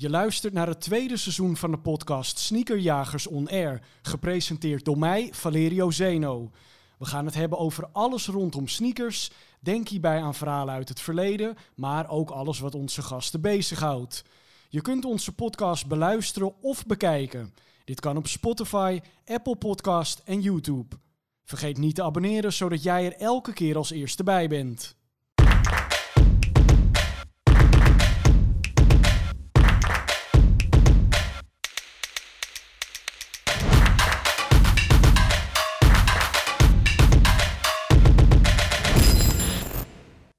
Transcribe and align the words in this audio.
Je 0.00 0.10
luistert 0.10 0.52
naar 0.52 0.66
het 0.66 0.80
tweede 0.80 1.16
seizoen 1.16 1.56
van 1.56 1.70
de 1.70 1.78
podcast 1.78 2.38
Sneakerjagers 2.38 3.26
On 3.26 3.48
Air, 3.48 3.82
gepresenteerd 4.02 4.84
door 4.84 4.98
mij, 4.98 5.28
Valerio 5.32 5.90
Zeno. 5.90 6.50
We 6.98 7.04
gaan 7.04 7.24
het 7.24 7.34
hebben 7.34 7.58
over 7.58 7.88
alles 7.92 8.26
rondom 8.26 8.68
sneakers. 8.68 9.30
Denk 9.60 9.88
hierbij 9.88 10.22
aan 10.22 10.34
verhalen 10.34 10.74
uit 10.74 10.88
het 10.88 11.00
verleden, 11.00 11.56
maar 11.74 12.10
ook 12.10 12.30
alles 12.30 12.58
wat 12.58 12.74
onze 12.74 13.02
gasten 13.02 13.40
bezighoudt. 13.40 14.24
Je 14.68 14.80
kunt 14.80 15.04
onze 15.04 15.32
podcast 15.32 15.86
beluisteren 15.86 16.62
of 16.62 16.86
bekijken. 16.86 17.54
Dit 17.84 18.00
kan 18.00 18.16
op 18.16 18.26
Spotify, 18.26 19.00
Apple 19.24 19.56
Podcast 19.56 20.22
en 20.24 20.40
YouTube. 20.40 20.96
Vergeet 21.44 21.78
niet 21.78 21.94
te 21.94 22.02
abonneren, 22.02 22.52
zodat 22.52 22.82
jij 22.82 23.06
er 23.06 23.16
elke 23.16 23.52
keer 23.52 23.76
als 23.76 23.90
eerste 23.90 24.22
bij 24.22 24.48
bent. 24.48 24.97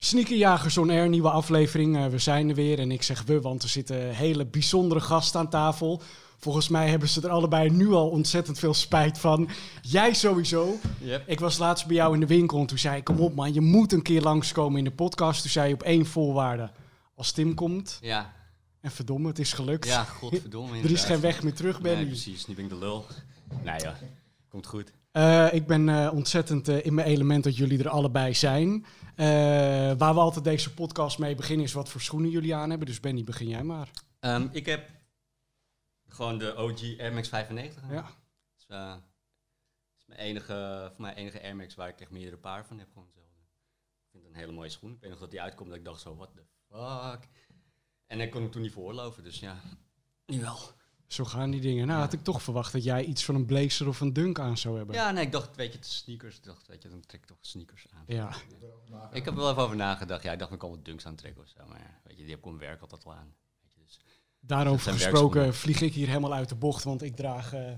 Sneakerjagers 0.09 0.77
on 0.77 0.90
Air, 0.90 1.09
nieuwe 1.09 1.30
aflevering. 1.30 1.98
Uh, 1.98 2.08
we 2.08 2.18
zijn 2.18 2.49
er 2.49 2.55
weer 2.55 2.80
en 2.80 2.91
ik 2.91 3.04
zeg 3.04 3.23
we, 3.23 3.41
want 3.41 3.63
er 3.63 3.70
zitten 3.70 4.16
hele 4.16 4.45
bijzondere 4.45 5.02
gasten 5.02 5.40
aan 5.40 5.49
tafel. 5.49 6.02
Volgens 6.38 6.68
mij 6.68 6.90
hebben 6.90 7.09
ze 7.09 7.22
er 7.22 7.30
allebei 7.30 7.70
nu 7.70 7.91
al 7.91 8.09
ontzettend 8.09 8.59
veel 8.59 8.73
spijt 8.73 9.20
van. 9.20 9.49
Jij 9.82 10.13
sowieso. 10.13 10.76
Yep. 10.99 11.27
Ik 11.27 11.40
was 11.40 11.58
laatst 11.58 11.85
bij 11.85 11.95
jou 11.95 12.13
in 12.13 12.20
de 12.20 12.27
winkel 12.27 12.59
en 12.59 12.66
toen 12.66 12.77
zei 12.77 12.98
ik, 12.98 13.04
kom 13.04 13.20
op 13.20 13.35
man, 13.35 13.54
je 13.54 13.62
moet 13.62 13.94
een 13.94 14.02
keer 14.02 14.22
langskomen 14.22 14.77
in 14.77 14.84
de 14.84 14.91
podcast. 14.91 15.41
Toen 15.41 15.52
zei 15.52 15.68
je 15.68 15.73
op 15.73 15.84
één 15.84 16.05
voorwaarde, 16.05 16.71
als 17.16 17.32
Tim 17.32 17.54
komt. 17.54 17.98
Ja, 18.02 18.34
En 18.82 18.91
verdomme, 18.91 19.27
het 19.27 19.40
is 19.40 19.54
gelukt. 19.54 19.88
ja 19.88 20.04
godverdomme. 20.04 20.82
er 20.84 20.91
is 20.91 21.04
geen 21.04 21.21
weg 21.21 21.44
meer 21.44 21.54
terug, 21.54 21.82
Ben. 21.82 21.96
Nee, 21.96 22.05
precies. 22.05 22.48
Nu 22.48 22.55
ben 22.55 22.63
ik 22.63 22.70
de 22.70 22.77
lul. 22.77 23.05
Nee 23.63 23.80
ja, 23.80 23.98
komt 24.49 24.68
goed. 24.68 24.91
Eh, 25.12 25.54
ik 25.54 25.68
ben 25.68 25.90
eh, 25.90 26.13
ontzettend 26.13 26.68
eh, 26.68 26.85
in 26.85 26.93
mijn 26.93 27.07
element 27.07 27.43
dat 27.43 27.57
jullie 27.57 27.79
er 27.79 27.90
allebei 27.90 28.34
zijn. 28.34 28.85
Waar 29.98 30.13
we 30.13 30.20
altijd 30.20 30.43
deze 30.43 30.74
podcast 30.74 31.20
mee 31.20 31.35
beginnen 31.35 31.65
is 31.65 31.74
wat 31.74 31.90
voor 31.90 32.02
schoenen 32.02 32.29
jullie 32.29 32.55
aan 32.55 32.70
hebben. 32.70 32.88
Dus 32.88 32.99
Benny, 32.99 33.24
begin 33.24 33.48
jij 33.48 33.63
maar. 33.63 33.91
Ehm, 34.20 34.48
ik 34.52 34.65
heb 34.65 34.90
gewoon 36.07 36.37
de 36.37 36.55
OG 36.57 36.99
Air 36.99 37.13
Max 37.13 37.27
95. 37.30 37.84
aan. 37.84 37.93
Ja. 37.93 38.02
Dat 38.02 38.12
is, 38.57 38.65
dat 38.68 39.02
is 39.99 40.05
mijn 40.05 40.20
enige, 40.20 40.90
voor 40.93 41.02
mij 41.02 41.13
enige 41.13 41.41
Air 41.41 41.55
Max 41.55 41.76
waar 41.76 41.90
ik 41.90 42.02
echt 42.02 42.12
meerdere 42.12 42.37
paar 42.37 42.65
van 42.65 42.80
heb. 42.80 42.87
Gewoon 42.87 43.04
hetzelfde. 43.04 43.40
Ik 43.40 44.10
vind 44.12 44.24
het 44.24 44.34
een 44.34 44.40
hele 44.40 44.52
mooie 44.52 44.70
schoen. 44.70 44.93
Ik 44.93 45.02
weet 45.02 45.10
nog 45.10 45.20
dat 45.20 45.32
die 45.32 45.41
uitkomt 45.41 45.70
dat 45.70 45.77
ik 45.77 45.85
dacht 45.85 46.02
zo, 46.02 46.15
what 46.15 46.30
the 46.35 46.46
fuck. 46.68 47.30
En 48.07 48.20
ik 48.20 48.32
kon 48.32 48.41
hem 48.41 48.52
toen 48.52 48.62
niet 48.62 48.74
veroorloven, 48.74 49.24
dus 49.24 49.40
ja, 49.40 49.62
nu 50.26 50.41
wel. 50.41 50.57
Zo 51.10 51.24
gaan 51.26 51.52
die 51.52 51.62
dingen. 51.62 51.88
Nou, 51.88 51.99
had 51.99 52.13
ik 52.13 52.24
toch 52.24 52.41
verwacht 52.41 52.71
dat 52.71 52.84
jij 52.84 53.04
iets 53.04 53.26
van 53.26 53.35
een 53.35 53.46
blazer 53.46 53.88
of 53.88 53.99
een 54.02 54.13
dunk 54.13 54.40
aan 54.40 54.57
zou 54.57 54.77
hebben. 54.77 54.96
Ja, 54.96 55.12
nee, 55.12 55.26
ik 55.26 55.32
dacht, 55.32 55.55
weet 55.55 55.71
je, 55.71 55.77
het 55.77 55.85
is 55.88 55.98
sneakers. 55.98 56.35
Ik 56.38 56.43
dacht, 56.43 56.68
weet 56.68 56.84
je, 56.84 56.90
dan 56.90 56.99
trek 57.05 57.21
ik 57.21 57.27
toch 57.27 57.38
sneakers 57.41 57.85
aan. 57.93 58.04
Ja. 58.07 58.29
Ik 59.12 59.26
heb 59.26 59.34
er 59.34 59.40
wel 59.40 59.49
even 59.52 59.62
over 59.63 59.76
nagedacht. 59.76 60.24
Ja, 60.24 60.32
ik 60.32 60.40
dacht, 60.40 60.52
ik 60.52 60.60
kan 60.60 60.70
wat 60.70 60.85
dunks 60.85 61.05
aantrekken 61.05 61.41
of 61.41 61.48
zo. 61.48 61.68
Maar 61.68 61.80
ja, 61.80 61.99
weet 62.04 62.18
je, 62.18 62.21
die 62.24 62.32
heb 62.32 62.40
ik 62.40 62.46
op 62.46 62.60
werk 62.60 62.82
altijd 62.82 63.05
al 63.05 63.13
aan. 63.13 63.34
Weet 63.62 63.71
je, 63.74 63.82
dus. 63.85 63.99
Daarover 64.40 64.91
gesproken 64.94 65.56
vlieg 65.56 65.81
ik 65.81 65.94
hier 65.94 66.07
helemaal 66.07 66.34
uit 66.34 66.50
de 66.50 66.56
bocht, 66.56 66.84
want 66.84 67.02
ik 67.02 67.16
draag 67.16 67.53
eh, 67.53 67.72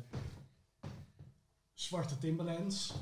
zwarte 1.74 2.18
Timberlands. 2.18 2.94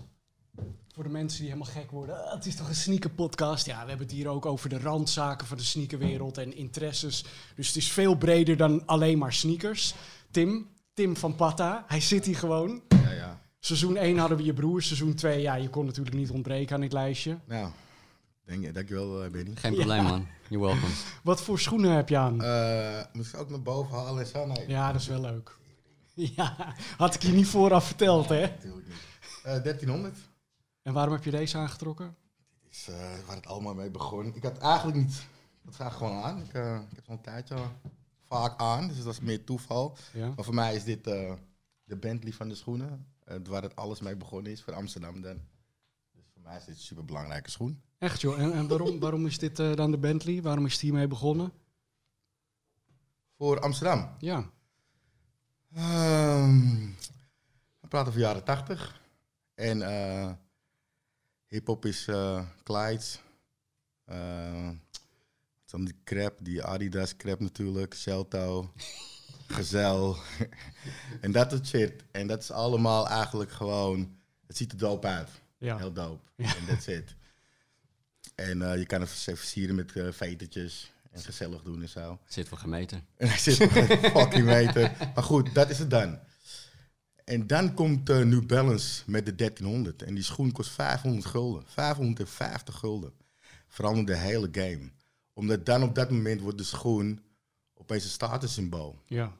Voor 0.93 1.03
de 1.03 1.09
mensen 1.09 1.39
die 1.39 1.51
helemaal 1.51 1.73
gek 1.73 1.91
worden. 1.91 2.25
"Ah, 2.25 2.33
het 2.33 2.45
is 2.45 2.55
toch 2.55 2.67
een 2.67 2.75
sneaker 2.75 3.09
podcast? 3.09 3.65
Ja, 3.65 3.81
we 3.83 3.89
hebben 3.89 4.07
het 4.07 4.15
hier 4.15 4.27
ook 4.27 4.45
over 4.45 4.69
de 4.69 4.79
randzaken 4.79 5.47
van 5.47 5.57
de 5.57 5.63
sneakerwereld 5.63 6.37
en 6.37 6.55
interesses. 6.55 7.23
Dus 7.55 7.67
het 7.67 7.75
is 7.75 7.91
veel 7.91 8.15
breder 8.15 8.57
dan 8.57 8.85
alleen 8.85 9.17
maar 9.17 9.33
sneakers. 9.33 9.93
Tim, 10.31 10.69
Tim 10.93 11.17
van 11.17 11.35
Patta, 11.35 11.83
hij 11.87 12.01
zit 12.01 12.25
hier 12.25 12.35
gewoon. 12.37 12.81
Ja, 12.87 13.11
ja. 13.11 13.41
Seizoen 13.59 13.97
1 13.97 14.17
hadden 14.17 14.37
we 14.37 14.43
je 14.43 14.53
broer. 14.53 14.81
Seizoen 14.81 15.13
2, 15.13 15.41
ja, 15.41 15.55
je 15.55 15.69
kon 15.69 15.85
natuurlijk 15.85 16.15
niet 16.15 16.29
ontbreken 16.29 16.75
aan 16.75 16.81
dit 16.81 16.93
lijstje. 16.93 17.37
Nou, 17.45 17.69
denk, 18.45 18.73
dankjewel 18.73 19.25
uh, 19.25 19.31
Benny. 19.31 19.55
Geen 19.55 19.73
probleem, 19.73 20.03
man. 20.03 20.27
You're 20.49 20.65
welcome. 20.65 20.93
Wat 21.23 21.41
voor 21.41 21.59
schoenen 21.59 21.91
heb 21.91 22.09
je 22.09 22.17
aan? 22.17 22.43
Eh 22.43 23.03
moet 23.13 23.25
ik 23.27 23.37
ook 23.39 23.49
naar 23.49 23.61
boven 23.61 23.95
halen 23.97 24.21
en 24.23 24.27
zo? 24.27 24.45
Nee, 24.45 24.67
Ja, 24.67 24.91
dat 24.91 25.01
is 25.01 25.07
wel 25.07 25.21
leuk. 25.21 25.57
Ja, 26.35 26.75
had 26.97 27.15
ik 27.15 27.21
je 27.21 27.31
niet 27.31 27.47
vooraf 27.47 27.85
verteld, 27.85 28.29
hè? 28.29 28.41
natuurlijk 28.41 28.87
niet. 28.87 28.95
Eh, 29.43 29.63
1300 29.63 30.17
En 30.81 30.93
waarom 30.93 31.13
heb 31.13 31.23
je 31.23 31.31
deze 31.31 31.57
aangetrokken? 31.57 32.15
is 32.71 32.87
eh, 32.89 32.95
waar 33.25 33.35
het 33.35 33.45
allemaal 33.45 33.73
mee 33.73 33.89
begon. 33.89 34.35
Ik 34.35 34.43
had 34.43 34.57
eigenlijk 34.57 34.97
niet, 34.97 35.21
dat 35.65 35.75
zag 35.75 35.87
ik 35.91 35.97
gewoon 35.97 36.23
aan. 36.23 36.41
Ik, 36.41 36.53
eh, 36.53 36.75
ik 36.89 36.95
heb 36.95 37.05
zo'n 37.05 37.21
tijdje 37.21 37.55
vaak 38.29 38.59
aan, 38.59 38.87
dus 38.87 38.95
dat 38.95 39.05
was 39.05 39.19
meer 39.19 39.43
toeval. 39.43 39.97
Ja. 40.13 40.27
Maar 40.35 40.45
voor 40.45 40.53
mij 40.53 40.75
is 40.75 40.83
dit 40.83 41.07
eh, 41.07 41.33
de 41.83 41.95
Bentley 41.95 42.33
van 42.33 42.49
de 42.49 42.55
schoenen, 42.55 43.07
eh, 43.23 43.37
waar 43.43 43.61
het 43.61 43.75
alles 43.75 43.99
mee 43.99 44.15
begonnen 44.15 44.51
is, 44.51 44.61
voor 44.61 44.73
Amsterdam 44.73 45.21
dan. 45.21 45.39
Dus 46.11 46.25
voor 46.33 46.41
mij 46.41 46.57
is 46.57 46.65
dit 46.65 46.75
een 46.75 46.81
super 46.81 47.05
belangrijke 47.05 47.49
schoen. 47.49 47.81
Echt 47.97 48.21
joh. 48.21 48.39
En, 48.39 48.53
en 48.53 48.67
waarom, 48.67 48.99
waarom 48.99 49.25
is 49.25 49.37
dit 49.37 49.59
eh, 49.59 49.75
dan 49.75 49.91
de 49.91 49.97
Bentley? 49.97 50.41
Waarom 50.41 50.65
is 50.65 50.81
hiermee 50.81 51.07
begonnen? 51.07 51.51
Voor 53.37 53.59
Amsterdam. 53.59 54.09
Ja. 54.19 54.49
Ehm, 55.73 56.85
we 57.79 57.87
praten 57.87 58.07
over 58.07 58.19
jaren 58.19 58.43
80. 58.43 59.01
En 59.53 59.77
hip-hop 61.47 61.85
is 61.85 62.09
Clyde's. 62.63 63.21
Is 65.69 65.75
dan 65.75 65.85
die 65.85 65.99
crap, 66.03 66.37
die 66.41 66.63
Adidas 66.63 67.15
crap 67.15 67.39
natuurlijk. 67.39 67.93
Celto, 67.93 68.73
Gezel. 69.47 70.17
en 71.21 71.31
dat 71.31 71.51
soort 71.51 71.67
shit. 71.67 72.03
En 72.11 72.27
dat 72.27 72.41
is 72.41 72.51
allemaal 72.51 73.07
eigenlijk 73.07 73.51
gewoon... 73.51 74.17
Het 74.47 74.57
ziet 74.57 74.71
er 74.71 74.77
dope 74.77 75.07
uit. 75.07 75.29
Ja. 75.57 75.77
Heel 75.77 75.93
dope. 75.93 76.21
En 76.35 76.65
that's 76.67 76.87
it. 76.87 77.15
En 78.35 78.61
eh, 78.61 78.77
je 78.77 78.85
kan 78.85 79.01
het 79.01 79.09
versieren 79.09 79.75
met 79.75 79.95
eh 79.95 80.11
vetertjes. 80.11 80.93
En 81.11 81.21
gezellig 81.21 81.61
doen 81.61 81.81
en 81.81 81.89
zo. 81.89 82.19
Zit 82.25 82.47
voor 82.47 82.57
gemeten. 82.57 83.05
Zit 83.37 83.59
een 83.59 83.87
fucking 83.87 84.45
meter. 84.45 85.11
Maar 85.15 85.23
goed, 85.23 85.53
dat 85.53 85.69
is 85.69 85.79
het 85.79 85.89
dan. 85.89 86.19
En 87.25 87.47
dan 87.47 87.73
komt 87.73 88.09
eh, 88.09 88.17
New 88.17 88.45
Balance 88.45 89.03
met 89.05 89.25
de 89.25 89.35
1300. 89.35 90.03
En 90.03 90.13
die 90.13 90.23
schoen 90.23 90.51
kost 90.51 90.69
500 90.69 91.25
gulden. 91.25 91.63
550 91.67 92.75
gulden. 92.75 93.13
Veranderde 93.67 94.11
de 94.11 94.17
hele 94.17 94.49
game. 94.51 94.91
Omdat 95.39 95.65
dan 95.65 95.83
op 95.83 95.95
dat 95.95 96.09
moment 96.11 96.41
wordt 96.41 96.57
de 96.57 96.63
schoen 96.63 97.19
opeens 97.73 98.03
een 98.03 98.09
statussymbool. 98.09 99.01
ja. 99.05 99.37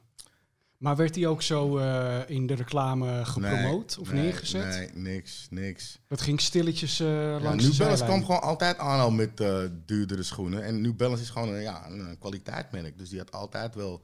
Maar 0.80 0.96
werd 0.96 1.14
die 1.14 1.28
ook 1.28 1.42
zo 1.42 1.78
eh, 1.78 2.20
in 2.26 2.46
de 2.46 2.54
reclame 2.54 3.24
gepromoot 3.24 3.98
of 3.98 4.12
nee, 4.12 4.22
neergezet? 4.22 4.66
Nee, 4.66 4.90
niks, 4.94 5.46
niks. 5.50 5.98
Dat 6.06 6.20
ging 6.20 6.40
stilletjes 6.40 7.00
eh, 7.00 7.06
Ja, 7.08 7.40
langs 7.40 7.64
New 7.64 7.76
Balance 7.76 8.04
kwam 8.04 8.24
gewoon 8.24 8.42
altijd 8.42 8.78
aan 8.78 9.00
al 9.00 9.10
met 9.10 9.40
eh, 9.40 9.62
duurdere 9.86 10.22
schoenen. 10.22 10.64
En 10.64 10.80
New 10.80 10.96
Balance 10.96 11.22
is 11.22 11.30
gewoon 11.30 11.48
een, 11.48 11.60
ja, 11.60 11.90
een, 11.90 12.18
kwaliteitsmerk. 12.18 12.98
Dus 12.98 13.08
die 13.08 13.18
had 13.18 13.32
altijd 13.32 13.74
wel 13.74 14.02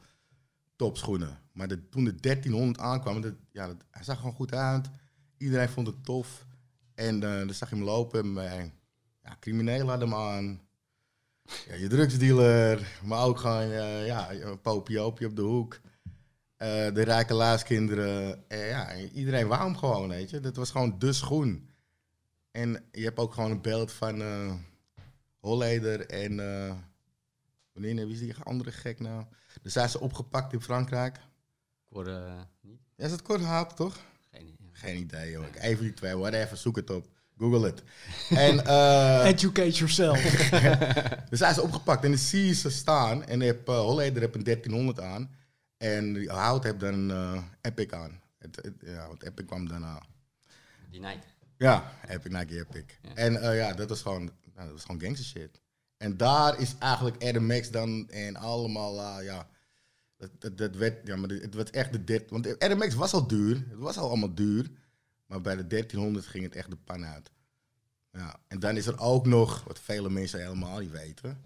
topschoenen. 0.77 1.39
Maar 1.53 1.69
de, 1.69 1.89
toen 1.89 2.05
de 2.05 2.15
1300 2.15 2.81
aankwam, 2.81 3.21
dat, 3.21 3.35
ja, 3.53 3.67
dat, 3.67 3.77
hij 3.91 4.05
zag 4.05 4.17
gewoon 4.17 4.35
goed 4.35 4.55
uit. 4.55 4.89
Iedereen 5.39 5.69
vond 5.69 5.87
het 5.87 6.05
tof. 6.05 6.47
En 6.95 7.21
dan 7.21 7.55
zag 7.55 7.71
je 7.71 7.77
hem 7.77 7.85
lopen. 7.85 8.33
Maar, 8.33 8.71
ja, 9.23 9.37
criminelen 9.41 9.89
hadden 9.89 10.09
hem 10.09 10.19
aan. 10.19 10.61
Ja, 11.69 11.75
je 11.75 11.89
drugsdealer. 11.89 12.99
Maar 13.05 13.25
ook 13.25 13.39
gewoon 13.39 13.71
eh, 13.71 14.07
ja, 14.07 14.33
een 14.33 14.61
popioopje 14.61 15.27
op 15.27 15.37
de 15.37 15.43
hoek. 15.43 15.81
Eh, 16.57 16.93
de 16.95 17.03
rijke 17.03 17.35
laaskinderen. 17.35 18.45
Eh, 18.49 18.69
ja, 18.69 18.97
iedereen 18.97 19.49
wou 19.49 19.63
hem 19.63 19.77
gewoon, 19.77 20.09
weet 20.09 20.31
je. 20.31 20.41
Dat 20.41 20.57
was 20.57 20.71
gewoon 20.71 20.99
de 20.99 21.13
schoen. 21.13 21.71
En 22.51 22.85
je 22.93 23.05
hebt 23.05 23.19
ook 23.19 23.35
gewoon 23.35 23.51
een 23.51 23.63
beeld 23.63 23.93
van 23.93 24.23
eh 24.23 24.55
Holleder 25.39 26.07
en... 26.07 26.37
wanneer, 27.73 28.07
wie 28.07 28.15
is 28.15 28.19
die 28.19 28.35
andere 28.43 28.73
gek 28.73 29.01
nou? 29.01 29.25
Dus 29.63 29.73
zijn 29.73 29.89
ze 29.89 30.01
opgepakt 30.01 30.53
in 30.53 30.61
Frankrijk. 30.61 31.17
Ik 31.17 31.23
word 31.89 32.07
eh, 32.07 32.41
niet. 32.61 32.81
Ja, 32.97 33.05
is 33.05 33.11
het 33.11 33.23
kort 33.23 33.41
gehaald, 33.41 33.77
toch? 33.77 33.97
Geen 34.31 34.47
idee. 34.47 34.69
Geen 34.73 34.97
idee, 34.97 35.31
joh. 35.31 35.45
Even 35.55 35.85
die 35.85 35.95
twee, 35.95 36.17
whatever, 36.17 36.57
zoek 36.57 36.77
het 36.77 36.91
op. 36.91 37.09
Google 37.39 37.65
het. 37.67 37.83
En 38.31 38.65
eh 38.67 39.25
Educate 39.25 39.71
yourself. 39.71 40.23
dus 41.31 41.41
hij 41.41 41.51
is 41.51 41.59
opgepakt 41.59 42.05
en 42.05 42.11
dan 42.11 42.19
zie 42.19 42.47
je 42.47 42.55
ze 42.55 42.71
staan. 42.71 43.25
En 43.25 43.41
heb, 43.41 43.69
uh, 43.69 43.79
Holleder 43.79 44.21
heeft 44.23 44.35
een 44.35 44.43
1300 44.45 45.01
aan. 45.01 45.31
En 45.77 46.13
die 46.13 46.31
Hout 46.31 46.65
heeft 46.65 46.81
dan 46.81 46.95
een 46.95 47.11
eh, 47.11 47.43
Epic 47.61 47.91
aan. 47.91 48.21
Het, 48.39 48.57
het- 48.57 48.75
ja, 48.81 49.07
want 49.09 49.23
Epic 49.23 49.47
kwam 49.47 49.69
daarna. 49.69 50.03
Die 50.91 51.01
night. 51.01 51.27
Ja, 51.57 51.93
Epic, 52.09 52.33
Nike 52.33 52.59
Epic. 52.59 52.85
Ja. 53.03 53.15
En 53.15 53.41
eh, 53.43 53.57
ja, 53.57 53.73
dat 53.73 53.89
was 53.89 54.03
gewoon, 54.03 54.23
nou, 54.25 54.67
dat 54.67 54.71
was 54.73 54.85
gewoon 54.85 55.01
gangster 55.01 55.25
shit. 55.27 55.61
En 55.97 56.17
daar 56.17 56.61
is 56.61 56.75
eigenlijk 56.79 57.23
Adam 57.25 57.47
Max 57.47 57.71
dan 57.71 58.09
en 58.11 58.37
allemaal, 58.37 59.23
ja, 59.23 59.49
dat, 60.17 60.31
dat, 60.39 60.59
dat 60.59 60.75
werd, 60.77 61.07
ja, 61.07 61.17
maar 61.17 61.29
het 61.29 61.55
werd 61.55 61.71
echt 61.71 61.93
de 61.93 62.05
13, 62.05 62.29
want 62.31 62.59
Adam 62.59 62.79
Max 62.79 62.95
was 62.95 63.13
al 63.13 63.27
duur, 63.27 63.55
het 63.57 63.79
was 63.79 63.97
al 63.99 64.09
allemaal 64.09 64.35
duur, 64.35 64.71
maar 65.27 65.41
bij 65.41 65.57
de 65.57 65.67
1300 65.67 66.27
ging 66.27 66.45
het 66.45 66.55
echt 66.55 66.71
de 66.71 66.77
pan 66.77 67.05
uit. 67.05 67.31
Ja, 68.13 68.41
en 68.49 68.61
dan 68.61 68.77
is 68.77 68.87
er 68.87 69.01
ook 69.01 69.27
nog, 69.27 69.65
wat 69.65 69.81
vele 69.81 70.11
mensen 70.11 70.41
helemaal 70.41 70.79
niet 70.79 70.91
weten, 70.91 71.45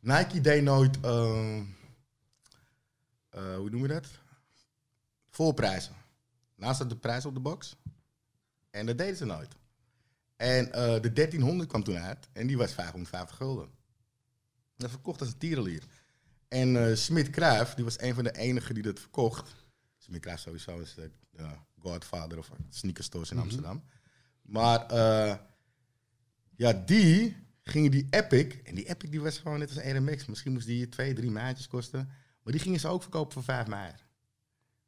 Nike 0.00 0.40
deed 0.40 0.62
nooit, 0.62 1.00
eh, 1.00 1.58
eh, 3.28 3.56
hoe 3.56 3.70
noem 3.70 3.82
je 3.82 3.88
dat? 3.88 4.06
Voorprijzen. 5.30 5.94
Naast 6.54 6.74
staat 6.74 6.90
de 6.90 6.96
prijs 6.96 7.24
op 7.24 7.34
de 7.34 7.40
box. 7.40 7.76
En 8.70 8.86
dat 8.86 8.98
deden 8.98 9.16
ze 9.16 9.24
nooit. 9.24 9.56
En 10.36 10.72
eh, 10.72 11.00
de 11.00 11.12
1300 11.12 11.68
kwam 11.68 11.84
toen 11.84 11.98
uit 11.98 12.28
en 12.32 12.46
die 12.46 12.56
was 12.56 12.72
550 12.72 13.36
gulden. 13.36 13.70
Dat 14.76 14.90
verkocht 14.90 15.20
als 15.20 15.32
een 15.32 15.38
tierenlier. 15.38 15.82
En 16.48 16.88
eh 16.88 16.96
Smit 16.96 17.30
Kruijf, 17.30 17.74
die 17.74 17.84
was 17.84 18.00
een 18.00 18.14
van 18.14 18.24
de 18.24 18.36
enigen 18.36 18.74
die 18.74 18.82
dat 18.82 19.00
verkocht. 19.00 19.54
Smit 19.96 20.20
Kruijf 20.20 20.40
sowieso 20.40 20.78
is 20.78 20.94
de 20.94 21.10
godfather 21.82 22.38
of 22.38 22.50
sneakerstores 22.68 23.30
in 23.30 23.38
Amsterdam. 23.38 23.82
Maar 24.42 24.86
eh, 24.86 25.36
ja, 26.56 26.72
die 26.72 27.36
gingen 27.62 27.90
die 27.90 28.06
Epic, 28.10 28.54
en 28.64 28.74
die 28.74 28.88
Epic 28.88 29.10
die 29.10 29.20
was 29.20 29.38
gewoon 29.38 29.58
net 29.58 29.68
als 29.68 29.84
RMX. 29.96 30.26
Misschien 30.26 30.52
moest 30.52 30.66
die 30.66 30.88
twee, 30.88 31.14
drie 31.14 31.30
maandjes 31.30 31.68
kosten. 31.68 32.08
Maar 32.42 32.52
die 32.52 32.62
gingen 32.62 32.80
ze 32.80 32.88
ook 32.88 33.02
verkopen 33.02 33.32
voor 33.32 33.42
vijf 33.42 33.66
maanden. 33.66 34.00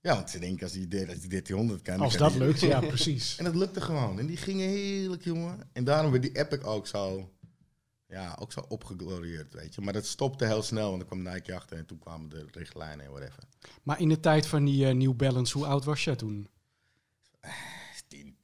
Ja, 0.00 0.14
want 0.14 0.30
ze 0.30 0.38
denken 0.38 0.62
als 0.62 0.72
die, 0.72 0.82
als 1.08 1.18
die 1.20 1.28
1300 1.28 1.82
kan. 1.82 2.00
Als 2.00 2.16
kan 2.16 2.22
dat 2.22 2.32
die- 2.32 2.40
lukt, 2.46 2.60
ja, 2.60 2.80
precies. 2.94 3.36
En 3.36 3.44
dat 3.44 3.54
lukte 3.54 3.80
gewoon. 3.80 4.18
En 4.18 4.26
die 4.26 4.36
gingen 4.36 4.68
heerlijk, 4.68 5.24
jongen. 5.24 5.68
En 5.72 5.84
daarom 5.84 6.10
werd 6.10 6.22
die 6.22 6.36
Epic 6.38 6.62
ook 6.62 6.86
zo, 6.86 7.32
ja, 8.06 8.36
ook 8.40 8.52
zo 8.52 8.60
opgeglorieerd, 8.68 9.54
weet 9.54 9.74
je. 9.74 9.80
Maar 9.80 9.92
dat 9.92 10.06
stopte 10.06 10.46
heel 10.46 10.62
snel, 10.62 10.88
want 10.90 11.00
er 11.02 11.06
kwam 11.08 11.22
Nike 11.22 11.54
achter 11.54 11.76
en 11.78 11.86
toen 11.86 11.98
kwamen 11.98 12.28
de 12.28 12.46
richtlijnen 12.50 13.04
en 13.04 13.10
whatever. 13.10 13.42
Maar 13.82 14.00
in 14.00 14.08
de 14.08 14.20
tijd 14.20 14.46
van 14.46 14.64
die 14.64 14.86
eh, 14.86 14.94
New 14.94 15.14
Balance, 15.14 15.58
hoe 15.58 15.66
oud 15.66 15.84
was 15.84 16.04
jij 16.04 16.16
toen? 16.16 16.48
10, 18.08 18.36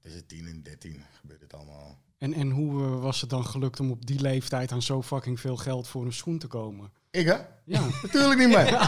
tussen 0.00 0.26
10 0.26 0.46
en 0.46 0.62
13 0.62 1.04
gebeurde 1.20 1.44
het 1.44 1.54
allemaal. 1.54 1.98
En, 2.18 2.32
en 2.32 2.50
hoe 2.50 2.82
eh, 2.82 3.00
was 3.00 3.20
het 3.20 3.30
dan 3.30 3.46
gelukt 3.46 3.80
om 3.80 3.90
op 3.90 4.06
die 4.06 4.20
leeftijd 4.20 4.72
aan 4.72 4.82
zo 4.82 5.02
fucking 5.02 5.40
veel 5.40 5.56
geld 5.56 5.88
voor 5.88 6.04
een 6.04 6.12
schoen 6.12 6.38
te 6.38 6.46
komen? 6.46 6.92
Ik, 7.10 7.26
hè? 7.26 7.36
Ja, 7.64 7.80
Natuurlijk 8.02 8.38
niet 8.38 8.48
meer. 8.48 8.66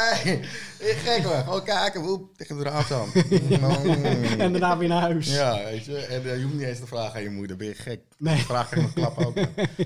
hey, 0.00 0.38
ik 0.78 0.96
gek 1.04 1.22
hoor. 1.22 1.34
Gewoon 1.34 1.64
kijken, 1.64 2.00
woep, 2.00 2.36
tegen 2.36 2.56
de 2.56 2.62
raam 2.62 2.82
staan. 2.82 3.12
en 4.38 4.52
daarna 4.52 4.78
weer 4.78 4.88
naar 4.88 5.00
huis. 5.00 5.32
Ja, 5.32 5.64
weet 5.64 5.84
je. 5.84 5.96
En 5.98 6.24
eh, 6.24 6.36
je 6.36 6.42
hoeft 6.42 6.54
niet 6.54 6.66
eens 6.66 6.78
te 6.78 6.86
vragen 6.86 7.14
aan 7.14 7.22
je 7.22 7.30
moeder, 7.30 7.56
ben 7.56 7.66
je 7.66 7.74
gek? 7.74 8.00
Nee. 8.18 8.38
Vraag 8.38 8.76
een 8.76 8.92
klap 8.92 9.18
ook. 9.18 9.34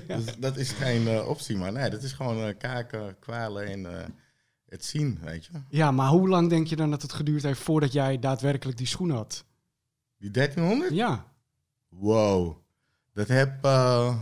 Dus 0.07 0.25
dat 0.37 0.57
is 0.57 0.71
geen 0.71 1.07
eh, 1.07 1.27
optie, 1.27 1.57
maar 1.57 1.71
nee, 1.71 1.89
dat 1.89 2.03
is 2.03 2.13
gewoon 2.13 2.57
kijken, 2.57 3.19
kwalen 3.19 3.67
en 3.67 4.13
het 4.69 4.85
zien, 4.85 5.19
weet 5.21 5.45
je. 5.45 5.51
Ja, 5.69 5.91
maar 5.91 6.09
hoe 6.09 6.27
lang 6.29 6.49
denk 6.49 6.67
je 6.67 6.75
dan 6.75 6.89
dat 6.89 7.01
het 7.01 7.13
geduurd 7.13 7.43
heeft 7.43 7.59
voordat 7.59 7.91
jij 7.91 8.19
daadwerkelijk 8.19 8.77
die 8.77 8.87
schoen 8.87 9.09
had? 9.09 9.45
Die 10.17 10.31
1300? 10.31 10.93
Ja, 10.93 11.25
Wow. 11.89 12.57
Dat 13.13 13.27
heb... 13.27 13.63
eh 13.65 14.19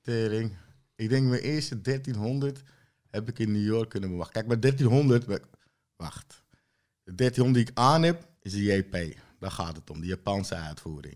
Tering. 0.02 0.56
Ik 0.96 1.10
denk 1.10 1.28
mijn 1.30 1.42
eerste 1.42 1.82
1300 1.82 2.64
heb 3.10 3.30
ik 3.30 3.40
in 3.40 3.52
New 3.52 3.66
York 3.66 3.90
kunnen 3.90 4.10
bewachten. 4.10 4.34
Kijk, 4.34 4.48
bij 4.48 4.60
1300... 4.60 5.26
bij- 5.26 5.40
Wacht. 5.96 6.44
De 7.04 7.16
1300 7.16 7.54
die 7.66 7.74
ik 7.76 7.80
aan 7.80 8.04
heb, 8.04 8.28
is 8.42 8.52
de 8.52 8.64
JP. 8.64 9.18
Daar 9.40 9.52
gaat 9.52 9.76
het 9.76 9.90
om, 9.90 10.02
de 10.02 10.08
Japanse 10.08 10.56
uitvoering. 10.56 11.16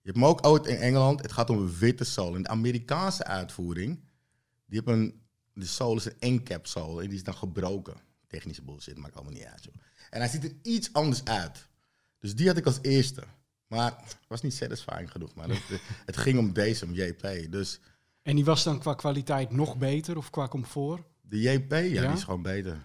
Je 0.00 0.12
hebt 0.12 0.16
hem 0.16 0.24
ook 0.24 0.46
ooit 0.46 0.66
in 0.66 0.76
Engeland. 0.76 1.22
Het 1.22 1.32
gaat 1.32 1.50
om 1.50 1.58
een 1.58 1.76
witte 1.78 2.04
zool. 2.04 2.34
En 2.34 2.42
de 2.42 2.48
Amerikaanse 2.48 3.24
uitvoering, 3.24 4.00
die 4.66 4.76
hebben 4.84 4.94
een... 4.98 5.24
De 5.52 5.64
zool 5.66 5.96
is 5.96 6.04
een 6.04 6.18
encap 6.18 6.66
zool 6.66 7.00
en 7.02 7.06
die 7.08 7.16
is 7.16 7.24
dan 7.24 7.34
gebroken. 7.34 7.94
Technische 8.26 8.62
bullshit, 8.62 8.96
maakt 8.98 9.14
allemaal 9.14 9.32
niet 9.32 9.44
uit, 9.44 9.64
joh. 9.64 9.74
En 10.10 10.20
hij 10.20 10.28
ziet 10.28 10.44
er 10.44 10.52
iets 10.62 10.92
anders 10.92 11.24
uit. 11.24 11.68
Dus 12.18 12.34
die 12.34 12.46
had 12.46 12.56
ik 12.56 12.66
als 12.66 12.78
eerste. 12.82 13.22
Maar 13.66 13.94
het 14.02 14.16
was 14.28 14.42
niet 14.42 14.54
satisfying 14.54 15.10
genoeg. 15.10 15.34
Maar 15.34 15.48
het, 15.48 15.62
het 16.06 16.16
ging 16.16 16.38
om 16.38 16.52
deze, 16.52 16.84
om 16.84 16.92
JP. 16.94 17.46
Dus 17.50 17.80
en 18.22 18.34
die 18.34 18.44
was 18.44 18.62
dan 18.64 18.78
qua 18.78 18.94
kwaliteit 18.94 19.50
nog 19.50 19.76
beter 19.76 20.16
of 20.16 20.30
qua 20.30 20.48
comfort? 20.48 21.02
de 21.20 21.40
JP, 21.40 21.70
ja, 21.72 21.78
Ja? 21.78 22.06
die 22.06 22.16
is 22.16 22.24
gewoon 22.24 22.42
beter. 22.42 22.78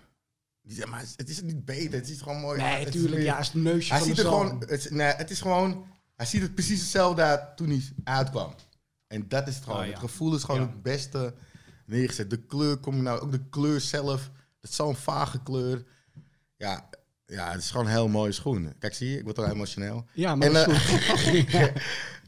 Die, 0.61 0.77
ja, 0.77 0.85
maar 0.87 1.03
het 1.15 1.29
is 1.29 1.41
niet 1.41 1.65
beter, 1.65 1.93
het 1.99 2.09
is 2.09 2.21
gewoon 2.21 2.39
mooi. 2.39 2.61
Nee, 2.61 2.77
Het 2.77 2.87
is 2.87 2.93
tuurlijk. 2.93 3.15
meer- 3.15 3.23
Ja, 3.23 3.39
is 3.39 3.45
het 3.47 3.55
neusje 3.63 3.89
Hij 3.89 3.99
van 3.99 4.07
ziet 4.07 4.17
er 4.17 4.23
gewoon, 4.25 4.59
het, 4.59 4.69
is- 4.71 4.89
nee, 4.89 5.07
het 5.13 5.29
is 5.31 5.41
gewoon, 5.41 5.85
hij 6.15 6.25
ziet 6.25 6.41
het 6.41 6.53
precies 6.53 6.79
hetzelfde 6.79 7.21
uit 7.21 7.57
toen 7.57 7.69
hij 7.69 7.81
uitkwam. 8.03 8.53
En 9.07 9.27
dat 9.27 9.47
is 9.47 9.55
het 9.55 9.63
gewoon. 9.63 9.83
Ja. 9.85 9.89
Het 9.91 9.99
gevoel 9.99 10.35
is 10.35 10.43
gewoon 10.43 10.61
Ja. 10.61 10.67
het 10.67 10.81
beste 10.81 11.33
neergezet. 11.91 12.29
De 12.29 12.37
kleur, 12.45 12.77
kom 12.77 12.95
je 12.95 13.01
nou, 13.01 13.19
ook 13.19 13.31
de 13.31 13.49
kleur 13.49 13.79
zelf. 13.81 14.31
Het 14.61 14.69
is 14.69 14.75
zo'n 14.75 14.95
vage 14.95 15.43
kleur. 15.43 15.83
Ja, 16.57 16.89
ja, 17.25 17.51
het 17.51 17.61
is 17.61 17.71
gewoon 17.71 17.85
een 17.85 17.91
heel 17.91 18.07
mooie 18.07 18.31
schoen. 18.31 18.73
Kijk, 18.79 18.93
zie 18.93 19.09
je, 19.09 19.17
ik 19.17 19.23
word 19.23 19.37
al 19.37 19.47
emotioneel. 19.49 20.05
Ja, 20.13 20.35
maar 20.35 20.47
En, 20.47 20.53
dat 20.53 20.67
is 20.67 21.45
eh. 21.45 21.63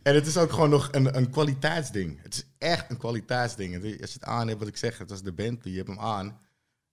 En 0.04 0.15
het 0.15 0.27
is 0.27 0.38
ook 0.38 0.51
gewoon 0.51 0.69
nog 0.69 0.88
een, 0.92 1.18
een 1.18 1.30
kwaliteitsding. 1.30 2.21
Het 2.21 2.33
is 2.33 2.44
echt 2.57 2.89
een 2.89 2.98
kwaliteitsding. 2.98 3.75
Is- 3.83 4.01
Als 4.01 4.13
je 4.13 4.19
het 4.19 4.27
aan 4.27 4.48
hebt, 4.48 4.60
wat 4.60 4.68
ik 4.68 4.77
zeg, 4.77 4.98
het 4.98 5.10
was 5.10 5.21
de 5.24 5.33
Bentley, 5.33 5.71
je 5.71 5.77
hebt 5.77 5.89
hem 5.89 6.00
aan. 6.00 6.39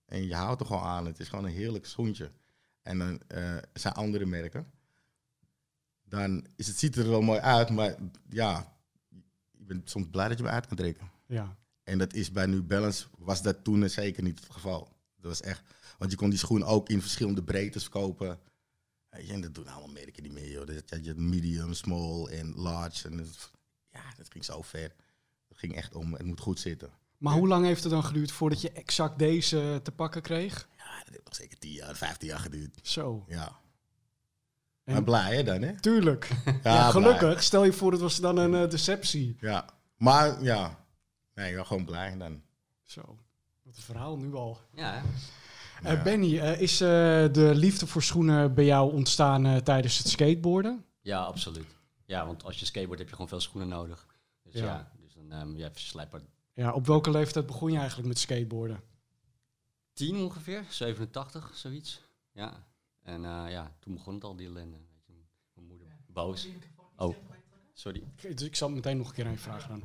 En 0.05 0.27
je 0.27 0.35
houdt 0.35 0.59
er 0.61 0.65
gewoon 0.67 0.83
aan. 0.83 1.05
Het 1.05 1.19
is 1.19 1.27
gewoon 1.29 1.45
een 1.45 1.51
heerlijk 1.51 1.85
schoentje. 1.85 2.31
En 2.81 2.97
dan 2.97 3.21
eh, 3.27 3.57
zijn 3.73 3.93
andere 3.93 4.25
merken. 4.25 4.65
Dan 6.03 6.45
is 6.55 6.67
het, 6.67 6.79
ziet 6.79 6.95
er 6.95 7.09
wel 7.09 7.21
mooi 7.21 7.39
uit, 7.39 7.69
maar 7.69 7.95
ja, 8.29 8.73
je 9.57 9.63
bent 9.63 9.89
soms 9.89 10.07
blij 10.11 10.27
dat 10.27 10.37
je 10.37 10.43
hem 10.43 10.53
uit 10.53 10.67
kan 10.67 10.77
trekken. 10.77 11.09
ja. 11.25 11.55
En 11.83 11.97
dat 11.97 12.13
is 12.13 12.31
bij 12.31 12.45
New 12.45 12.65
Balance, 12.65 13.05
was 13.17 13.41
dat 13.41 13.63
toen 13.63 13.89
zeker 13.89 14.23
niet 14.23 14.39
het 14.39 14.49
geval. 14.51 14.79
Dat 15.15 15.29
was 15.31 15.41
echt, 15.41 15.61
want 15.97 16.11
je 16.11 16.17
kon 16.17 16.29
die 16.29 16.39
schoen 16.39 16.63
ook 16.63 16.89
in 16.89 17.01
verschillende 17.01 17.43
breedtes 17.43 17.89
kopen. 17.89 18.39
En 19.09 19.41
dat 19.41 19.55
doen 19.55 19.67
allemaal 19.67 19.91
merken 19.93 20.23
niet 20.23 20.31
meer, 20.31 20.51
joh. 20.51 20.65
Dat 20.67 20.83
had 20.89 21.05
je 21.05 21.13
medium, 21.15 21.73
small 21.73 22.25
en 22.27 22.53
large. 22.55 23.07
En 23.07 23.17
dat, 23.17 23.51
ja, 23.89 24.03
dat 24.17 24.31
ging 24.31 24.45
zo 24.45 24.61
ver. 24.61 24.93
Het 25.47 25.57
ging 25.57 25.75
echt 25.75 25.95
om, 25.95 26.13
het 26.13 26.25
moet 26.25 26.39
goed 26.39 26.59
zitten. 26.59 26.89
Maar 27.17 27.33
hoe 27.33 27.47
lang 27.47 27.65
heeft 27.65 27.83
het 27.83 27.91
dan 27.91 28.03
geduurd 28.03 28.31
voordat 28.31 28.61
je 28.61 28.71
exact 28.71 29.19
deze 29.19 29.79
te 29.83 29.91
pakken 29.91 30.21
kreeg? 30.21 30.67
Ja, 30.77 30.97
dat 31.03 31.13
heeft 31.13 31.25
nog 31.25 31.35
zeker 31.35 31.57
10 31.57 31.71
jaar, 31.71 31.95
15 31.95 32.27
jaar 32.27 32.39
geduurd. 32.39 32.79
Zo. 32.83 33.25
Ja. 33.27 33.59
En- 34.83 34.93
Maar 34.93 35.03
blij 35.03 35.35
hè 35.35 35.43
dan, 35.43 35.61
hè? 35.61 35.79
Tuurlijk. 35.79 36.29
Ja, 36.45 36.51
Ja, 36.53 36.59
blij. 36.61 36.91
gelukkig. 36.91 37.43
Stel 37.43 37.63
je 37.63 37.73
voor, 37.73 37.91
het 37.91 38.01
was 38.01 38.17
dan 38.17 38.37
een 38.37 38.55
eh, 38.63 38.69
deceptie. 38.69 39.35
Ja. 39.39 39.65
Maar 39.97 40.43
ja, 40.43 40.80
nee, 41.33 41.49
ik 41.49 41.55
ben 41.55 41.65
gewoon 41.65 41.85
blij 41.85 42.17
dan. 42.17 42.41
Zo. 42.83 43.01
Wat 43.61 43.75
een 43.77 43.81
verhaal 43.83 44.17
nu 44.17 44.33
al. 44.33 44.57
Ja, 44.73 44.91
hè? 44.93 44.99
Eh, 45.89 45.93
Ja. 45.95 46.03
Benny, 46.03 46.39
eh, 46.39 46.61
is 46.61 46.81
eh, 46.81 46.87
de 47.31 47.51
liefde 47.55 47.87
voor 47.87 48.03
schoenen 48.03 48.53
bij 48.53 48.65
jou 48.65 48.93
ontstaan 48.93 49.45
eh, 49.45 49.55
tijdens 49.57 49.97
het 49.97 50.07
skateboarden? 50.07 50.85
ja, 51.01 51.23
absoluut. 51.23 51.75
Ja, 52.05 52.25
want 52.25 52.43
als 52.43 52.59
je 52.59 52.65
skateboard 52.65 52.99
heb 52.99 53.07
je 53.07 53.13
gewoon 53.13 53.29
veel 53.29 53.39
schoenen 53.39 53.67
nodig. 53.69 54.07
Dus 54.43 54.53
Ja. 54.53 54.65
ja, 54.65 54.91
dus 55.01 55.13
dan 55.13 55.31
um, 55.31 55.57
ja, 55.57 55.71
verslijpbaar 55.71 56.21
Ja, 56.53 56.73
op 56.73 56.85
welke 56.85 57.11
leeftijd 57.11 57.45
begon 57.45 57.71
je 57.71 57.77
eigenlijk 57.77 58.07
met 58.07 58.19
skateboarden? 58.19 58.81
10 59.93 60.15
ongeveer, 60.17 60.65
87, 60.69 61.51
zoiets. 61.53 62.01
Ja. 62.31 62.65
En 63.01 63.25
eh, 63.25 63.45
ja, 63.51 63.71
toen 63.79 63.93
begon 63.93 64.13
het 64.13 64.23
al 64.23 64.35
die 64.35 64.47
ellende. 64.47 64.77
Weet 64.77 65.05
je. 65.05 65.13
Mijn 65.53 65.67
moeder 65.67 65.87
boos. 66.07 66.47
Oh, 66.95 67.15
sorry. 67.73 68.03
Ik- 68.21 68.37
Dus 68.37 68.47
ik 68.47 68.55
zal 68.55 68.69
meteen 68.69 68.97
nog 68.97 69.07
een 69.07 69.13
keer 69.13 69.25
een 69.27 69.37
vraag 69.37 69.67
dan. 69.67 69.83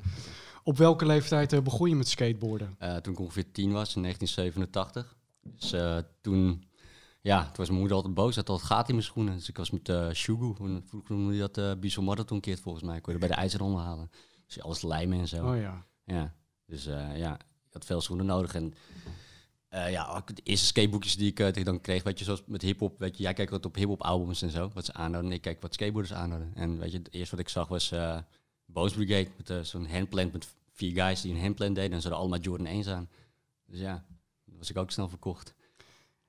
Op 0.67 0.77
welke 0.77 1.07
leeftijd 1.07 1.53
eh, 1.53 1.61
begon 1.61 1.89
je 1.89 1.95
met 1.95 2.09
skateboarden? 2.09 2.75
Eh, 2.79 2.97
toen 2.97 3.13
ik 3.13 3.19
ongeveer 3.19 3.53
10 3.53 3.73
was, 3.73 3.97
in 3.97 4.03
1987. 4.03 5.17
Dus 5.43 5.73
eh, 5.73 5.99
toen, 6.21 6.65
ja, 7.21 7.43
toen 7.43 7.57
was 7.57 7.67
mijn 7.67 7.79
moeder 7.79 7.97
altijd 7.97 8.15
boos. 8.15 8.35
Ze 8.35 8.41
had 8.41 8.49
altijd 8.49 8.69
gaat 8.69 8.89
in 8.89 8.95
mijn 8.95 9.07
schoenen. 9.07 9.35
Dus 9.35 9.49
ik 9.49 9.57
was 9.57 9.71
met 9.71 9.89
eh 9.89 10.11
Shugu. 10.11 10.55
Vroeger 10.85 11.15
noemde 11.15 11.35
je 11.35 11.41
dat 11.41 11.59
uh, 11.59 11.73
Bison 11.81 12.05
Marathon 12.05 12.41
keert 12.41 12.61
volgens 12.61 12.85
mij. 12.85 13.01
Je 13.05 13.13
er 13.13 13.19
bij 13.19 13.29
de 13.29 13.35
ijzerronde 13.35 13.79
halen. 13.79 14.11
Dus 14.47 14.63
alles 14.63 14.83
lijmen 14.83 15.19
en 15.19 15.29
zo. 15.29 15.49
Oh 15.49 15.61
ja. 15.61 15.87
Ja, 16.05 16.35
dus 16.67 16.85
ja, 17.15 17.35
ik 17.41 17.73
had 17.73 17.85
veel 17.85 18.01
schoenen 18.01 18.27
nodig. 18.27 18.55
En 18.55 18.75
eh, 19.69 19.91
ja, 19.91 20.23
de 20.35 20.43
eerste 20.43 20.67
skateboekjes 20.67 21.17
die 21.17 21.31
ik 21.31 21.41
eh, 21.41 21.65
dan 21.65 21.81
kreeg, 21.81 22.03
weet 22.03 22.19
je, 22.19 22.25
zoals 22.25 22.43
met 22.47 22.63
hip-hop, 22.63 22.99
weet 22.99 23.17
je, 23.17 23.23
jij 23.23 23.33
kijkt 23.33 23.51
wat 23.51 23.67
op 23.67 23.75
hip-hop 23.75 24.03
albums 24.03 24.43
en 24.43 24.51
zo, 24.51 24.71
wat 24.75 24.85
ze 24.85 24.93
aanhouden. 24.93 25.31
En 25.31 25.37
ik 25.37 25.43
kijk 25.43 25.63
wat 25.63 25.75
skateboarders 25.75 26.15
aanhouden. 26.15 26.53
En 26.55 26.79
weet 26.79 26.93
je, 26.93 26.99
het 26.99 27.13
eerste 27.13 27.37
wat 27.37 27.45
ik 27.45 27.51
zag 27.51 27.69
was 27.69 27.93
Bones 28.67 28.93
Brigade, 28.93 29.29
met 29.37 29.51
eh, 29.51 29.61
zo'n 29.61 29.87
handplant 29.87 30.33
met 30.33 30.49
vier 30.73 30.93
guys 30.93 31.21
die 31.21 31.35
een 31.35 31.41
handplant 31.41 31.75
deden. 31.75 31.93
En 31.93 32.01
ze 32.01 32.09
hadden 32.09 32.21
allemaal 32.21 32.45
Jordan 32.45 32.67
1 32.67 32.95
aan. 32.95 33.09
Dus 33.67 33.81
ja, 33.81 34.05
dan 34.45 34.59
was 34.59 34.71
ik 34.71 34.77
ook 34.77 34.91
snel 34.91 35.09
verkocht. 35.09 35.55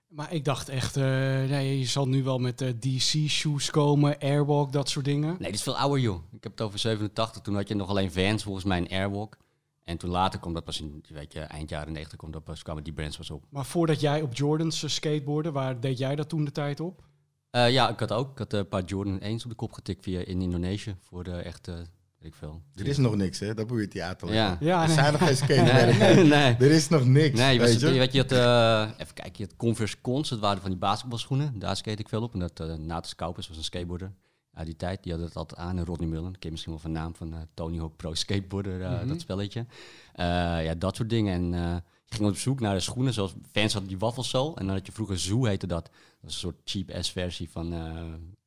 Maar 0.08 0.34
ik 0.34 0.46
dacht 0.46 0.70
echt, 0.70 0.98
eh, 0.98 1.03
nee, 1.03 1.79
je 1.79 1.86
zal 1.86 2.08
nu 2.08 2.24
wel 2.24 2.39
met 2.39 2.62
eh, 2.62 2.70
DC-shoes 2.79 3.70
komen, 3.70 4.20
Airwalk, 4.20 4.72
dat 4.72 4.89
soort 4.89 5.06
dingen. 5.06 5.29
Nee, 5.29 5.38
dit 5.38 5.53
is 5.53 5.63
veel 5.63 5.77
ouder, 5.77 6.00
joh. 6.00 6.24
Ik 6.32 6.44
heb 6.44 6.51
het 6.51 6.62
over 6.62 6.79
87. 6.79 7.41
Toen 7.41 7.56
had 7.56 7.67
je 7.67 7.75
nog 7.75 7.89
alleen 7.89 8.12
Vans, 8.12 8.44
volgens 8.44 8.65
mij 8.65 8.77
een 8.77 8.89
Airwalk. 8.89 9.38
En 9.84 9.98
toen 9.98 10.10
later 10.10 10.39
kwam 10.39 10.53
dat 10.53 10.63
pas 10.63 10.82
in, 10.82 11.03
weet 11.08 11.34
je, 11.34 11.39
eind 11.39 11.70
jaren 11.70 11.94
90 11.94 12.17
kwam 12.17 12.32
dat 12.32 12.44
pas, 12.44 12.63
kwamen 12.63 12.84
die 12.84 12.94
brands 12.94 13.17
pas 13.17 13.29
op. 13.29 13.44
Maar 13.50 13.65
voordat 13.65 14.00
jij 14.00 14.22
op 14.22 14.36
Jordans 14.36 14.94
skateboarden, 14.94 15.53
waar 15.53 15.79
deed 15.79 15.98
jij 15.98 16.15
dat 16.15 16.29
toen 16.29 16.46
de 16.46 16.51
tijd 16.51 16.79
op? 16.79 17.06
Ja, 17.51 17.89
ik 17.89 18.00
had 18.00 18.12
ook 18.12 18.32
ik 18.32 18.38
had, 18.38 18.53
een 18.53 18.67
paar 18.67 18.84
Jordan 18.84 19.20
1's 19.20 19.44
op 19.44 19.50
de 19.50 19.56
kop 19.56 19.72
getikt 19.72 20.03
via 20.03 20.20
in 20.20 20.41
Indonesië. 20.41 20.96
Voor 21.00 21.24
de 21.24 21.32
echte, 21.32 21.86
ik 22.27 22.36
veel. 22.36 22.62
Er 22.75 22.88
is 22.88 22.98
nog 22.98 23.15
niks, 23.15 23.39
hè? 23.39 23.53
Dat 23.53 23.67
probeert 23.67 23.93
hij 23.93 24.03
uit 24.03 24.19
te 24.19 24.25
leggen. 24.25 24.57
Ja. 24.65 24.67
Ja, 24.67 24.84
Er 24.84 24.89
zijn 24.89 25.12
nog 25.13 25.24
geen 25.25 25.36
skatemerken. 25.38 25.98
nee, 26.15 26.24
nee. 26.38 26.55
Er 26.55 26.72
is 26.72 26.88
nog 26.89 27.05
niks, 27.05 27.39
Nee, 27.39 27.53
je, 27.53 27.60
weet 27.60 27.79
je? 27.79 27.88
je, 27.93 28.00
weet, 28.00 28.13
je 28.13 28.19
had, 28.22 28.31
eh, 28.31 28.91
even 29.01 29.13
kijken, 29.13 29.34
je 29.38 29.43
had 29.43 29.55
Converse 29.55 30.01
Cons, 30.01 30.29
dat 30.29 30.39
waren 30.39 30.62
van 30.62 30.69
die 30.69 30.79
basketbalschoenen. 30.79 31.60
Daar 31.60 31.75
skate 31.75 32.01
ik 32.01 32.10
veel 32.10 32.22
op. 32.22 32.34
En 32.34 32.39
dat 32.39 32.60
uh, 32.60 32.74
Natus 32.74 33.15
Kaupers 33.15 33.48
was 33.48 33.57
een 33.57 33.63
skateboarder 33.63 34.13
uit 34.53 34.65
die 34.65 34.75
tijd. 34.75 35.03
Die 35.03 35.12
hadden 35.12 35.29
het 35.29 35.38
altijd 35.38 35.60
aan. 35.60 35.77
En 35.77 35.86
Rodney 35.86 36.07
Mullen, 36.10 36.31
ken 36.31 36.38
je 36.39 36.50
misschien 36.51 36.72
wel 36.72 36.81
van 36.81 36.91
naam 36.91 37.15
van 37.15 37.34
eh, 37.34 37.39
Tony 37.53 37.77
Hawk 37.77 37.96
Pro 37.96 38.13
Skateboarder, 38.13 38.81
eh, 38.81 38.91
Mhm. 38.91 39.07
dat 39.07 39.22
spelletje. 39.22 39.65
Eh, 40.13 40.25
ja, 40.63 40.74
dat 40.77 40.96
soort 40.96 41.10
dingen. 41.10 41.34
En 41.34 41.53
eh, 41.63 41.75
je 42.05 42.15
ging 42.15 42.29
op 42.29 42.38
zoek 42.38 42.60
naar 42.60 42.74
de 42.74 42.79
schoenen, 42.79 43.13
zoals 43.13 43.34
fans 43.51 43.72
hadden 43.72 43.89
die 43.91 44.00
waffelsol. 44.00 44.57
En 44.57 44.65
dan 44.65 44.75
had 44.75 44.86
je 44.86 44.91
vroeger 44.91 45.19
Zoo 45.19 45.46
heette 45.46 45.67
dat. 45.67 45.84
Dat 45.84 45.91
was 46.22 46.34
een 46.34 46.39
soort 46.39 46.55
cheap-ass 46.65 47.12
versie 47.12 47.50
van, 47.50 47.74
eh, 47.74 48.03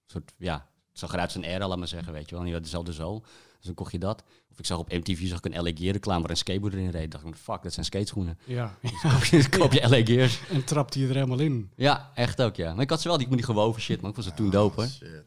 soort, 0.06 0.32
ja, 0.38 0.54
het 0.90 0.98
zag 0.98 1.12
eruit 1.12 1.34
als 1.34 1.44
een 1.44 1.50
era, 1.50 1.68
laat 1.68 1.78
maar 1.78 1.88
zeggen, 1.88 2.12
weet 2.12 2.24
je 2.24 2.30
wel. 2.30 2.38
En 2.38 2.44
die 2.44 2.54
had 2.54 2.62
dezelfde 2.64 2.92
zool. 2.92 3.24
Dus 3.60 3.68
dan 3.68 3.74
kocht 3.74 3.92
je 3.92 3.98
dat. 3.98 4.22
Of 4.50 4.58
ik 4.58 4.66
zag 4.66 4.78
op 4.78 4.92
MTV 4.92 5.26
zag 5.28 5.38
ik 5.38 5.44
een 5.44 5.62
LA 5.62 5.70
Gear 5.74 5.92
reclame 5.92 6.20
waar 6.20 6.30
een 6.30 6.36
skateboarder 6.36 6.80
in 6.80 6.90
reed. 6.90 7.10
dacht 7.10 7.24
ik, 7.24 7.34
fuck, 7.34 7.62
dat 7.62 7.72
zijn 7.72 7.86
skateschoenen. 7.86 8.38
Ja. 8.44 8.76
Dus 8.82 9.00
koop 9.02 9.22
je, 9.22 9.48
koop 9.48 9.72
je 9.72 9.88
LA 9.88 10.04
Gears. 10.04 10.40
En 10.48 10.64
trapte 10.64 11.00
je 11.00 11.08
er 11.08 11.14
helemaal 11.14 11.38
in. 11.38 11.70
Ja, 11.76 12.10
echt 12.14 12.42
ook, 12.42 12.56
ja. 12.56 12.72
Maar 12.74 12.82
ik 12.82 12.90
had 12.90 13.00
ze 13.00 13.08
wel, 13.08 13.18
die, 13.18 13.28
die 13.28 13.42
gewoven 13.42 13.82
shit, 13.82 14.00
man. 14.00 14.10
Ik 14.10 14.16
vond 14.16 14.26
ze 14.26 14.34
toen 14.34 14.50
dope, 14.50 14.74
hoor. 14.80 14.88
Shit. 14.88 15.24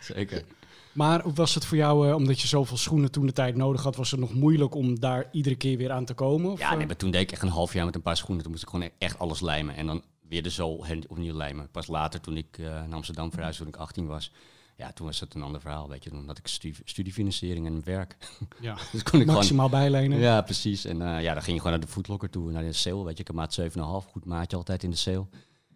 Zeker. 0.14 0.44
Maar 0.92 1.22
hoe 1.22 1.32
was 1.32 1.54
het 1.54 1.64
voor 1.64 1.76
jou, 1.76 2.08
eh, 2.08 2.14
omdat 2.14 2.40
je 2.40 2.48
zoveel 2.48 2.76
schoenen 2.76 3.10
toen 3.10 3.26
de 3.26 3.32
tijd 3.32 3.56
nodig 3.56 3.82
had, 3.82 3.96
was 3.96 4.10
het 4.10 4.20
nog 4.20 4.34
moeilijk 4.34 4.74
om 4.74 5.00
daar 5.00 5.28
iedere 5.32 5.54
keer 5.54 5.76
weer 5.78 5.90
aan 5.92 6.04
te 6.04 6.14
komen? 6.14 6.50
Of, 6.50 6.58
Ja, 6.58 6.70
eh? 6.70 6.76
nee, 6.76 6.86
maar 6.86 6.96
toen 6.96 7.10
deed 7.10 7.20
ik 7.22 7.32
echt 7.32 7.42
een 7.42 7.48
half 7.48 7.72
jaar 7.72 7.84
met 7.84 7.94
een 7.94 8.02
paar 8.02 8.16
schoenen. 8.16 8.42
Toen 8.42 8.52
moest 8.52 8.64
ik 8.64 8.68
gewoon 8.70 8.90
echt 8.98 9.18
alles 9.18 9.40
lijmen. 9.40 9.74
En 9.74 9.86
dan 9.86 10.02
weer 10.28 10.42
de 10.42 10.50
zool 10.50 10.84
opnieuw 11.08 11.34
lijmen. 11.34 11.70
Pas 11.70 11.86
later, 11.86 12.20
toen 12.20 12.36
ik 12.36 12.58
eh, 12.58 12.64
naar 12.64 12.92
Amsterdam 12.94 13.30
verhuisde, 13.30 13.64
toen 13.64 13.72
ik 13.72 13.80
18 13.80 14.06
was. 14.06 14.32
Ja, 14.76 14.92
toen 14.92 15.06
was 15.06 15.20
het 15.20 15.34
een 15.34 15.42
ander 15.42 15.60
verhaal, 15.60 15.88
weet 15.88 16.04
je. 16.04 16.10
Toen 16.10 16.26
had 16.26 16.38
ik 16.38 16.46
stu- 16.46 16.74
studiefinanciering 16.84 17.66
en 17.66 17.84
werk. 17.84 18.16
ja. 18.60 18.74
Dus 18.92 19.02
kon 19.02 19.02
ik 19.02 19.10
gewoon... 19.10 19.34
Maximaal 19.34 19.68
bijlenen. 19.68 20.18
Ja, 20.18 20.40
precies. 20.42 20.84
En 20.84 21.02
eh, 21.02 21.22
ja, 21.22 21.32
dan 21.34 21.42
ging 21.42 21.56
je 21.56 21.62
gewoon 21.62 21.78
naar 21.78 21.86
de 21.86 21.92
foodlocker 21.92 22.30
toe, 22.30 22.50
naar 22.50 22.62
de 22.62 22.72
sale. 22.72 23.04
Weet 23.04 23.14
je, 23.16 23.20
ik 23.20 23.26
heb 23.26 23.36
maat 23.36 23.60
7,5, 23.60 24.10
goed 24.10 24.24
maatje 24.24 24.56
altijd 24.56 24.82
in 24.82 24.90
de 24.90 24.96
sale. 24.96 25.26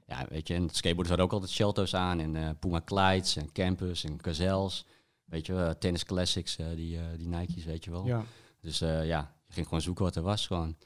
Ja, 0.07 0.27
weet 0.29 0.49
je, 0.49 0.55
en 0.55 0.69
skateboarders 0.71 1.09
hadden 1.09 1.27
ook 1.27 1.33
altijd 1.33 1.51
Shelto's 1.53 1.95
aan. 1.95 2.21
En 2.21 2.37
eh, 2.37 2.51
Puma 2.61 2.81
Clydes 2.85 3.37
en 3.37 3.53
Campus 3.53 4.05
en 4.05 4.19
Gazelles. 4.23 4.87
Weet 5.25 5.47
je, 5.47 5.53
wel, 5.53 5.79
Tennis 5.79 6.05
Classics, 6.05 6.57
eh, 6.57 6.67
die, 6.75 6.97
eh, 6.99 7.03
die 7.17 7.29
Nike's, 7.29 7.65
weet 7.65 7.85
je 7.85 7.91
wel. 7.91 8.07
Ja. 8.07 8.25
Dus 8.61 8.81
eh, 8.81 9.07
ja, 9.07 9.35
je 9.47 9.53
ging 9.53 9.67
gewoon 9.67 9.83
zoeken 9.83 10.05
wat 10.05 10.17
er 10.17 10.23
was 10.23 10.47
gewoon. 10.47 10.77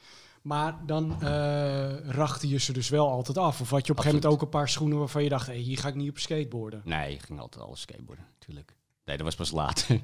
Maar 0.42 0.86
dan 0.86 1.22
eh 1.22 1.98
rachtte 2.10 2.48
je 2.48 2.58
ze 2.58 2.72
dus 2.72 2.88
wel 2.88 3.08
altijd 3.10 3.38
af. 3.38 3.60
Of 3.60 3.70
had 3.70 3.86
je 3.86 3.92
op 3.92 3.98
een 3.98 4.04
gegeven 4.04 4.22
moment 4.22 4.40
ook 4.40 4.42
een 4.42 4.58
paar 4.58 4.68
schoenen 4.68 4.98
waarvan 4.98 5.22
je 5.22 5.28
dacht, 5.28 5.46
hey, 5.46 5.56
hier 5.56 5.78
ga 5.78 5.88
ik 5.88 5.94
niet 5.94 6.10
op 6.10 6.18
skateboarden. 6.18 6.82
Nee, 6.84 7.12
ik 7.14 7.22
ging 7.22 7.40
altijd 7.40 7.64
alles 7.64 7.80
skateboarden, 7.80 8.24
natuurlijk. 8.38 8.74
Nee, 9.04 9.16
dat 9.16 9.26
was 9.26 9.34
pas 9.36 9.50
later. 9.50 10.00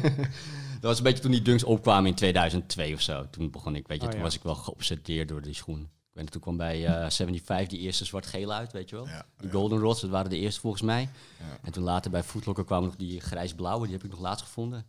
dat 0.80 0.90
was 0.90 0.98
een 0.98 1.04
beetje 1.04 1.22
toen 1.22 1.30
die 1.30 1.42
dunks 1.42 1.64
opkwamen 1.64 2.06
in 2.10 2.14
2002 2.14 2.94
of 2.94 3.00
zo. 3.00 3.26
Toen 3.30 3.50
begon 3.50 3.76
ik, 3.76 3.88
weet 3.88 3.96
je, 4.00 4.04
Oh, 4.04 4.10
toen 4.10 4.18
ja. 4.18 4.24
was 4.26 4.34
ik 4.34 4.42
wel 4.42 4.54
geobsedeerd 4.54 5.28
door 5.28 5.42
die 5.42 5.54
schoen. 5.54 5.80
Ik 5.82 6.18
weet, 6.18 6.30
toen 6.30 6.40
kwam 6.40 6.56
bij 6.56 6.86
eh 6.86 7.10
75 7.10 7.68
die 7.68 7.78
eerste 7.78 8.04
zwart-geel 8.04 8.52
uit, 8.52 8.72
weet 8.72 8.90
je 8.90 8.96
wel. 8.96 9.06
Ja, 9.06 9.26
Die 9.36 9.46
ja. 9.46 9.52
Golden 9.52 9.78
Rods, 9.78 10.00
dat 10.00 10.10
waren 10.10 10.30
de 10.30 10.38
eerste 10.38 10.60
volgens 10.60 10.82
mij. 10.82 11.02
Ja. 11.38 11.58
En 11.62 11.72
toen 11.72 11.82
later 11.84 12.10
bij 12.10 12.22
Footlocker 12.22 12.64
kwamen 12.64 12.86
nog 12.88 12.96
die 12.96 13.20
grijs-blauwe, 13.20 13.84
die 13.86 13.94
heb 13.94 14.04
ik 14.04 14.10
nog 14.10 14.20
laatst 14.20 14.44
gevonden. 14.44 14.78
Een 14.78 14.84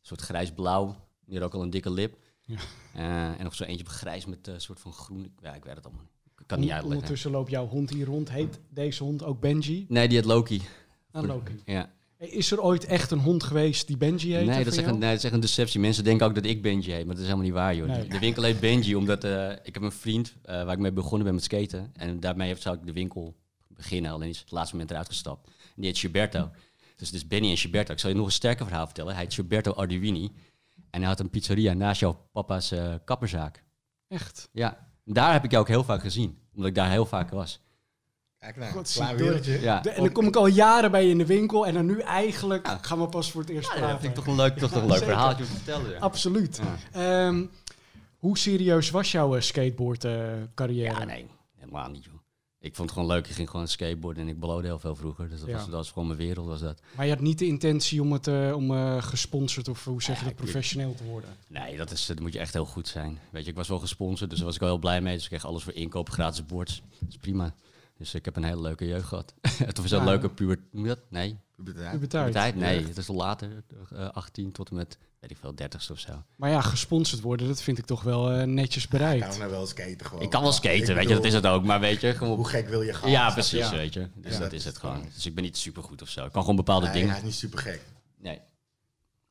soort 0.00 0.20
grijs-blauw, 0.20 0.96
die 1.26 1.34
had 1.38 1.46
ook 1.46 1.54
al 1.54 1.62
een 1.62 1.70
dikke 1.70 1.90
lip. 1.90 2.16
Ja. 2.50 2.58
Eh, 2.94 3.38
en 3.38 3.44
nog 3.44 3.54
zo 3.54 3.64
eentje 3.64 3.84
grijs 3.86 4.26
met 4.26 4.46
een 4.46 4.60
soort 4.60 4.80
van 4.80 4.92
groen. 4.92 5.24
Ik- 5.24 5.30
Ja, 5.42 5.54
ik 5.54 5.64
weet 5.64 5.74
het 5.76 5.84
allemaal 5.84 6.02
niet. 6.02 6.12
Ik 6.38 6.46
kan 6.46 6.58
het 6.58 6.58
niet 6.58 6.68
uitleggen. 6.70 6.90
Ondertussen 6.96 7.30
loopt 7.30 7.50
jouw 7.50 7.66
hond 7.66 7.90
hier 7.90 8.06
rond. 8.06 8.30
Heet 8.30 8.58
deze 8.68 9.02
hond 9.04 9.22
ook 9.24 9.40
Benji? 9.40 9.84
Nee, 9.88 10.08
die 10.08 10.16
had 10.18 10.26
Loki. 10.26 10.62
Ah, 11.12 11.22
Loki. 11.26 11.52
Ja. 11.64 11.90
Is 12.18 12.50
er 12.52 12.60
ooit 12.62 12.84
echt 12.84 13.10
een 13.10 13.18
hond 13.18 13.42
geweest 13.42 13.86
die 13.86 13.96
Benji 13.96 14.34
heet? 14.34 14.46
Nee 14.46 14.64
dat, 14.64 14.72
is 14.72 14.78
echt 14.78 14.88
een, 14.88 14.98
nee, 14.98 15.08
dat 15.08 15.18
is 15.18 15.24
echt 15.24 15.32
een 15.34 15.40
deceptie. 15.40 15.80
Mensen 15.80 16.04
denken 16.04 16.26
ook 16.26 16.34
dat 16.34 16.44
ik 16.44 16.62
Benji 16.62 16.90
heet, 16.92 16.98
maar 17.06 17.14
dat 17.14 17.24
is 17.24 17.30
helemaal 17.30 17.44
niet 17.44 17.52
waar, 17.54 17.74
joh. 17.74 17.88
Nee. 17.88 18.08
De 18.08 18.18
winkel 18.18 18.42
heet 18.42 18.60
Benji 18.60 18.94
omdat 18.94 19.24
eh, 19.24 19.50
ik 19.62 19.74
heb 19.74 19.82
een 19.82 19.92
vriend 19.92 20.34
eh, 20.42 20.54
waar 20.64 20.72
ik 20.72 20.78
mee 20.78 20.92
begonnen 20.92 21.24
ben 21.24 21.34
met 21.34 21.44
skaten. 21.44 21.90
En 21.96 22.20
daarmee 22.20 22.48
heeft, 22.48 22.62
zou 22.62 22.76
ik 22.76 22.86
de 22.86 22.92
winkel 22.92 23.34
beginnen, 23.68 24.10
alleen 24.12 24.28
is 24.28 24.38
het 24.38 24.50
laatste 24.50 24.72
moment 24.74 24.90
eruit 24.92 25.08
gestapt. 25.08 25.46
En 25.46 25.52
die 25.76 25.84
heet 25.86 25.98
Gilberto. 25.98 26.50
Dus 26.96 27.08
het 27.08 27.16
is 27.16 27.26
Benny 27.26 27.50
en 27.50 27.56
Gilberto. 27.56 27.92
Ik 27.92 27.98
zal 27.98 28.10
je 28.10 28.16
nog 28.16 28.26
een 28.26 28.32
sterker 28.32 28.66
verhaal 28.66 28.84
vertellen. 28.86 29.12
Hij 29.14 29.22
heet 29.22 29.34
Gilberto 29.34 29.72
Arduini. 29.72 30.30
En 30.90 31.00
hij 31.00 31.08
had 31.08 31.20
een 31.20 31.30
pizzeria 31.30 31.72
naast 31.72 32.00
jouw 32.00 32.28
papa's 32.32 32.70
eh, 32.70 32.94
kapperzaak. 33.04 33.64
Echt? 34.08 34.48
Ja, 34.52 34.76
daar 35.04 35.32
heb 35.32 35.44
ik 35.44 35.50
jou 35.50 35.62
ook 35.62 35.68
heel 35.68 35.84
vaak 35.84 36.00
gezien. 36.00 36.38
Omdat 36.54 36.68
ik 36.68 36.74
daar 36.74 36.90
heel 36.90 37.06
vaak 37.06 37.30
was. 37.30 37.60
Kijk 38.38 38.56
nou. 38.56 38.84
Ja, 39.60 39.80
De- 39.80 39.90
en 39.90 40.02
dan 40.02 40.12
kom 40.12 40.26
ik 40.26 40.36
al 40.36 40.46
jaren 40.46 40.90
bij 40.90 41.04
je 41.04 41.10
in 41.10 41.18
de 41.18 41.26
winkel 41.26 41.66
en 41.66 41.74
dan 41.74 41.86
nu 41.86 42.00
eigenlijk 42.00 42.66
Ja. 42.66 42.78
gaan 42.82 43.00
we 43.00 43.08
pas 43.08 43.30
voor 43.30 43.40
het 43.40 43.50
eerst 43.50 43.68
Ja, 43.68 43.74
praten. 43.74 43.90
dat 43.90 44.00
vind 44.00 44.10
ik 44.18 44.24
toch 44.24 44.26
een 44.34 44.40
leuk, 44.40 44.58
toch 44.58 44.72
een 44.72 44.80
leuk 44.80 44.90
zeker. 44.90 45.06
verhaaltje 45.06 45.44
om 45.44 45.48
te 45.50 45.56
vertellen. 45.56 45.90
Ja. 45.90 45.98
Absoluut. 45.98 46.60
Ja. 46.92 47.26
Ehm, 47.26 47.44
hoe 48.18 48.38
serieus 48.38 48.90
was 48.90 49.12
jouw 49.12 49.34
eh, 49.36 49.40
skateboard 49.42 50.04
eh, 50.04 50.22
carrière? 50.54 50.98
Ja, 50.98 51.04
nee, 51.04 51.26
helemaal 51.56 51.90
niet, 51.90 52.04
joh. 52.04 52.14
Ik 52.62 52.74
vond 52.74 52.90
het 52.90 52.98
gewoon 52.98 53.14
leuk. 53.14 53.26
Ik 53.26 53.34
ging 53.34 53.50
gewoon 53.50 53.68
skateboarden 53.68 54.22
en 54.22 54.28
ik 54.28 54.40
beloofde 54.40 54.66
heel 54.66 54.78
veel 54.78 54.96
vroeger. 54.96 55.28
Dus 55.28 55.38
dat, 55.40 55.48
Ja. 55.48 55.54
was, 55.54 55.64
dat 55.64 55.72
was 55.74 55.90
gewoon 55.90 56.06
mijn 56.08 56.18
wereld, 56.18 56.46
was 56.46 56.60
dat. 56.60 56.80
Maar 56.96 57.06
je 57.06 57.12
had 57.12 57.20
niet 57.20 57.38
de 57.38 57.46
intentie 57.46 58.00
om, 58.02 58.12
het, 58.12 58.26
eh, 58.26 58.52
om 58.56 58.70
eh, 58.70 59.02
gesponsord 59.02 59.68
of 59.68 59.84
hoe 59.84 60.02
zeg 60.02 60.18
je 60.18 60.24
dat, 60.24 60.34
professioneel 60.34 60.94
te 60.94 61.04
worden? 61.04 61.30
Nee, 61.48 61.76
dat, 61.76 61.90
is, 61.90 62.06
dat 62.06 62.20
moet 62.20 62.32
je 62.32 62.38
echt 62.38 62.52
heel 62.52 62.66
goed 62.66 62.88
zijn. 62.88 63.18
Weet 63.30 63.44
je, 63.44 63.50
ik 63.50 63.56
was 63.56 63.68
wel 63.68 63.78
gesponsord, 63.78 64.28
dus 64.30 64.38
daar 64.38 64.46
was 64.46 64.54
ik 64.56 64.60
wel 64.62 64.70
heel 64.70 64.78
blij 64.80 65.00
mee. 65.00 65.14
Dus 65.14 65.22
ik 65.22 65.28
kreeg 65.28 65.44
alles 65.44 65.62
voor 65.62 65.72
inkoop, 65.72 66.08
gratis 66.10 66.46
boards. 66.46 66.82
Dat 66.98 67.08
is 67.08 67.16
prima. 67.16 67.54
Dus 67.96 68.14
ik 68.14 68.24
heb 68.24 68.36
een 68.36 68.44
hele 68.44 68.60
leuke 68.60 68.86
jeugd 68.86 69.06
gehad. 69.06 69.34
Het 69.58 69.78
was 69.78 69.90
een 69.90 69.98
Ja. 69.98 70.04
leuke 70.04 70.28
puber... 70.28 70.58
Noem 70.70 70.82
je 70.82 70.88
dat? 70.88 71.00
Nee. 71.08 71.36
Puberteit. 71.56 72.54
Nee, 72.56 72.86
het 72.86 72.96
is 72.96 73.08
al 73.08 73.14
later. 73.14 73.62
eh 73.92 74.08
18 74.10 74.52
tot 74.52 74.68
en 74.70 74.76
met, 74.76 74.98
weet 75.20 75.30
ik 75.30 75.36
veel, 75.40 75.54
30 75.54 75.90
of 75.90 75.98
zo. 75.98 76.22
Maar 76.36 76.50
ja, 76.50 76.60
gesponsord 76.60 77.20
worden, 77.22 77.46
dat 77.48 77.62
vind 77.62 77.78
ik 77.78 77.84
toch 77.86 78.02
wel 78.02 78.30
eh, 78.30 78.46
netjes 78.46 78.84
Ik 78.84 78.90
kan 78.90 78.98
bereikt. 78.98 79.38
nou 79.38 79.50
wel 79.50 79.66
skaten 79.66 80.06
gewoon. 80.06 80.22
Ik 80.22 80.30
kan 80.30 80.42
wel 80.42 80.52
skaten, 80.52 80.78
Ik 80.88 80.94
weet 80.94 81.08
je, 81.08 81.14
dat 81.14 81.24
is 81.24 81.32
het 81.32 81.46
ook. 81.46 81.64
Maar 81.64 81.80
weet 81.80 82.00
je, 82.00 82.14
gewoon... 82.14 82.36
Hoe 82.36 82.48
gek 82.48 82.68
wil 82.68 82.82
je 82.82 82.94
gaan? 82.94 83.10
Ja, 83.10 83.30
precies, 83.32 83.70
weet 83.70 83.92
je. 83.92 84.08
Dus 84.14 84.32
Ja. 84.32 84.38
dat 84.38 84.50
Dat 84.50 84.52
is 84.52 84.64
het 84.64 84.78
gewoon. 84.78 85.04
Dus 85.14 85.26
ik 85.26 85.34
ben 85.34 85.44
niet 85.44 85.56
super 85.56 85.82
goed 85.82 86.02
of 86.02 86.08
zo. 86.08 86.24
Ik 86.24 86.32
kan 86.32 86.40
gewoon 86.40 86.56
bepaalde 86.56 86.84
Nee, 86.86 86.94
dingen. 86.94 87.08
hij 87.08 87.18
is 87.18 87.24
niet 87.24 87.34
super 87.34 87.58
gek. 87.58 87.80
Nee. 88.18 88.38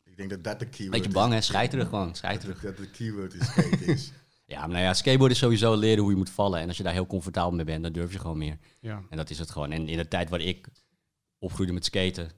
Ik 0.04 0.18
denk 0.18 0.30
dat 0.30 0.44
dat 0.44 0.60
de 0.60 0.66
keyword 0.66 0.98
Beetje 0.98 1.12
bang, 1.14 1.34
hè? 1.34 1.42
Scheiterig 1.42 1.88
gewoon, 1.90 2.08
Dat, 2.08 2.18
scheiterig. 2.18 2.62
dat 2.62 2.78
de 2.78 2.90
keyword 2.90 3.34
is 3.34 3.46
skaten 3.48 3.86
is. 3.88 4.12
Ja, 4.46 4.60
maar 4.60 4.70
nou 4.70 4.82
ja, 4.84 4.94
skateboarden 4.94 5.32
is 5.38 5.44
sowieso 5.44 5.76
leren 5.76 6.02
hoe 6.02 6.12
je 6.12 6.18
moet 6.18 6.30
vallen. 6.30 6.60
En 6.60 6.68
als 6.68 6.78
je 6.78 6.84
daar 6.84 6.94
heel 6.94 7.06
comfortabel 7.08 7.52
mee 7.52 7.66
bent, 7.66 7.84
dan 7.84 7.92
durf 7.92 8.14
je 8.14 8.20
gewoon 8.20 8.38
meer. 8.38 8.58
Ja. 8.80 9.02
En 9.10 9.18
dat 9.18 9.30
is 9.30 9.40
het 9.40 9.50
gewoon. 9.52 9.72
En 9.72 9.88
in 9.88 9.98
de 9.98 10.08
tijd 10.08 10.30
waar 10.30 10.40
ik 10.40 10.68
opgroeide 11.40 11.74
met 11.74 11.86
skaten, 11.86 12.32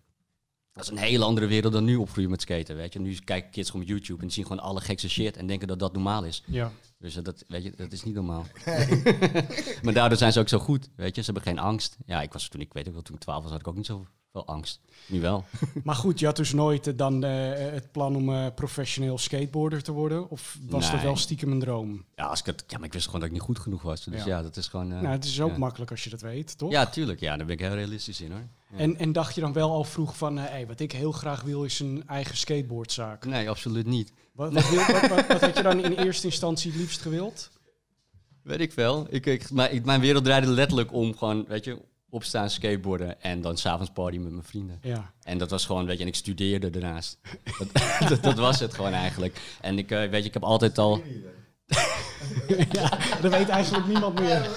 dat 0.73 0.83
is 0.83 0.89
een 0.89 0.97
hele 0.97 1.23
andere 1.23 1.47
wereld 1.47 1.73
dan 1.73 1.83
nu 1.83 1.95
opgroeien 1.95 2.29
met 2.29 2.41
skaten, 2.41 2.75
weet 2.75 2.93
je. 2.93 2.99
Nu 2.99 3.15
kijken 3.23 3.51
kids 3.51 3.69
gewoon 3.69 3.85
op 3.85 3.91
YouTube 3.91 4.19
en 4.19 4.25
die 4.25 4.35
zien 4.35 4.45
gewoon 4.45 4.63
alle 4.63 4.81
gekste 4.81 5.09
shit 5.09 5.37
en 5.37 5.47
denken 5.47 5.67
dat 5.67 5.79
dat 5.79 5.93
normaal 5.93 6.23
is. 6.23 6.43
ja. 6.45 6.71
Dus 7.01 7.13
dat, 7.13 7.43
weet 7.47 7.63
je, 7.63 7.71
dat 7.75 7.91
is 7.91 8.03
niet 8.03 8.13
normaal. 8.13 8.45
maar 9.83 9.93
daardoor 9.93 10.17
zijn 10.17 10.31
ze 10.31 10.39
ook 10.39 10.49
zo 10.49 10.59
goed, 10.59 10.89
weet 10.95 11.15
je. 11.15 11.21
Ze 11.21 11.31
hebben 11.31 11.53
geen 11.53 11.59
angst. 11.59 11.97
Ja, 12.05 12.21
ik 12.21 12.33
was 12.33 12.47
toen, 12.47 12.61
ik 12.61 12.73
weet 12.73 12.87
ook 12.87 12.93
wel, 12.93 13.01
toen 13.01 13.15
ik 13.15 13.21
12 13.21 13.41
was, 13.41 13.51
had 13.51 13.59
ik 13.59 13.67
ook 13.67 13.75
niet 13.75 13.91
zoveel 14.33 14.53
angst. 14.53 14.79
Nu 15.07 15.21
wel. 15.21 15.45
Maar 15.83 15.95
goed, 15.95 16.19
je 16.19 16.25
had 16.25 16.35
dus 16.35 16.53
nooit 16.53 16.87
eh, 16.87 16.93
dan 16.97 17.23
eh, 17.23 17.31
het 17.71 17.91
plan 17.91 18.15
om 18.15 18.33
eh, 18.33 18.45
professioneel 18.55 19.17
skateboarder 19.17 19.83
te 19.83 19.91
worden? 19.91 20.29
Of 20.29 20.57
was 20.69 20.91
dat 20.91 21.01
wel 21.01 21.15
stiekem 21.17 21.51
een 21.51 21.59
droom? 21.59 22.05
Ja, 22.15 22.25
als 22.25 22.39
ik 22.39 22.45
het, 22.45 22.63
ja, 22.67 22.77
maar 22.77 22.87
ik 22.87 22.93
wist 22.93 23.05
gewoon 23.05 23.19
dat 23.19 23.29
ik 23.29 23.35
niet 23.35 23.45
goed 23.45 23.59
genoeg 23.59 23.81
was. 23.81 24.03
Dus 24.03 24.19
Ja. 24.23 24.25
ja, 24.27 24.41
dat 24.41 24.55
is 24.57 24.67
gewoon... 24.67 24.87
nou, 24.87 25.05
het 25.07 25.25
is 25.25 25.41
ook 25.41 25.57
makkelijk 25.57 25.91
als 25.91 26.03
je 26.03 26.09
dat 26.09 26.21
weet, 26.21 26.57
toch? 26.57 26.71
Ja, 26.71 26.85
tuurlijk. 26.85 27.19
Ja, 27.19 27.37
daar 27.37 27.45
ben 27.45 27.55
ik 27.55 27.61
heel 27.61 27.73
realistisch 27.73 28.21
in 28.21 28.31
hoor. 28.31 28.47
En, 28.75 28.97
en 28.97 29.11
dacht 29.11 29.35
je 29.35 29.41
dan 29.41 29.53
wel 29.53 29.71
al 29.71 29.83
vroeg 29.83 30.17
van, 30.17 30.37
hey, 30.37 30.67
wat 30.67 30.79
ik 30.79 30.91
heel 30.91 31.11
graag 31.11 31.41
wil 31.41 31.63
is 31.63 31.79
een 31.79 32.03
eigen 32.07 32.37
skateboardzaak. 32.37 33.25
Nee, 33.25 33.49
absoluut 33.49 33.85
niet. 33.85 34.13
Wat, 34.33 34.53
wat, 34.53 34.69
wil- 34.69 34.85
wat, 34.85 35.07
wat, 35.07 35.27
wat 35.27 35.41
had 35.41 35.57
je 35.57 35.63
dan 35.63 35.83
in 35.83 35.93
eerste 35.93 36.25
instantie 36.27 36.71
het 36.71 36.79
liefst 36.79 37.01
gewild? 37.01 37.49
Weet 38.43 38.59
ik 38.59 38.71
veel. 38.73 39.07
Ik, 39.09 39.25
ik, 39.25 39.49
maar 39.51 39.71
ik, 39.71 39.85
mijn 39.85 40.01
wereld 40.01 40.23
draaide 40.23 40.47
letterlijk 40.47 40.93
om 40.93 41.17
gewoon, 41.17 41.45
weet 41.47 41.63
je, 41.65 41.81
opstaan, 42.11 42.49
skateboarden 42.49 43.21
en 43.21 43.41
dan 43.41 43.57
s'avonds 43.57 43.91
party 43.91 44.17
met 44.17 44.31
mijn 44.31 44.43
vrienden. 44.43 44.79
Ja. 44.81 45.11
En 45.23 45.37
dat 45.37 45.49
was 45.49 45.65
gewoon, 45.65 45.85
weet 45.85 45.97
je, 45.97 46.01
en 46.01 46.09
ik 46.09 46.15
studeerde 46.15 46.69
daarnaast. 46.69 47.19
dat, 47.59 48.09
dat, 48.09 48.23
dat 48.23 48.37
was 48.37 48.59
het 48.59 48.73
gewoon 48.73 48.93
eigenlijk. 48.93 49.41
En 49.61 49.77
ik, 49.77 49.91
eh, 49.91 49.99
weet 49.99 50.21
je, 50.21 50.27
ik 50.27 50.33
heb 50.33 50.43
altijd 50.43 50.77
al... 50.77 51.01
ja, 52.71 52.89
dat 53.21 53.31
weet 53.31 53.49
eigenlijk 53.49 53.87
niemand 53.87 54.19
meer. 54.19 54.49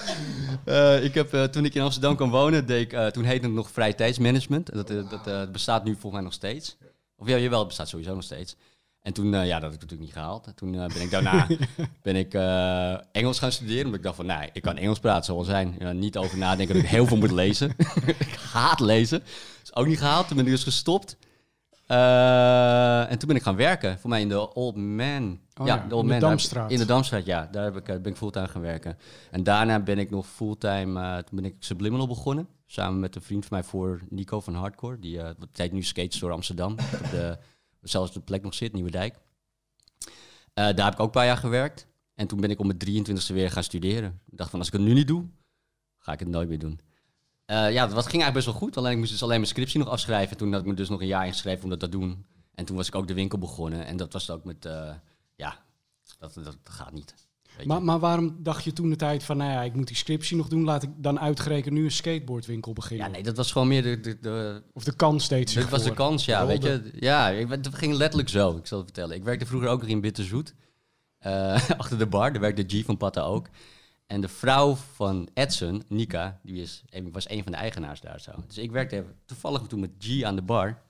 Eh, 0.65 1.05
ik 1.05 1.15
heb, 1.15 1.33
eh, 1.35 1.45
toen 1.45 1.65
ik 1.65 1.75
in 1.75 1.83
Amsterdam 1.83 2.17
kwam 2.17 2.31
wonen, 2.31 2.67
deed 2.67 2.81
ik, 2.81 2.93
eh, 2.93 3.07
toen 3.07 3.25
heette 3.25 3.47
het 3.47 3.55
nog 3.55 3.71
vrije 3.71 3.95
tijdsmanagement. 3.95 4.73
Dat, 4.73 4.89
dat 4.89 5.27
eh, 5.27 5.51
bestaat 5.51 5.85
nu 5.85 5.91
volgens 5.91 6.13
mij 6.13 6.23
nog 6.23 6.33
steeds. 6.33 6.77
Of 7.17 7.29
ja, 7.29 7.39
jawel, 7.39 7.59
het 7.59 7.69
bestaat 7.69 7.89
sowieso 7.89 8.15
nog 8.15 8.25
steeds. 8.25 8.57
En 9.05 9.13
toen, 9.13 9.35
eh, 9.35 9.47
ja, 9.47 9.55
dat 9.55 9.63
heb 9.63 9.73
ik 9.73 9.81
natuurlijk 9.81 10.01
niet 10.01 10.13
gehaald. 10.13 10.47
En 10.47 10.55
toen 10.55 10.75
eh, 10.75 10.87
ben 10.87 11.03
ik 11.03 11.11
daarna 11.11 11.47
ben 12.03 12.17
ik, 12.17 12.35
eh, 12.35 12.93
Engels 13.13 13.39
gaan 13.39 13.53
studeren. 13.53 13.85
Omdat 13.85 13.99
ik 13.99 14.03
dacht 14.03 14.17
van, 14.17 14.27
nee, 14.27 14.51
ik 14.53 14.63
kan 14.63 14.77
Engels 14.77 14.99
praten, 14.99 15.25
zal 15.25 15.35
wel 15.37 15.45
zijn. 15.45 15.75
Ja, 15.79 15.93
niet 15.93 16.17
over 16.17 16.39
nadenken 16.39 16.75
dat 16.75 16.85
ik 16.85 16.91
heel 16.91 17.07
veel 17.07 17.17
moet 17.17 17.31
lezen. 17.31 17.75
ik 18.07 18.39
haat 18.53 18.81
lezen. 18.81 19.23
is 19.63 19.75
ook 19.75 19.87
niet 19.87 19.99
gehaald. 19.99 20.27
Toen 20.29 20.37
ben 20.37 20.47
ik 20.47 20.53
dus 20.53 20.63
gestopt. 20.63 21.17
En 21.87 23.19
toen 23.19 23.29
ben 23.29 23.37
ik 23.37 23.43
gaan 23.43 23.57
werken. 23.57 23.99
Voor 23.99 24.11
mij 24.11 24.21
in 24.21 24.29
de 24.29 24.55
Old 24.55 24.77
Man. 24.77 25.41
Oh 25.61 25.67
ja, 25.67 25.75
ja, 25.75 25.87
de 25.89 25.95
Old 25.95 26.03
in 26.03 26.09
de 26.09 26.13
Man. 26.13 26.21
Daar- 26.21 26.21
Damstraat. 26.21 26.71
In 26.71 26.79
de 26.79 26.85
Damstraat, 26.85 27.27
ja. 27.27 27.49
Daar 27.53 27.65
heb 27.65 27.77
ik, 27.77 27.85
ben 27.85 28.13
ik 28.13 28.17
fulltime 28.17 28.49
gaan 28.49 28.63
werken. 28.63 28.99
En 29.31 29.43
daarna 29.43 29.81
ben 29.81 29.99
ik 29.99 30.11
nog 30.11 30.27
fulltime, 30.27 31.25
toen 31.25 31.37
ben 31.41 31.45
ik 31.45 31.55
Subliminal 31.59 32.07
begonnen. 32.07 32.49
Samen 32.67 33.01
met 33.01 33.15
een 33.17 33.23
vriend 33.23 33.47
van 33.47 33.59
mij 33.59 33.67
voor 33.67 34.01
Nico 34.09 34.41
van 34.41 34.55
Hardcore. 34.55 34.99
Die 34.99 35.21
wat 35.21 35.49
tijd 35.53 35.73
nu 35.73 35.83
Skate 35.83 36.17
Store 36.17 36.33
Amsterdam. 36.33 36.73
op 36.73 37.11
de, 37.11 37.39
zelfs 37.85 38.13
de 38.13 38.21
plek 38.21 38.43
nog 38.43 38.55
zit, 38.55 38.73
Nieuwe 38.73 38.91
Dijk. 38.91 39.15
Eh, 39.15 39.21
daar 40.55 40.85
heb 40.85 40.93
ik 40.93 41.01
ook 41.01 41.07
een 41.07 41.11
paar 41.11 41.27
jaar 41.27 41.37
gewerkt. 41.37 41.87
En 42.15 42.27
toen 42.27 42.41
ben 42.41 42.51
ik 42.51 42.61
om 42.61 42.67
mijn 42.67 42.79
23e 42.79 43.35
weer 43.35 43.51
gaan 43.51 43.63
studeren. 43.63 44.21
Ik 44.31 44.37
dacht 44.37 44.51
van, 44.51 44.59
als 44.59 44.69
ik 44.69 44.75
het 44.75 44.83
nu 44.83 44.93
niet 44.93 45.07
doe, 45.07 45.27
ga 45.99 46.13
ik 46.13 46.19
het 46.19 46.29
nooit 46.29 46.49
meer 46.49 46.59
doen. 46.59 46.81
Eh, 47.45 47.73
ja, 47.73 47.87
dat 47.87 47.91
ging 47.91 48.23
eigenlijk 48.23 48.33
best 48.33 48.47
wel 48.47 48.55
goed. 48.55 48.77
Alleen 48.77 48.93
ik 48.93 48.99
moest 48.99 49.11
dus 49.11 49.23
alleen 49.23 49.37
mijn 49.37 49.49
scriptie 49.51 49.79
nog 49.79 49.89
afschrijven. 49.89 50.37
Toen 50.37 50.53
had 50.53 50.61
ik 50.61 50.67
me 50.67 50.75
dus 50.75 50.89
nog 50.89 51.01
een 51.01 51.07
jaar 51.07 51.27
ingeschreven 51.27 51.65
om 51.65 51.71
dat 51.71 51.81
te 51.81 51.89
doen. 51.89 52.27
En 52.55 52.65
toen 52.65 52.77
was 52.77 52.89
ik 52.89 52.95
ook 52.95 53.07
de 53.07 53.15
winkel 53.15 53.39
begonnen. 53.39 53.87
En 53.87 53.97
dat 53.97 54.13
was 54.13 54.31
ook 54.31 54.45
met, 54.45 54.65
eh, 54.65 54.95
ja, 55.35 55.65
dat, 56.19 56.35
dat, 56.35 56.45
dat 56.45 56.57
gaat 56.63 56.93
niet. 56.93 57.15
Maar, 57.65 57.83
maar 57.83 57.99
waarom 57.99 58.37
dacht 58.39 58.65
je 58.65 58.73
toen 58.73 58.91
de 58.91 58.97
tijd 58.97 59.25
van, 59.25 59.37
nou 59.37 59.51
ja, 59.51 59.63
ik 59.63 59.75
moet 59.75 59.87
die 59.87 59.97
scriptie 59.97 60.37
nog 60.37 60.49
doen, 60.49 60.65
laat 60.65 60.83
ik 60.83 60.91
dan 60.97 61.21
uitgerekend 61.21 61.75
nu 61.75 61.85
een 61.85 61.91
skateboardwinkel 61.91 62.73
beginnen? 62.73 63.07
ja, 63.07 63.13
nee, 63.13 63.23
dat 63.23 63.37
was 63.37 63.53
gewoon 63.53 63.69
meer 63.69 63.83
de, 63.83 64.01
de, 64.01 64.19
de, 64.21 64.63
Of 64.73 64.85
de 64.85 64.97
kans 64.97 65.25
steeds 65.25 65.55
Dit 65.55 65.69
was 65.69 65.83
de 65.83 65.95
kans, 65.95 66.25
ja. 66.25 66.39
Rolde. 66.39 66.53
Weet 66.53 66.63
je, 66.63 66.93
ja, 67.01 67.29
ik, 67.29 67.49
het 67.49 67.75
ging 67.75 67.95
letterlijk 67.95 68.29
zo. 68.29 68.57
Ik 68.57 68.67
zal 68.67 68.79
het 68.79 68.87
vertellen. 68.87 69.17
Ik 69.17 69.25
werkte 69.25 69.47
vroeger 69.47 69.69
ook 69.69 69.81
nog 69.81 69.91
in 69.91 70.01
Bitterzoet. 70.01 70.55
Eh, 71.19 71.71
achter 71.79 71.99
de 71.99 72.07
bar. 72.07 72.33
Daar 72.33 72.41
werkte 72.41 72.65
G 72.67 72.85
van 72.85 72.97
Patta 72.97 73.23
ook. 73.23 73.49
En 74.07 74.21
de 74.21 74.29
vrouw 74.29 74.75
van 74.75 75.29
Edson, 75.35 75.83
Nika, 75.89 76.41
die 76.43 76.63
is, 76.63 76.85
was 77.13 77.29
een 77.29 77.43
van 77.43 77.53
de 77.53 77.59
eigenaars 77.59 78.01
daar 78.01 78.21
zo. 78.21 78.33
Dus 78.47 78.59
ik 78.59 78.71
werkte 78.71 79.05
toevallig 79.25 79.63
toen 79.63 79.81
met 79.81 79.91
G 79.99 80.23
aan 80.23 80.37
de 80.37 80.43
bar. 80.43 80.83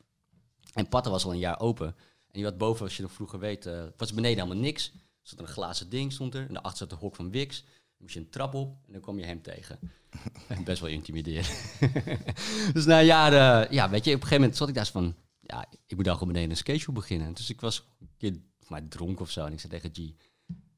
En 0.72 0.88
Patta 0.88 1.10
was 1.10 1.24
al 1.24 1.32
een 1.32 1.38
jaar 1.38 1.60
open. 1.60 1.86
En 1.86 2.40
die 2.40 2.44
had 2.44 2.58
boven, 2.58 2.84
als 2.84 2.96
je 2.96 3.02
nog 3.02 3.12
vroeger 3.12 3.38
weet, 3.38 3.66
eh, 3.66 3.82
was 3.96 4.14
beneden 4.14 4.42
helemaal 4.42 4.62
niks. 4.62 4.92
Zat 5.24 5.38
een 5.38 5.46
glazen 5.46 5.88
ding, 5.88 6.12
stond 6.12 6.34
er. 6.34 6.46
En 6.46 6.54
daarachter 6.54 6.78
zat 6.78 6.90
de 6.90 7.04
hok 7.04 7.16
van 7.16 7.30
Wix. 7.30 7.62
Dan 7.62 7.72
moest 7.98 8.14
je 8.14 8.20
een 8.20 8.30
trap 8.30 8.54
op 8.54 8.76
en 8.86 8.92
dan 8.92 9.00
kwam 9.00 9.18
je 9.18 9.24
hem 9.24 9.42
tegen. 9.42 9.78
Best 10.64 10.80
wel 10.80 10.90
intimiderend. 10.90 11.74
dus 12.74 12.84
na 12.84 13.02
jaren, 13.02 13.72
ja, 13.72 13.90
weet 13.90 14.04
je, 14.04 14.10
op 14.10 14.16
een 14.16 14.22
gegeven 14.22 14.40
moment 14.40 14.56
zat 14.56 14.68
ik 14.68 14.74
daar 14.74 14.86
van, 14.86 15.14
ja, 15.40 15.66
ik 15.86 15.96
moet 15.96 16.04
daar 16.04 16.14
gewoon 16.14 16.28
beneden 16.28 16.50
een 16.50 16.56
skateshop 16.56 16.94
beginnen. 16.94 17.34
Dus 17.34 17.50
ik 17.50 17.60
was 17.60 17.84
een 18.00 18.08
keer 18.16 18.40
maar 18.68 18.88
dronken 18.88 19.24
of 19.24 19.30
zo. 19.30 19.44
En 19.44 19.52
ik 19.52 19.60
zei 19.60 19.72
tegen 19.72 19.90
G, 19.92 19.96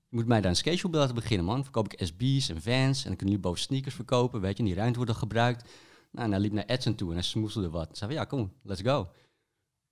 je 0.09 0.17
moet 0.17 0.27
mij 0.27 0.41
daar 0.41 0.51
een 0.51 0.57
skateshop 0.57 0.95
laten 0.95 1.15
beginnen, 1.15 1.47
man. 1.47 1.63
Verkoop 1.63 1.93
ik 1.93 2.07
SB's 2.07 2.49
en 2.49 2.63
Vans 2.63 2.99
en 2.99 3.09
dan 3.09 3.17
kunnen 3.17 3.19
jullie 3.19 3.39
boven 3.39 3.61
sneakers 3.61 3.95
verkopen, 3.95 4.41
weet 4.41 4.57
je. 4.57 4.59
En 4.59 4.65
die 4.65 4.75
ruimte 4.75 4.97
wordt 4.97 5.11
dan 5.11 5.21
gebruikt. 5.21 5.69
Nou, 6.11 6.25
en 6.25 6.31
hij 6.31 6.41
liep 6.41 6.53
naar 6.53 6.65
Edson 6.65 6.95
toe 6.95 7.09
en 7.09 7.15
hij 7.15 7.23
smoeselde 7.23 7.71
wat. 7.71 7.89
Ik 7.89 7.97
zei 7.97 8.11
van, 8.11 8.21
ja, 8.21 8.27
kom, 8.27 8.53
let's 8.63 8.81
go. 8.81 9.11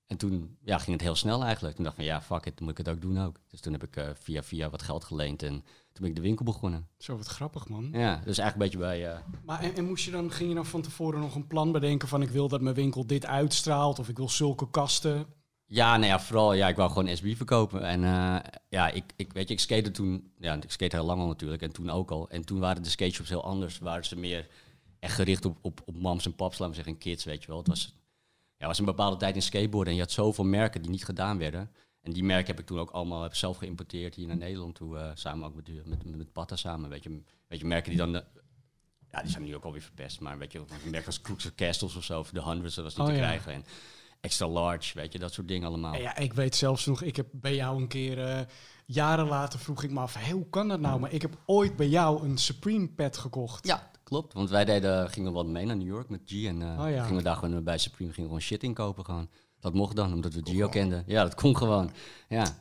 En 0.06 0.16
toen 0.16 0.56
ja, 0.64 0.78
ging 0.78 0.92
het 0.92 1.00
heel 1.06 1.14
snel 1.14 1.44
eigenlijk. 1.44 1.74
Toen 1.74 1.84
dacht 1.84 1.98
ik 1.98 2.04
van, 2.04 2.12
ja, 2.14 2.22
fuck 2.22 2.46
it, 2.46 2.56
dan 2.56 2.66
moet 2.68 2.78
ik 2.78 2.86
het 2.86 2.94
ook 2.94 3.00
doen 3.02 3.20
ook. 3.20 3.36
Dus 3.48 3.60
toen 3.60 3.72
heb 3.72 3.82
ik 3.84 3.96
eh, 3.96 4.08
via 4.14 4.42
via 4.42 4.70
wat 4.70 4.82
geld 4.82 5.04
geleend 5.04 5.42
en 5.42 5.50
toen 5.92 6.00
ben 6.02 6.08
ik 6.08 6.14
de 6.16 6.20
winkel 6.22 6.44
begonnen. 6.44 6.88
Zo 6.98 7.16
wat 7.16 7.26
grappig, 7.26 7.68
man. 7.68 7.88
Ja, 7.92 8.20
dus 8.24 8.38
eigenlijk 8.38 8.52
een 8.54 8.58
beetje 8.58 8.78
bij... 8.78 9.12
eh, 9.12 9.18
Maar 9.44 9.60
en, 9.60 9.74
en 9.76 9.84
moest 9.84 10.04
je 10.04 10.10
dan, 10.10 10.30
ging 10.30 10.48
je 10.48 10.54
dan 10.54 10.66
van 10.66 10.82
tevoren 10.82 11.20
nog 11.20 11.34
een 11.34 11.46
plan 11.46 11.72
bedenken 11.72 12.08
van, 12.08 12.22
ik 12.22 12.28
wil 12.30 12.48
dat 12.48 12.60
mijn 12.60 12.74
winkel 12.74 13.06
dit 13.06 13.26
uitstraalt, 13.26 13.98
of 13.98 14.08
ik 14.08 14.16
wil 14.16 14.28
zulke 14.28 14.70
kasten? 14.70 15.26
Ja, 15.66 15.96
nou 15.96 16.06
ja, 16.08 16.20
vooral, 16.20 16.52
ja, 16.52 16.68
ik 16.68 16.76
wou 16.76 16.90
gewoon 16.90 17.16
SB 17.16 17.36
verkopen. 17.36 17.82
En 17.82 18.04
eh, 18.04 18.36
ja, 18.68 18.88
ik, 18.88 19.04
ik 19.16 19.32
weet 19.32 19.48
je, 19.48 19.54
ik 19.54 19.60
skate 19.60 19.90
toen, 19.90 20.32
ja, 20.38 20.54
ik 20.54 20.70
skate 20.70 20.96
heel 20.96 21.04
lang 21.04 21.20
al 21.20 21.26
natuurlijk, 21.26 21.62
en 21.62 21.72
toen 21.72 21.90
ook 21.90 22.10
al. 22.10 22.28
En 22.28 22.44
toen 22.44 22.58
waren 22.58 22.82
de 22.82 22.88
skateshops 22.88 23.28
heel 23.28 23.44
anders, 23.44 23.78
waren 23.78 24.04
ze 24.04 24.16
meer 24.16 24.48
echt 24.98 25.14
gericht 25.14 25.44
op, 25.44 25.58
op, 25.60 25.82
op 25.84 25.96
mams 25.96 26.24
en 26.24 26.34
paps, 26.34 26.58
laten 26.58 26.68
we 26.68 26.74
zeggen, 26.74 26.92
en 26.92 26.98
kids, 26.98 27.24
weet 27.24 27.40
je 27.42 27.48
wel. 27.48 27.58
Het 27.58 27.68
was, 27.68 27.94
ja, 28.64 28.70
was 28.70 28.78
een 28.78 28.84
bepaalde 28.84 29.16
tijd 29.16 29.34
in 29.34 29.42
skateboarden 29.42 29.88
en 29.92 29.98
je 29.98 30.04
had 30.04 30.12
zoveel 30.12 30.44
merken 30.44 30.82
die 30.82 30.90
niet 30.90 31.04
gedaan 31.04 31.38
werden. 31.38 31.70
En 32.02 32.12
die 32.12 32.24
merken 32.24 32.46
heb 32.46 32.60
ik 32.60 32.66
toen 32.66 32.78
ook 32.78 32.90
allemaal 32.90 33.22
heb 33.22 33.34
zelf 33.34 33.56
geïmporteerd 33.56 34.14
hier 34.14 34.26
naar 34.26 34.36
Nederland 34.36 34.74
toe, 34.74 34.98
eh, 34.98 35.10
samen 35.14 35.46
ook 35.46 35.54
met, 35.54 35.86
met, 35.86 36.04
met, 36.04 36.16
met 36.16 36.32
Patta 36.32 36.56
samen, 36.56 36.90
weet 36.90 37.02
je. 37.02 37.22
Weet 37.48 37.58
je, 37.60 37.66
merken 37.66 37.88
die 37.90 37.98
dan... 37.98 38.16
eh, 38.16 38.22
ja, 39.10 39.20
die 39.22 39.30
zijn 39.30 39.42
nu 39.42 39.54
ook 39.54 39.64
alweer 39.64 39.82
verpest, 39.82 40.20
maar 40.20 40.38
weet 40.38 40.52
je, 40.52 40.58
een 40.58 40.90
merk 40.90 41.06
als 41.06 41.20
Crooks 41.20 41.54
Castles 41.54 41.96
of 41.96 42.04
zo, 42.04 42.18
of 42.18 42.30
de 42.30 42.42
Hundreds, 42.42 42.74
dat 42.74 42.84
was 42.84 42.96
niet 42.96 43.06
Oh, 43.06 43.12
te 43.12 43.18
ja. 43.18 43.26
krijgen. 43.26 43.52
En 43.52 43.64
extra 44.20 44.48
large, 44.48 44.98
weet 44.98 45.12
je, 45.12 45.18
dat 45.18 45.32
soort 45.32 45.48
dingen 45.48 45.68
allemaal. 45.68 45.96
Ja, 45.96 46.16
ik 46.16 46.32
weet 46.32 46.54
zelfs 46.56 46.86
nog, 46.86 47.02
ik 47.02 47.16
heb 47.16 47.26
bij 47.32 47.54
jou 47.54 47.80
een 47.80 47.88
keer, 47.88 48.24
eh, 48.26 48.40
jaren 48.86 49.26
later 49.26 49.58
vroeg 49.58 49.82
ik 49.82 49.90
me 49.90 50.00
af, 50.00 50.30
hoe 50.30 50.48
kan 50.48 50.68
dat 50.68 50.80
nou? 50.80 51.00
Maar 51.00 51.12
ik 51.12 51.22
heb 51.22 51.38
ooit 51.46 51.76
bij 51.76 51.88
jou 51.88 52.24
een 52.24 52.38
Supreme 52.38 52.88
pet 52.88 53.16
gekocht. 53.16 53.66
Ja, 53.66 53.90
klopt. 54.04 54.32
Want 54.32 54.50
wij 54.50 54.64
deden, 54.64 55.10
gingen 55.10 55.32
wel 55.32 55.44
mee 55.44 55.66
naar 55.66 55.76
New 55.76 55.86
York 55.86 56.08
met 56.08 56.20
G. 56.24 56.44
En 56.44 56.62
eh 56.62 56.84
Oh 56.84 56.90
ja. 56.90 57.02
gingen 57.02 57.16
we 57.16 57.22
daar 57.22 57.36
gewoon 57.36 57.64
bij 57.64 57.78
Supreme 57.78 58.12
gingen 58.12 58.28
gewoon 58.28 58.42
shit 58.42 58.62
inkopen 58.62 59.04
gewoon. 59.04 59.28
Dat 59.60 59.74
mocht 59.74 59.96
dan, 59.96 60.12
omdat 60.12 60.34
we 60.34 60.40
Gio 60.44 60.68
kenden. 60.68 61.04
Ja, 61.06 61.22
dat 61.22 61.34
kon 61.34 61.56
gewoon. 61.56 61.90
Ja. 62.28 62.58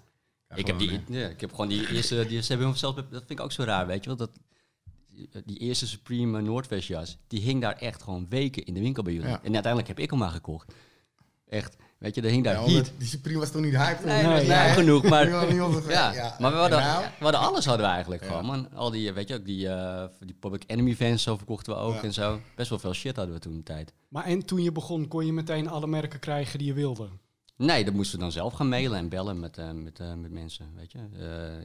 ik, 0.55 0.67
heb 0.67 0.79
die, 0.79 0.99
ja, 1.07 1.27
ik 1.27 1.41
heb 1.41 1.49
gewoon 1.49 1.67
die 1.67 1.89
eerste, 1.89 2.25
die, 2.29 2.41
ze 2.41 2.47
hebben 2.47 2.67
hem 2.67 2.77
zelfs, 2.77 2.95
dat 2.95 3.05
vind 3.09 3.29
ik 3.29 3.39
ook 3.39 3.51
zo 3.51 3.63
raar, 3.63 3.87
weet 3.87 4.03
je 4.03 4.09
wel. 4.09 4.17
Dat, 4.17 4.39
die 5.45 5.57
eerste 5.57 5.87
Supreme 5.87 6.37
eh, 6.37 6.43
Noordwest 6.43 6.87
jas, 6.87 7.17
die 7.27 7.41
hing 7.41 7.61
daar 7.61 7.75
echt 7.75 8.03
gewoon 8.03 8.25
weken 8.29 8.65
in 8.65 8.73
de 8.73 8.79
winkel 8.79 9.03
bij 9.03 9.13
jullie. 9.13 9.29
Ja. 9.29 9.43
En 9.43 9.53
uiteindelijk 9.53 9.87
heb 9.87 9.99
ik 9.99 10.09
hem 10.09 10.19
maar 10.19 10.29
gekocht. 10.29 10.73
Echt, 11.45 11.75
weet 12.03 12.15
je, 12.15 12.21
er 12.21 12.29
hing 12.29 12.43
daar 12.43 12.53
Ja, 12.53 12.65
heat. 12.73 12.91
die 12.97 13.07
Supreme 13.07 13.39
was 13.39 13.51
toen 13.51 13.61
niet 13.61 13.75
hype. 13.75 14.05
Nee, 14.05 14.23
Nee, 14.23 14.39
niet 14.39 14.49
genoeg, 14.73 15.03
maar... 15.03 15.29
Ja, 15.89 16.13
ja. 16.13 16.35
maar 16.39 16.51
we 16.51 16.57
hadden, 16.57 16.79
En 16.79 16.85
nou? 16.85 17.03
we 17.19 17.23
hadden 17.23 17.41
alles 17.41 17.65
hadden 17.65 17.85
we 17.85 17.91
eigenlijk 17.91 18.21
Ja. 18.23 18.27
gewoon, 18.27 18.45
man. 18.45 18.73
Al 18.73 18.91
die, 18.91 19.07
eh, 19.09 19.13
weet 19.13 19.27
je 19.27 19.35
ook, 19.35 19.45
die, 19.45 19.67
eh, 19.69 20.03
die 20.19 20.35
Public 20.39 20.63
Enemy 20.67 20.95
fans, 20.95 21.23
zo 21.23 21.37
verkochten 21.37 21.73
we 21.73 21.79
ook 21.79 21.93
Ja. 21.93 22.01
en 22.03 22.13
zo. 22.13 22.39
Best 22.55 22.69
wel 22.69 22.79
veel 22.79 22.93
shit 22.93 23.15
hadden 23.15 23.33
we 23.35 23.41
toen 23.41 23.57
de 23.57 23.63
tijd. 23.63 23.93
Maar 24.09 24.23
en 24.25 24.45
toen 24.45 24.63
je 24.63 24.71
begon, 24.71 25.07
kon 25.07 25.25
je 25.25 25.33
meteen 25.33 25.67
alle 25.69 25.87
merken 25.87 26.19
krijgen 26.19 26.59
die 26.59 26.67
je 26.67 26.73
wilde? 26.73 27.07
Nee, 27.57 27.85
dat 27.85 27.93
moesten 27.93 28.15
we 28.17 28.23
dan 28.23 28.31
zelf 28.31 28.53
gaan 28.53 28.69
mailen 28.69 28.97
en 28.97 29.09
bellen 29.09 29.39
met, 29.39 29.57
eh, 29.57 29.71
met, 29.71 29.99
eh, 29.99 30.13
met 30.13 30.31
mensen, 30.31 30.69
weet 30.75 30.91
je. 30.91 30.99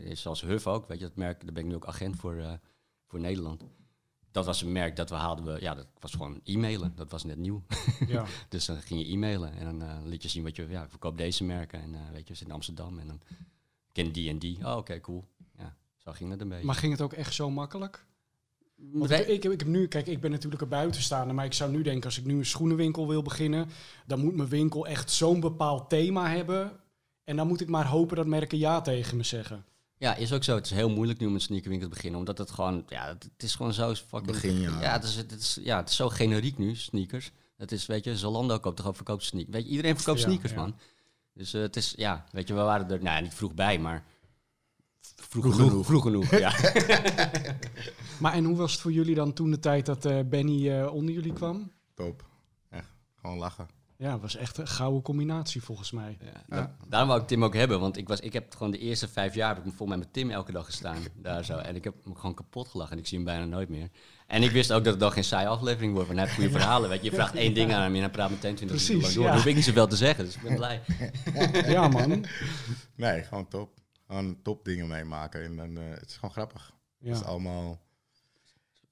Eh, 0.04 0.16
zoals 0.16 0.40
Huff 0.42 0.66
ook, 0.66 0.88
weet 0.88 0.98
je, 0.98 1.04
dat 1.04 1.16
merk, 1.16 1.44
daar 1.44 1.52
ben 1.52 1.62
ik 1.62 1.68
nu 1.68 1.74
ook 1.74 1.86
agent 1.86 2.16
voor, 2.16 2.36
eh, 2.36 2.52
voor 3.06 3.20
Nederland. 3.20 3.62
Dat 4.30 4.46
was 4.46 4.62
een 4.62 4.72
merk 4.72 4.96
dat 4.96 5.10
we 5.10 5.14
hadden, 5.16 5.44
we, 5.54 5.60
ja, 5.60 5.74
dat 5.74 5.86
was 6.00 6.12
gewoon 6.12 6.40
e-mailen. 6.44 6.92
Dat 6.96 7.10
was 7.10 7.24
net 7.24 7.36
nieuw. 7.38 7.62
Ja. 8.06 8.24
dus 8.48 8.64
dan 8.64 8.76
ging 8.82 9.00
je 9.00 9.12
e-mailen 9.12 9.52
en 9.52 9.64
dan 9.64 9.82
eh, 9.88 9.96
liet 10.04 10.22
je 10.22 10.28
zien 10.28 10.42
wat 10.42 10.56
je, 10.56 10.66
ja, 10.68 10.82
ik 10.82 10.90
verkoop 10.90 11.18
deze 11.18 11.44
merken 11.44 11.80
en 11.82 11.94
eh, 11.94 12.00
weet 12.00 12.18
je, 12.26 12.32
we 12.32 12.34
zitten 12.34 12.46
in 12.46 12.52
Amsterdam 12.52 12.98
en 12.98 13.06
dan 13.06 13.20
ken 13.92 14.12
die 14.12 14.28
en 14.30 14.38
die. 14.38 14.58
Oh, 14.66 14.76
oké, 14.76 15.00
cool. 15.00 15.24
Ja, 15.58 15.76
zo 15.96 16.12
ging 16.12 16.30
het 16.30 16.40
een 16.40 16.48
beetje. 16.48 16.64
Maar 16.66 16.74
ging 16.74 16.92
het 16.92 17.00
ook 17.00 17.12
echt 17.12 17.34
zo 17.34 17.50
makkelijk? 17.50 18.06
Want 18.76 19.10
ik, 19.10 19.26
ik, 19.26 19.42
heb- 19.42 19.52
ik 19.52 19.58
heb 19.60 19.68
nu, 19.68 19.86
kijk, 19.88 20.06
ik 20.06 20.20
ben 20.20 20.30
natuurlijk 20.30 20.62
een 20.62 20.68
buitenstaander, 20.68 21.34
maar 21.34 21.44
ik 21.44 21.52
zou 21.52 21.70
nu 21.70 21.82
denken, 21.82 22.04
als 22.04 22.18
ik 22.18 22.24
nu 22.24 22.38
een 22.38 22.46
schoenenwinkel 22.46 23.08
wil 23.08 23.22
beginnen, 23.22 23.68
dan 24.06 24.20
moet 24.20 24.34
mijn 24.36 24.48
winkel 24.48 24.86
echt 24.86 25.10
zo'n 25.10 25.40
bepaald 25.40 25.88
thema 25.88 26.28
hebben. 26.28 26.72
En 27.24 27.36
dan 27.36 27.46
moet 27.48 27.60
ik 27.60 27.68
maar 27.68 27.86
hopen 27.86 28.16
dat 28.16 28.26
merken 28.26 28.58
ja 28.58 28.80
tegen 28.80 29.16
me 29.16 29.22
zeggen. 29.22 29.64
Ja, 29.98 30.14
is 30.14 30.32
ook 30.32 30.44
zo. 30.44 30.54
Het 30.54 30.64
is 30.64 30.70
heel 30.70 30.90
moeilijk 30.90 31.18
nu 31.18 31.26
om 31.26 31.34
een 31.34 31.40
sneakerwinkel 31.40 31.88
te 31.88 31.94
beginnen, 31.94 32.18
omdat 32.20 32.38
het 32.38 32.50
gewoon, 32.50 32.84
ja, 32.88 33.06
het, 33.06 33.22
het 33.32 33.42
is 33.42 33.54
gewoon 33.54 33.72
zo 33.72 33.94
fucking... 33.94 34.26
Begin, 34.26 34.60
ja. 34.60 34.80
Ja, 34.80 34.92
het 34.92 35.04
is, 35.04 35.16
het, 35.16 35.32
is, 35.32 35.58
ja, 35.62 35.76
het 35.76 35.88
is 35.88 35.96
zo 35.96 36.08
generiek 36.08 36.58
nu, 36.58 36.74
sneakers. 36.74 37.30
Het 37.56 37.72
is, 37.72 37.86
weet 37.86 38.04
je, 38.04 38.16
Zalando 38.16 38.58
koopt 38.58 38.76
toch 38.76 38.86
ook 38.86 38.96
verkoopt 38.96 39.22
sneakers. 39.22 39.54
Weet 39.54 39.64
je, 39.64 39.70
iedereen 39.70 39.96
verkoopt 39.96 40.20
sneakers, 40.20 40.52
ja. 40.52 40.58
man. 40.58 40.74
Dus 41.34 41.54
eh, 41.54 41.60
het 41.60 41.76
is, 41.76 41.92
ja, 41.96 42.24
weet 42.32 42.48
je, 42.48 42.54
we 42.54 42.60
waren 42.60 42.90
er, 42.90 43.02
nou 43.02 43.16
ja, 43.16 43.20
niet 43.20 43.34
vroeg 43.34 43.54
bij, 43.54 43.78
maar 43.78 44.04
vroeg, 45.00 45.42
Vroeg 45.42 45.54
genoeg. 45.54 45.70
genoeg. 45.70 45.86
Vroeg 45.86 46.02
genoeg, 46.02 46.30
ja. 46.30 46.52
Maar 48.20 48.32
en 48.32 48.44
hoe 48.44 48.56
was 48.56 48.72
het 48.72 48.80
voor 48.80 48.92
jullie 48.92 49.14
dan 49.14 49.32
toen 49.32 49.50
de 49.50 49.58
tijd 49.58 49.86
dat 49.86 50.04
eh, 50.04 50.20
Benny 50.24 50.70
eh, 50.70 50.92
onder 50.94 51.14
jullie 51.14 51.32
kwam? 51.32 51.72
Top. 51.94 52.24
Echt, 52.68 52.88
gewoon 53.14 53.38
lachen. 53.38 53.68
Ja, 54.00 54.12
het 54.12 54.20
was 54.20 54.36
echt 54.36 54.58
een 54.58 54.66
gouden 54.68 55.02
combinatie 55.02 55.62
volgens 55.62 55.90
mij. 55.90 56.16
Ja, 56.20 56.42
da- 56.48 56.76
Daarom 56.88 57.08
wou 57.08 57.20
ik 57.20 57.26
Tim 57.26 57.44
ook 57.44 57.54
hebben, 57.54 57.80
want 57.80 57.96
ik, 57.96 58.08
was, 58.08 58.20
ik 58.20 58.32
heb 58.32 58.52
gewoon 58.52 58.70
de 58.72 58.78
eerste 58.78 59.08
vijf 59.08 59.34
jaar 59.34 59.48
heb 59.48 59.56
ik 59.56 59.62
volgens 59.64 59.88
mij 59.88 59.98
met 59.98 60.12
Tim 60.12 60.30
elke 60.30 60.52
dag 60.52 60.64
gestaan. 60.64 60.96
daar 61.22 61.44
zo. 61.44 61.56
En 61.56 61.76
ik 61.76 61.84
heb 61.84 61.94
hem 62.04 62.14
gewoon 62.14 62.34
kapot 62.34 62.68
gelachen 62.68 62.92
en 62.92 62.98
ik 62.98 63.06
zie 63.06 63.16
hem 63.16 63.26
bijna 63.26 63.44
nooit 63.44 63.68
meer. 63.68 63.88
En 64.26 64.42
ik 64.42 64.50
wist 64.50 64.72
ook 64.72 64.84
dat 64.84 64.92
het 64.92 65.00
dan 65.02 65.12
geen 65.12 65.24
saaie 65.24 65.46
aflevering 65.46 65.92
wordt, 65.92 66.06
want 66.08 66.18
hij 66.20 66.28
heeft 66.28 66.40
goede 66.40 66.58
verhalen. 66.58 66.88
Weet 66.88 66.98
je. 67.04 67.10
je 67.10 67.16
vraagt 67.16 67.34
één 67.44 67.54
ding 67.54 67.72
aan 67.72 67.82
hem 67.82 67.94
en 67.94 68.00
hij 68.00 68.10
praat 68.10 68.30
meteen 68.30 68.54
20 68.54 68.66
minuten 68.66 68.86
Precies, 68.86 69.02
lang 69.02 69.14
door. 69.14 69.22
ja. 69.24 69.28
Dan 69.28 69.38
hoef 69.38 69.46
ik 69.48 69.54
niet 69.54 69.64
zoveel 69.64 69.86
te 69.86 69.96
zeggen, 69.96 70.24
dus 70.24 70.34
ik 70.34 70.42
ben 70.42 70.54
blij. 70.56 70.80
Ja, 71.74 71.88
man. 71.88 72.24
Nee, 72.94 73.22
gewoon 73.22 73.48
top. 73.48 73.70
Gewoon 74.06 74.42
top 74.42 74.64
dingen 74.64 74.88
meemaken. 74.88 75.42
En 75.44 75.56
dan, 75.56 75.76
eh, 75.78 75.90
het 75.90 76.08
is 76.08 76.14
gewoon 76.14 76.30
grappig. 76.30 76.72
Het 77.00 77.16
is 77.16 77.22
allemaal, 77.24 77.80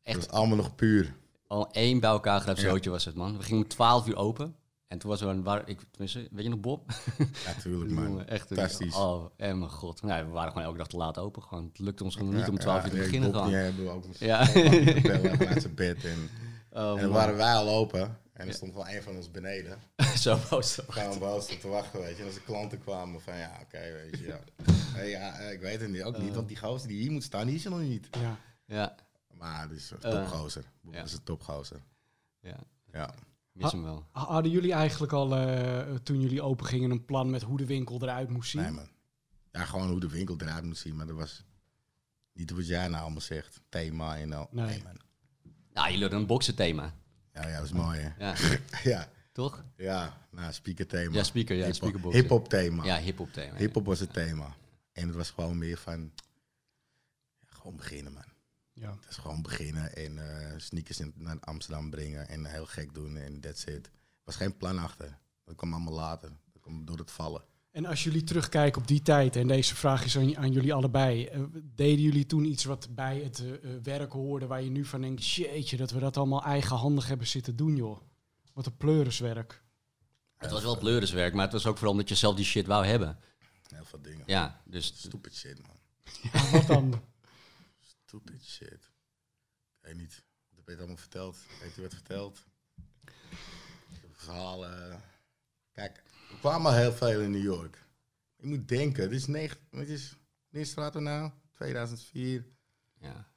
Echt 0.03 0.17
het 0.17 0.27
is 0.27 0.31
allemaal 0.33 0.57
nog 0.57 0.75
puur. 0.75 1.15
al 1.47 1.71
één 1.71 2.01
bij 2.01 2.11
elkaar 2.11 2.41
geraapt 2.41 2.61
Ja. 2.61 2.69
zootje 2.69 2.91
was 2.91 3.05
het, 3.05 3.15
man. 3.15 3.37
We 3.37 3.43
gingen 3.43 3.63
om 3.63 3.69
12 3.69 4.07
uur 4.09 4.17
open. 4.17 4.57
En 4.89 4.99
toen 4.99 5.11
was 5.11 5.21
er 5.21 5.29
een, 5.29 5.43
waar, 5.43 5.69
ik, 5.69 5.81
tenminste, 5.91 6.29
weet 6.31 6.43
je 6.45 6.49
nog 6.51 6.61
Bob? 6.61 6.91
Natuurlijk, 7.47 7.91
man. 7.97 8.05
Jongen, 8.05 8.29
echt 8.29 8.51
een, 8.51 8.57
Fantastisch. 8.57 8.95
Oh, 8.97 9.31
en 9.37 9.59
mijn 9.59 9.71
god. 9.71 10.03
Nou, 10.03 10.25
we 10.25 10.31
waren 10.31 10.49
gewoon 10.53 10.67
elke 10.67 10.79
dag 10.79 10.87
te 10.87 10.97
laat 10.97 11.19
open. 11.19 11.43
Gewoon. 11.43 11.65
Het 11.65 11.79
lukte 11.79 12.05
ons 12.05 12.17
gewoon 12.17 12.33
Ja, 12.33 12.39
niet 12.39 12.49
om 12.49 12.59
12 12.59 12.85
uur 12.85 12.91
te 12.91 12.97
ja, 12.97 13.03
beginnen. 13.03 13.33
Bob 13.33 13.43
Gewoon. 13.43 13.57
hebben 13.59 13.85
we 13.85 13.91
ook 13.91 14.07
moesten 14.07 14.27
Ja. 14.27 14.53
bellen 15.03 15.37
vanuit 15.37 15.63
zijn 15.63 15.75
bed. 15.75 16.05
En, 16.05 16.31
Oh, 16.71 16.83
en 16.83 16.95
dan 16.97 17.01
man. 17.01 17.11
waren 17.13 17.37
wij 17.37 17.53
al 17.55 17.69
open. 17.69 18.19
En 18.33 18.49
er 18.49 18.55
stond 18.55 18.75
wel 18.75 18.89
een 18.89 19.03
van 19.03 19.17
ons 19.17 19.31
beneden. 19.31 19.79
Zo 20.17 20.39
boos. 20.51 20.75
zo. 20.75 20.83
Gewoon 20.89 21.19
boos 21.19 21.47
te 21.47 21.69
wachten, 21.69 22.01
weet 22.01 22.15
je. 22.17 22.21
En 22.21 22.27
als 22.27 22.35
de 22.35 22.43
klanten 22.43 22.79
kwamen 22.81 23.21
van, 23.21 23.37
ja, 23.37 23.59
oké, 23.63 23.79
weet 23.93 24.19
je, 24.19 24.27
ja. 24.27 24.41
Hey, 24.73 25.11
ja, 25.11 25.39
eh, 25.39 25.53
ik 25.53 25.61
weet 25.61 25.81
het 25.81 25.91
niet, 25.91 26.03
ook 26.03 26.19
niet, 26.19 26.35
want 26.35 26.49
die 26.49 26.57
gozer 26.57 26.89
die 26.89 27.01
hier 27.01 27.11
moet 27.13 27.23
staan, 27.23 27.47
die 27.47 27.55
is 27.55 27.65
er 27.65 27.71
nog 27.71 27.81
niet. 27.81 28.09
Ja. 28.11 28.39
Ja, 28.67 28.95
Maar 29.33 29.63
het 29.63 29.71
is 29.71 29.91
een 29.91 30.03
Eh, 30.03 30.11
topgozer. 30.11 30.65
Ja. 30.91 31.03
is 31.03 31.13
een 31.13 31.23
topgozer. 31.23 31.81
ja. 32.41 32.57
Ja. 32.93 33.15
Mis 33.57 33.73
hem 33.73 33.83
wel. 33.83 34.07
Ha- 34.13 34.25
Hadden 34.27 34.53
jullie 34.53 34.73
eigenlijk 34.73 35.13
al, 35.13 35.37
eh, 35.37 35.95
toen 35.95 36.21
jullie 36.21 36.43
open 36.43 36.67
gingen, 36.67 36.91
een 36.91 37.05
plan 37.05 37.31
met 37.31 37.43
hoe 37.43 37.57
de 37.57 37.67
winkel 37.67 38.03
eruit 38.03 38.29
moest 38.29 38.51
zien? 38.51 38.63
Nee, 38.63 38.71
man. 38.71 38.89
Ja, 39.53 39.65
gewoon 39.65 39.89
hoe 39.91 40.01
de 40.01 40.09
winkel 40.09 40.37
eruit 40.39 40.65
moet 40.65 40.79
zien, 40.79 40.97
maar 40.97 41.07
dat 41.07 41.17
was 41.17 41.45
niet 42.33 42.51
wat 42.51 42.67
jij 42.67 42.89
nou 42.89 43.03
allemaal 43.03 43.21
zegt. 43.21 43.61
Thema 43.69 44.17
en 44.19 44.33
al. 44.33 44.49
Nee. 44.51 44.67
Nee, 44.67 44.83
man. 44.83 44.97
Nou, 45.73 45.87
jullie 45.87 46.01
hadden 46.03 46.21
een 46.21 46.27
boksen 46.27 46.55
thema. 46.55 46.95
Ja, 47.35 47.49
ja, 47.49 47.57
dat 47.57 47.65
is 47.65 47.73
mooi, 47.73 47.99
hè. 48.01 48.27
Ja, 48.27 48.35
ja, 48.93 49.09
toch? 49.33 49.65
ja, 49.77 50.19
nou, 50.31 50.53
speaker 50.53 50.87
thema. 50.87 51.15
Ja, 51.15 51.23
speaker, 51.23 51.57
ja, 51.57 51.67
Hip-hop- 52.11 52.49
thema. 52.49 52.85
Ja, 52.85 52.97
hip-hop 52.99 53.33
thema. 53.33 53.53
ja. 53.53 53.59
Hip-hop 53.59 53.85
was 53.87 54.01
het 54.01 54.13
thema. 54.13 54.55
En 54.93 55.07
het 55.07 55.17
was 55.17 55.31
gewoon 55.31 55.59
meer 55.59 55.77
van. 55.79 56.13
Ja, 57.41 57.47
gewoon 57.49 57.77
beginnen, 57.77 58.13
man. 58.13 58.25
Ja. 58.77 58.91
Het 58.91 59.11
is 59.11 59.17
gewoon 59.17 59.43
beginnen 59.43 59.97
en 59.97 60.19
eh, 60.19 60.59
sneakers 60.59 61.01
in, 61.01 61.13
naar 61.17 61.37
Amsterdam 61.41 61.91
brengen 61.91 62.29
en 62.29 62.45
heel 62.45 62.67
gek 62.67 62.95
doen 62.95 63.17
en 63.17 63.41
that's 63.41 63.65
it. 63.65 63.87
Er 63.87 63.93
was 64.25 64.37
geen 64.37 64.57
plan 64.57 64.79
achter. 64.79 65.19
Dat 65.45 65.57
kwam 65.57 65.73
allemaal 65.73 65.95
later. 65.95 66.29
Dat 66.53 66.63
kwam 66.63 66.85
door 66.85 66.99
het 66.99 67.11
vallen. 67.11 67.45
En 67.77 67.87
als 67.87 68.05
jullie 68.05 68.25
terugkijken 68.25 68.81
op 68.81 68.89
die 68.89 69.03
tijd, 69.03 69.37
en 69.37 69.47
deze 69.47 69.75
vraag 69.75 70.05
is 70.05 70.19
aan, 70.19 70.37
aan 70.37 70.53
jullie 70.53 70.75
allebei, 70.75 71.25
eh, 71.25 71.41
deden 71.75 72.01
jullie 72.01 72.27
toen 72.27 72.45
iets 72.45 72.65
wat 72.65 72.89
bij 72.91 73.19
het 73.19 73.39
eh, 73.39 73.53
eh, 73.53 73.83
werk 73.83 74.13
hoorde, 74.13 74.47
waar 74.47 74.63
je 74.63 74.71
nu 74.71 74.85
van 74.85 75.01
denkt, 75.01 75.27
jeetje, 75.27 75.77
dat 75.77 75.91
we 75.91 75.99
dat 75.99 76.17
allemaal 76.17 76.45
eigenhandig 76.45 77.09
hebben 77.09 77.27
zitten 77.27 77.57
doen, 77.57 77.77
joh. 77.77 78.01
Wat 78.53 78.67
een 78.67 78.77
pleuriswerk. 78.77 79.63
Het 80.37 80.51
was 80.51 80.63
wel 80.63 80.79
pleuriswerk, 80.79 81.35
maar 81.35 81.45
het 81.45 81.53
was 81.53 81.67
ook 81.67 81.75
vooral 81.75 81.93
omdat 81.93 82.09
je 82.09 82.15
zelf 82.15 82.37
die 82.37 82.45
shit 82.45 82.67
wou 82.67 82.87
hebben. 82.87 83.19
Heel 83.75 83.85
veel 83.85 84.03
dingen. 84.03 84.23
Ja, 84.27 84.61
dus 84.65 84.87
Stupid 84.87 85.35
shit, 85.35 85.61
man. 85.67 85.77
Ja, 86.33 86.51
wat 86.51 86.67
dan? 86.67 87.03
Stupid 88.07 88.45
shit. 88.45 88.73
Ik 88.73 89.81
weet 89.81 89.97
niet. 89.97 90.25
Dat 90.49 90.59
heb 90.59 90.69
je 90.69 90.77
allemaal 90.77 90.97
verteld. 90.97 91.37
Heeft 91.61 91.79
u 91.79 91.83
wat 91.83 91.95
verteld? 91.95 92.45
Verhalen. 94.13 95.03
Kijk, 95.73 96.03
we 96.29 96.39
kwamen 96.39 96.71
al 96.71 96.77
heel 96.77 96.93
veel 96.93 97.21
in 97.21 97.31
New 97.31 97.43
York. 97.43 97.85
Je 98.37 98.47
moet 98.47 98.69
denken, 98.69 99.09
dit 99.09 99.19
is, 99.19 99.27
negen, 99.27 99.59
het 99.71 99.89
is 99.89 100.17
wanneer 100.51 100.67
straat 100.67 100.95
er 100.95 101.03
nou? 101.03 101.31
2004. 101.53 102.45
ja. 102.99 103.29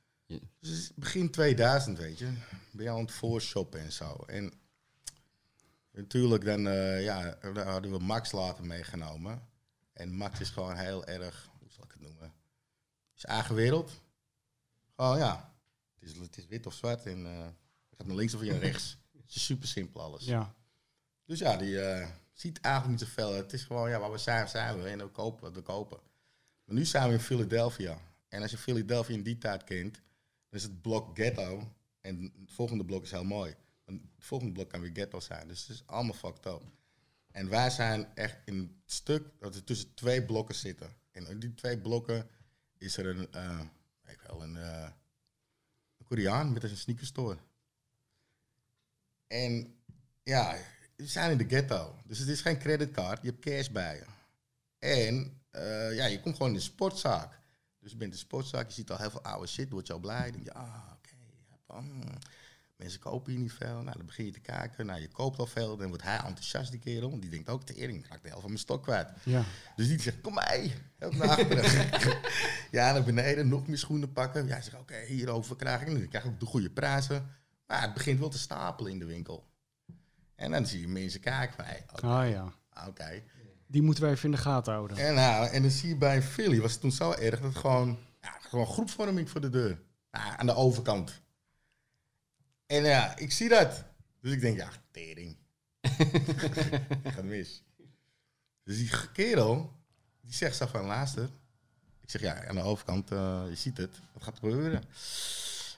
Dus 0.60 0.88
het 0.88 0.96
begin 0.96 1.32
2000, 1.32 1.98
weet 1.98 2.20
je. 2.20 2.34
Ben 2.72 2.84
je 2.84 2.90
aan 2.90 3.00
het 3.00 3.12
voorshoppen 3.12 3.80
en 3.80 3.92
zo. 3.92 4.24
En 4.28 4.54
natuurlijk, 5.92 6.46
dan 6.46 6.68
eh, 6.68 7.04
ja, 7.04 7.38
hadden 7.54 7.92
we 7.92 8.00
Max 8.00 8.32
later 8.32 8.66
meegenomen. 8.66 9.48
En 9.94 10.14
Max 10.14 10.40
is 10.40 10.50
gewoon 10.50 10.76
heel 10.76 11.06
erg, 11.06 11.50
hoe 11.60 11.72
zal 11.72 11.84
ik 11.84 11.92
het 11.92 12.02
noemen? 12.02 12.34
Is 13.16 13.26
eigen 13.26 13.56
Gewoon 15.00 15.18
ja, 15.18 15.54
het 16.00 16.10
is, 16.10 16.18
het 16.18 16.38
is 16.38 16.46
wit 16.46 16.66
of 16.66 16.74
zwart 16.74 17.06
en 17.06 17.26
eh 17.26 17.48
je 17.90 17.96
gaat 17.96 18.08
naar 18.08 18.16
links 18.16 18.34
of 18.34 18.42
naar 18.42 18.58
rechts. 18.58 18.98
Het 19.12 19.36
is 19.36 19.46
super 19.46 19.68
simpel 19.68 20.02
alles. 20.02 20.26
Ja. 20.26 20.56
Dus 21.26 21.40
ja, 21.40 21.58
die 21.58 21.82
eh, 21.82 22.10
ziet 22.34 22.62
eigenlijk 22.62 23.00
niet 23.00 23.10
zoveel. 23.10 23.34
Het 23.34 23.54
is 23.54 23.64
gewoon, 23.64 23.90
ja, 23.90 24.00
waar 24.00 24.12
we 24.12 24.18
zijn, 24.18 24.50
zijn 24.50 24.82
we. 24.82 24.90
En 24.90 24.98
we 24.98 25.08
kopen 25.08 25.54
we 25.54 25.62
kopen. 25.62 26.00
Maar 26.64 26.76
nu 26.76 26.86
zijn 26.86 27.08
we 27.08 27.14
in 27.14 27.20
Philadelphia. 27.20 28.02
En 28.28 28.42
als 28.42 28.52
je 28.52 28.58
Philadelphia 28.58 29.16
in 29.16 29.24
die 29.24 29.38
tijd 29.38 29.64
kent, 29.64 29.94
dan 30.50 30.60
is 30.60 30.64
het 30.64 30.82
blok 30.82 31.16
ghetto. 31.16 31.74
En 32.02 32.22
het 32.40 32.52
volgende 32.52 32.86
blok 32.86 33.04
is 33.04 33.12
heel 33.12 33.24
mooi. 33.24 33.56
Want 33.86 34.02
het 34.02 34.26
volgende 34.26 34.54
blok 34.54 34.70
kan 34.70 34.82
weer 34.82 34.92
ghetto 34.94 35.20
zijn. 35.20 35.48
Dus 35.48 35.60
het 35.62 35.70
is 35.70 35.84
allemaal 35.86 36.14
fucked 36.14 36.46
up. 36.46 36.62
En 37.32 37.50
wij 37.50 37.70
zijn 37.70 38.16
echt 38.16 38.38
in 38.46 38.58
het 38.58 38.92
stuk 38.92 39.24
dat 39.40 39.56
we 39.56 39.64
tussen 39.64 39.94
twee 39.94 40.26
blokken 40.26 40.56
zitten. 40.56 40.96
En 41.12 41.28
in 41.28 41.40
die 41.40 41.54
twee 41.54 41.78
blokken 41.78 42.28
is 42.78 42.98
er 42.98 43.06
een, 43.06 43.32
eh, 43.32 43.60
ik 44.12 44.22
wel, 44.28 44.44
een, 44.44 44.56
een 44.56 46.06
Koreaan 46.06 46.54
met 46.54 46.64
een 46.64 46.78
sneakerstore. 46.78 47.38
En 49.28 49.76
ja, 50.24 50.56
we 50.96 51.08
zijn 51.08 51.32
in 51.32 51.38
de 51.38 51.56
ghetto. 51.56 51.96
Dus 52.06 52.20
het 52.20 52.28
is 52.28 52.42
geen 52.42 52.60
creditcard, 52.60 53.22
je 53.22 53.30
hebt 53.30 53.44
cash 53.46 53.68
bij 53.68 53.96
je. 53.96 54.06
En 54.80 55.42
eh, 55.52 55.96
ja, 55.96 56.06
je 56.06 56.20
komt 56.22 56.36
gewoon 56.36 56.52
in 56.52 56.58
de 56.58 56.64
sportzaak. 56.64 57.40
Dus 57.80 57.92
je 57.92 57.98
bent 57.98 58.12
in 58.12 58.18
de 58.18 58.24
sportzaak, 58.24 58.68
je 58.68 58.74
ziet 58.74 58.92
al 58.92 58.98
heel 58.98 59.10
veel 59.10 59.24
oude 59.24 59.48
shit, 59.48 59.70
word 59.70 59.88
je 59.88 59.94
al 59.94 60.00
blij. 60.00 60.32
denk 60.32 60.44
je, 60.44 60.54
ah, 60.54 60.92
oké. 60.94 61.16
hmm, 61.68 62.18
mensen 62.80 63.00
kopen 63.00 63.32
hier 63.32 63.42
niet 63.42 63.54
veel. 63.54 63.82
Nou, 63.82 63.98
dan 63.98 64.06
begin 64.06 64.26
je 64.26 64.32
te 64.32 64.40
kijken. 64.40 64.86
Nou, 64.86 65.02
je 65.02 65.08
koopt 65.08 65.40
al 65.40 65.46
veel. 65.46 65.78
Dan 65.78 65.88
wordt 65.88 66.04
hij 66.04 66.18
enthousiast, 66.18 66.72
die 66.72 66.80
kerel. 66.80 67.10
Want 67.10 67.22
die 67.22 67.32
denkt 67.32 67.50
ook, 67.50 67.64
tering, 67.64 68.00
ik 68.00 68.08
raak 68.10 68.22
de 68.22 68.28
helft 68.28 68.42
van 68.42 68.50
mijn 68.52 68.62
stok 68.64 68.84
kwijt. 68.84 69.10
Ja. 69.24 69.44
Dus 69.76 69.88
die 69.88 70.02
zegt, 70.02 70.22
kom 70.22 70.34
mee. 70.34 70.74
Help 70.98 71.16
naar 71.16 71.30
achteren. 71.30 71.90
ja, 72.72 72.92
naar 72.92 73.04
beneden, 73.04 73.48
nog 73.48 73.68
meer 73.68 73.78
schoenen 73.78 74.14
pakken. 74.14 74.48
Ja, 74.48 74.62
zegt, 74.62 74.78
oké, 74.80 75.00
hierover 75.08 75.56
krijg 75.56 75.82
ik. 75.82 75.88
En 75.88 75.94
dan 75.94 76.08
krijg 76.08 76.24
ik 76.24 76.32
ook 76.32 76.40
de 76.40 76.46
goede 76.46 76.70
prijzen. 76.70 77.30
Maar 77.68 77.82
het 77.82 77.94
begint 77.94 78.20
wel 78.20 78.30
te 78.30 78.40
stapelen 78.40 78.92
in 78.92 79.00
de 79.00 79.06
winkel. 79.06 79.48
En 80.36 80.52
dan 80.52 80.66
zie 80.66 80.80
je 80.82 80.88
mensen 80.88 81.20
kijken 81.20 81.66
oké, 81.94 82.08
Ah 82.08 82.30
ja. 82.30 82.54
oké. 82.88 83.24
Die 83.68 83.82
moeten 83.82 84.04
we 84.04 84.10
even 84.10 84.26
in 84.26 84.32
de 84.32 84.42
gaten 84.42 84.74
houden. 84.74 84.98
En, 84.98 85.14
nou, 85.14 85.48
en 85.48 85.62
dan 85.62 85.72
zie 85.72 85.90
je 85.90 85.96
bij 85.96 86.22
Philly, 86.22 86.60
was 86.62 86.72
het 86.72 86.82
toen 86.82 86.92
zo 86.92 87.12
erg, 87.12 87.40
dat 87.40 87.50
het 87.50 87.58
gewoon, 87.58 87.98
ja, 88.22 88.38
gewoon 88.42 88.68
groepvorming 88.68 89.30
voor 89.30 89.42
de 89.42 89.50
deur. 89.50 89.80
Ja, 90.12 90.38
aan 90.38 90.46
de 90.46 90.56
overkant. 90.56 91.22
En 92.70 92.84
ja, 92.84 93.18
ik 93.18 93.32
zie 93.32 93.50
dat. 93.50 93.84
Dus 94.22 94.32
ik 94.32 94.42
denk, 94.42 94.58
ja, 94.58 94.70
tering. 94.92 95.36
Gaat 97.14 97.24
mis. 97.24 97.64
Dus 98.64 98.78
die 98.78 98.90
kerel, 99.14 99.72
die 100.22 100.34
zegt 100.34 100.56
zo 100.56 100.66
van, 100.66 100.86
luister. 100.86 101.30
Ik 102.02 102.10
zeg, 102.10 102.22
ja, 102.22 102.48
aan 102.48 102.56
de 102.56 102.62
overkant, 102.62 103.12
eh, 103.12 103.44
je 103.50 103.56
ziet 103.56 103.78
het. 103.78 104.00
Wat 104.14 104.24
gaat 104.24 104.34
er 104.34 104.40
gebeuren? 104.40 104.84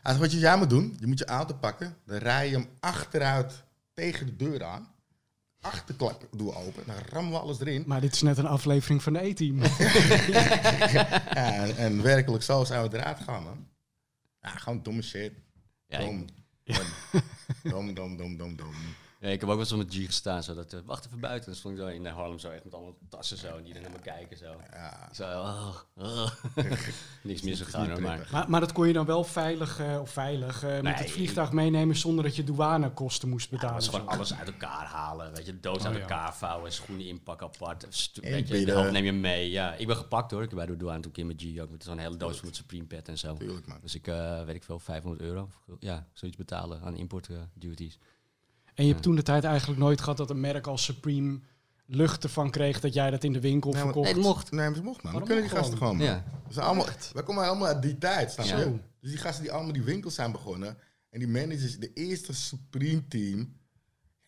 Hij 0.01 0.12
zegt, 0.12 0.19
wat 0.19 0.32
je 0.32 0.39
jij 0.39 0.58
moet 0.58 0.69
doen, 0.69 0.97
je 0.99 1.08
moet 1.08 1.19
je 1.19 1.25
auto 1.25 1.54
pakken. 1.54 1.97
Dan 2.06 2.17
rij 2.17 2.49
je 2.49 2.56
hem 2.56 2.69
achteruit 2.80 3.63
tegen 3.93 4.25
de 4.25 4.36
deur 4.36 4.63
aan. 4.63 4.93
Achterklap 5.62 6.27
doe 6.32 6.56
open. 6.56 6.84
Dan 6.86 6.95
rammen 7.10 7.32
we 7.32 7.39
alles 7.39 7.60
erin. 7.60 7.84
Maar 7.88 8.01
dit 8.01 8.13
is 8.13 8.21
net 8.21 8.38
een 8.38 8.45
aflevering 8.45 9.04
van 9.04 9.13
de 9.13 9.23
E-team. 9.23 9.62
Ja, 11.34 11.54
en, 11.54 11.77
en 11.77 12.01
werkelijk 12.01 12.43
zo 12.43 12.63
zijn 12.63 12.89
we 12.89 12.97
eruit 12.97 13.17
gegaan, 13.17 13.43
man. 13.43 13.67
Ja, 14.41 14.49
gewoon 14.49 14.84
domme 14.84 15.01
shit. 15.01 15.34
Ja, 15.88 15.97
ik, 15.97 16.30
Dom. 16.73 17.93
Dom, 17.93 17.93
dom, 17.93 18.17
dom, 18.17 18.38
dom, 18.38 18.55
dom. 18.55 18.75
Ja, 19.21 19.27
ik 19.27 19.39
heb 19.39 19.49
ook 19.49 19.55
wel 19.55 19.60
eens 19.60 19.73
met 19.75 19.93
G 19.93 20.05
gestaan, 20.05 20.43
zo 20.43 20.53
dat, 20.53 20.73
eh, 20.73 20.79
wacht 20.86 21.05
even 21.05 21.19
buiten. 21.19 21.45
Dan 21.49 21.55
stond 21.60 21.77
ik 21.77 21.81
zo 21.81 21.88
in 21.88 22.05
Harlem 22.05 22.39
zo 22.39 22.49
echt 22.49 22.63
met 22.63 22.73
allemaal 22.73 22.97
tassen 23.10 23.38
zo, 23.38 23.57
en 23.57 23.63
die 23.63 23.73
dan 23.73 23.81
naar 23.81 23.91
me 23.91 23.99
kijken 23.99 24.38
zo. 24.38 24.55
Ja, 24.71 25.07
Ik 25.10 25.15
zo, 25.15 25.23
oh, 25.23 25.75
oh. 25.95 26.29
Niks 27.23 27.41
mis 27.41 27.62
gegaan 27.62 27.89
hoor, 27.89 28.01
maar... 28.01 28.27
maar, 28.31 28.49
maar 28.49 28.60
dat 28.60 28.71
kon 28.71 28.88
je 28.88 28.93
dan 28.93 29.05
wel 29.05 29.23
veilig, 29.23 29.79
eh, 29.79 29.99
of 30.01 30.10
veilig, 30.10 30.63
eh, 30.63 30.69
met 30.71 30.81
Nee. 30.84 30.93
het 30.93 31.12
vliegtuig 31.12 31.51
meenemen 31.51 31.95
zonder 31.95 32.23
dat 32.23 32.36
je 32.36 32.43
douanekosten 32.43 33.29
moest 33.29 33.49
Ja, 33.49 33.55
betalen. 33.57 33.75
dat 33.75 33.86
was 33.86 33.95
gewoon 33.95 34.10
zo. 34.12 34.17
alles 34.17 34.34
uit 34.34 34.47
elkaar 34.47 34.86
halen. 34.86 35.34
Weet 35.34 35.45
je, 35.45 35.51
de 35.53 35.60
doos 35.60 35.77
Oh, 35.79 35.86
uit 35.86 35.95
ja. 35.95 36.01
elkaar 36.01 36.36
vouwen, 36.36 36.71
schoenen 36.71 37.05
inpakken 37.05 37.47
apart. 37.47 37.84
Weet 38.21 38.47
je, 38.47 38.65
de 38.65 38.89
neem 38.91 39.03
je 39.05 39.12
mee. 39.12 39.49
Ja, 39.49 39.73
ik 39.73 39.88
ben 39.88 39.95
gepakt 39.97 40.31
hoor. 40.31 40.43
Ik 40.43 40.49
bij 40.49 40.65
de 40.65 40.77
douane 40.77 41.01
toen 41.01 41.12
keer 41.12 41.25
met 41.25 41.41
G 41.55 41.60
ook 41.60 41.69
met 41.69 41.84
zo'n 41.84 41.97
hele 41.97 42.17
doos 42.17 42.38
van 42.38 42.47
het 42.47 42.55
Supreme 42.55 42.86
pet 42.86 43.07
en 43.07 43.17
zo. 43.17 43.34
tuurlijk, 43.36 43.67
man. 43.67 43.77
Dus 43.81 43.95
ik, 43.95 44.07
eh, 44.07 44.43
weet 44.43 44.55
ik 44.55 44.63
veel, 44.63 44.79
500 44.79 45.21
euro. 45.23 45.49
Ja, 45.79 46.07
zoiets 46.13 46.38
betalen 46.38 46.81
aan 46.81 46.95
import 46.95 47.27
eh, 47.29 47.38
duties. 47.53 47.99
En 48.82 48.88
je 48.88 48.94
hebt 48.94 49.06
toen 49.06 49.15
de 49.15 49.24
tijd 49.24 49.44
eigenlijk 49.44 49.80
nooit 49.80 50.02
gehad 50.02 50.17
dat 50.17 50.30
een 50.30 50.39
merk 50.39 50.67
als 50.67 50.84
Supreme 50.84 51.39
lucht 51.86 52.24
ervan 52.24 52.50
kreeg 52.52 52.80
dat 52.80 52.94
jij 52.94 53.10
dat 53.12 53.24
in 53.24 53.34
de 53.34 53.39
winkel 53.39 53.72
Nee, 53.72 53.82
verkocht. 53.82 54.06
Nee, 54.06 54.13
het 54.13 54.24
mocht. 54.24 54.52
Nee, 54.52 54.74
ze 54.76 54.82
mocht, 54.82 55.04
man. 55.04 55.12
We 55.13 55.20
Waarom 55.20 55.28
kunnen 55.28 55.44
die 55.44 55.58
gasten 55.58 55.78
gewoon, 55.78 55.98
man. 55.98 56.06
Ja. 56.06 56.24
We 56.48 56.54
zijn 56.54 56.65
allemaal, 56.65 56.88
wij 57.13 57.24
komen 57.24 57.48
allemaal 57.48 57.67
uit 57.67 57.82
die 57.82 57.98
tijd, 57.98 58.32
snap 58.32 58.46
je? 58.46 58.56
Ja. 58.56 58.72
Dus 59.02 59.10
die 59.10 59.17
gasten 59.17 59.44
die 59.44 59.52
allemaal 59.52 59.74
die 59.74 59.84
winkels 59.84 60.15
zijn 60.15 60.32
begonnen. 60.32 60.78
En 61.10 61.20
die 61.20 61.28
managers, 61.28 61.80
de 61.80 61.94
eerste 61.94 62.34
Supreme 62.34 63.08
team. 63.08 63.54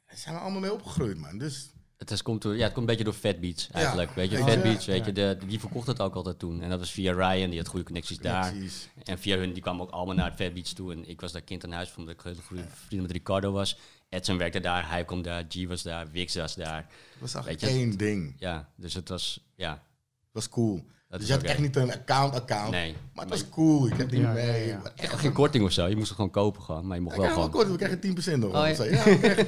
Daar 0.05 0.17
zijn 0.17 0.35
we 0.35 0.41
allemaal 0.41 0.61
mee 0.61 0.73
opgegroeid, 0.73 1.17
man. 1.17 1.37
Dus 1.37 1.69
Het, 1.97 2.11
is, 2.11 2.21
komt 2.21 2.41
door, 2.41 2.55
ja, 2.55 2.63
het 2.63 2.73
komt 2.73 2.89
een 2.89 2.95
beetje 2.95 3.03
door 3.03 3.13
Fat 3.13 3.39
Beats 3.39 3.69
eigenlijk. 3.71 4.11
Weet 4.11 4.29
je, 4.31 4.35
Weet 4.35 4.45
Fat 4.45 4.53
je, 4.53 4.61
Beats, 4.61 4.85
weet 4.85 4.99
ja. 4.99 5.05
je, 5.05 5.11
de, 5.13 5.37
die 5.47 5.59
verkocht 5.59 5.87
het 5.87 6.01
ook 6.01 6.15
altijd 6.15 6.39
toen. 6.39 6.61
En 6.61 6.69
dat 6.69 6.79
was 6.79 6.91
via 6.91 7.13
Ryan, 7.13 7.49
die 7.49 7.59
had 7.59 7.67
goede 7.67 7.85
connecties 7.85 8.17
daar. 8.17 8.51
precies. 8.51 8.89
En 9.03 9.19
via 9.19 9.37
hun, 9.37 9.53
die 9.53 9.61
kwamen 9.61 9.81
ook 9.81 9.91
allemaal 9.91 10.15
naar 10.15 10.29
het 10.31 10.41
Fat 10.41 10.53
Beats 10.53 10.73
toe. 10.73 10.91
En 10.91 11.09
ik 11.09 11.21
was 11.21 11.31
daar 11.31 11.41
kind 11.41 11.63
aan 11.63 11.71
huis, 11.71 11.95
omdat 11.95 12.13
ik 12.13 12.21
hele 12.21 12.41
goede 12.41 12.63
vrienden 12.69 13.01
met 13.07 13.11
Ricardo 13.17 13.51
was. 13.51 13.77
Edson 14.13 14.37
werkte 14.37 14.59
daar, 14.59 14.89
hij 14.89 15.05
kwam 15.05 15.21
daar, 15.21 15.43
G 15.49 15.67
was 15.67 15.81
daar, 15.83 16.11
Wix 16.11 16.35
was 16.35 16.55
daar. 16.55 16.77
Het 16.77 17.19
was 17.19 17.35
echt 17.35 17.45
Weet 17.45 17.61
je, 17.61 17.67
één 17.67 17.97
ding. 17.97 18.35
Ja, 18.37 18.69
dus 18.75 18.93
het 18.93 19.09
was, 19.09 19.43
ja, 19.55 19.71
Het 19.71 20.31
was 20.31 20.49
cool. 20.49 20.85
Dat 21.07 21.19
dus 21.21 21.31
je 21.31 21.37
had 21.37 21.43
echt 21.47 21.59
niet 21.59 21.75
een 21.75 21.91
account-account. 21.91 22.71
nee. 22.71 22.95
Maar 23.13 23.25
het 23.25 23.33
was 23.33 23.49
cool. 23.49 23.87
Ik 23.87 23.93
heb 23.97 24.09
die 24.09 24.19
Ja, 24.19 24.31
mee. 24.31 24.45
ja, 24.45 24.53
ja. 24.73 24.79
Maar 24.83 24.91
Echt 24.95 25.19
geen 25.19 25.33
korting 25.33 25.63
of 25.65 25.71
zo, 25.71 25.85
je 25.87 25.95
moest 25.95 26.07
het 26.07 26.15
gewoon 26.15 26.31
kopen 26.31 26.61
gewoon. 26.61 26.87
Maar 26.87 26.95
je 26.97 27.03
mocht 27.03 27.15
Ja, 27.15 27.21
wel 27.21 27.31
gewoon... 27.33 27.49
kort, 27.49 27.67
we 27.67 27.75
krijgen 27.77 27.99
10% 28.35 28.39
nog. 28.39 28.53
Oh, 28.53 28.75
ja. 28.77 28.83
ja. 28.83 29.03
we 29.03 29.19
krijgen 29.19 29.47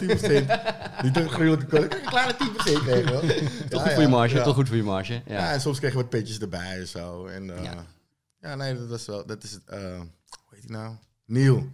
10%. 1.00 1.04
Niet 1.04 1.18
een 1.18 1.30
gruwelijke 1.30 1.66
korting, 1.66 2.04
we 2.04 2.10
krijgen 2.10 2.30
een 2.30 2.56
kleine 2.56 2.82
10% 2.82 2.84
krijgen 2.84 3.28
we. 3.28 3.68
Toch 3.70 3.82
goed 3.82 3.92
voor 3.92 4.02
je 4.02 4.08
marge, 4.08 4.36
ja. 4.36 4.44
toch 4.44 4.56
goed 4.56 4.68
voor 4.68 4.78
je 4.78 4.84
marge. 4.84 5.14
Ja. 5.14 5.22
Ja. 5.34 5.52
en 5.54 5.62
soms 5.62 5.80
kregen 5.80 5.98
we 5.98 6.02
wat 6.02 6.12
petjes 6.12 6.40
erbij 6.40 6.80
en 6.80 6.88
zo. 6.88 7.26
En, 7.26 7.58
eh, 7.58 7.64
Ja. 7.64 7.86
ja. 8.42 8.56
nee, 8.56 8.76
dat 8.78 8.88
was 8.88 9.06
wel, 9.06 9.26
dat 9.26 9.44
is 9.44 9.52
het, 9.52 9.64
eh, 9.66 9.80
hoe 9.80 10.50
heet 10.50 10.64
hij 10.70 10.78
nou? 10.78 10.96
Neil. 11.26 11.68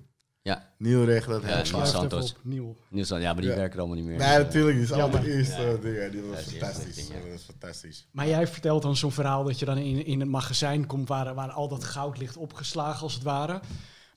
Ja. 0.43 0.69
Neil 0.77 1.04
regelde 1.06 1.39
dat 1.47 1.67
Ja, 1.67 1.80
het 1.80 1.88
Santos. 1.88 2.36
Nieuw. 2.41 2.75
Ja, 2.89 3.06
maar 3.34 3.36
die 3.41 3.49
Ja. 3.49 3.56
werken 3.56 3.80
allemaal 3.80 3.97
niet 3.97 4.06
meer. 4.06 4.17
Nee, 4.17 4.27
eh, 4.27 4.38
natuurlijk. 4.38 4.73
Die 4.73 4.84
is 4.84 4.89
Jammer. 4.89 5.06
allemaal 5.08 5.23
de 5.23 5.34
eerste 5.38 5.62
Ja. 5.62 5.75
dingen. 5.82 6.12
Die 6.12 6.21
was 6.21 6.43
Ja, 6.45 6.51
fantastisch. 6.51 7.08
ja. 7.08 7.13
Dat 7.13 7.32
was 7.32 7.41
fantastisch. 7.43 8.08
Maar 8.12 8.27
jij 8.27 8.47
vertelt 8.47 8.82
dan 8.82 8.95
zo'n 8.95 9.12
verhaal 9.12 9.43
dat 9.43 9.60
je 9.60 9.65
dan 9.65 9.77
in, 9.77 10.06
in 10.06 10.21
een 10.21 10.30
magazijn 10.30 10.86
komt 10.86 11.08
waar, 11.08 11.34
waar 11.36 11.51
al 11.51 11.67
dat 11.67 11.84
goud 11.84 12.17
ligt 12.17 12.38
opgeslagen 12.38 13.01
als 13.01 13.13
het 13.13 13.23
ware. 13.23 13.62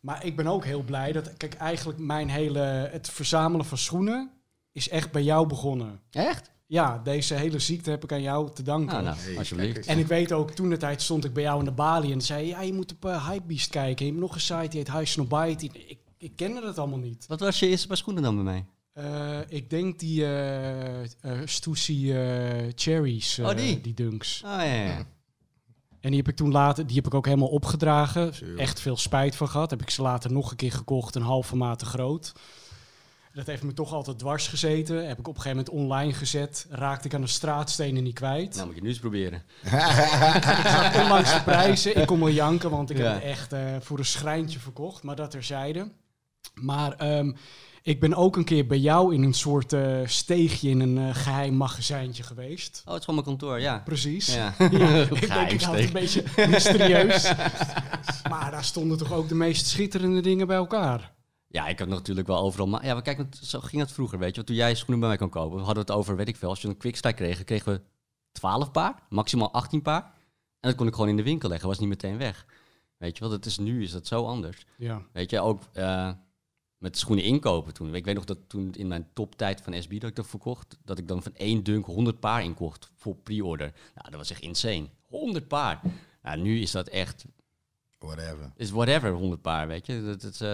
Maar 0.00 0.24
ik 0.24 0.37
ben 0.37 0.46
ook 0.46 0.64
heel 0.64 0.82
blij 0.82 1.12
dat, 1.12 1.37
kijk, 1.37 1.54
eigenlijk 1.54 1.98
mijn 1.98 2.28
hele, 2.28 2.58
het 2.92 3.08
verzamelen 3.10 3.66
van 3.66 3.78
schoenen 3.78 4.30
is 4.72 4.88
echt 4.88 5.12
bij 5.12 5.22
jou 5.22 5.46
begonnen. 5.46 6.00
Echt? 6.10 6.50
Ja, 6.66 7.00
deze 7.04 7.34
hele 7.34 7.58
ziekte 7.58 7.90
heb 7.90 8.04
ik 8.04 8.12
aan 8.12 8.22
jou 8.22 8.50
te 8.54 8.62
danken. 8.62 8.96
Ah, 8.96 9.04
nou, 9.04 9.16
Hey, 9.18 9.38
alsjeblieft. 9.38 9.72
kijk 9.72 9.87
En 9.87 9.98
ik 9.98 10.06
weet 10.06 10.32
ook, 10.32 10.50
toen 10.50 10.68
de 10.70 10.76
tijd 10.76 11.02
stond 11.02 11.24
ik 11.24 11.32
bij 11.32 11.42
jou 11.42 11.58
in 11.58 11.64
de 11.64 11.70
balie 11.70 12.12
en 12.12 12.20
zei 12.20 12.46
ja, 12.46 12.60
je 12.60 12.72
moet 12.72 12.92
op 12.92 13.04
uh, 13.04 13.28
Hypebeast 13.28 13.70
kijken. 13.70 14.04
Je 14.06 14.10
hebt 14.10 14.22
nog 14.24 14.34
een 14.34 14.40
site 14.40 14.68
die 14.68 14.78
heet 14.78 14.92
High 14.92 15.04
Snobite. 15.06 15.64
Ik, 15.64 15.98
ik 16.24 16.37
kende 16.37 16.60
dat 16.60 16.78
allemaal 16.78 16.98
niet. 16.98 17.24
Wat 17.28 17.40
was 17.40 17.58
je 17.58 17.68
eerste 17.68 17.87
paar 17.87 17.96
schoenen 17.96 18.22
dan 18.22 18.34
bij 18.34 18.44
mij? 18.44 18.64
Eh, 18.92 19.38
ik 19.48 19.70
denk 19.70 19.98
die 19.98 20.24
eh 20.26 21.00
uh, 21.22 21.40
Stussy 21.44 22.12
eh, 22.12 22.72
Cherries, 22.74 23.38
eh, 23.38 23.46
Oh, 23.46 23.56
die? 23.56 23.80
die 23.80 23.94
dunks. 23.94 24.42
Oh 24.44 24.50
ja, 24.50 24.62
ja, 24.62 24.84
ja. 24.84 25.06
En 26.00 26.10
die 26.10 26.18
heb 26.18 26.28
ik 26.28 26.37
toen 26.37 26.50
later, 26.52 26.87
die 26.87 26.96
heb 26.96 27.06
ik 27.06 27.14
ook 27.14 27.24
helemaal 27.26 27.48
opgedragen. 27.48 28.32
Echt 28.56 28.80
veel 28.80 28.96
spijt 28.96 29.37
van 29.37 29.48
gehad. 29.48 29.70
Heb 29.70 29.82
ik 29.82 29.90
ze 29.90 30.02
later 30.02 30.32
nog 30.32 30.50
een 30.50 30.56
keer 30.56 30.72
gekocht, 30.72 31.14
een 31.14 31.22
halve 31.22 31.56
maat 31.56 31.78
te 31.78 31.84
groot. 31.84 32.32
Dat 33.32 33.46
heeft 33.46 33.62
me 33.62 33.72
toch 33.72 33.92
altijd 33.92 34.18
dwars 34.18 34.48
gezeten. 34.48 35.08
Heb 35.08 35.18
ik 35.18 35.28
op 35.28 35.34
een 35.37 35.40
gegeven 35.42 35.64
moment 35.66 35.84
online 35.84 36.12
gezet. 36.12 36.66
Raakte 36.70 37.06
ik 37.06 37.14
aan 37.14 37.20
de 37.20 37.26
straatstenen 37.26 38.02
niet 38.02 38.14
kwijt. 38.14 38.54
Nou, 38.54 38.66
moet 38.66 38.74
je 38.76 38.82
nu 38.82 38.88
eens 38.88 38.98
proberen. 38.98 39.42
Ik 39.62 39.68
zag 40.64 41.02
onlangs 41.02 41.34
de 41.34 41.42
prijzen. 41.44 42.00
Ik 42.00 42.06
kon 42.06 42.18
wel 42.18 42.28
janken, 42.30 42.70
want 42.70 42.90
ik 42.90 42.96
Ja. 42.96 43.04
heb 43.04 43.14
het 43.14 43.22
echt 43.22 43.52
eh, 43.52 43.60
voor 43.80 43.98
een 43.98 44.04
schrijntje 44.04 44.58
verkocht. 44.58 45.02
Maar 45.02 45.16
dat 45.16 45.30
terzijde. 45.30 45.90
Maar 46.54 46.92
ehm, 46.92 47.32
ik 47.82 48.00
ben 48.00 48.14
ook 48.14 48.36
een 48.36 48.44
keer 48.44 48.66
bij 48.66 48.78
jou 48.78 49.14
in 49.14 49.22
een 49.22 49.34
soort 49.34 49.72
eh, 49.72 50.00
steegje 50.04 50.68
in 50.68 50.80
een 50.80 50.98
eh, 50.98 51.14
geheim 51.14 51.54
magazijntje 51.54 52.22
geweest. 52.22 52.82
Oh, 52.84 52.92
het 52.92 52.98
is 52.98 53.04
gewoon 53.04 53.24
mijn 53.24 53.38
kantoor, 53.38 53.60
ja. 53.60 53.78
Precies. 53.84 54.34
Ja. 54.34 54.54
Ja, 54.70 54.88
ik 55.10 55.28
denk, 55.28 55.50
ik 55.50 55.60
het 55.60 55.78
een 55.86 55.92
beetje 55.92 56.24
mysterieus. 56.48 57.32
maar 58.30 58.50
daar 58.50 58.64
stonden 58.64 58.98
toch 58.98 59.12
ook 59.12 59.28
de 59.28 59.34
meest 59.34 59.66
schitterende 59.66 60.20
dingen 60.20 60.46
bij 60.46 60.56
elkaar. 60.56 61.12
Ja, 61.48 61.66
ik 61.66 61.78
heb 61.78 61.88
natuurlijk 61.88 62.26
wel 62.26 62.38
overal... 62.38 62.66
Maar 62.66 62.84
ja, 62.84 62.92
maar 62.92 63.02
kijk, 63.02 63.26
zo 63.40 63.60
ging 63.60 63.82
het 63.82 63.92
vroeger, 63.92 64.18
weet 64.18 64.28
je. 64.28 64.34
Want 64.34 64.46
toen 64.46 64.56
jij 64.56 64.74
schoenen 64.74 65.00
bij 65.00 65.08
mij 65.08 65.18
kon 65.18 65.28
kopen, 65.28 65.58
we 65.58 65.64
hadden 65.64 65.82
het 65.84 65.92
over, 65.92 66.16
weet 66.16 66.28
ik 66.28 66.36
veel, 66.36 66.48
als 66.48 66.62
je 66.62 66.68
een 66.68 66.76
quickstrike 66.76 67.16
kreeg, 67.16 67.44
kregen 67.44 67.72
we 67.72 67.80
12 68.32 68.70
paar, 68.70 69.02
maximaal 69.08 69.52
18 69.52 69.82
paar. 69.82 70.02
En 70.60 70.70
dat 70.70 70.74
kon 70.74 70.86
ik 70.86 70.94
gewoon 70.94 71.08
in 71.08 71.16
de 71.16 71.22
winkel 71.22 71.48
leggen, 71.48 71.68
was 71.68 71.78
niet 71.78 71.88
meteen 71.88 72.18
weg. 72.18 72.46
Weet 72.96 73.16
je 73.16 73.20
wel, 73.20 73.30
dat 73.30 73.46
is, 73.46 73.58
nu 73.58 73.82
is 73.82 73.90
dat 73.90 74.06
zo 74.06 74.26
anders. 74.26 74.66
Ja. 74.76 75.02
Weet 75.12 75.30
je, 75.30 75.40
ook 75.40 75.62
eh, 75.72 76.10
met 76.84 76.98
schoenen 76.98 77.24
inkopen 77.24 77.74
toen. 77.74 77.94
Ik 77.94 78.04
weet 78.04 78.14
nog 78.14 78.24
dat 78.24 78.38
toen 78.46 78.72
in 78.74 78.86
mijn 78.86 79.06
toptijd 79.12 79.60
van 79.60 79.82
SB 79.82 80.00
dat 80.00 80.10
ik 80.10 80.16
dat 80.16 80.26
verkocht, 80.26 80.78
dat 80.84 80.98
ik 80.98 81.08
dan 81.08 81.22
van 81.22 81.34
één 81.34 81.62
dunk 81.62 81.86
100 81.86 82.20
paar 82.20 82.42
inkocht 82.42 82.90
voor 82.94 83.16
pre-order. 83.16 83.72
Nou, 83.94 84.10
dat 84.10 84.18
was 84.18 84.30
echt 84.30 84.40
insane. 84.40 84.88
100 85.08 85.48
paar. 85.48 85.80
Nou, 86.22 86.40
nu 86.40 86.60
is 86.60 86.70
dat 86.70 86.88
echt, 86.88 87.24
Whatever. 87.98 88.52
is 88.56 88.70
whatever 88.70 89.12
100 89.12 89.42
paar, 89.42 89.66
weet 89.66 89.86
je. 89.86 90.02
Dat, 90.02 90.20
dat, 90.20 90.40
eh, 90.40 90.48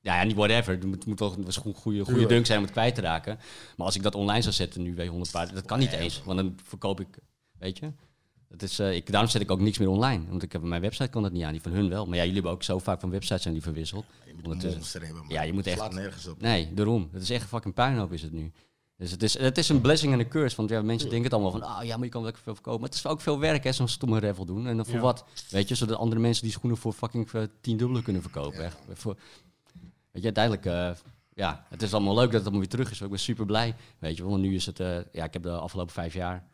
ja, 0.00 0.16
ja, 0.20 0.22
niet 0.22 0.36
whatever. 0.36 0.74
Het 0.74 0.84
moet, 0.84 1.06
moet 1.06 1.18
wel 1.18 1.36
een 1.38 1.74
goede, 1.74 2.04
goede 2.04 2.26
dunk 2.26 2.46
zijn 2.46 2.58
om 2.58 2.64
het 2.64 2.72
kwijt 2.72 2.94
te 2.94 3.00
raken. 3.00 3.38
Maar 3.76 3.86
als 3.86 3.96
ik 3.96 4.02
dat 4.02 4.14
online 4.14 4.42
zou 4.42 4.54
zetten 4.54 4.82
nu, 4.82 4.94
weer 4.94 5.08
100 5.08 5.30
paar, 5.30 5.54
dat 5.54 5.64
kan 5.64 5.78
niet 5.78 5.92
eens. 5.92 6.22
Want 6.24 6.38
dan 6.38 6.58
verkoop 6.62 7.00
ik, 7.00 7.18
weet 7.58 7.78
je. 7.78 7.92
Dat 8.48 8.62
is, 8.62 8.78
eh, 8.78 8.94
ik, 8.94 9.10
daarom 9.10 9.30
zet 9.30 9.42
ik 9.42 9.50
ook 9.50 9.60
niks 9.60 9.78
meer 9.78 9.88
online. 9.88 10.24
Want 10.28 10.42
ik 10.42 10.52
heb, 10.52 10.62
mijn 10.62 10.80
website 10.80 11.08
kan 11.08 11.22
dat 11.22 11.32
niet 11.32 11.42
aan, 11.44 11.52
die 11.52 11.60
van 11.60 11.72
hun 11.72 11.88
wel. 11.88 12.04
Maar 12.06 12.14
ja, 12.14 12.20
jullie 12.20 12.34
hebben 12.34 12.52
ook 12.52 12.62
zo 12.62 12.78
vaak 12.78 13.00
van 13.00 13.10
websites 13.10 13.42
zijn 13.42 13.54
die 13.54 13.62
verwisseld. 13.62 14.04
Je 14.26 14.32
moet 14.34 14.38
een 14.44 14.44
Ondertussen. 14.44 14.78
monster 14.80 15.04
hebben. 15.04 15.24
Ja, 15.28 15.42
je 15.42 15.52
moet 15.52 15.66
echt- 15.66 15.76
slaat 15.78 15.92
nergens 15.94 16.26
op. 16.26 16.40
Nee, 16.40 16.74
daarom. 16.74 17.08
Het 17.12 17.22
is 17.22 17.30
echt 17.30 17.42
een 17.42 17.48
fucking 17.48 17.74
puinhoop 17.74 18.12
is 18.12 18.22
het 18.22 18.32
nu. 18.32 18.52
Dus 18.96 19.10
het 19.10 19.22
is, 19.22 19.38
het 19.38 19.58
is 19.58 19.68
een 19.68 19.80
blessing 19.80 20.12
en 20.12 20.18
een 20.18 20.28
curse. 20.28 20.56
Want 20.56 20.68
ja, 20.70 20.82
mensen 20.82 21.08
denken 21.10 21.24
het 21.30 21.32
allemaal 21.40 21.50
van, 21.60 21.62
ah 21.62 21.84
ja, 21.84 21.96
maar 21.96 22.04
je 22.04 22.10
kan 22.10 22.22
lekker 22.22 22.42
veel 22.42 22.54
verkopen. 22.54 22.80
Maar 22.80 22.88
het 22.88 22.98
is 22.98 23.06
ook 23.06 23.20
veel 23.20 23.38
werk, 23.38 23.64
hè, 23.64 23.72
zo'n 23.72 23.88
stomme 23.88 24.20
raffle 24.20 24.46
doen. 24.46 24.66
En 24.66 24.76
dan 24.76 24.84
voor 24.86 24.94
Ja. 24.94 25.00
wat? 25.00 25.24
Weet 25.50 25.68
je, 25.68 25.74
zodat 25.74 25.98
andere 25.98 26.20
mensen 26.20 26.42
die 26.42 26.52
schoenen 26.52 26.78
voor 26.78 26.92
fucking 26.92 27.30
eh, 27.32 27.42
tien 27.60 27.76
dubbele 27.76 28.02
kunnen 28.02 28.22
verkopen. 28.22 28.64
Echt. 28.64 28.76
Voor, 28.92 29.16
weet 30.10 30.22
je, 30.22 30.32
uiteindelijk, 30.34 30.66
eh, 30.66 30.90
ja, 31.34 31.64
het 31.68 31.82
is 31.82 31.92
allemaal 31.94 32.14
leuk 32.14 32.24
dat 32.24 32.32
het 32.32 32.42
allemaal 32.42 32.60
weer 32.60 32.68
terug 32.68 32.90
is. 32.90 33.00
Ik 33.00 33.08
ben 33.10 33.18
super 33.18 33.46
blij, 33.46 33.74
weet 33.98 34.16
je 34.16 34.22
wel. 34.22 34.30
Want 34.30 34.42
nu 34.42 34.54
is 34.54 34.66
het, 34.66 34.80
eh, 34.80 34.96
ja, 35.12 35.24
ik 35.24 35.32
heb 35.32 35.42
de 35.42 35.50
afgelopen 35.50 35.92
vijf 35.92 36.14
jaar, 36.14 36.44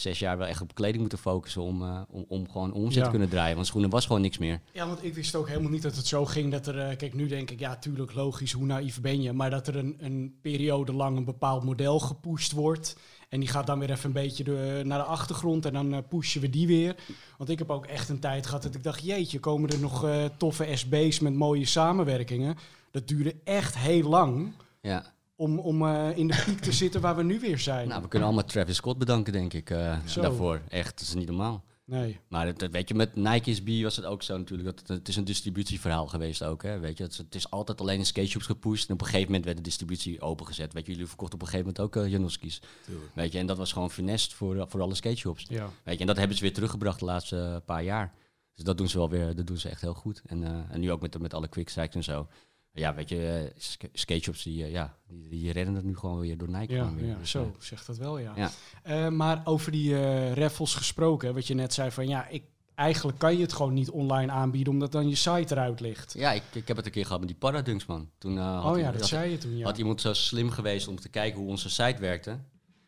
zes 0.00 0.18
jaar 0.18 0.38
wel 0.38 0.46
echt 0.46 0.60
op 0.60 0.74
kleding 0.74 1.00
moeten 1.00 1.18
focussen 1.18 1.62
om, 1.62 1.82
eh, 1.82 2.00
om, 2.10 2.24
om 2.28 2.50
gewoon 2.50 2.72
omzet 2.72 2.94
Ja. 2.94 3.04
te 3.04 3.10
kunnen 3.10 3.28
draaien. 3.28 3.54
Want 3.54 3.66
schoenen 3.66 3.90
was 3.90 4.06
gewoon 4.06 4.20
niks 4.22 4.38
meer. 4.38 4.60
ja, 4.72 4.86
want 4.86 5.04
ik 5.04 5.14
wist 5.14 5.34
ook 5.34 5.48
helemaal 5.48 5.70
niet 5.70 5.82
dat 5.82 5.96
het 5.96 6.06
zo 6.06 6.24
ging 6.24 6.50
dat 6.52 6.66
er... 6.66 6.78
eh, 6.78 6.96
kijk, 6.96 7.14
nu 7.14 7.26
denk 7.26 7.50
ik, 7.50 7.58
ja, 7.60 7.76
tuurlijk, 7.76 8.14
logisch, 8.14 8.52
hoe 8.52 8.64
naïef 8.66 9.00
ben 9.00 9.22
je? 9.22 9.32
Maar 9.32 9.50
dat 9.50 9.66
er 9.68 9.76
een, 9.76 9.96
een 9.98 10.38
periode 10.42 10.92
lang 10.92 11.16
een 11.16 11.24
bepaald 11.24 11.64
model 11.64 11.98
gepusht 11.98 12.52
wordt... 12.52 12.96
En 13.28 13.40
die 13.40 13.48
gaat 13.48 13.66
dan 13.66 13.78
weer 13.78 13.90
even 13.90 14.04
een 14.06 14.12
beetje 14.12 14.44
de, 14.44 14.80
naar 14.84 14.98
de 14.98 15.04
achtergrond 15.04 15.64
en 15.66 15.72
dan 15.72 15.94
eh, 15.94 15.98
pushen 16.08 16.40
we 16.40 16.50
die 16.50 16.66
weer. 16.66 16.96
Want 17.38 17.50
ik 17.50 17.58
heb 17.58 17.70
ook 17.70 17.86
echt 17.86 18.08
een 18.08 18.18
tijd 18.20 18.46
gehad 18.46 18.62
dat 18.62 18.74
ik 18.74 18.82
dacht, 18.82 19.02
jeetje, 19.04 19.38
komen 19.40 19.70
er 19.70 19.78
nog 19.78 20.06
toffe 20.36 20.68
SB's 20.74 21.18
met 21.20 21.34
mooie 21.34 21.64
samenwerkingen? 21.66 22.56
Dat 22.90 23.08
duurde 23.08 23.34
echt 23.44 23.78
heel 23.78 24.08
lang 24.08 24.52
Ja. 24.80 25.16
Om, 25.38 25.58
om 25.58 25.86
eh, 25.86 26.16
in 26.16 26.26
de 26.26 26.42
piek 26.46 26.60
te 26.60 26.72
zitten 26.72 27.00
waar 27.00 27.16
we 27.16 27.22
nu 27.22 27.40
weer 27.40 27.58
zijn. 27.58 27.88
Nou, 27.88 28.02
we 28.02 28.08
kunnen 28.08 28.28
allemaal 28.28 28.46
Travis 28.46 28.76
Scott 28.76 28.98
bedanken, 28.98 29.32
denk 29.32 29.52
ik, 29.52 29.70
eh, 29.70 29.98
daarvoor. 30.22 30.60
Echt, 30.68 30.98
dat 30.98 31.08
is 31.08 31.14
niet 31.14 31.26
normaal. 31.28 31.64
nee. 31.84 32.18
Maar 32.28 32.46
het, 32.46 32.70
weet 32.70 32.88
je, 32.88 32.94
met 32.94 33.14
Nike 33.16 33.54
SB 33.54 33.82
was 33.82 33.96
het 33.96 34.04
ook 34.04 34.22
zo 34.22 34.36
natuurlijk. 34.38 34.68
Dat 34.68 34.78
het, 34.78 34.88
het 34.98 35.08
is 35.08 35.16
een 35.16 35.24
distributieverhaal 35.24 36.06
geweest 36.06 36.42
ook. 36.42 36.62
Hè? 36.62 36.78
Weet 36.78 36.96
je, 36.98 37.02
het, 37.02 37.12
is- 37.12 37.18
het 37.18 37.34
is 37.34 37.50
altijd 37.50 37.80
alleen 37.80 37.98
in 37.98 38.06
skateshops 38.06 38.46
gepusht. 38.46 38.88
En 38.88 38.94
op 38.94 39.00
een 39.00 39.06
gegeven 39.06 39.26
moment 39.26 39.44
werd 39.44 39.56
de 39.56 39.62
distributie 39.62 40.20
opengezet. 40.20 40.72
Weet 40.72 40.86
je, 40.86 40.92
jullie 40.92 41.06
verkochten 41.06 41.34
op 41.34 41.40
een 41.46 41.48
gegeven 41.50 41.72
moment 41.74 41.96
ook 41.96 42.04
uh, 42.04 42.10
Janoski's. 42.10 42.60
Tuurlijk. 42.86 43.10
Weet 43.14 43.32
je, 43.32 43.38
en 43.38 43.46
dat 43.46 43.56
was 43.56 43.72
gewoon 43.72 43.90
funest 43.90 44.34
voor, 44.34 44.64
voor 44.68 44.80
alle 44.80 44.94
skateshops. 44.94 45.44
Ja. 45.48 45.70
Weet 45.84 45.94
je, 45.94 46.00
en 46.00 46.06
dat 46.06 46.16
hebben 46.16 46.36
ze 46.36 46.42
weer 46.42 46.52
teruggebracht 46.54 46.98
de 46.98 47.04
laatste 47.04 47.62
paar 47.64 47.82
jaar. 47.82 48.12
Dus 48.54 48.64
dat 48.66 48.78
doen 48.78 48.88
ze 48.88 48.98
wel 48.98 49.08
weer, 49.08 49.34
dat 49.34 49.46
doen 49.46 49.56
ze 49.58 49.68
echt 49.68 49.80
heel 49.80 49.94
goed. 49.94 50.22
En, 50.26 50.44
eh, 50.44 50.50
en 50.74 50.80
nu 50.80 50.90
ook 50.92 51.00
met, 51.00 51.18
met 51.18 51.34
alle 51.34 51.48
quick 51.48 51.68
strikes 51.68 51.94
en 51.94 52.04
zo. 52.04 52.28
Ja, 52.78 52.94
weet 52.94 53.08
je, 53.08 53.28
eh, 53.28 53.60
sk- 53.60 53.88
skageshops 53.92 54.42
die, 54.42 54.64
eh, 54.64 54.70
ja, 54.70 54.96
die, 55.08 55.28
die 55.28 55.52
redden 55.52 55.74
het 55.74 55.84
nu 55.84 55.96
gewoon 55.96 56.20
weer 56.20 56.38
door 56.38 56.48
Nike. 56.50 56.72
Ja, 56.74 56.94
weer. 56.94 57.06
ja, 57.06 57.16
Dus, 57.18 57.30
zo 57.30 57.42
eh, 57.42 57.48
zegt 57.60 57.86
dat 57.86 57.96
wel, 57.96 58.18
ja. 58.18 58.32
Ja. 58.36 58.50
Eh, 58.82 59.08
maar 59.08 59.40
over 59.44 59.72
die 59.72 59.96
eh 59.96 60.32
raffles 60.32 60.74
gesproken, 60.74 61.34
wat 61.34 61.46
je 61.46 61.54
net 61.54 61.74
zei 61.74 61.90
van 61.90 62.08
ja, 62.08 62.26
ik, 62.28 62.42
eigenlijk 62.74 63.18
kan 63.18 63.36
je 63.36 63.42
het 63.42 63.52
gewoon 63.52 63.74
niet 63.74 63.90
online 63.90 64.32
aanbieden 64.32 64.72
omdat 64.72 64.92
dan 64.92 65.08
je 65.08 65.14
site 65.14 65.54
eruit 65.54 65.80
ligt. 65.80 66.14
ja, 66.16 66.32
ik, 66.32 66.42
ik 66.52 66.68
heb 66.68 66.76
het 66.76 66.86
een 66.86 66.92
keer 66.92 67.04
gehad 67.04 67.18
met 67.20 67.28
die 67.28 67.38
Paradunks, 67.38 67.86
man. 67.86 68.10
Toen, 68.18 68.38
eh, 68.38 68.62
had 68.62 68.72
oh 68.74 68.78
ja, 68.80 68.90
dat 68.90 69.00
had- 69.00 69.08
zei 69.08 69.30
je 69.30 69.38
toen, 69.38 69.56
ja. 69.56 69.64
had 69.64 69.78
iemand 69.78 70.00
zo 70.00 70.12
slim 70.12 70.50
geweest 70.50 70.88
om 70.88 71.00
te 71.00 71.08
kijken 71.08 71.40
hoe 71.40 71.48
onze 71.48 71.70
site 71.70 72.00
werkte. 72.00 72.38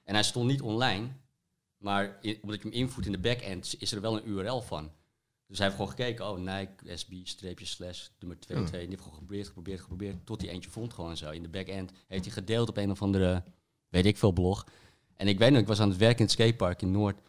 En 0.04 0.14
hij 0.14 0.22
stond 0.22 0.46
niet 0.50 0.60
online, 0.62 1.08
maar 1.76 2.18
in, 2.20 2.38
omdat 2.42 2.62
je 2.62 2.68
hem 2.68 2.76
invoert 2.78 3.06
in 3.06 3.12
de 3.12 3.18
backend 3.18 3.74
is 3.78 3.92
er 3.92 4.00
wel 4.00 4.16
een 4.16 4.28
URL 4.28 4.60
van. 4.60 4.90
Dus 5.50 5.58
hij 5.58 5.66
heeft 5.66 5.78
gewoon 5.78 5.96
gekeken, 5.96 6.28
oh 6.28 6.38
Nike 6.38 6.96
SB-slash 6.96 8.08
nummer 8.18 8.40
2, 8.40 8.56
Hmm. 8.56 8.66
2. 8.66 8.80
En 8.80 8.86
die 8.86 8.96
heeft 8.96 9.02
gewoon 9.02 9.18
geprobeerd, 9.18 9.46
geprobeerd, 9.46 9.80
geprobeerd, 9.80 10.26
tot 10.26 10.40
hij 10.40 10.50
eentje 10.50 10.70
vond 10.70 10.92
gewoon 10.92 11.16
zo. 11.16 11.30
In 11.30 11.42
de 11.42 11.48
backend 11.48 11.92
heeft 12.08 12.24
hij 12.24 12.32
gedeeld 12.32 12.68
op 12.68 12.76
een 12.76 12.90
of 12.90 13.02
andere, 13.02 13.42
weet 13.88 14.06
ik 14.06 14.16
veel, 14.16 14.32
blog. 14.32 14.66
En 15.16 15.28
ik 15.28 15.38
weet 15.38 15.50
nog, 15.50 15.60
ik 15.60 15.66
was 15.66 15.80
aan 15.80 15.88
het 15.88 15.98
werken 15.98 16.18
in 16.18 16.24
het 16.24 16.32
skatepark 16.32 16.82
in 16.82 16.90
Noord. 16.90 17.20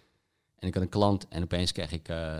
En 0.55 0.67
ik 0.67 0.73
had 0.73 0.83
een 0.83 0.89
klant 0.89 1.27
en 1.27 1.43
opeens 1.43 1.71
kreeg 1.71 1.91
ik 1.91 2.09
eh, 2.09 2.39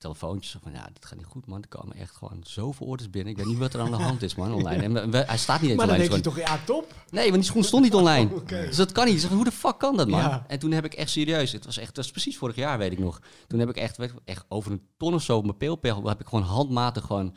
telefoontjes 0.00 0.56
van, 0.62 0.72
ja, 0.72 0.88
dit 0.92 1.06
gaat 1.06 1.18
niet 1.18 1.26
goed 1.26 1.46
man. 1.46 1.62
Er 1.62 1.68
komen 1.68 1.96
echt 1.96 2.16
gewoon 2.16 2.40
zoveel 2.42 2.86
orders 2.86 3.10
binnen. 3.10 3.32
Ik 3.32 3.38
weet 3.38 3.46
niet 3.46 3.58
wat 3.58 3.74
er 3.74 3.80
aan 3.80 3.90
de 3.90 3.96
hand 3.96 4.22
is 4.22 4.34
man, 4.34 4.52
online. 4.54 4.82
En 4.82 4.92
we- 4.92 5.08
we- 5.10 5.24
hij 5.26 5.38
staat 5.38 5.60
niet 5.60 5.70
eens 5.70 5.78
maar 5.78 5.86
dan 5.86 5.96
online. 5.96 6.22
denk 6.22 6.24
je 6.36 6.42
toch, 6.42 6.48
ja, 6.48 6.60
top. 6.64 6.94
Nee, 7.10 7.24
want 7.24 7.34
die 7.34 7.50
schoen 7.50 7.64
stond 7.64 7.82
niet 7.82 7.94
online. 7.94 8.34
Oké. 8.40 8.66
Dus 8.66 8.76
dat 8.76 8.92
kan 8.92 9.06
niet. 9.06 9.20
Zeg, 9.20 9.30
hoe 9.30 9.44
de 9.44 9.52
fuck 9.52 9.78
kan 9.78 9.96
dat, 9.96 10.08
man? 10.08 10.20
Ja. 10.20 10.44
En 10.48 10.58
toen 10.58 10.70
heb 10.72 10.84
ik 10.84 10.94
echt 10.94 11.10
serieus, 11.10 11.52
het 11.52 11.64
was 11.64 11.76
echt, 11.76 11.86
dat 11.94 11.96
was 12.04 12.10
precies 12.12 12.38
vorig 12.38 12.56
jaar, 12.56 12.78
weet 12.78 12.92
ik 12.92 12.98
nog. 12.98 13.20
Toen 13.46 13.58
heb 13.58 13.68
ik 13.68 13.76
echt, 13.76 13.98
echt 14.24 14.44
over 14.48 14.72
een 14.72 14.82
ton 14.96 15.14
of 15.14 15.22
zo 15.22 15.36
op 15.36 15.44
mijn 15.44 15.56
peelpegel, 15.56 16.08
heb 16.08 16.20
ik 16.20 16.26
gewoon 16.26 16.44
handmatig, 16.44 17.04
gewoon, 17.04 17.34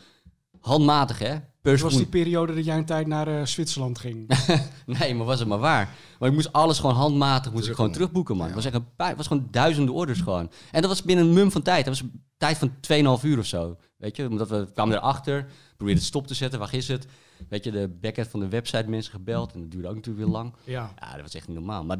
handmatig 0.59 1.19
hè, 1.19 1.35
per 1.63 1.77
was 1.77 1.95
die 1.97 2.05
periode 2.05 2.55
dat 2.55 2.65
jij 2.65 2.77
een 2.77 2.85
tijd 2.85 3.07
naar 3.07 3.27
eh, 3.27 3.45
Zwitserland 3.45 3.99
ging. 3.99 4.29
Nee, 4.85 5.15
maar 5.15 5.25
was 5.25 5.39
het 5.39 5.47
maar 5.47 5.59
waar. 5.59 5.89
Maar 6.19 6.29
ik 6.29 6.35
moest 6.35 6.51
alles 6.53 6.79
gewoon 6.79 6.95
handmatig, 6.95 7.51
moest 7.51 7.67
ik 7.67 7.75
gewoon 7.75 7.91
Terug- 7.91 7.95
terugboeken, 8.07 8.35
man. 8.37 8.47
Ja. 8.47 8.53
Het 8.53 8.63
was 8.63 8.73
echt 8.73 8.83
een 8.97 9.15
was 9.17 9.27
gewoon 9.27 9.47
duizenden 9.51 9.93
orders 9.93 10.21
gewoon. 10.21 10.51
En 10.71 10.81
dat 10.81 10.89
was 10.89 11.03
binnen 11.03 11.25
een 11.25 11.33
mum 11.33 11.51
van 11.51 11.61
tijd. 11.61 11.85
Dat 11.85 11.99
was 11.99 12.03
een 12.09 12.23
tijd 12.37 12.57
van 12.57 12.71
2,5 13.19 13.23
uur 13.25 13.37
of 13.39 13.45
zo. 13.45 13.77
Weet 13.97 14.15
je, 14.15 14.27
omdat 14.29 14.49
we 14.49 14.67
kwamen 14.73 14.95
erachter, 14.97 15.45
probeerden 15.75 15.95
het 16.03 16.03
stop 16.11 16.27
te 16.27 16.33
zetten, 16.33 16.59
waar 16.59 16.73
is 16.73 16.87
het? 16.87 17.05
Weet 17.49 17.63
je, 17.63 17.71
de 17.71 17.97
backend 18.01 18.27
van 18.27 18.39
de 18.39 18.47
website 18.47 18.89
mensen 18.89 19.11
gebeld 19.11 19.53
en 19.53 19.59
dat 19.61 19.71
duurde 19.71 19.87
ook 19.87 19.95
natuurlijk 19.95 20.25
weer 20.25 20.33
lang. 20.33 20.53
ja. 20.63 20.93
Ja, 20.99 21.11
dat 21.11 21.21
was 21.21 21.35
echt 21.35 21.47
niet 21.47 21.57
normaal. 21.57 21.83
Maar 21.83 21.97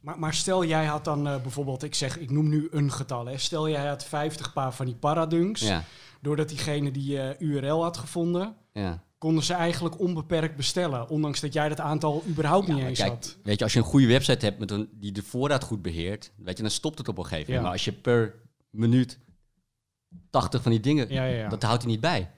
Maar, 0.00 0.18
maar 0.18 0.34
stel 0.34 0.64
jij 0.64 0.84
had 0.84 1.04
dan 1.04 1.26
eh, 1.28 1.40
bijvoorbeeld, 1.42 1.82
ik 1.82 1.94
zeg, 1.94 2.18
ik 2.18 2.30
noem 2.30 2.48
nu 2.48 2.68
een 2.70 2.92
getal. 2.92 3.26
Hè. 3.26 3.38
Stel 3.38 3.68
jij 3.68 3.86
had 3.86 4.04
50 4.04 4.52
paar 4.52 4.74
van 4.74 4.86
die 4.86 4.94
paradunks. 4.94 5.60
ja, 5.60 5.84
Doordat 6.20 6.48
diegene 6.48 6.90
die 6.90 7.20
eh, 7.20 7.40
URL 7.48 7.82
had 7.82 7.96
gevonden, 7.96 8.54
ja. 8.72 9.02
konden 9.18 9.44
ze 9.44 9.54
eigenlijk 9.54 10.00
onbeperkt 10.00 10.56
bestellen. 10.56 11.08
Ondanks 11.08 11.40
dat 11.40 11.52
jij 11.52 11.68
dat 11.68 11.80
aantal 11.80 12.22
überhaupt 12.28 12.66
Ja, 12.66 12.74
niet 12.74 12.84
eens 12.84 12.98
kijk, 12.98 13.10
had. 13.10 13.36
Weet 13.42 13.58
je, 13.58 13.64
als 13.64 13.72
je 13.72 13.78
een 13.78 13.84
goede 13.84 14.06
website 14.06 14.44
hebt 14.44 14.58
met 14.58 14.70
een, 14.70 14.88
die 14.92 15.12
de 15.12 15.22
voorraad 15.22 15.64
goed 15.64 15.82
beheert, 15.82 16.32
weet 16.36 16.56
je, 16.56 16.62
dan 16.62 16.72
stopt 16.72 16.98
het 16.98 17.08
op 17.08 17.18
een 17.18 17.24
gegeven 17.24 17.44
moment. 17.46 17.62
Maar 17.62 17.72
als 17.72 17.84
je 17.84 17.92
per 17.92 18.34
minuut 18.70 19.18
80 20.30 20.62
van 20.62 20.70
die 20.70 20.80
dingen, 20.80 21.12
Ja, 21.12 21.24
ja, 21.24 21.36
ja. 21.36 21.48
dat 21.48 21.62
houdt 21.62 21.82
hij 21.82 21.90
niet 21.90 22.00
bij. 22.00 22.30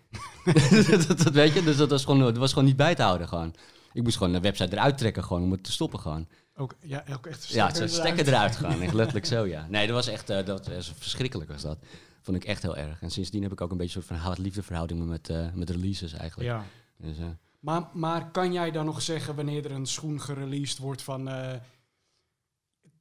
dat, 1.06 1.18
dat 1.18 1.32
weet 1.32 1.52
je, 1.52 1.62
dus 1.62 1.76
dat 1.76 1.90
was, 1.90 2.04
gewoon, 2.04 2.18
dat 2.20 2.36
was 2.36 2.52
gewoon 2.52 2.68
niet 2.68 2.76
bij 2.76 2.94
te 2.94 3.02
houden 3.02 3.28
gewoon. 3.28 3.54
Ik 3.92 4.02
moest 4.02 4.16
gewoon 4.16 4.32
de 4.32 4.40
website 4.40 4.72
eruit 4.72 4.98
trekken 4.98 5.24
gewoon, 5.24 5.42
om 5.42 5.52
het 5.52 5.64
te 5.64 5.72
stoppen 5.72 6.00
gewoon. 6.00 6.28
Ook, 6.56 6.74
ja, 6.80 7.04
ook 7.12 7.26
echt 7.26 7.48
Ja, 7.48 7.68
stekker 7.68 7.82
het 7.82 7.92
stekken 7.92 8.26
eruit 8.26 8.56
gaan, 8.56 8.80
echt 8.80 8.92
letterlijk 8.92 9.26
zo, 9.34 9.46
ja. 9.46 9.66
Nee, 9.68 9.86
dat 9.86 9.96
was 9.96 10.06
echt, 10.06 10.30
eh, 10.30 10.46
dat 10.46 10.68
was 10.68 10.92
verschrikkelijk 10.96 11.50
was 11.50 11.62
dat. 11.62 11.78
Vond 12.20 12.36
ik 12.36 12.44
echt 12.44 12.62
heel 12.62 12.76
erg. 12.76 13.02
En 13.02 13.10
sindsdien 13.10 13.42
heb 13.42 13.52
ik 13.52 13.60
ook 13.60 13.70
een 13.70 13.76
beetje 13.76 13.96
een 13.96 14.04
soort 14.04 14.18
van 14.18 14.28
haat-liefde 14.28 14.94
met, 14.94 15.28
eh, 15.28 15.46
met 15.54 15.70
releases 15.70 16.12
eigenlijk. 16.12 16.48
Ja. 16.48 16.64
Dus, 16.96 17.18
eh, 17.18 17.24
Maar, 17.60 17.88
maar 17.92 18.30
kan 18.30 18.52
jij 18.52 18.70
dan 18.70 18.84
nog 18.84 19.02
zeggen 19.02 19.34
wanneer 19.34 19.64
er 19.64 19.70
een 19.70 19.86
schoen 19.86 20.20
gereleased 20.20 20.78
wordt 20.78 21.02
van... 21.02 21.30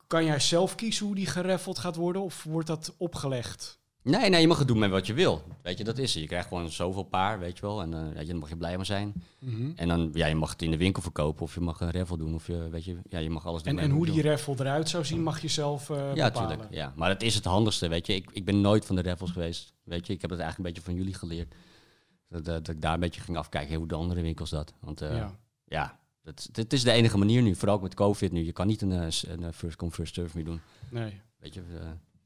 kan 0.07 0.25
jij 0.25 0.39
zelf 0.39 0.75
kiezen 0.75 1.05
hoe 1.05 1.15
die 1.15 1.25
gereffeld 1.25 1.79
gaat 1.79 1.95
worden 1.95 2.21
of 2.21 2.43
wordt 2.43 2.67
dat 2.67 2.93
opgelegd? 2.97 3.80
Nee, 4.03 4.29
nee, 4.29 4.41
je 4.41 4.47
mag 4.47 4.57
het 4.59 4.67
doen 4.67 4.79
met 4.79 4.89
wat 4.89 5.07
je 5.07 5.13
wil. 5.13 5.43
Weet 5.61 5.77
je, 5.77 5.83
dat 5.83 5.97
is 5.97 6.13
het. 6.13 6.21
Je 6.21 6.27
krijgt 6.29 6.47
gewoon 6.47 6.69
zoveel 6.69 7.03
paar, 7.03 7.39
weet 7.39 7.55
je 7.57 7.61
wel. 7.65 7.81
En 7.81 7.93
eh, 7.93 8.13
weet 8.13 8.21
je, 8.25 8.27
dan 8.31 8.37
mag 8.39 8.49
je 8.49 8.57
blij 8.57 8.75
mee 8.75 8.85
zijn. 8.85 9.13
Mhm. 9.39 9.71
En 9.75 9.87
dan, 9.87 10.09
ja, 10.13 10.25
je 10.27 10.35
mag 10.35 10.51
het 10.51 10.61
in 10.61 10.71
de 10.71 10.77
winkel 10.77 11.01
verkopen 11.01 11.41
of 11.43 11.53
je 11.53 11.59
mag 11.59 11.79
een 11.79 11.91
raffle 11.91 12.17
doen. 12.17 12.33
Of 12.33 12.47
je, 12.47 12.69
weet 12.69 12.83
je, 12.85 12.97
ja, 13.09 13.19
je 13.19 13.29
mag 13.29 13.45
alles 13.45 13.63
doen. 13.63 13.79
En, 13.79 13.89
hoe 13.91 14.05
die 14.05 14.21
raffle 14.21 14.55
eruit 14.59 14.89
zou 14.89 15.05
zien, 15.05 15.23
mag 15.23 15.41
je 15.41 15.47
zelf 15.47 15.89
eh 15.89 16.15
Ja, 16.15 16.25
bepalen. 16.27 16.49
tuurlijk. 16.49 16.73
Ja. 16.73 16.93
Maar 16.95 17.09
het 17.09 17.23
is 17.23 17.35
het 17.35 17.45
handigste, 17.45 17.87
weet 17.87 18.07
je. 18.07 18.13
Ik, 18.15 18.29
ik 18.33 18.45
ben 18.45 18.61
nooit 18.61 18.85
van 18.85 18.95
de 18.95 19.01
raffles 19.01 19.31
geweest. 19.31 19.73
Weet 19.83 20.07
je, 20.07 20.13
ik 20.13 20.21
heb 20.21 20.29
het 20.29 20.39
eigenlijk 20.39 20.57
een 20.69 20.73
beetje 20.75 20.91
van 20.91 20.99
jullie 21.03 21.19
geleerd. 21.19 21.55
Dat, 22.27 22.45
dat, 22.45 22.65
dat 22.65 22.75
ik 22.75 22.81
daar 22.81 22.93
een 22.93 22.99
beetje 22.99 23.21
ging 23.21 23.37
afkijken 23.37 23.75
hoe 23.75 23.87
de 23.87 23.95
andere 23.95 24.21
winkels 24.21 24.49
dat. 24.49 24.73
Want 24.79 25.01
eh, 25.01 25.27
Ja. 25.65 25.99
het 26.23 26.73
is 26.73 26.83
de 26.83 26.91
enige 26.91 27.17
manier 27.17 27.41
nu. 27.41 27.55
Vooral 27.55 27.75
ook 27.75 27.81
met 27.81 27.93
COVID 27.93 28.31
nu. 28.31 28.45
Je 28.45 28.51
kan 28.51 28.67
niet 28.67 28.81
een, 28.81 28.91
een 28.91 29.53
first 29.53 29.75
come, 29.77 29.91
first 29.91 30.13
serve 30.13 30.35
meer 30.35 30.45
doen. 30.45 30.61
Nee. 30.89 31.21
Weet 31.37 31.53
je, 31.53 31.61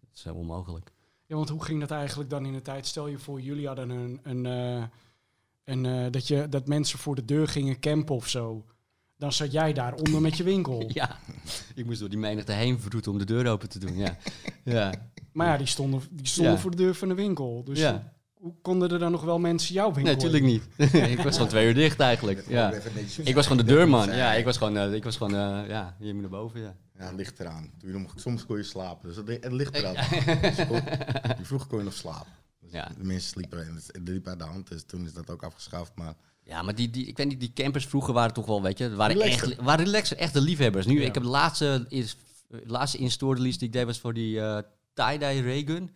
het 0.09 0.17
is 0.17 0.25
onmogelijk. 0.25 0.93
Ja, 1.27 1.35
want 1.35 1.49
hoe 1.49 1.63
ging 1.63 1.79
dat 1.79 1.91
eigenlijk 1.91 2.29
dan 2.29 2.45
in 2.45 2.53
de 2.53 2.61
tijd? 2.61 2.85
Stel 2.87 3.07
je 3.07 3.17
voor, 3.19 3.41
jullie 3.41 3.67
hadden 3.67 3.89
een, 3.89 4.19
een, 4.23 4.45
eh, 4.45 4.83
een 5.63 5.85
eh, 5.85 6.11
dat, 6.11 6.27
je, 6.27 6.49
dat 6.49 6.67
mensen 6.67 6.99
voor 6.99 7.15
de 7.15 7.25
deur 7.25 7.47
gingen 7.47 7.79
campen 7.79 8.15
of 8.15 8.27
zo. 8.29 8.65
Dan 9.17 9.33
zat 9.33 9.51
jij 9.51 9.73
daar 9.73 9.93
onder 9.93 10.21
met 10.21 10.37
je 10.37 10.43
winkel. 10.43 10.83
Ja, 10.93 11.19
ik 11.75 11.85
moest 11.85 11.99
door 11.99 12.09
die 12.09 12.17
menigte 12.17 12.51
heen 12.51 12.79
verroeten 12.79 13.11
om 13.11 13.17
de 13.17 13.25
deur 13.25 13.47
open 13.47 13.69
te 13.69 13.79
doen. 13.79 13.97
Ja, 13.97 14.17
ja. 14.63 14.93
Maar 15.31 15.47
ja, 15.47 15.57
die 15.57 15.67
stonden, 15.67 16.01
die 16.11 16.27
stonden 16.27 16.53
Ja. 16.53 16.59
voor 16.59 16.71
de 16.71 16.77
deur 16.77 16.95
van 16.95 17.07
de 17.07 17.13
winkel. 17.15 17.63
Dus 17.63 17.79
Ja. 17.79 18.13
Hoe, 18.45 18.53
konden 18.61 18.91
er 18.91 18.99
dan 18.99 19.11
nog 19.11 19.23
wel 19.23 19.39
mensen 19.39 19.73
jouw 19.73 19.85
winkel 19.93 20.03
Nee, 20.03 20.13
natuurlijk 20.15 20.43
niet. 20.43 20.63
ik 21.17 21.19
was 21.19 21.33
gewoon 21.33 21.47
twee 21.49 21.67
uur 21.67 21.73
dicht 21.73 21.99
eigenlijk. 21.99 22.45
Ja. 22.47 22.73
Ik 23.23 23.35
was 23.35 23.47
gewoon 23.47 23.65
de 23.65 23.73
deurman. 23.73 24.15
Ja, 24.15 24.33
ik 24.33 24.45
was 24.45 24.57
gewoon, 24.57 24.77
eh, 24.77 24.93
ik 24.93 25.03
was 25.03 25.17
gewoon 25.17 25.35
eh, 25.35 25.69
ja, 25.69 25.95
hier 25.99 26.13
moet 26.13 26.21
naar 26.21 26.31
boven. 26.31 26.61
Ja. 26.61 26.75
Ja, 26.99 27.05
het 27.05 27.15
ligt 27.15 27.39
eraan. 27.39 27.71
Toen 27.79 27.91
je 27.91 27.97
nog, 27.99 28.13
soms 28.15 28.45
kon 28.45 28.57
je 28.57 28.63
slapen. 28.63 29.07
Dus 29.07 29.17
het, 29.17 29.27
het 29.43 29.51
ligt 29.51 29.75
eraan. 29.75 29.95
Dus 31.37 31.47
vroeger 31.47 31.67
kon 31.67 31.77
je 31.77 31.83
nog 31.83 31.93
slapen. 31.93 32.31
Dus 32.61 32.71
Ja. 32.71 32.91
De 32.97 33.03
mensen 33.03 33.29
sliepen 33.29 33.67
en 33.67 33.75
het, 33.75 34.07
liep 34.07 34.27
uit 34.27 34.39
de 34.39 34.45
hand. 34.45 34.67
Dus 34.67 34.83
toen 34.85 35.05
is 35.05 35.13
dat 35.13 35.29
ook 35.29 35.43
afgeschaft. 35.43 35.91
Maar 35.95 36.13
Ja, 36.43 36.61
maar 36.61 36.75
die, 36.75 36.89
die, 36.89 37.05
ik 37.05 37.17
weet 37.17 37.27
niet, 37.27 37.39
die 37.39 37.53
campers 37.53 37.85
vroeger 37.85 38.13
waren 38.13 38.33
toch 38.33 38.45
wel, 38.45 38.61
weet 38.61 38.77
je, 38.77 38.95
waren 38.95 39.17
Relaxer. 39.17 39.51
echt, 39.51 39.61
waren 39.61 39.85
relaxer, 39.85 40.17
echte 40.17 40.41
liefhebbers. 40.41 40.85
Nu, 40.85 40.99
Ja. 40.99 41.05
ik 41.07 41.13
heb 41.13 41.23
de 41.23 41.29
laatste, 41.29 41.85
is, 41.89 42.17
laatste 42.65 42.97
in-store 42.97 43.35
release 43.35 43.57
die 43.57 43.67
ik 43.67 43.73
deed 43.73 43.85
was 43.85 43.99
voor 43.99 44.13
die 44.13 44.39
eh 44.41 44.57
tie-dye 44.93 45.41
Raygun. 45.41 45.89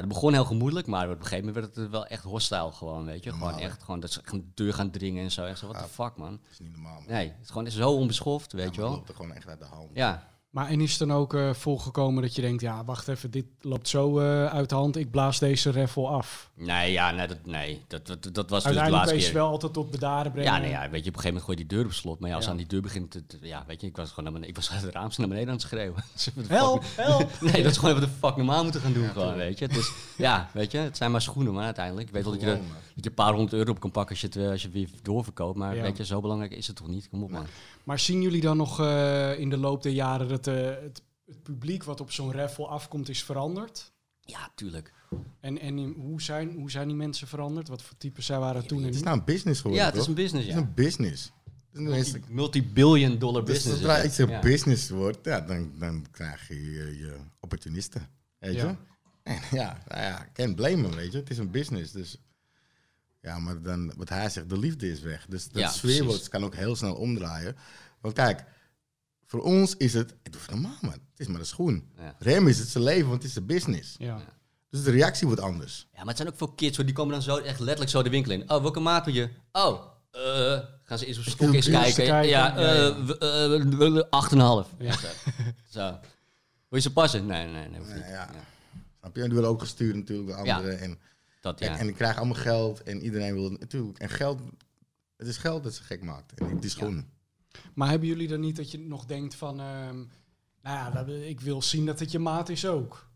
Dat 0.00 0.08
begon 0.08 0.32
heel 0.32 0.44
gemoedelijk, 0.44 0.86
maar 0.86 1.04
op 1.10 1.18
een 1.18 1.22
gegeven 1.26 1.44
moment 1.46 1.64
werd 1.64 1.76
het 1.76 1.90
wel 1.90 2.06
echt 2.06 2.24
hostile 2.24 2.72
gewoon, 2.72 3.04
weet 3.04 3.24
je. 3.24 3.32
Gewoon 3.32 3.54
hè? 3.54 3.60
echt, 3.60 3.82
gewoon 3.82 4.00
dat 4.00 4.10
ze 4.12 4.20
gaan 4.24 4.38
de 4.38 4.46
deur 4.54 4.74
gaan 4.74 4.90
dringen 4.90 5.24
en 5.24 5.30
zo. 5.30 5.44
Echt 5.44 5.58
zo, 5.58 5.66
what 5.66 5.78
the 5.78 5.84
Ja. 5.88 6.04
fuck, 6.04 6.16
man. 6.16 6.30
dat 6.30 6.50
is 6.50 6.58
niet 6.58 6.72
normaal. 6.72 6.94
man. 7.00 7.04
Nee, 7.08 7.28
het 7.28 7.36
is 7.42 7.50
gewoon 7.50 7.70
zo 7.70 7.90
onbeschoft, 7.92 8.52
weet 8.52 8.62
Ja, 8.64 8.70
je 8.72 8.80
maar 8.80 8.80
het 8.80 8.88
wel. 8.90 8.96
loopt 8.98 9.08
er 9.08 9.14
gewoon 9.14 9.32
echt 9.32 9.48
uit 9.48 9.58
de 9.58 9.64
hand. 9.64 9.90
Ja, 9.94 10.28
Maar 10.50 10.68
en 10.68 10.80
is 10.80 10.90
het 10.90 11.08
dan 11.08 11.12
ook 11.12 11.34
eh 11.34 11.52
volgekomen 11.52 12.22
dat 12.22 12.34
je 12.34 12.40
denkt, 12.42 12.60
ja, 12.62 12.84
wacht 12.84 13.08
even, 13.08 13.30
dit 13.30 13.44
loopt 13.60 13.88
zo 13.88 14.18
eh, 14.18 14.46
uit 14.46 14.68
de 14.68 14.74
hand, 14.74 14.96
ik 14.96 15.10
blaas 15.10 15.38
deze 15.38 15.72
raffle 15.72 16.06
af. 16.06 16.50
nee, 16.54 16.92
ja, 16.92 17.10
nee, 17.10 17.26
dat, 17.26 17.38
nee, 17.44 17.82
dat, 17.86 18.06
dat, 18.06 18.22
dat 18.22 18.50
was 18.50 18.62
dus 18.64 18.72
de 18.72 18.78
Uiteindelijk 18.80 18.90
laatste 18.92 19.14
wees 19.14 19.24
je 19.24 19.30
keer. 19.30 19.40
wel 19.40 19.50
altijd 19.50 19.72
tot 19.72 19.90
bedaren 19.90 20.32
brengen. 20.32 20.52
Ja, 20.52 20.58
nee, 20.58 20.70
ja, 20.70 20.80
weet 20.80 21.04
je, 21.04 21.10
op 21.10 21.16
een 21.16 21.20
gegeven 21.22 21.26
moment 21.26 21.44
gooi 21.44 21.58
je 21.58 21.66
die 21.66 21.76
deur 21.76 21.86
op 21.86 21.92
slot. 21.92 22.18
Maar 22.20 22.28
ja, 22.30 22.34
als 22.36 22.44
Ja. 22.44 22.50
aan 22.50 22.56
die 22.56 22.66
deur 22.66 22.80
begint, 22.82 23.10
te, 23.10 23.24
ja, 23.40 23.64
weet 23.66 23.80
je, 23.80 23.86
ik 23.86 23.96
was 23.96 24.08
gewoon 24.08 24.24
naar 24.24 24.32
beneden, 24.32 24.54
ik 24.56 24.60
was 24.60 24.70
uit 24.72 24.82
het 24.82 24.94
raam 24.94 25.10
naar 25.16 25.28
beneden 25.28 25.48
aan 25.48 25.54
het 25.54 25.62
schreeuwen. 25.62 26.04
Dus 26.34 26.48
Help, 26.48 26.82
help! 26.96 27.30
Nee, 27.52 27.62
dat 27.62 27.70
is 27.72 27.78
gewoon 27.78 27.94
even 27.96 28.08
de 28.08 28.14
fuck 28.26 28.36
normaal 28.36 28.62
moeten 28.62 28.80
gaan 28.80 28.92
doen, 28.92 29.02
Ja, 29.02 29.08
gewoon, 29.12 29.34
weet 29.34 29.58
je. 29.58 29.64
Het 29.66 29.76
is, 29.76 29.92
ja, 30.16 30.50
weet 30.52 30.70
je, 30.70 30.78
het 30.78 30.96
zijn 30.96 31.10
maar 31.10 31.22
schoenen, 31.22 31.52
maar 31.52 31.64
uiteindelijk. 31.64 32.06
Ik 32.08 32.12
weet 32.14 32.22
wel 32.22 32.32
dat 32.32 32.40
je, 32.42 32.46
er, 32.50 32.56
dat 32.94 33.04
je 33.04 33.08
een 33.08 33.14
paar 33.14 33.32
honderd 33.32 33.52
euro 33.52 33.70
op 33.70 33.80
kan 33.80 33.90
pakken 33.90 34.10
als 34.10 34.20
je 34.20 34.26
het, 34.26 34.36
eh, 34.36 34.50
als 34.50 34.60
je 34.62 34.66
het 34.68 34.76
weer 34.76 34.88
doorverkoopt. 35.02 35.58
Maar 35.58 35.76
Ja. 35.76 35.82
weet 35.82 35.96
je, 35.96 36.04
zo 36.04 36.20
belangrijk 36.20 36.52
is 36.52 36.66
het 36.66 36.76
toch 36.76 36.88
niet? 36.88 37.08
Kom 37.08 37.22
op, 37.22 37.30
man. 37.30 37.46
Maar 37.84 37.98
zien 37.98 38.22
jullie 38.22 38.40
dan 38.40 38.56
nog 38.56 38.80
eh, 38.80 39.38
in 39.38 39.50
de 39.50 39.56
loop 39.56 39.82
der 39.82 39.92
jaren 39.92 40.28
dat 40.42 40.46
eh, 40.46 40.64
het, 40.82 41.02
het 41.26 41.42
publiek 41.42 41.84
wat 41.84 42.00
op 42.00 42.12
zo'n 42.12 42.32
raffle 42.32 42.66
afkomt 42.66 43.08
is 43.08 43.24
veranderd? 43.24 43.92
Ja, 44.20 44.50
tuurlijk. 44.54 44.92
En, 45.40 45.58
en 45.58 45.78
in- 45.78 45.94
hoe, 45.98 46.22
zijn, 46.22 46.52
hoe 46.54 46.70
zijn 46.70 46.86
die 46.88 46.96
mensen 46.96 47.28
veranderd? 47.28 47.68
Wat 47.68 47.82
voor 47.82 47.96
types 47.96 48.26
zij 48.26 48.38
waren 48.38 48.66
toen 48.66 48.78
en 48.78 48.84
Het 48.84 48.94
is 48.94 49.00
nu? 49.00 49.06
nou 49.06 49.18
een 49.18 49.24
business 49.24 49.60
geworden, 49.60 49.84
Ja, 49.86 49.90
het 49.92 50.00
is 50.00 50.06
een 50.06 50.14
business, 50.14 50.46
Het 50.46 50.54
is 50.56 50.60
ja. 50.60 50.66
een 50.68 50.74
business. 50.74 51.24
Het 51.24 51.54
is 51.72 51.78
een 51.78 51.84
meeste- 51.90 52.20
Multi-billion 52.28 53.18
dollar 53.18 53.44
Dus 53.44 53.54
business. 53.54 53.80
zodra 53.80 53.96
is 53.98 54.04
iets 54.04 54.16
het. 54.16 54.28
een 54.28 54.34
Ja. 54.34 54.40
business 54.40 54.88
wordt, 54.90 55.24
ja, 55.24 55.40
dan, 55.40 55.72
dan 55.78 56.06
krijg 56.10 56.48
je 56.48 56.54
je, 56.72 56.98
je 56.98 57.16
opportunisten. 57.40 58.08
Weet 58.38 58.52
je? 58.54 58.58
Ja. 58.58 58.76
En 59.22 59.38
ja, 59.58 59.82
nou 59.88 60.00
ja, 60.02 60.28
can't 60.32 60.56
blame 60.56 60.82
hem, 60.82 60.94
weet 60.94 61.12
je. 61.12 61.18
Het 61.18 61.30
is 61.30 61.38
een 61.38 61.50
business, 61.50 61.92
dus... 61.92 62.16
Ja, 63.20 63.38
maar 63.38 63.62
dan, 63.62 63.92
wat 63.96 64.08
hij 64.08 64.28
zegt, 64.30 64.48
de 64.50 64.58
liefde 64.58 64.90
is 64.90 65.00
weg. 65.00 65.26
Dus 65.28 65.48
dat 65.48 65.62
Ja, 65.62 65.68
sfeerwoord 65.70 66.28
kan 66.28 66.44
ook 66.44 66.54
heel 66.54 66.76
snel 66.76 66.94
omdraaien. 66.94 67.56
Want 68.00 68.14
kijk, 68.14 68.44
voor 69.26 69.42
ons 69.42 69.76
is 69.76 69.92
het... 69.94 70.14
Het 70.22 70.34
is 70.34 70.46
normaal, 70.48 70.76
man. 70.80 70.92
Het 70.92 71.00
is 71.16 71.26
maar 71.26 71.40
een 71.40 71.46
schoen. 71.46 71.88
Ja. 71.98 72.14
Rem 72.18 72.48
is 72.48 72.58
het 72.58 72.68
zijn 72.68 72.84
leven, 72.84 73.08
want 73.08 73.22
het 73.22 73.30
is 73.30 73.36
een 73.36 73.46
business. 73.46 73.94
Ja. 73.98 74.20
Dus 74.70 74.82
de 74.82 74.90
reactie 74.90 75.26
wordt 75.26 75.42
anders. 75.42 75.86
Ja, 75.92 75.98
maar 75.98 76.06
het 76.06 76.16
zijn 76.16 76.28
ook 76.28 76.36
veel 76.36 76.52
kids, 76.52 76.76
hoor. 76.76 76.86
die 76.86 76.94
komen 76.94 77.12
dan 77.12 77.22
zo 77.22 77.36
echt 77.36 77.58
letterlijk 77.58 77.90
zo 77.90 78.02
de 78.02 78.10
winkel 78.10 78.32
in. 78.32 78.50
Oh, 78.50 78.62
welke 78.62 78.80
maat 78.80 79.04
wil 79.04 79.14
je? 79.14 79.28
Oh, 79.52 79.82
eh, 80.10 80.58
gaan 80.82 80.98
ze 80.98 81.06
eerst 81.06 81.18
op 81.18 81.24
zijn 81.24 81.36
stok 81.36 81.54
eens 81.54 81.68
kijken. 81.68 81.94
kijken, 81.94 82.28
Ja, 82.28 82.60
ja, 82.60 82.60
ja. 82.60 82.88
eh, 82.88 83.04
w- 83.06 83.10
eh, 83.10 84.02
8,5. 84.10 84.74
Ja. 84.78 84.92
Zo. 84.92 85.06
zo. 85.70 85.80
Wil 86.68 86.78
je 86.78 86.80
ze 86.80 86.92
passen? 86.92 87.26
Nee, 87.26 87.46
nee, 87.46 87.68
nee, 87.68 87.78
hoeft 87.78 87.94
niet. 87.94 88.02
Ja. 88.04 88.08
Ja. 88.10 88.30
Snap 89.00 89.14
je? 89.16 89.20
En 89.22 89.26
die 89.26 89.34
willen 89.34 89.50
ook 89.50 89.60
gestuurd 89.60 89.94
natuurlijk 89.96 90.28
door 90.28 90.46
Ja. 90.46 90.54
anderen. 90.56 90.78
En, 90.80 90.98
Dat, 91.40 91.60
en, 91.60 91.72
ja. 91.72 91.78
en 91.78 91.88
ik 91.88 91.94
krijg 91.94 92.16
allemaal 92.16 92.34
geld 92.34 92.82
en 92.82 93.02
iedereen 93.02 93.34
wil... 93.34 93.50
Natuurlijk. 93.50 93.98
En 93.98 94.08
geld... 94.08 94.40
Het 95.16 95.26
is 95.26 95.36
geld 95.36 95.62
dat 95.64 95.74
ze 95.74 95.82
gek 95.82 96.02
maakt. 96.02 96.32
En 96.40 96.52
niet 96.52 96.62
die 96.62 96.70
schoen. 96.70 97.06
Maar 97.74 97.88
hebben 97.88 98.08
jullie 98.08 98.28
dan 98.28 98.40
niet 98.40 98.56
dat 98.56 98.70
je 98.70 98.78
nog 98.78 99.04
denkt 99.04 99.34
van... 99.34 99.60
ehm, 99.60 99.96
nou 100.62 100.76
ja, 100.76 100.90
dat- 100.90 101.08
ik 101.08 101.40
wil 101.40 101.62
zien 101.62 101.86
dat 101.86 101.98
het 101.98 102.10
je 102.10 102.18
maat 102.18 102.48
is 102.48 102.66
ook. 102.66 103.08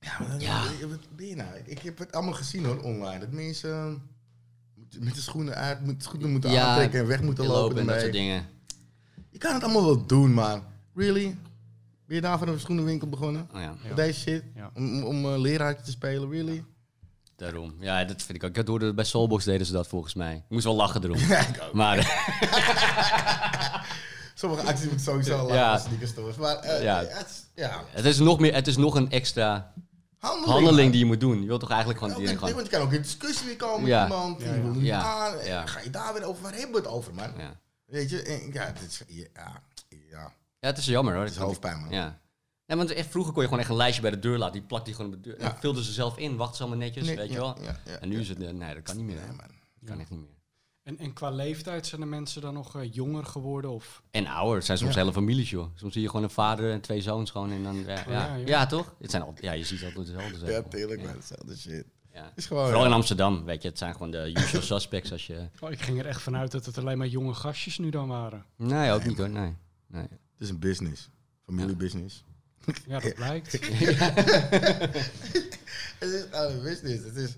Ja, 0.00 0.16
maar 0.18 0.28
dan- 0.28 0.40
Ja. 0.40 0.62
Wat 0.88 0.98
ben 1.16 1.26
je 1.26 1.34
nou? 1.36 1.48
Ik, 1.64 1.78
heb 1.78 1.98
het 1.98 2.12
allemaal 2.12 2.32
gezien 2.34 2.64
hoor, 2.64 2.82
online. 2.82 3.18
Dat 3.18 3.30
mensen 3.32 3.70
eh, 3.70 5.00
met- 5.00 5.14
de 5.14 5.20
schoenen 5.20 5.54
uit, 5.54 5.86
met 5.86 5.96
de 5.98 6.04
schoenen 6.04 6.30
moeten 6.30 6.50
Ja, 6.50 6.68
aantrekken 6.68 7.00
en 7.00 7.06
weg 7.06 7.22
moeten 7.22 7.44
lopen. 7.46 7.60
lopen 7.62 7.78
en 7.80 7.86
dat 7.86 8.00
soort 8.00 8.12
dingen. 8.12 8.46
Je 9.30 9.38
kan 9.38 9.54
het 9.54 9.62
allemaal 9.62 9.84
wel 9.84 10.06
doen, 10.06 10.34
maar 10.34 10.60
really? 10.94 11.36
Ben 12.06 12.16
je 12.16 12.20
daar 12.20 12.38
van 12.38 12.48
een 12.48 12.60
schoenenwinkel 12.60 13.08
begonnen? 13.08 13.48
Oh, 13.54 13.60
ja, 13.60 13.74
Voor 13.86 13.96
deze 13.96 14.20
shit? 14.20 14.42
Ja. 14.54 14.70
Om, 14.74 15.02
om, 15.02 15.26
leraartje 15.26 15.84
te 15.84 15.90
spelen, 15.90 16.30
really? 16.30 16.64
daarom. 17.36 17.74
Ja, 17.78 18.04
dat 18.04 18.22
vind 18.22 18.42
ik 18.42 18.44
ook. 18.44 18.56
Ik 18.56 18.66
hoorde 18.66 18.94
bij 18.94 19.04
Soulbox 19.04 19.44
deden 19.44 19.66
ze 19.66 19.72
dat 19.72 19.88
volgens 19.88 20.14
mij. 20.14 20.34
Ik 20.36 20.42
moest 20.48 20.64
wel 20.64 20.74
lachen 20.74 21.04
erom. 21.04 21.16
Ja, 21.28 21.38
ik 21.46 21.62
ook. 21.62 21.72
Maar 21.72 21.96
Sommige 24.40 24.62
acties 24.66 24.84
moeten 24.86 25.04
sowieso 25.04 25.36
lachen 25.36 25.54
Ja. 25.54 25.72
als 25.72 25.82
sneakerstores. 25.82 26.36
Maar 26.36 26.56
eh, 26.56 26.82
Ja. 26.82 26.98
het, 27.04 27.26
is- 27.26 27.44
ja, 27.54 27.84
het 27.90 28.04
is 28.04 28.18
nog 28.18 28.38
meer, 28.38 28.54
het 28.54 28.66
is 28.66 28.76
nog 28.76 28.94
een 28.94 29.10
extra 29.10 29.72
handeling. 30.18 30.90
die 30.90 31.00
je 31.00 31.06
moet 31.06 31.20
doen. 31.20 31.40
Je 31.40 31.46
wilt 31.46 31.60
toch 31.60 31.68
eigenlijk 31.70 31.98
gewoon 32.00 32.12
Ja, 32.14 32.18
die 32.20 32.28
want- 32.28 32.38
gewoon. 32.38 32.54
want 32.54 32.66
je 32.70 32.72
kan 32.76 32.82
ook 32.86 32.92
in 32.92 33.02
discussie 33.02 33.46
weer 33.46 33.56
komen 33.56 33.88
Ja. 33.88 34.02
met 34.02 34.10
iemand. 34.12 34.40
Ja, 34.40 35.30
die 35.36 35.44
ja. 35.48 35.66
ga 35.66 35.80
je 35.80 35.90
daar 35.90 36.12
weer 36.12 36.24
over. 36.24 36.42
Waar 36.42 36.52
hebben 36.52 36.70
we 36.72 36.76
het 36.76 36.86
over, 36.86 37.14
man? 37.14 37.32
Ja. 37.38 37.60
Weet 37.84 38.10
je? 38.10 38.22
En, 38.22 38.52
ja, 38.52 38.62
het 38.64 38.80
is, 38.88 39.02
ja, 39.08 39.24
ja, 39.88 40.32
ja, 40.60 40.68
het 40.68 40.78
is 40.78 40.84
jammer 40.86 41.14
hoor. 41.14 41.22
het 41.22 41.32
is 41.32 41.38
hoofdpijn, 41.38 41.80
man. 41.80 41.90
Ja. 41.90 42.18
Ja, 42.66 42.76
want 42.76 42.90
echt, 42.90 43.08
vroeger 43.10 43.32
kon 43.32 43.42
je 43.42 43.48
gewoon 43.48 43.62
echt 43.62 43.72
een 43.72 43.76
lijstje 43.78 44.02
bij 44.02 44.10
de 44.10 44.18
deur 44.18 44.38
laten. 44.38 44.52
Die 44.52 44.62
plakt 44.62 44.84
die 44.84 44.94
gewoon 44.94 45.14
op 45.14 45.22
de 45.22 45.30
deur. 45.30 45.40
Ja. 45.40 45.56
vulden 45.60 45.84
ze 45.84 45.92
zelf 45.92 46.16
in. 46.18 46.36
Wachten 46.36 46.56
ze 46.56 46.62
allemaal 46.62 46.84
netjes, 46.84 47.06
Nee, 47.06 47.16
weet 47.16 47.30
je 47.30 47.36
wel. 47.36 47.56
ja, 47.62 47.76
ja, 47.84 47.98
en 47.98 48.08
nu 48.08 48.14
ja. 48.14 48.20
is 48.20 48.28
het... 48.28 48.42
eh, 48.42 48.50
Nee, 48.50 48.74
dat 48.74 48.82
kan 48.82 48.96
niet 48.96 49.04
meer. 49.06 49.16
Nee, 49.16 49.26
man. 49.26 49.36
Dat 49.36 49.88
kan 49.88 50.00
echt 50.00 50.10
niet 50.10 50.20
meer. 50.20 50.38
En, 50.90 50.98
en 50.98 51.12
qua 51.12 51.30
leeftijd 51.30 51.86
zijn 51.86 52.00
de 52.00 52.06
mensen 52.06 52.40
dan 52.42 52.54
nog 52.54 52.76
eh, 52.76 52.92
jonger 52.92 53.24
geworden? 53.24 53.70
Of? 53.70 54.02
En 54.10 54.26
ouder. 54.26 54.56
Het 54.56 54.64
zijn 54.64 54.78
soms 54.78 54.94
Ja. 54.94 55.00
hele 55.00 55.12
families, 55.12 55.50
joh. 55.50 55.66
Soms 55.74 55.92
zie 55.92 56.02
je 56.02 56.08
gewoon 56.08 56.22
een 56.22 56.30
vader 56.30 56.70
en 56.72 56.80
twee 56.80 57.00
zoons 57.00 57.30
gewoon. 57.30 57.50
En 57.52 57.62
dan, 57.62 57.76
ja, 57.76 57.88
ja. 57.88 58.02
ja, 58.08 58.34
Ja, 58.34 58.46
ja. 58.46 58.66
toch? 58.66 58.94
Het 59.00 59.10
zijn 59.10 59.22
al, 59.22 59.34
ja, 59.40 59.52
je 59.52 59.64
ziet 59.64 59.84
altijd 59.84 60.06
dezelfde. 60.06 60.38
zeg 60.38 60.48
Ja, 60.48 60.60
maar. 60.60 60.70
tuurlijk, 60.70 61.00
Ja. 61.00 61.06
man. 61.06 61.16
Hetzelfde 61.16 61.56
shit. 61.56 61.84
Ja. 62.12 62.32
is 62.36 62.46
gewoon... 62.46 62.64
Vooral 62.64 62.82
ja. 62.82 62.88
in 62.88 62.94
Amsterdam, 62.94 63.44
weet 63.44 63.62
je. 63.62 63.68
Het 63.68 63.78
zijn 63.78 63.92
gewoon 63.92 64.10
de 64.10 64.30
usual 64.34 64.62
suspects 64.78 65.12
als 65.12 65.26
je... 65.26 65.48
Oh, 65.60 65.70
ik 65.70 65.80
ging 65.80 65.98
er 65.98 66.06
echt 66.06 66.20
vanuit 66.22 66.50
dat 66.50 66.66
het 66.66 66.78
alleen 66.78 66.98
maar 66.98 67.06
jonge 67.06 67.34
gastjes 67.34 67.78
nu 67.78 67.90
dan 67.90 68.08
waren. 68.08 68.44
Nee, 68.56 68.92
ook 68.92 69.04
niet 69.04 69.18
hoor. 69.18 69.30
Nee. 69.30 69.56
nee. 69.86 70.02
Het 70.02 70.38
is 70.38 70.48
een 70.48 70.58
business. 70.58 71.08
Familiebusiness. 71.44 72.24
Ja, 72.86 73.00
dat 73.00 73.14
blijkt. 73.14 73.52
Het 75.98 76.10
is 76.10 76.24
gewoon 76.30 76.52
een 76.52 76.62
business. 76.62 77.04
Het 77.04 77.16
is... 77.16 77.34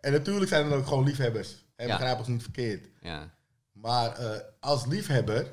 En 0.00 0.12
natuurlijk 0.12 0.48
zijn 0.48 0.70
er 0.70 0.76
ook 0.78 0.86
gewoon 0.86 1.04
liefhebbers. 1.04 1.64
Hè, 1.78 1.84
Ja. 1.84 1.96
Begrijp 1.96 2.18
ons 2.18 2.28
niet 2.28 2.42
verkeerd. 2.42 2.88
Ja. 3.00 3.34
Maar 3.72 4.16
eh, 4.16 4.40
als 4.60 4.86
liefhebber... 4.86 5.52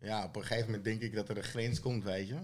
Ja, 0.00 0.24
op 0.24 0.36
een 0.36 0.42
gegeven 0.42 0.66
moment 0.66 0.84
denk 0.84 1.00
ik 1.00 1.14
dat 1.14 1.28
er 1.28 1.36
een 1.36 1.42
grens 1.42 1.80
komt, 1.80 2.04
weet 2.04 2.28
je. 2.28 2.38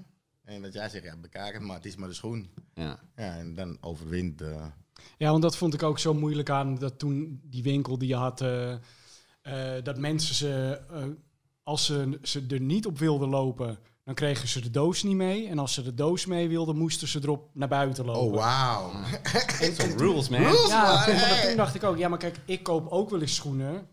En 0.44 0.62
dat 0.62 0.72
jij 0.72 0.88
zegt, 0.88 1.04
ja, 1.04 1.16
bekijk 1.16 1.52
het 1.52 1.62
maar, 1.62 1.76
het 1.76 1.84
is 1.84 1.96
maar 1.96 2.08
de 2.08 2.14
schoen. 2.14 2.50
Ja. 2.74 3.00
Ja, 3.16 3.36
en 3.36 3.54
dan 3.54 3.78
overwint... 3.80 4.42
Ja, 5.18 5.30
want 5.30 5.42
dat 5.42 5.56
vond 5.56 5.74
ik 5.74 5.82
ook 5.82 5.98
zo 5.98 6.14
moeilijk 6.14 6.50
aan 6.50 6.78
dat 6.78 6.98
toen 6.98 7.40
die 7.44 7.62
winkel 7.62 7.98
die 7.98 8.08
je 8.08 8.14
had, 8.14 8.40
eh, 8.40 8.72
eh, 9.42 9.84
dat 9.84 9.98
mensen 9.98 10.34
ze, 10.34 10.80
eh, 10.90 11.04
als 11.62 11.84
ze, 11.84 12.18
ze 12.22 12.44
er 12.48 12.60
niet 12.60 12.86
op 12.86 12.98
wilden 12.98 13.28
lopen, 13.28 13.78
dan 14.10 14.18
kregen 14.28 14.48
ze 14.48 14.60
de 14.60 14.70
doos 14.70 15.02
niet 15.02 15.16
mee. 15.16 15.48
En 15.48 15.58
als 15.58 15.74
ze 15.74 15.82
de 15.82 15.94
doos 15.94 16.26
mee 16.26 16.48
wilden, 16.48 16.76
moesten 16.76 17.08
ze 17.08 17.18
erop 17.22 17.48
naar 17.52 17.68
buiten 17.68 18.04
lopen. 18.04 18.20
oh, 18.20 18.34
wauw. 18.34 18.90
Rules, 19.96 20.28
man. 20.28 20.40
Rules, 20.40 20.68
Ja, 20.68 20.82
man. 20.94 21.04
toen, 21.04 21.14
maar 21.14 21.28
Hey. 21.28 21.46
toen 21.48 21.56
dacht 21.56 21.74
ik 21.74 21.82
ook, 21.84 21.98
ja, 21.98 22.08
maar 22.08 22.18
kijk, 22.18 22.36
ik 22.44 22.62
koop 22.62 22.88
ook 22.88 23.10
wel 23.10 23.20
eens 23.20 23.34
schoenen 23.34 23.86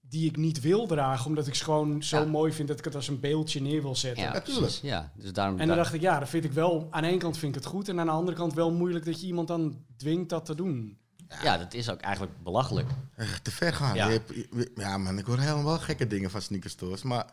die 0.00 0.28
ik 0.28 0.36
niet 0.36 0.60
wil 0.60 0.86
dragen, 0.86 1.26
omdat 1.26 1.46
ik 1.46 1.54
ze 1.54 1.64
gewoon 1.64 2.02
zo 2.02 2.18
Ja. 2.18 2.24
mooi 2.24 2.52
vind 2.52 2.68
dat 2.68 2.78
ik 2.78 2.84
het 2.84 2.94
als 2.94 3.08
een 3.08 3.20
beeldje 3.20 3.60
neer 3.62 3.82
wil 3.82 3.96
zetten. 3.96 4.22
Ja, 4.22 4.32
natuurlijk. 4.32 4.58
precies. 4.66 4.80
Ja, 4.80 5.12
dus 5.16 5.32
daarom... 5.32 5.58
En 5.60 5.66
dan 5.68 5.76
dacht 5.76 5.94
ik, 5.94 6.00
ja, 6.00 6.18
dat 6.18 6.28
vind 6.28 6.44
ik 6.44 6.52
wel, 6.52 6.86
aan 6.90 7.02
de 7.02 7.08
ene 7.08 7.16
kant 7.18 7.38
vind 7.38 7.56
ik 7.56 7.62
het 7.62 7.70
goed 7.72 7.88
en 7.88 8.00
aan 8.00 8.06
de 8.06 8.12
andere 8.12 8.36
kant 8.36 8.54
wel 8.54 8.72
moeilijk 8.72 9.04
dat 9.04 9.20
je 9.20 9.26
iemand 9.26 9.48
dan 9.48 9.76
dwingt 9.96 10.28
dat 10.28 10.44
te 10.44 10.54
doen. 10.54 10.98
ja, 11.42 11.58
dat 11.58 11.74
is 11.74 11.90
ook 11.90 12.00
eigenlijk 12.00 12.34
belachelijk. 12.42 12.88
Echt 13.16 13.44
te 13.44 13.50
ver 13.50 13.72
gaan. 13.74 13.94
Ja. 13.94 14.06
Je 14.06 14.12
hebt- 14.12 14.34
je- 14.34 14.70
ja, 14.74 14.98
man, 14.98 15.18
ik 15.18 15.24
hoor 15.24 15.38
helemaal 15.38 15.78
gekke 15.78 16.06
dingen 16.06 16.30
van 16.30 16.42
sneakerstores. 16.42 17.02
Maar 17.02 17.26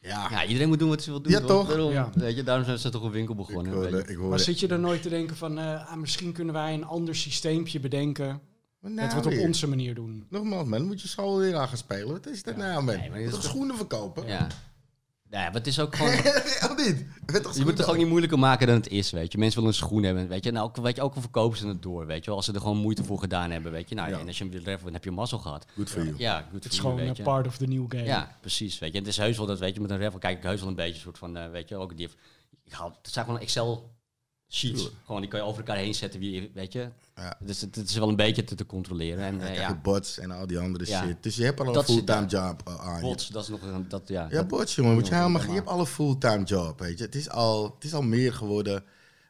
ja, 0.00 0.28
Ja, 0.30 0.44
iedereen 0.44 0.68
moet 0.68 0.78
doen 0.78 0.88
wat 0.88 1.02
ze 1.02 1.10
wil 1.10 1.20
doen. 1.22 1.32
Ja, 1.32 1.40
toch? 1.40 1.68
Daarom, 1.68 1.92
Ja. 1.92 2.10
weet 2.14 2.36
je, 2.36 2.42
daarom 2.42 2.64
zijn 2.64 2.78
ze 2.78 2.90
toch 2.90 3.02
een 3.02 3.10
winkel 3.10 3.34
ik 3.34 3.46
begonnen. 3.46 3.72
hoorde, 3.72 3.90
weet 3.90 4.04
je. 4.04 4.10
ik 4.10 4.14
hoorde, 4.14 4.30
Maar 4.30 4.38
zit 4.40 4.60
je 4.60 4.68
er 4.68 4.78
nooit 4.78 5.02
te 5.02 5.08
denken 5.08 5.36
van, 5.36 5.58
eh, 5.58 5.90
ah, 5.90 5.96
misschien 5.96 6.32
kunnen 6.32 6.54
wij 6.54 6.74
een 6.74 6.84
ander 6.84 7.14
systeempje 7.16 7.80
bedenken 7.80 8.40
dat 8.80 8.90
we 8.94 9.00
het 9.14 9.26
op 9.26 9.38
onze 9.38 9.68
manier 9.68 9.94
doen? 9.94 10.26
Nogmaals, 10.28 10.68
man, 10.68 10.86
moet 10.86 11.00
je 11.02 11.08
school 11.08 11.38
weer 11.38 11.56
aan 11.56 11.68
gaan 11.68 11.76
spelen. 11.76 12.08
Wat 12.12 12.26
is 12.26 12.42
dat 12.42 12.56
nou, 12.56 12.82
man? 12.82 12.96
Nee, 12.96 13.10
maar 13.10 13.20
je 13.20 13.28
toch 13.28 13.42
schoenen 13.42 13.76
verkopen? 13.76 14.26
Ja. 14.26 14.46
Ja, 15.30 15.42
maar 15.44 15.52
het 15.52 15.66
is 15.66 15.80
ook 15.80 15.94
gewoon... 15.96 16.12
of 16.12 16.74
niet? 16.76 16.86
Je, 17.26 17.32
bent 17.32 17.42
toch 17.42 17.56
Je 17.56 17.64
moet 17.64 17.72
het 17.72 17.82
gewoon 17.82 17.98
niet 17.98 18.08
moeilijker 18.08 18.38
maken 18.38 18.66
dan 18.66 18.76
het 18.76 18.88
is, 18.88 19.10
weet 19.10 19.32
je. 19.32 19.38
Mensen 19.38 19.60
willen 19.60 19.74
een 19.74 19.82
schoen 19.86 20.02
hebben, 20.02 20.28
weet 20.28 20.44
je. 20.44 20.50
Nou, 20.50 20.70
weet 20.82 20.96
je, 20.96 21.02
ook 21.02 21.14
al 21.14 21.20
verkopen 21.20 21.58
ze 21.58 21.66
het 21.66 21.82
door, 21.82 22.06
weet 22.06 22.18
je 22.20 22.26
wel. 22.26 22.36
Als 22.36 22.44
ze 22.44 22.52
er 22.52 22.60
gewoon 22.60 22.76
moeite 22.76 23.04
voor 23.04 23.18
gedaan 23.18 23.50
hebben, 23.50 23.72
weet 23.72 23.88
je. 23.88 23.94
Nou, 23.94 24.10
Ja. 24.10 24.18
en 24.18 24.26
als 24.26 24.38
je 24.38 24.44
hem 24.44 24.52
wil 24.52 24.62
treffen, 24.62 24.84
dan 24.84 24.92
heb 24.94 25.04
je 25.04 25.10
mazzel 25.10 25.38
gehad. 25.38 25.66
Good 25.76 25.90
for 25.90 26.04
you. 26.04 26.14
Ja, 26.18 26.36
goed 26.52 26.52
Het 26.52 26.62
voor 26.62 26.72
is 26.72 26.78
gewoon 26.78 26.98
een 27.16 27.22
part 27.22 27.46
of 27.46 27.56
the 27.56 27.66
new 27.66 27.84
game. 27.88 28.04
Ja, 28.04 28.36
precies, 28.40 28.78
weet 28.78 28.92
je. 28.92 28.98
En 28.98 29.04
het 29.04 29.12
is 29.12 29.18
heus 29.18 29.36
wel 29.36 29.46
dat, 29.46 29.58
weet 29.58 29.74
je, 29.74 29.80
met 29.80 29.90
een 29.90 30.00
raffle 30.00 30.20
kijk 30.20 30.36
ik 30.36 30.42
heus 30.42 30.60
wel 30.60 30.68
een 30.68 30.74
beetje 30.74 30.94
een 30.94 31.00
soort 31.00 31.18
van, 31.18 31.36
eh, 31.36 31.50
weet 31.50 31.68
je, 31.68 31.76
ook 31.76 31.96
die... 31.96 32.08
Ik 32.64 32.72
haal, 32.72 32.98
het 33.02 33.12
zijn 33.12 33.24
gewoon 33.24 33.40
Excel 33.40 33.90
sheets. 34.50 34.74
Tuurlijk. 34.80 34.96
Gewoon, 35.04 35.20
die 35.20 35.30
kan 35.30 35.40
je 35.40 35.46
over 35.46 35.58
elkaar 35.58 35.76
heen 35.76 35.94
zetten, 35.94 36.20
wie, 36.20 36.50
weet 36.54 36.72
je. 36.72 36.90
Ja. 37.16 37.36
Dus 37.40 37.60
het, 37.60 37.74
het 37.74 37.88
is 37.88 37.96
wel 37.96 38.08
een 38.08 38.16
beetje 38.16 38.44
te, 38.44 38.54
te 38.54 38.66
controleren. 38.66 39.24
En 39.24 39.40
eh, 39.40 39.54
ja, 39.54 39.74
bots 39.82 40.18
en 40.18 40.30
al 40.30 40.46
die 40.46 40.58
andere 40.58 40.86
Ja. 40.86 41.04
shit. 41.06 41.22
Dus 41.22 41.36
je 41.36 41.44
hebt 41.44 41.60
al 41.60 41.66
een 41.66 41.72
Dat 41.72 41.84
fulltime 41.84 42.26
job 42.26 42.68
uh, 42.68 42.80
aan. 42.80 43.00
bots, 43.00 43.28
dat 43.28 43.42
is 43.42 43.48
nog 43.48 43.62
een, 43.62 43.88
dat, 43.88 44.08
ja. 44.08 44.22
Ja, 44.22 44.28
dat- 44.28 44.48
bots, 44.48 44.74
jongen. 44.74 44.94
Moet 44.94 45.06
je, 45.08 45.14
helemaal, 45.14 45.42
je 45.42 45.50
hebt 45.52 45.68
al 45.68 45.80
een 45.80 45.86
fulltime 45.86 46.44
job, 46.44 46.78
weet 46.80 46.98
je. 46.98 47.04
Het 47.04 47.14
is 47.14 47.28
al, 47.30 47.74
het 47.74 47.84
is 47.84 47.94
al 47.94 48.02
meer 48.02 48.32
geworden 48.32 48.84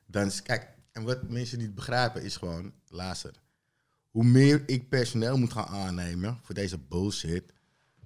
dan... 0.07 0.31
Kijk, 0.43 0.68
en 0.93 1.03
wat 1.03 1.29
mensen 1.29 1.59
niet 1.59 1.75
begrijpen 1.75 2.23
is 2.23 2.37
gewoon... 2.37 2.73
Luister, 2.89 3.33
hoe 4.11 4.25
meer 4.25 4.62
ik 4.66 4.89
personeel 4.89 5.39
moet 5.39 5.53
gaan 5.53 5.66
aannemen 5.66 6.39
voor 6.43 6.55
deze 6.55 6.79
bullshit... 6.79 7.53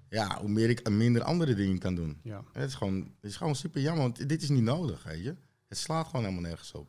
Ja, 0.08 0.38
hoe 0.40 0.48
meer 0.48 0.70
ik 0.70 0.88
minder 0.90 1.22
andere 1.22 1.54
dingen 1.54 1.78
kan 1.78 1.94
doen. 1.94 2.20
Ja. 2.22 2.36
En 2.52 2.60
het 2.60 2.68
is 2.70 2.74
gewoon, 2.76 2.96
het 3.20 3.30
is 3.30 3.36
gewoon 3.36 3.54
super 3.54 3.80
jammer, 3.80 4.02
want 4.02 4.28
dit 4.28 4.42
is 4.42 4.48
niet 4.48 4.62
nodig, 4.62 5.02
weet 5.02 5.22
je. 5.24 5.34
Het 5.68 5.78
slaat 5.78 6.06
gewoon 6.06 6.22
helemaal 6.24 6.48
nergens 6.48 6.72
op. 6.72 6.88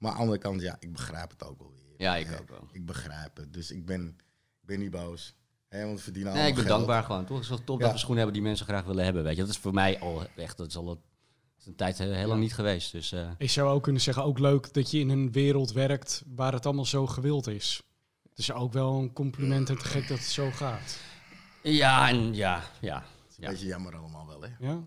Maar 0.00 0.10
aan 0.10 0.16
de 0.16 0.22
andere 0.22 0.38
kant, 0.40 0.60
ja, 0.60 0.76
ik 0.78 0.92
begrijp 0.92 1.30
het 1.30 1.44
ook 1.44 1.58
wel 1.58 1.72
weer. 1.74 1.94
Ja, 1.96 2.16
ik 2.16 2.26
Hè, 2.26 2.38
ook 2.40 2.48
wel. 2.48 2.68
Ik 2.72 2.86
begrijp 2.86 3.36
het, 3.36 3.52
dus 3.52 3.70
ik 3.70 3.86
ben, 3.86 4.06
ik 4.60 4.66
ben 4.66 4.78
niet 4.78 4.90
boos. 4.90 5.34
Hè, 5.68 5.84
want 5.84 5.96
we 5.96 6.02
verdienen 6.02 6.32
Nee, 6.32 6.48
ik 6.48 6.54
ben 6.54 6.64
geld. 6.64 6.76
dankbaar 6.76 7.02
gewoon. 7.02 7.24
Toch? 7.24 7.34
Het 7.36 7.44
is 7.44 7.48
wel 7.50 7.64
top 7.64 7.78
Ja. 7.78 7.84
dat 7.84 7.92
we 7.92 7.98
schoenen 7.98 8.18
hebben 8.22 8.34
die 8.40 8.48
mensen 8.48 8.66
graag 8.66 8.84
willen 8.84 9.04
hebben, 9.04 9.22
weet 9.22 9.34
je. 9.36 9.40
Dat 9.42 9.50
is 9.50 9.58
voor 9.58 9.74
mij 9.74 10.00
al 10.00 10.26
echt, 10.36 10.56
dat 10.56 10.66
is 10.66 10.76
al 10.76 10.82
een, 10.90 10.94
dat 10.94 11.58
is 11.60 11.66
een 11.66 11.74
tijd 11.74 11.98
heel, 11.98 12.12
heel 12.12 12.28
lang 12.28 12.40
niet 12.40 12.54
geweest. 12.54 12.92
Dus 12.92 13.12
eh, 13.12 13.30
Ik 13.38 13.50
zou 13.50 13.68
ook 13.70 13.82
kunnen 13.82 14.02
zeggen, 14.02 14.24
ook 14.24 14.38
leuk 14.38 14.72
dat 14.74 14.90
je 14.90 14.98
in 14.98 15.08
een 15.08 15.32
wereld 15.32 15.72
werkt 15.72 16.22
waar 16.34 16.52
het 16.52 16.66
allemaal 16.66 16.84
zo 16.84 17.06
gewild 17.06 17.46
is. 17.46 17.82
Het 18.30 18.38
is 18.38 18.52
ook 18.52 18.72
wel 18.72 18.98
een 18.98 19.12
compliment 19.12 19.68
en 19.68 19.78
te 19.78 19.84
gek 19.84 20.08
dat 20.08 20.18
het 20.18 20.26
zo 20.26 20.50
gaat. 20.50 20.98
ja, 21.62 22.08
en 22.08 22.34
ja, 22.34 22.62
ja. 22.80 22.96
Het 22.96 23.30
is 23.30 23.36
een 23.36 23.42
Ja. 23.44 23.50
beetje 23.50 23.66
jammer 23.66 23.96
allemaal 23.96 24.26
wel, 24.26 24.42
hè. 24.42 24.48
Ja? 24.58 24.80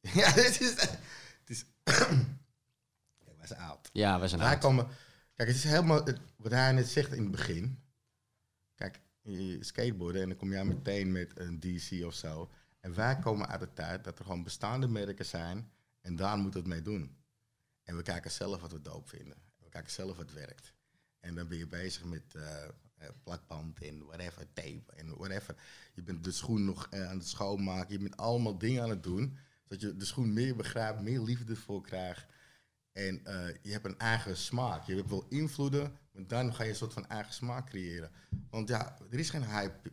Ja, 0.20 0.30
het 0.30 0.60
is... 0.60 0.70
Het 1.40 1.50
is 1.50 1.64
Zijn 3.46 3.60
oud. 3.60 3.90
Ja, 3.92 4.20
we 4.20 4.28
zijn 4.28 4.40
oud. 4.40 4.58
komen... 4.58 4.86
Kijk, 5.34 5.48
het 5.48 5.56
is 5.56 5.64
helemaal... 5.64 6.04
het- 6.04 6.20
wat 6.36 6.52
hij 6.52 6.72
net 6.72 6.88
zegt 6.88 7.12
in 7.12 7.22
het 7.22 7.30
begin. 7.30 7.82
Kijk, 8.74 9.00
je 9.22 9.64
skateboarden 9.64 10.22
en 10.22 10.28
dan 10.28 10.36
kom 10.36 10.50
jij 10.52 10.64
meteen 10.64 11.12
met 11.12 11.38
een 11.38 11.60
DC 11.60 12.04
of 12.04 12.14
zo. 12.14 12.50
En 12.80 12.94
wij 12.94 13.18
komen 13.18 13.48
uit 13.48 13.60
de 13.60 13.72
tijd 13.72 14.04
dat 14.04 14.18
er 14.18 14.24
gewoon 14.24 14.42
bestaande 14.42 14.88
merken 14.88 15.26
zijn. 15.26 15.70
En 16.00 16.16
daar 16.16 16.38
moet 16.38 16.54
het 16.54 16.66
mee 16.66 16.82
doen. 16.82 17.16
En 17.82 17.96
we 17.96 18.02
kijken 18.02 18.30
zelf 18.30 18.60
wat 18.60 18.72
we 18.72 18.80
doop 18.80 19.08
vinden. 19.08 19.36
We 19.58 19.68
kijken 19.68 19.92
zelf 19.92 20.16
wat 20.16 20.32
werkt. 20.32 20.72
En 21.20 21.34
dan 21.34 21.48
ben 21.48 21.58
je 21.58 21.66
bezig 21.66 22.04
met 22.04 22.34
eh, 22.34 23.08
plakband 23.22 23.82
en 23.82 24.04
whatever, 24.06 24.46
tape 24.52 24.92
en 24.96 25.16
whatever. 25.16 25.54
Je 25.94 26.02
bent 26.02 26.24
de 26.24 26.32
schoen 26.32 26.64
nog 26.64 26.86
eh, 26.90 27.08
aan 27.08 27.18
het 27.18 27.28
schoonmaken. 27.28 27.92
Je 27.92 27.98
bent 27.98 28.16
allemaal 28.16 28.58
dingen 28.58 28.82
aan 28.82 28.90
het 28.90 29.02
doen. 29.02 29.36
Zodat 29.62 29.80
je 29.80 29.96
de 29.96 30.04
schoen 30.04 30.32
meer 30.32 30.56
begrijpt, 30.56 31.00
meer 31.00 31.20
liefde 31.20 31.56
voor 31.56 31.82
krijgt. 31.82 32.26
En 32.96 33.20
eh, 33.24 33.54
je 33.62 33.70
hebt 33.72 33.84
een 33.84 33.98
eigen 33.98 34.36
smaak. 34.36 34.86
Je 34.86 34.94
hebt 34.94 35.10
wel 35.10 35.26
invloeden, 35.28 35.92
maar 36.12 36.26
dan 36.26 36.54
ga 36.54 36.62
je 36.62 36.70
een 36.70 36.76
soort 36.76 36.92
van 36.92 37.06
eigen 37.06 37.34
smaak 37.34 37.66
creëren. 37.66 38.10
Want 38.50 38.68
ja, 38.68 38.96
er 39.10 39.18
is 39.18 39.30
geen 39.30 39.44
hype. 39.44 39.90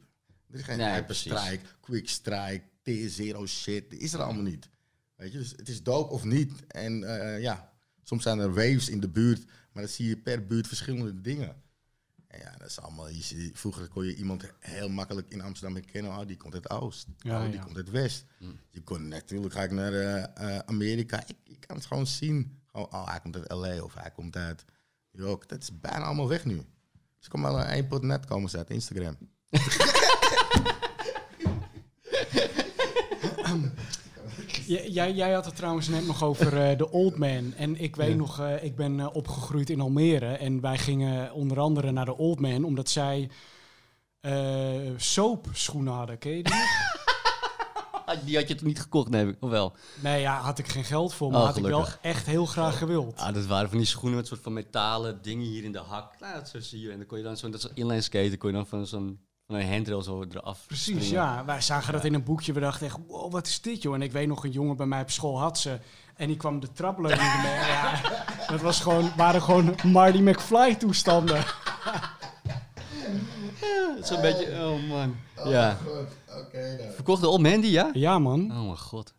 Er 0.50 0.60
is 0.60 0.62
geen 0.66 0.78
Nee, 0.78 0.90
hype 0.90 1.14
strike, 1.14 1.66
quick 1.82 2.10
strike, 2.10 2.64
T0 2.90 3.44
shit. 3.46 3.94
Is 3.94 4.14
er 4.14 4.22
allemaal 4.22 4.44
niet. 4.44 4.70
Weet 5.16 5.32
je, 5.32 5.38
dus 5.38 5.52
het 5.52 5.70
is 5.70 5.84
dope 5.84 6.14
of 6.14 6.24
niet. 6.24 6.52
En 6.68 7.04
eh, 7.04 7.42
ja, 7.42 7.74
soms 8.04 8.24
zijn 8.24 8.40
er 8.40 8.54
waves 8.54 8.90
in 8.90 9.00
de 9.00 9.10
buurt, 9.10 9.46
maar 9.46 9.84
dan 9.84 9.92
zie 9.92 10.08
je 10.08 10.18
per 10.18 10.46
buurt 10.46 10.68
verschillende 10.68 11.22
dingen. 11.22 11.62
En 12.28 12.40
ja, 12.40 12.56
dat 12.58 12.68
is 12.68 12.80
allemaal. 12.80 13.10
Je 13.10 13.22
ziet- 13.22 13.60
vroeger 13.60 13.88
kon 13.88 14.06
je 14.06 14.16
iemand 14.16 14.44
heel 14.60 14.90
makkelijk 14.90 15.30
in 15.30 15.42
Amsterdam 15.42 15.76
herkennen. 15.76 16.12
Oh, 16.12 16.28
die 16.28 16.38
komt 16.38 16.54
uit 16.54 16.70
Oost. 16.70 17.08
Ja, 17.18 17.38
oh, 17.40 17.46
die 17.46 17.54
ja. 17.60 17.64
komt 17.64 17.76
uit 17.78 17.90
West. 17.90 18.26
Je 18.70 18.82
kon 18.82 19.08
natuurlijk, 19.08 19.54
ga 19.54 19.64
ik 19.64 19.72
naar 19.72 19.94
eh, 19.94 20.24
eh, 20.56 20.60
Amerika. 20.66 21.24
Ik, 21.28 21.38
ik 21.44 21.60
kan 21.60 21.76
het 21.76 21.86
gewoon 21.86 22.08
zien. 22.08 22.62
Gewoon, 22.74 22.88
oh, 22.92 23.08
hij 23.10 23.20
komt 23.20 23.36
uit 23.36 23.52
LA 23.52 23.84
of 23.84 23.94
hij 23.94 24.12
komt 24.12 24.36
uit 24.36 24.66
New 25.12 25.28
York. 25.28 25.50
Dat 25.50 25.62
is 25.62 25.80
bijna 25.80 26.06
allemaal 26.06 26.28
weg 26.28 26.46
nu. 26.46 26.66
Dus 27.20 27.28
kom 27.28 27.42
maar 27.42 27.66
één 27.66 27.88
pot 27.88 28.02
net 28.02 28.26
komen 28.26 28.50
ze 28.50 28.58
uit 28.58 28.70
Instagram. 28.70 29.18
Jij, 34.66 35.12
jij 35.12 35.32
had 35.34 35.46
het 35.46 35.56
trouwens 35.56 35.88
net 35.88 36.06
nog 36.06 36.24
over 36.24 36.70
eh, 36.70 36.78
de 36.78 36.92
Old 36.92 37.18
Man. 37.18 37.54
En 37.58 37.82
ik 37.82 37.96
weet 37.96 38.16
nog, 38.16 38.40
eh, 38.40 38.64
ik 38.64 38.76
ben 38.76 39.00
eh, 39.00 39.10
opgegroeid 39.14 39.70
in 39.70 39.82
Almere. 39.82 40.34
En 40.34 40.62
wij 40.62 40.78
gingen 40.78 41.34
onder 41.34 41.60
andere 41.60 41.92
naar 41.92 42.06
de 42.06 42.18
Old 42.18 42.40
Man, 42.40 42.64
omdat 42.64 42.90
zij 42.90 43.30
soapschoenen 44.98 45.94
hadden. 45.94 46.18
Ken 46.18 46.38
je 46.38 46.44
die? 46.44 46.54
Ah, 48.20 48.26
Die 48.26 48.36
had 48.38 48.48
je 48.48 48.56
toch 48.56 48.66
niet 48.68 48.80
gekocht, 48.82 49.10
nee, 49.10 49.36
of 49.40 49.50
wel? 49.50 49.74
nee, 50.00 50.22
ja, 50.22 50.40
had 50.42 50.60
ik 50.60 50.68
geen 50.68 50.84
geld 50.84 51.14
voor, 51.14 51.32
maar 51.32 51.40
Oh, 51.40 51.46
had 51.46 51.58
ik 51.58 51.64
wel 51.66 51.86
echt 52.02 52.26
heel 52.26 52.46
graag 52.46 52.78
gewild. 52.78 53.20
Ah, 53.20 53.34
dat 53.34 53.46
waren 53.46 53.70
van 53.70 53.78
die 53.78 53.88
schoenen 53.88 54.18
met 54.18 54.28
soort 54.28 54.42
van 54.44 54.54
metalen 54.54 55.20
dingen 55.22 55.46
hier 55.46 55.64
in 55.64 55.72
de 55.72 55.80
hak. 55.88 56.20
Nou, 56.20 56.34
dat 56.34 56.50
zo 56.50 56.60
zie 56.60 56.80
je. 56.82 56.92
En 56.92 56.98
dan 56.98 57.06
kon 57.06 57.18
je 57.18 57.24
dan 57.24 57.38
zo'n, 57.38 57.52
dat 57.52 57.64
is 57.64 57.70
inline 57.74 58.02
skaten, 58.02 58.38
kon 58.38 58.50
je 58.50 58.56
dan 58.56 58.68
van 58.68 58.88
zo'n 58.88 59.20
van 59.48 59.56
een 59.56 59.72
handrail 59.74 60.02
zo 60.02 60.24
eraf 60.32 60.64
Precies, 60.68 60.86
springen. 60.86 61.10
ja. 61.14 61.46
Wij 61.46 61.62
zagen 61.62 61.94
dat 61.94 62.06
in 62.06 62.14
een 62.14 62.24
boekje. 62.24 62.54
We 62.54 62.60
dachten 62.60 62.86
echt, 62.88 62.98
wow, 63.08 63.32
wat 63.32 63.48
is 63.48 63.62
dit, 63.62 63.82
joh? 63.82 63.94
En 63.94 64.02
ik 64.02 64.12
weet 64.12 64.28
nog, 64.28 64.44
een 64.44 64.52
jongen 64.52 64.78
bij 64.78 64.86
mij 64.86 65.02
op 65.02 65.10
school 65.12 65.40
had 65.40 65.60
ze. 65.60 65.80
En 66.16 66.28
die 66.28 66.38
kwam 66.38 66.60
de 66.60 66.72
trapleuning 66.72 67.42
mee. 67.44 67.52
Ja, 67.56 68.02
dat 68.48 68.62
was 68.62 68.80
gewoon, 68.80 69.12
waren 69.18 69.42
gewoon 69.42 69.76
Marty 69.84 70.18
McFly 70.20 70.76
toestanden. 70.76 71.44
Zo'n 74.02 74.22
beetje, 74.22 74.46
oh 74.52 74.90
man. 74.90 75.16
Ja. 75.46 75.78
Oké, 76.40 76.78
dan. 76.78 76.92
Verkocht 76.92 77.22
de 77.22 77.28
Old 77.28 77.42
Mandy, 77.42 77.68
ja? 77.68 77.90
Ja, 77.94 78.20
man. 78.20 78.52
Oh 78.52 78.64
mijn 78.64 78.78
god. 78.78 79.14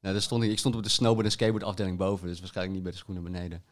Nou, 0.00 0.14
daar 0.14 0.22
stond 0.22 0.42
ik, 0.42 0.50
ik 0.50 0.58
stond 0.58 0.76
op 0.76 0.82
de 0.82 0.88
snowboard 0.88 1.26
en 1.26 1.32
skateboard 1.32 1.64
afdeling 1.64 1.98
boven, 1.98 2.26
dus 2.28 2.38
waarschijnlijk 2.38 2.74
niet 2.74 2.84
bij 2.84 2.92
de 2.92 2.98
schoenen 2.98 3.22
beneden. 3.22 3.62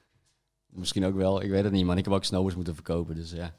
Misschien 0.66 1.05
ook 1.05 1.14
wel, 1.14 1.43
ik 1.43 1.51
weet 1.51 1.64
het 1.64 1.73
niet 1.73 1.85
man. 1.85 1.99
Ik 1.99 2.05
heb 2.05 2.14
ook 2.14 2.25
snowboards 2.25 2.57
moeten 2.57 2.75
verkopen, 2.75 3.14
dus 3.14 3.31
ja. 3.31 3.55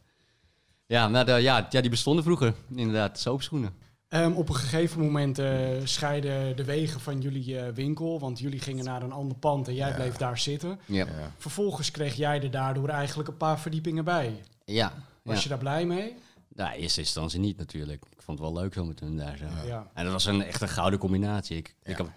Ja, 0.85 1.07
maar 1.07 1.25
de, 1.25 1.31
ja, 1.31 1.67
ja, 1.69 1.81
die 1.81 1.89
bestonden 1.89 2.23
vroeger, 2.23 2.53
inderdaad, 2.75 3.19
soapschoenen. 3.19 3.73
Ehm, 4.07 4.31
op 4.31 4.49
een 4.49 4.55
gegeven 4.55 5.01
moment 5.01 5.39
eh, 5.39 5.49
scheiden 5.83 6.55
de 6.55 6.63
wegen 6.63 6.99
van 6.99 7.21
jullie 7.21 7.59
eh, 7.59 7.73
winkel. 7.73 8.19
Want 8.19 8.39
jullie 8.39 8.59
gingen 8.59 8.85
naar 8.85 9.01
een 9.03 9.11
ander 9.11 9.37
pand 9.37 9.67
en 9.67 9.73
jij 9.75 9.89
Ja. 9.89 9.95
bleef 9.95 10.15
daar 10.15 10.37
zitten. 10.37 10.79
Ja. 10.85 11.05
Ja. 11.05 11.31
Vervolgens 11.37 11.91
kreeg 11.91 12.15
jij 12.15 12.41
er 12.41 12.51
daardoor 12.51 12.89
eigenlijk 12.89 13.29
een 13.29 13.37
paar 13.37 13.59
verdiepingen 13.59 14.03
bij. 14.03 14.41
Ja. 14.65 14.93
Was 15.23 15.35
ja. 15.35 15.43
je 15.43 15.49
daar 15.49 15.57
blij 15.57 15.85
mee? 15.85 16.15
Nou, 16.59 16.73
in 16.75 16.81
eerste 16.81 16.99
instantie 16.99 17.39
niet 17.39 17.57
natuurlijk. 17.57 18.03
Ik 18.11 18.21
vond 18.21 18.39
het 18.39 18.47
wel 18.51 18.61
leuk 18.61 18.73
zo 18.73 18.85
met 18.85 18.99
hun 18.99 19.17
daar 19.17 19.37
zo. 19.37 19.45
Ja. 19.67 19.91
En 19.93 20.03
dat 20.03 20.13
was 20.13 20.25
een 20.25 20.43
echt 20.43 20.61
een 20.61 20.69
gouden 20.69 20.99
combinatie. 20.99 21.57
Ik, 21.57 21.75
Ja. 21.83 21.91
ik, 21.91 21.97
heb, 21.97 22.07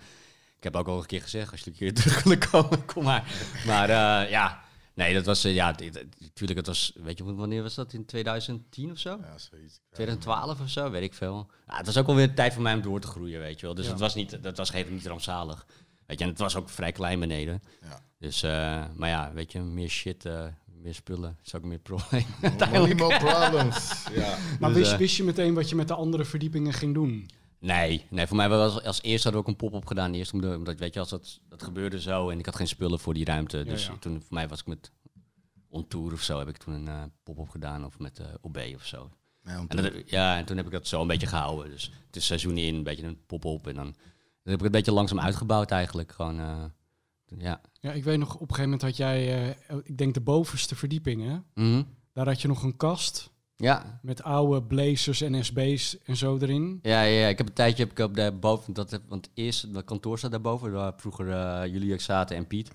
ik 0.56 0.62
heb 0.62 0.76
ook 0.76 0.88
al 0.88 0.98
een 0.98 1.06
keer 1.06 1.22
gezegd, 1.22 1.50
als 1.50 1.60
je 1.60 1.70
een 1.70 1.76
keer 1.76 1.94
terug 1.94 2.22
wil 2.22 2.38
komen, 2.38 2.84
kom 2.84 3.04
maar. 3.04 3.32
Maar 3.66 3.88
eh, 3.90 4.30
ja, 4.30 4.62
nee, 4.94 5.14
dat 5.14 5.24
was, 5.24 5.44
eh, 5.44 5.54
ja, 5.54 5.66
natuurlijk, 6.18 6.58
het 6.58 6.66
was, 6.66 6.92
weet 6.94 7.18
je, 7.18 7.34
wanneer 7.34 7.62
was 7.62 7.74
dat? 7.74 7.92
In 7.92 8.04
2010 8.06 8.90
of 8.90 8.98
zo? 8.98 9.10
Ja, 9.22 9.38
zoiets. 9.38 9.80
2012 9.92 10.60
of 10.60 10.68
zo, 10.70 10.90
weet 10.90 11.02
ik 11.02 11.14
veel. 11.14 11.50
Ja, 11.66 11.76
het 11.76 11.86
was 11.86 11.96
ook 11.96 12.06
alweer 12.06 12.34
tijd 12.34 12.52
voor 12.52 12.62
mij 12.62 12.74
om 12.74 12.82
door 12.82 13.00
te 13.00 13.06
groeien, 13.06 13.40
weet 13.40 13.60
je 13.60 13.66
wel. 13.66 13.74
Dus 13.74 13.84
Ja. 13.84 13.90
het 13.90 14.00
was 14.00 14.14
niet, 14.14 14.42
dat 14.42 14.56
was 14.56 14.70
geen 14.70 14.86
niet 14.92 15.06
rampzalig. 15.06 15.66
Weet 16.06 16.18
je, 16.18 16.24
en 16.24 16.30
het 16.30 16.40
was 16.40 16.56
ook 16.56 16.68
vrij 16.68 16.92
klein 16.92 17.20
beneden. 17.20 17.62
Ja. 17.80 18.00
Dus, 18.18 18.42
eh, 18.42 18.84
maar 18.94 19.08
ja, 19.08 19.32
weet 19.32 19.52
je, 19.52 19.60
meer 19.60 19.88
shit, 19.88 20.24
eh, 20.24 20.44
meer 20.82 20.94
spullen, 20.94 21.38
is 21.44 21.54
ook 21.54 21.64
meer 21.64 21.78
probleem. 21.78 22.24
Money, 22.72 22.94
more 22.94 23.18
problems. 23.18 24.04
Ja. 24.12 24.38
Maar 24.60 24.70
Dus, 24.70 24.78
wist, 24.78 24.92
eh, 24.92 24.98
wist 24.98 25.16
je 25.16 25.24
meteen 25.24 25.54
wat 25.54 25.68
je 25.68 25.74
met 25.74 25.88
de 25.88 25.94
andere 25.94 26.24
verdiepingen 26.24 26.72
ging 26.72 26.94
doen? 26.94 27.28
Nee, 27.58 28.06
nee, 28.10 28.26
voor 28.26 28.36
mij 28.36 28.48
was 28.48 28.82
als 28.82 29.02
eerste 29.02 29.22
hadden 29.28 29.32
we 29.32 29.38
ook 29.38 29.60
een 29.60 29.68
pop-up 29.68 29.86
gedaan. 29.86 30.14
Eerst 30.14 30.32
omdat, 30.32 30.56
omdat 30.56 30.78
weet 30.78 30.94
je, 30.94 31.00
als 31.00 31.08
dat, 31.08 31.40
dat 31.48 31.62
gebeurde 31.62 32.00
zo 32.00 32.30
en 32.30 32.38
ik 32.38 32.46
had 32.46 32.56
geen 32.56 32.68
spullen 32.68 33.00
voor 33.00 33.14
die 33.14 33.24
ruimte. 33.24 33.64
Dus 33.64 33.86
ja. 33.86 33.96
toen, 34.00 34.12
voor 34.12 34.34
mij 34.34 34.48
was 34.48 34.60
ik 34.60 34.66
met 34.66 34.92
On 35.68 35.86
Tour 35.88 36.12
of 36.12 36.22
zo, 36.22 36.38
heb 36.38 36.48
ik 36.48 36.56
toen 36.56 36.74
een 36.74 36.88
eh, 36.88 37.02
pop-up 37.22 37.48
gedaan 37.48 37.84
of 37.84 37.98
met 37.98 38.18
eh 38.18 38.26
OB 38.40 38.58
of 38.74 38.86
zo. 38.86 39.10
Ja, 39.44 39.64
En, 39.68 39.76
dat, 39.76 39.92
ja, 40.06 40.36
en 40.36 40.44
toen 40.44 40.56
heb 40.56 40.66
ik 40.66 40.72
dat 40.72 40.86
zo 40.86 41.00
een 41.00 41.06
beetje 41.06 41.26
gehouden. 41.26 41.70
Dus 41.70 41.92
het 42.06 42.16
is 42.16 42.26
seizoen 42.26 42.58
in, 42.58 42.74
een 42.74 42.82
beetje 42.82 43.06
een 43.06 43.26
pop-op. 43.26 43.66
En 43.66 43.74
dan, 43.74 43.84
dan 43.84 43.94
heb 44.42 44.52
ik 44.54 44.58
het 44.58 44.64
een 44.64 44.70
beetje 44.70 44.92
langzaam 44.92 45.20
uitgebouwd 45.20 45.70
eigenlijk. 45.70 46.12
Gewoon, 46.12 46.40
eh, 46.40 46.64
ja. 47.38 47.60
Ja, 47.80 47.92
ik 47.92 48.04
weet 48.04 48.18
nog, 48.18 48.34
op 48.34 48.40
een 48.40 48.54
gegeven 48.54 48.64
moment 48.64 48.82
had 48.82 48.96
jij, 48.96 49.44
eh, 49.68 49.76
ik 49.84 49.98
denk 49.98 50.14
de 50.14 50.20
bovenste 50.20 50.76
verdieping, 50.76 51.22
hè? 51.22 51.62
Mhm. 51.64 51.82
Daar 52.12 52.26
had 52.26 52.42
je 52.42 52.48
nog 52.48 52.62
een 52.62 52.76
kast 52.76 53.30
Ja, 53.56 54.00
met 54.02 54.22
oude 54.22 54.62
blazers 54.62 55.20
en 55.20 55.44
SB's 55.44 55.98
en 56.04 56.16
zo 56.16 56.38
erin. 56.38 56.78
Ja, 56.82 57.02
ja, 57.02 57.20
ja, 57.20 57.28
ik 57.28 57.38
heb 57.38 57.46
een 57.46 57.52
tijdje 57.54 57.82
heb 57.82 57.92
ik 57.92 57.98
op 57.98 58.16
daar 58.16 58.38
boven, 58.38 58.72
dat 58.72 58.90
heb, 58.90 59.02
want 59.08 59.30
eerst, 59.34 59.74
dat 59.74 59.84
kantoor 59.84 60.18
staat 60.18 60.30
daarboven, 60.30 60.72
waar 60.72 60.92
vroeger 60.96 61.30
eh 61.30 61.72
jullie 61.72 62.00
zaten 62.00 62.36
en 62.36 62.46
Piet. 62.46 62.70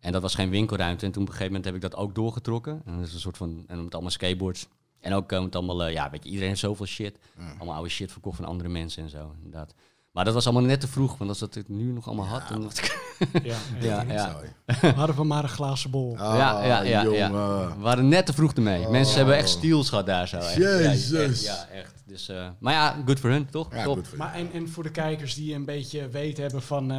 En 0.00 0.12
dat 0.12 0.22
was 0.22 0.34
geen 0.34 0.50
winkelruimte. 0.50 1.06
En 1.06 1.12
toen 1.12 1.22
op 1.22 1.28
een 1.28 1.34
gegeven 1.34 1.52
moment 1.56 1.64
heb 1.64 1.74
ik 1.84 1.90
dat 1.90 2.00
ook 2.00 2.14
doorgetrokken. 2.14 2.82
En 2.84 2.96
dat 2.96 3.06
is 3.06 3.14
een 3.14 3.20
soort 3.20 3.36
van, 3.36 3.64
en 3.66 3.84
met 3.84 3.92
allemaal 3.92 4.10
skateboards. 4.10 4.68
En 5.00 5.12
ook 5.12 5.30
met 5.30 5.56
allemaal, 5.56 5.86
ja, 5.86 6.10
weet 6.10 6.22
je, 6.22 6.28
iedereen 6.28 6.48
heeft 6.48 6.60
zoveel 6.60 6.86
shit. 6.86 7.18
Allemaal 7.56 7.74
oude 7.74 7.90
shit 7.90 8.12
verkocht 8.12 8.36
van 8.36 8.44
andere 8.44 8.68
mensen 8.68 9.02
en 9.02 9.10
zo, 9.10 9.32
inderdaad. 9.36 9.74
Maar 10.16 10.24
dat 10.24 10.34
was 10.34 10.44
allemaal 10.46 10.64
net 10.64 10.80
te 10.80 10.88
vroeg, 10.88 11.18
want 11.18 11.30
als 11.30 11.38
dat 11.38 11.56
ik 11.56 11.68
nu 11.68 11.92
nog 11.92 12.06
allemaal 12.06 12.26
had, 12.26 12.48
dan 12.48 12.62
had 12.62 12.78
ik- 12.82 13.42
Ja, 13.44 13.56
Ja, 13.80 14.02
ja. 14.02 14.40
zo. 14.80 14.86
hadden 14.86 15.16
we 15.16 15.24
maar 15.24 15.42
een 15.42 15.48
glazen 15.48 15.90
bol. 15.90 16.16
Ah, 16.18 16.36
ja, 16.38 16.64
ja, 16.64 16.82
ja, 16.82 16.82
ja. 16.82 17.02
jongen. 17.02 17.32
We 17.76 17.80
waren 17.82 18.08
net 18.08 18.26
te 18.26 18.32
vroeg 18.32 18.52
ermee. 18.52 18.88
Mensen 18.88 19.10
Oh. 19.12 19.16
hebben 19.16 19.36
echt 19.36 19.48
steals 19.48 19.88
gehad 19.88 20.06
daar 20.06 20.28
zo. 20.28 20.36
Echt. 20.36 20.54
Ja, 20.54 20.78
Jezus. 20.78 21.12
echt, 21.12 21.42
Ja, 21.44 21.66
echt. 21.68 21.94
Dus, 22.06 22.28
eh, 22.28 22.48
maar 22.60 22.72
ja, 22.72 23.02
good 23.06 23.20
voor 23.20 23.30
hun, 23.30 23.50
toch? 23.50 23.74
Ja, 23.74 23.84
Top. 23.84 23.96
goed. 24.06 24.16
Maar 24.16 24.34
en, 24.34 24.52
en 24.52 24.68
voor 24.68 24.82
de 24.82 24.90
kijkers 24.90 25.34
die 25.34 25.54
een 25.54 25.64
beetje 25.64 26.08
weet 26.08 26.36
hebben 26.36 26.62
van 26.62 26.90
eh, 26.90 26.98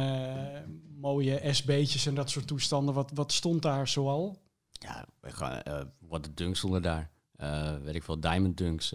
mooie 1.00 1.40
SB'tjes 1.50 2.06
en 2.06 2.14
dat 2.14 2.30
soort 2.30 2.46
toestanden, 2.46 2.94
wat, 2.94 3.10
wat 3.14 3.32
stond 3.32 3.62
daar 3.62 3.88
zoal? 3.88 4.36
Ja, 4.70 5.04
we 5.20 5.30
gaan, 5.32 5.60
eh, 5.62 5.80
wat 6.08 6.24
de 6.24 6.34
dunks 6.34 6.58
stonden 6.58 6.82
daar. 6.82 7.10
Eh, 7.36 7.72
weet 7.84 7.94
ik 7.94 8.02
veel, 8.02 8.20
diamond 8.20 8.56
dunks. 8.56 8.92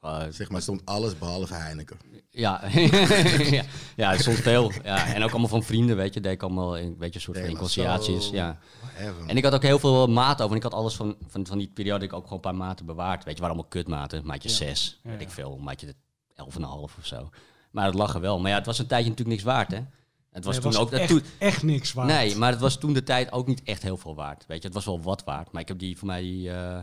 Eh, 0.00 0.22
Zeg 0.30 0.50
maar, 0.50 0.62
stond 0.62 0.82
alles 0.84 1.18
behalve 1.18 1.54
Heineken. 1.54 1.96
ja. 2.30 2.60
ja, 3.50 3.62
ja, 3.96 4.10
het 4.10 4.20
stond 4.20 4.36
veel. 4.36 4.72
Ja. 4.84 5.14
En 5.14 5.22
ook 5.22 5.30
allemaal 5.30 5.48
van 5.48 5.62
vrienden, 5.62 5.96
weet 5.96 6.14
je. 6.14 6.20
Deed 6.20 6.32
ik 6.32 6.42
allemaal 6.42 6.78
een 6.78 6.96
beetje 6.98 7.14
een 7.14 7.20
soort 7.20 7.56
van 7.58 7.68
zo- 7.68 7.82
Ja. 8.32 8.58
Whatever. 8.80 9.26
En 9.28 9.36
ik 9.36 9.44
had 9.44 9.54
ook 9.54 9.62
heel 9.62 9.78
veel 9.78 10.06
maat 10.06 10.38
over. 10.40 10.50
En 10.50 10.56
ik 10.56 10.62
had 10.62 10.74
alles 10.74 10.94
van, 10.96 11.16
van, 11.26 11.46
van 11.46 11.58
die 11.58 11.68
periode 11.74 12.04
ik 12.04 12.12
ook 12.12 12.22
gewoon 12.22 12.34
een 12.34 12.40
paar 12.50 12.54
maten 12.54 12.86
bewaard. 12.86 13.24
Weet 13.24 13.34
je, 13.34 13.40
waren 13.40 13.54
allemaal 13.56 13.70
kutmaten. 13.72 14.26
Maatje 14.26 14.48
Ja. 14.48 14.54
6, 14.54 15.00
Ja, 15.02 15.10
weet 15.10 15.20
ja. 15.20 15.26
ik 15.26 15.32
veel. 15.32 15.58
Maatje 15.58 15.94
11,5 16.34 16.96
of 16.98 17.06
zo. 17.06 17.28
Maar 17.70 17.86
het 17.86 17.94
lag 17.94 18.14
er 18.14 18.20
wel. 18.20 18.40
Maar 18.40 18.50
ja, 18.50 18.56
het 18.56 18.66
was 18.66 18.78
een 18.78 18.86
tijdje 18.86 19.08
natuurlijk 19.10 19.36
niks 19.36 19.48
waard, 19.54 19.70
hè. 19.70 19.80
Het 20.30 20.44
was 20.44 20.54
Nee, 20.60 20.72
toen 20.72 20.80
ook... 20.80 20.90
echt, 20.92 21.08
toen, 21.08 21.22
echt 21.38 21.62
niks 21.62 21.92
waard. 21.92 22.08
Nee, 22.08 22.36
maar 22.36 22.50
het 22.50 22.60
was 22.60 22.78
toen 22.78 22.92
de 22.92 23.02
tijd 23.02 23.32
ook 23.32 23.46
niet 23.46 23.62
echt 23.62 23.82
heel 23.82 23.96
veel 23.96 24.14
waard. 24.14 24.44
Weet 24.46 24.60
je, 24.60 24.64
het 24.66 24.74
was 24.74 24.84
wel 24.84 25.02
wat 25.02 25.24
waard. 25.24 25.52
Maar 25.52 25.62
ik 25.62 25.68
heb 25.68 25.78
die 25.78 25.98
voor 25.98 26.06
mij, 26.06 26.20
die, 26.22 26.50
eh 26.50 26.78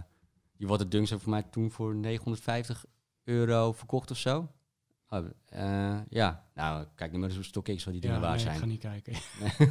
die 0.57 0.67
Water 0.67 0.89
Dunks 0.89 1.09
heb 1.09 1.21
voor 1.21 1.29
mij 1.29 1.43
toen 1.51 1.71
voor 1.71 1.95
950 1.95 2.85
euro 3.27 3.71
verkocht 3.73 4.11
of 4.11 4.17
zo. 4.17 4.47
Oh, 5.09 5.25
eh, 5.45 5.95
ja, 6.09 6.43
nou, 6.55 6.85
kijk 6.95 7.09
niet 7.11 7.19
meer 7.19 7.29
eens 7.29 7.37
hoe 7.37 7.45
StockX 7.45 7.83
wat 7.83 7.93
die 7.93 8.01
dingen 8.01 8.15
ja, 8.15 8.21
waard 8.21 8.35
nee, 8.35 8.45
ik 8.45 8.51
ga 8.51 8.57
zijn. 8.57 8.69
niet 8.69 8.79
kijken. 8.79 9.13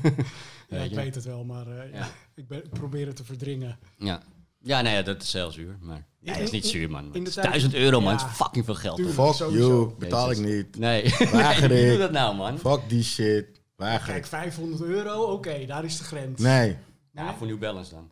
ja, 0.69 0.83
ik 0.83 0.93
weet 0.95 1.15
het 1.15 1.25
wel, 1.25 1.45
maar 1.45 1.67
eh, 1.67 1.93
ja. 1.93 1.99
Ja. 1.99 2.09
ik, 2.35 2.49
ben, 2.49 2.65
ik 2.65 2.71
probeer 2.71 3.07
het 3.07 3.17
te 3.17 3.25
verdringen. 3.25 3.79
Ja. 3.99 4.23
Ja, 4.61 4.81
nee, 4.81 4.95
ja, 4.95 5.03
dat 5.03 5.23
is 5.23 5.31
zelfs 5.31 5.55
zuur. 5.55 5.77
Maar 5.81 6.07
dat 6.21 6.37
is 6.39 6.51
niet 6.51 6.67
zuur, 6.67 6.91
man. 6.91 7.05
in 7.05 7.13
Het 7.13 7.23
de 7.23 7.29
is 7.29 7.35
tijd- 7.35 7.47
1000 7.47 7.75
euro, 7.75 8.01
man. 8.01 8.13
Ja. 8.13 8.19
Dat 8.19 8.31
is 8.31 8.37
fucking 8.37 8.65
veel 8.65 8.75
geld. 8.75 9.01
Fuck 9.01 9.35
Sowieso. 9.35 9.69
you, 9.69 9.95
betaal 9.99 10.31
ik 10.31 10.39
niet. 10.39 10.79
Nee, 10.79 11.15
Weiger 11.33 11.69
nee, 11.73 11.85
ik. 11.85 11.91
doet 11.91 11.99
dat 12.01 12.11
nou, 12.13 12.37
man? 12.37 12.59
Fuck 12.59 12.81
die 12.89 13.03
shit. 13.03 13.47
Weiger 13.77 14.07
Kijk, 14.07 14.19
ik. 14.19 14.27
500 14.27 14.83
euro, 14.83 15.33
oké, 15.33 15.67
daar 15.67 15.85
is 15.85 15.99
de 15.99 16.05
grens. 16.05 16.41
Nee. 16.41 16.77
Ja, 17.13 17.35
voor 17.35 17.47
New 17.47 17.59
Balance 17.59 17.91
dan. 17.95 18.11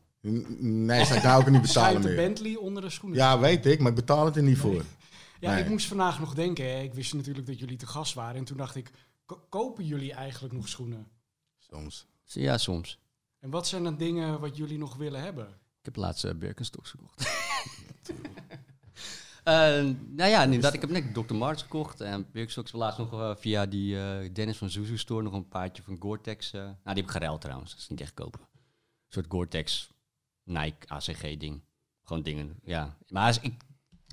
Nee, 0.61 1.05
zou 1.05 1.18
ik 1.18 1.22
nou 1.24 1.40
ook 1.40 1.51
niet 1.51 1.62
betalen 1.62 1.88
Schijnt 1.90 2.03
de 2.03 2.09
meer. 2.09 2.16
Bentley 2.16 2.57
onder 2.57 2.82
de 2.82 2.90
schoenen. 2.90 3.18
Ja, 3.18 3.38
weet 3.38 3.66
ik, 3.66 3.78
maar 3.80 3.90
ik 3.90 3.97
betaal 3.97 4.24
het 4.24 4.36
er 4.36 4.42
niet 4.42 4.59
voor. 4.59 4.84
Ja, 5.45 5.55
Nee. 5.55 5.62
ik 5.62 5.68
moest 5.70 5.86
vandaag 5.86 6.18
nog 6.20 6.34
denken. 6.34 6.64
Hè. 6.64 6.80
Ik 6.80 6.95
wist 6.95 7.14
natuurlijk 7.14 7.47
dat 7.47 7.59
jullie 7.59 7.76
te 7.76 7.86
gast 7.86 8.14
waren. 8.14 8.36
En 8.36 8.45
toen 8.45 8.57
dacht 8.57 8.74
ik, 8.74 8.90
ko- 9.26 9.47
kopen 9.49 9.84
jullie 9.86 10.12
eigenlijk 10.12 10.55
nog 10.55 10.68
schoenen? 10.68 11.09
Soms. 11.59 12.07
Ja, 12.24 12.59
soms. 12.59 12.99
En 13.40 13.51
wat 13.51 13.66
zijn 13.68 13.84
dan 13.84 13.97
dingen 13.97 14.40
wat 14.40 14.57
jullie 14.57 14.78
nog 14.78 14.97
willen 14.97 15.22
hebben? 15.22 15.47
Ik 15.78 15.84
heb 15.84 15.97
laatst 15.97 16.24
uh, 16.24 16.32
Birkenstocks 16.34 16.90
gekocht. 16.90 17.22
Eh, 19.45 19.55
nou 20.09 20.30
ja, 20.30 20.42
inderdaad. 20.42 20.74
Ik 20.74 20.80
heb 20.80 20.90
net 20.90 21.14
Dr. 21.14 21.34
Martens 21.34 21.62
gekocht. 21.62 22.01
En 22.01 22.22
Birkenstocks 22.32 22.72
laatst 22.72 22.99
nog 22.99 23.12
eh, 23.12 23.34
via 23.36 23.66
die 23.66 24.01
eh, 24.01 24.30
Dennis 24.34 24.57
van 24.57 24.70
Zuzu 24.70 24.99
Store 24.99 25.22
nog 25.22 25.32
een 25.32 25.49
paardje 25.49 25.82
van 25.82 25.97
Gore-Tex. 26.01 26.53
eh, 26.53 26.61
nou, 26.61 26.74
die 26.84 26.95
heb 26.95 27.05
ik 27.05 27.11
geruild 27.11 27.40
trouwens. 27.40 27.70
Dat 27.70 27.78
is 27.80 27.88
niet 27.88 28.01
echt 28.01 28.14
kopen. 28.14 28.40
Een 28.40 28.49
soort 29.09 29.26
Gore-Tex 29.28 29.90
Nike 30.45 30.88
ACG 30.88 31.36
ding. 31.36 31.61
Gewoon 32.03 32.22
dingen, 32.22 32.59
ja. 32.62 32.97
Maar 33.09 33.28
is, 33.28 33.38
ik, 33.40 33.62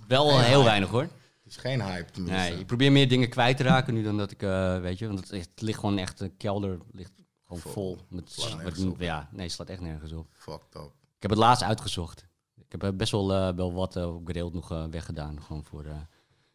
wel 0.07 0.39
heel 0.39 0.63
weinig 0.63 0.89
hoor. 0.89 1.07
Is 1.51 1.57
geen 1.57 1.81
hype 1.81 2.11
tenminste. 2.11 2.49
Nee, 2.49 2.59
ik 2.59 2.65
probeer 2.65 2.91
meer 2.91 3.07
dingen 3.07 3.29
kwijt 3.29 3.57
te 3.57 3.63
raken 3.63 3.93
nu 3.93 4.03
dan 4.03 4.17
dat 4.17 4.31
ik, 4.31 4.41
eh, 4.43 4.79
weet 4.79 4.97
je. 4.99 5.07
Want 5.07 5.19
het, 5.19 5.29
het 5.29 5.61
ligt 5.61 5.79
gewoon 5.79 5.97
echt, 5.97 6.17
de 6.17 6.29
kelder 6.29 6.77
ligt 6.91 7.11
gewoon 7.45 7.61
Vol. 7.61 7.71
vol. 7.71 7.97
Met, 8.09 8.95
ja, 8.97 9.29
nee, 9.31 9.43
het 9.43 9.51
slaat 9.51 9.69
echt 9.69 9.81
nergens 9.81 10.11
op. 10.11 10.27
Fucked 10.31 10.75
up. 10.75 10.91
Ik 11.15 11.21
heb 11.21 11.31
het 11.31 11.39
laatst 11.39 11.63
uitgezocht. 11.63 12.27
Ik 12.55 12.71
heb 12.71 12.83
eh, 12.83 12.89
best 12.93 13.11
wel, 13.11 13.33
eh, 13.33 13.55
wel 13.55 13.73
wat 13.73 13.95
uh, 13.95 14.15
op 14.45 14.53
nog 14.53 14.87
weggedaan. 14.89 15.41
Gewoon 15.41 15.63
voor 15.63 15.85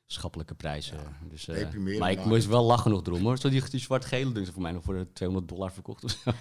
schappelijke 0.07 0.55
prijzen. 0.55 0.99
dus, 1.28 1.44
deprimerend 1.44 1.99
maar 1.99 2.11
ik 2.11 2.24
moest 2.24 2.47
wel 2.47 2.64
lachen 2.64 2.90
nog 2.90 3.07
erom 3.07 3.22
hoor. 3.22 3.38
Zo 3.38 3.49
die, 3.49 3.70
die 3.70 3.80
zwart-gele 3.80 4.32
dunks 4.32 4.51
voor 4.51 4.62
mij 4.62 4.72
nog 4.72 4.84
voor 4.84 4.97
eh, 4.97 5.03
200 5.12 5.49
dollar 5.49 5.72
verkocht 5.72 6.05
of 6.05 6.11
zo. 6.11 6.32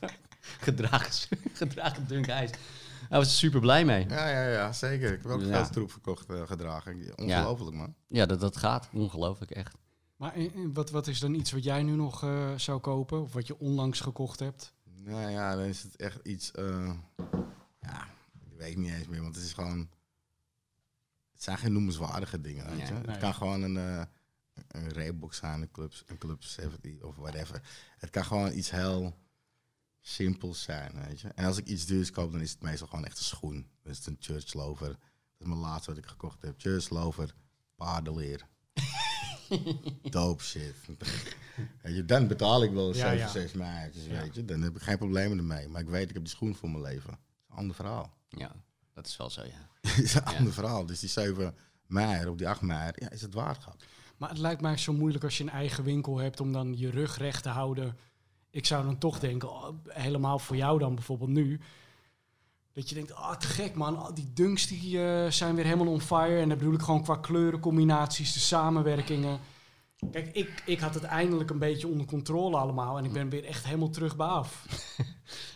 gedragen, 0.66 1.38
gedragen 1.52 2.06
dunk 2.06 2.26
ijs. 2.26 2.50
Daar 3.08 3.18
was 3.18 3.28
ik 3.28 3.34
super 3.34 3.60
blij 3.60 3.84
mee. 3.84 4.08
Ja, 4.08 4.28
ja, 4.28 4.48
ja, 4.48 4.72
zeker. 4.72 5.12
Ik 5.12 5.22
heb 5.22 5.30
ook 5.32 5.40
Ja. 5.40 5.46
veel 5.64 5.72
troep 5.72 5.90
verkocht, 5.90 6.28
eh, 6.30 6.46
gedragen. 6.46 7.12
Ongelooflijk, 7.16 7.76
man. 7.76 7.94
Ja, 8.08 8.26
dat, 8.26 8.40
dat 8.40 8.56
gaat. 8.56 8.88
Ongelooflijk, 8.92 9.50
echt. 9.50 9.74
Maar 10.16 10.34
wat, 10.72 10.90
wat 10.90 11.06
is 11.06 11.20
dan 11.20 11.34
iets 11.34 11.52
wat 11.52 11.64
jij 11.64 11.82
nu 11.82 11.92
nog 11.94 12.22
eh, 12.24 12.54
zou 12.56 12.80
kopen? 12.80 13.22
Of 13.22 13.32
wat 13.32 13.46
je 13.46 13.58
onlangs 13.58 14.00
gekocht 14.00 14.38
hebt? 14.40 14.74
Nou 14.84 15.30
ja, 15.30 15.56
dan 15.56 15.64
is 15.64 15.82
het 15.82 15.96
echt 15.96 16.18
iets... 16.22 16.50
eh, 16.50 16.92
ja, 17.80 18.04
ik 18.50 18.56
weet 18.56 18.76
niet 18.76 18.92
eens 18.92 19.08
meer, 19.08 19.22
want 19.22 19.34
het 19.34 19.44
is 19.44 19.52
gewoon... 19.52 19.88
Het 21.32 21.42
zijn 21.42 21.58
geen 21.58 21.72
noemenswaardige 21.72 22.40
dingen, 22.40 22.66
weet 22.66 22.88
je. 22.88 22.92
Nee, 22.94 23.02
het 23.06 23.18
kan 23.18 23.34
gewoon 23.34 23.62
een, 23.62 23.76
eh 23.76 24.02
een 24.68 24.88
Reebok 24.88 25.34
zijn, 25.34 25.62
een 25.62 25.70
Club, 25.70 25.92
een 26.06 26.18
Club 26.18 26.42
70 26.44 27.00
of 27.02 27.16
whatever. 27.16 27.62
Het 27.98 28.10
kan 28.10 28.24
gewoon 28.24 28.52
iets 28.52 28.70
heel 28.70 29.14
simpels 30.00 30.62
zijn, 30.62 30.92
weet 31.06 31.20
je. 31.20 31.28
En 31.28 31.44
als 31.44 31.56
ik 31.56 31.66
iets 31.66 31.86
duurs 31.86 32.10
koop, 32.10 32.32
dan 32.32 32.40
is 32.40 32.50
het 32.50 32.62
meestal 32.62 32.86
gewoon 32.86 33.04
echt 33.04 33.18
een 33.18 33.24
schoen. 33.24 33.66
Dat 33.82 33.92
is 33.92 34.06
een 34.06 34.16
Church 34.20 34.52
Lover. 34.52 34.88
Dat 34.88 34.98
is 35.38 35.46
mijn 35.46 35.58
laatste 35.60 35.90
wat 35.90 35.98
ik 35.98 36.06
gekocht 36.06 36.42
heb. 36.42 36.54
Church 36.56 36.90
Lover, 36.90 37.34
paardenleer. 37.76 38.46
Dope 40.10 40.42
shit. 40.42 40.74
Weet 41.82 41.96
je, 41.96 42.04
dan 42.04 42.26
betaal 42.26 42.62
ik 42.62 42.70
wel 42.72 42.88
Ja, 42.94 42.94
7, 42.94 43.16
ja. 43.18 43.28
6 43.28 43.52
maandjes, 43.52 44.04
Ja. 44.04 44.20
weet 44.20 44.34
je. 44.34 44.44
Dan 44.44 44.62
heb 44.62 44.76
ik 44.76 44.82
geen 44.82 44.98
problemen 44.98 45.38
ermee. 45.38 45.68
Maar 45.68 45.80
ik 45.80 45.88
weet, 45.88 46.08
ik 46.08 46.14
heb 46.14 46.22
die 46.24 46.32
schoen 46.32 46.54
voor 46.54 46.70
mijn 46.70 46.82
leven. 46.82 47.10
Dat 47.10 47.18
is 47.18 47.46
een 47.50 47.56
ander 47.56 47.74
verhaal. 47.76 48.16
Ja, 48.28 48.52
dat 48.92 49.06
is 49.06 49.16
wel 49.16 49.30
zo, 49.30 49.42
ja. 49.44 49.68
Het 49.90 50.04
is 50.04 50.14
een 50.14 50.24
ander 50.24 50.52
verhaal. 50.52 50.86
Dus 50.86 51.00
die 51.00 51.08
7 51.08 51.56
mei 51.86 52.26
of 52.26 52.36
die 52.36 52.48
8 52.48 52.60
mei, 52.60 52.92
ja, 52.94 53.10
is 53.10 53.22
het 53.22 53.34
waard 53.34 53.62
gehad. 53.62 53.84
Maar 54.16 54.28
het 54.28 54.38
lijkt 54.38 54.60
mij 54.60 54.76
zo 54.76 54.92
moeilijk 54.92 55.24
als 55.24 55.36
je 55.36 55.42
een 55.44 55.50
eigen 55.50 55.84
winkel 55.84 56.16
hebt 56.18 56.40
om 56.40 56.52
dan 56.52 56.78
je 56.78 56.90
rug 56.90 57.16
recht 57.16 57.42
te 57.42 57.48
houden. 57.48 57.96
Ik 58.58 58.66
zou 58.66 58.84
dan 58.84 58.98
toch 58.98 59.18
denken, 59.18 59.50
oh, 59.50 59.68
helemaal 59.88 60.38
voor 60.38 60.56
jou 60.56 60.78
dan 60.78 60.94
bijvoorbeeld 60.94 61.30
nu. 61.30 61.60
Dat 62.72 62.88
je 62.88 62.94
denkt, 62.94 63.14
ah 63.14 63.36
te 63.36 63.46
gek 63.46 63.74
man, 63.74 63.96
al 63.96 64.14
die 64.14 64.32
dunks 64.34 64.66
die 64.66 65.02
eh, 65.04 65.30
zijn 65.30 65.54
weer 65.54 65.64
helemaal 65.64 65.92
on 65.92 66.00
fire. 66.00 66.40
En 66.40 66.48
dan 66.48 66.58
bedoel 66.58 66.74
ik 66.74 66.80
gewoon 66.80 67.02
qua 67.02 67.16
kleurencombinaties, 67.16 68.32
de 68.32 68.40
samenwerkingen. 68.40 69.38
Kijk, 70.10 70.28
ik, 70.32 70.62
ik 70.66 70.80
had 70.80 70.94
het 70.94 71.02
eindelijk 71.02 71.50
een 71.50 71.58
beetje 71.58 71.88
onder 71.88 72.06
controle 72.06 72.56
allemaal. 72.56 72.98
En 72.98 73.04
ik 73.04 73.12
ben 73.12 73.28
weer 73.28 73.44
echt 73.44 73.64
helemaal 73.64 73.90
terug 73.90 74.16
bij 74.16 74.26
af. 74.26 74.64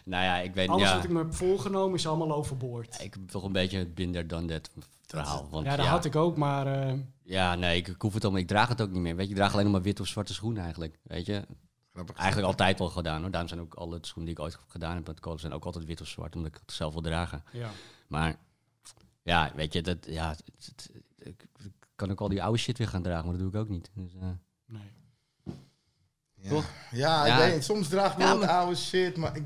Nou 0.04 0.24
ja, 0.24 0.36
ik 0.38 0.54
weet 0.54 0.68
Alles 0.68 0.88
ja, 0.88 0.94
wat 0.94 1.04
ik 1.04 1.10
me 1.10 1.18
heb 1.18 1.34
voorgenomen 1.34 1.94
is 1.94 2.06
allemaal 2.06 2.32
overboord. 2.34 3.00
Ik 3.00 3.14
heb 3.14 3.28
toch 3.28 3.44
een 3.44 3.52
beetje 3.52 3.78
het 3.78 3.94
binder 3.94 4.26
dan 4.26 4.46
dat 4.46 4.70
verhaal. 5.06 5.48
Want, 5.50 5.66
Ja, 5.66 5.76
dat 5.76 5.86
had 5.86 6.04
ik 6.04 6.16
ook, 6.16 6.36
maar... 6.36 6.66
eh, 6.66 6.94
Ja, 7.22 7.54
nee, 7.54 7.76
ik, 7.76 7.88
ik 7.88 8.02
hoef 8.02 8.14
het 8.14 8.22
allemaal. 8.22 8.40
Ik 8.42 8.48
draag 8.48 8.68
het 8.68 8.80
ook 8.82 8.90
niet 8.90 9.00
meer. 9.02 9.16
Weet 9.16 9.24
je, 9.24 9.30
ik 9.30 9.36
draag 9.36 9.52
alleen 9.52 9.64
nog 9.64 9.72
maar 9.72 9.82
witte 9.82 10.02
of 10.02 10.08
zwarte 10.08 10.34
schoenen 10.34 10.62
eigenlijk. 10.62 10.98
Weet 11.02 11.26
je, 11.26 11.42
Grappig. 11.92 12.16
eigenlijk 12.16 12.46
altijd 12.48 12.80
al 12.80 12.88
gedaan 12.88 13.20
hoor. 13.20 13.30
Daarom 13.30 13.48
zijn 13.48 13.60
ook 13.60 13.74
alle 13.74 13.98
schoenen 14.00 14.24
die 14.34 14.34
ik 14.44 14.44
ooit 14.44 14.58
gedaan 14.68 14.94
heb 14.94 15.06
met 15.06 15.20
kolen 15.20 15.40
zijn 15.40 15.52
ook 15.52 15.64
altijd 15.64 15.84
wit 15.84 16.00
of 16.00 16.06
zwart, 16.08 16.34
omdat 16.36 16.54
ik 16.54 16.60
het 16.60 16.72
zelf 16.72 16.92
wil 16.92 17.02
dragen. 17.02 17.44
ja. 17.52 17.70
Maar 18.06 18.36
ja, 19.22 19.52
weet 19.54 19.72
je, 19.72 19.82
dat 19.82 20.06
ja, 20.06 20.28
het- 20.28 20.42
het- 20.64 20.90
ik 21.18 21.46
ik 21.58 21.72
kan 21.96 22.10
ook 22.10 22.20
al 22.20 22.28
die 22.28 22.42
oude 22.42 22.58
shit 22.58 22.78
weer 22.78 22.88
gaan 22.88 23.02
dragen, 23.02 23.24
maar 23.28 23.32
dat 23.38 23.42
doe 23.52 23.60
ik 23.60 23.66
ook 23.66 23.68
niet. 23.72 23.90
Dus, 23.94 24.14
eh, 24.20 24.28
Nee. 24.66 24.90
Ja. 26.34 26.48
Toch? 26.48 26.64
Ja, 26.90 27.26
Ja. 27.26 27.44
ik 27.44 27.52
weet. 27.52 27.64
Soms 27.64 27.88
draag 27.88 28.12
ik 28.12 28.18
Ja, 28.18 28.24
wel 28.26 28.38
maar- 28.38 28.48
oude 28.48 28.74
shit, 28.76 29.16
maar 29.16 29.36
ik, 29.36 29.44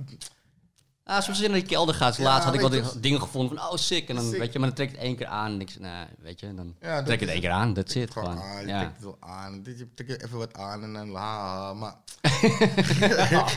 Ah, 1.07 1.15
soms 1.15 1.29
als 1.29 1.39
je 1.39 1.49
naar 1.49 1.59
die 1.59 1.69
kelder 1.69 1.95
gaat, 1.95 2.19
laatst 2.19 2.45
had 2.45 2.55
ik 2.55 2.61
wel 2.61 3.01
dingen 3.01 3.21
gevonden 3.21 3.59
van, 3.59 3.67
oh 3.69 3.77
sick, 3.77 4.09
en 4.09 4.15
dan, 4.15 4.25
Sick. 4.25 4.39
weet 4.39 4.53
je, 4.53 4.59
maar 4.59 4.69
dan 4.69 4.77
trek 4.77 4.89
ik 4.89 4.95
het 4.95 5.05
één 5.05 5.17
keer 5.17 5.27
aan 5.27 5.53
en 5.53 5.61
ik 5.61 5.71
zeg, 5.71 5.81
nou, 5.81 6.07
weet 6.19 6.41
je, 6.41 6.55
dan 6.55 6.75
Ja, 6.81 7.03
trek 7.03 7.15
ik 7.15 7.21
het 7.21 7.29
één 7.29 7.41
keer 7.41 7.51
aan, 7.51 7.75
dat 7.75 7.91
zit 7.91 8.11
gewoon 8.11 8.39
je 8.61 8.67
ja. 8.67 8.79
trekt 8.79 8.95
het 8.97 9.05
wel 9.05 9.17
aan. 9.21 9.63
Dit, 9.63 9.79
je 9.79 9.95
trekt 9.95 10.23
even 10.25 10.39
wat 10.39 10.55
aan 10.55 10.83
en 10.83 10.93
dan 10.93 11.11
la, 11.11 11.75
maar... 11.75 11.97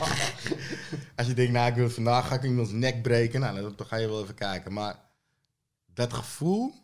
Als 1.16 1.26
je 1.26 1.34
denkt, 1.34 1.52
nou, 1.52 1.70
ik 1.70 1.74
wil 1.74 1.90
vandaag 1.90 2.28
ga 2.28 2.34
ik 2.34 2.42
iemands 2.42 2.70
nek 2.70 3.02
breken, 3.02 3.40
nou, 3.40 3.60
dan, 3.60 3.72
dan 3.76 3.86
ga 3.86 3.96
je 3.96 4.08
wel 4.08 4.22
even 4.22 4.34
kijken. 4.34 4.72
Maar 4.72 4.98
dat 5.94 6.12
gevoel 6.12 6.74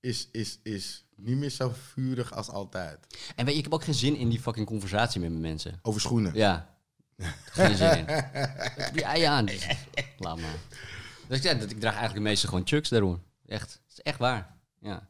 is, 0.00 0.28
is, 0.32 0.58
is 0.62 1.04
niet 1.16 1.36
meer 1.36 1.50
zo 1.50 1.72
vurig 1.92 2.34
als 2.34 2.48
altijd. 2.48 2.98
En 3.36 3.44
weet 3.44 3.52
je, 3.54 3.58
ik 3.58 3.64
heb 3.64 3.74
ook 3.74 3.84
geen 3.84 3.94
zin 3.94 4.16
in 4.16 4.28
die 4.28 4.40
fucking 4.40 4.66
conversatie 4.66 5.20
met 5.20 5.30
mijn 5.30 5.42
mensen. 5.42 5.78
Over 5.82 6.00
schoenen. 6.00 6.34
Ja. 6.34 6.75
Geen 7.44 7.76
zin 7.76 7.96
in. 7.96 8.06
Die 8.92 9.04
ei 9.04 9.22
aan. 9.22 9.48
Laat 10.18 10.40
maar. 10.40 10.54
Dus 11.28 11.36
ik, 11.36 11.42
zeg, 11.42 11.58
dat 11.58 11.70
ik 11.70 11.80
draag 11.80 11.94
eigenlijk 11.94 12.24
de 12.24 12.30
meeste 12.30 12.48
gewoon 12.48 12.66
chucks 12.66 12.88
daarom. 12.88 13.22
Echt. 13.46 13.68
Dat 13.68 13.92
is 13.96 14.02
echt 14.02 14.18
waar. 14.18 14.56
Ja. 14.80 15.08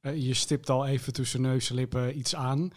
Eh, 0.00 0.16
je 0.16 0.34
stipt 0.34 0.70
al 0.70 0.86
even 0.86 1.12
tussen 1.12 1.40
neus 1.40 1.68
en 1.68 1.74
lippen 1.74 2.18
iets 2.18 2.34
aan. 2.34 2.70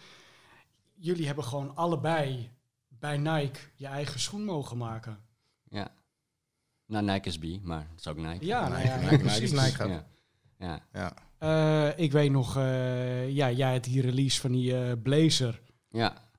Jullie 0.94 1.26
hebben 1.26 1.44
gewoon 1.44 1.76
allebei 1.76 2.50
bij 2.88 3.16
Nike 3.16 3.60
je 3.74 3.86
eigen 3.86 4.20
schoen 4.20 4.44
mogen 4.44 4.76
maken. 4.76 5.18
Ja. 5.68 5.92
Nou, 6.86 7.04
Nike 7.04 7.30
SB, 7.30 7.44
maar 7.62 7.86
dat 7.90 7.98
is 7.98 8.06
ook 8.06 8.16
Nike. 8.16 8.44
Ja, 8.46 8.68
nou 8.68 8.82
Nike, 8.82 8.88
ja, 8.88 8.96
Nike, 8.96 9.10
Nike 9.10 9.22
precies. 9.22 9.52
is 9.52 9.62
Nike. 9.62 9.88
Ja. 9.88 10.06
Ja. 10.58 10.82
Ja. 10.92 11.12
Eh, 11.38 11.98
ik 11.98 12.12
weet 12.12 12.30
nog, 12.30 12.56
eh, 12.56 13.30
ja, 13.30 13.50
jij 13.50 13.72
had 13.72 13.84
die 13.84 14.00
release 14.00 14.40
van 14.40 14.52
die 14.52 14.76
eh, 14.76 14.92
blazer 15.02 15.60
Ja. 15.90 16.29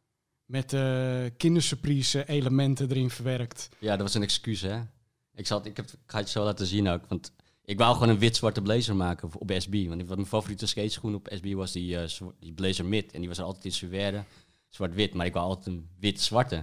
Met 0.51 0.73
eh 0.73 1.23
kindersurprise 1.37 2.27
elementen 2.29 2.89
erin 2.89 3.09
verwerkt. 3.09 3.69
ja, 3.79 3.91
dat 3.91 4.01
was 4.01 4.13
een 4.13 4.21
excuus, 4.23 4.61
hè. 4.61 4.79
Ik, 5.35 5.47
zal, 5.47 5.57
het- 5.57 5.67
ik, 5.67 5.77
heb, 5.77 5.85
ik 5.85 5.97
ga 6.05 6.17
het 6.17 6.27
je 6.27 6.39
zo 6.39 6.43
laten 6.43 6.65
zien 6.65 6.87
ook, 6.87 7.01
want 7.07 7.31
ik 7.65 7.77
wou 7.77 7.93
gewoon 7.93 8.09
een 8.09 8.19
wit-zwarte 8.19 8.61
blazer 8.61 8.95
maken 8.95 9.29
op- 9.39 9.51
SB. 9.57 9.87
Want 9.87 10.07
wat 10.07 10.15
mijn 10.17 10.27
favoriete 10.29 10.65
skateschoen 10.65 11.15
op 11.15 11.27
SB 11.31 11.53
was 11.53 11.71
die, 11.71 11.97
eh, 11.97 12.09
die 12.39 12.53
blazer 12.53 12.85
mid. 12.85 13.11
En 13.11 13.19
die 13.19 13.27
was 13.29 13.37
er 13.37 13.43
altijd 13.43 13.65
in 13.65 13.71
suède, 13.71 14.23
zwart-wit. 14.69 15.13
Maar 15.13 15.25
ik 15.25 15.33
wou 15.33 15.45
altijd 15.47 15.65
een 15.67 15.87
wit-zwarte. 15.99 16.55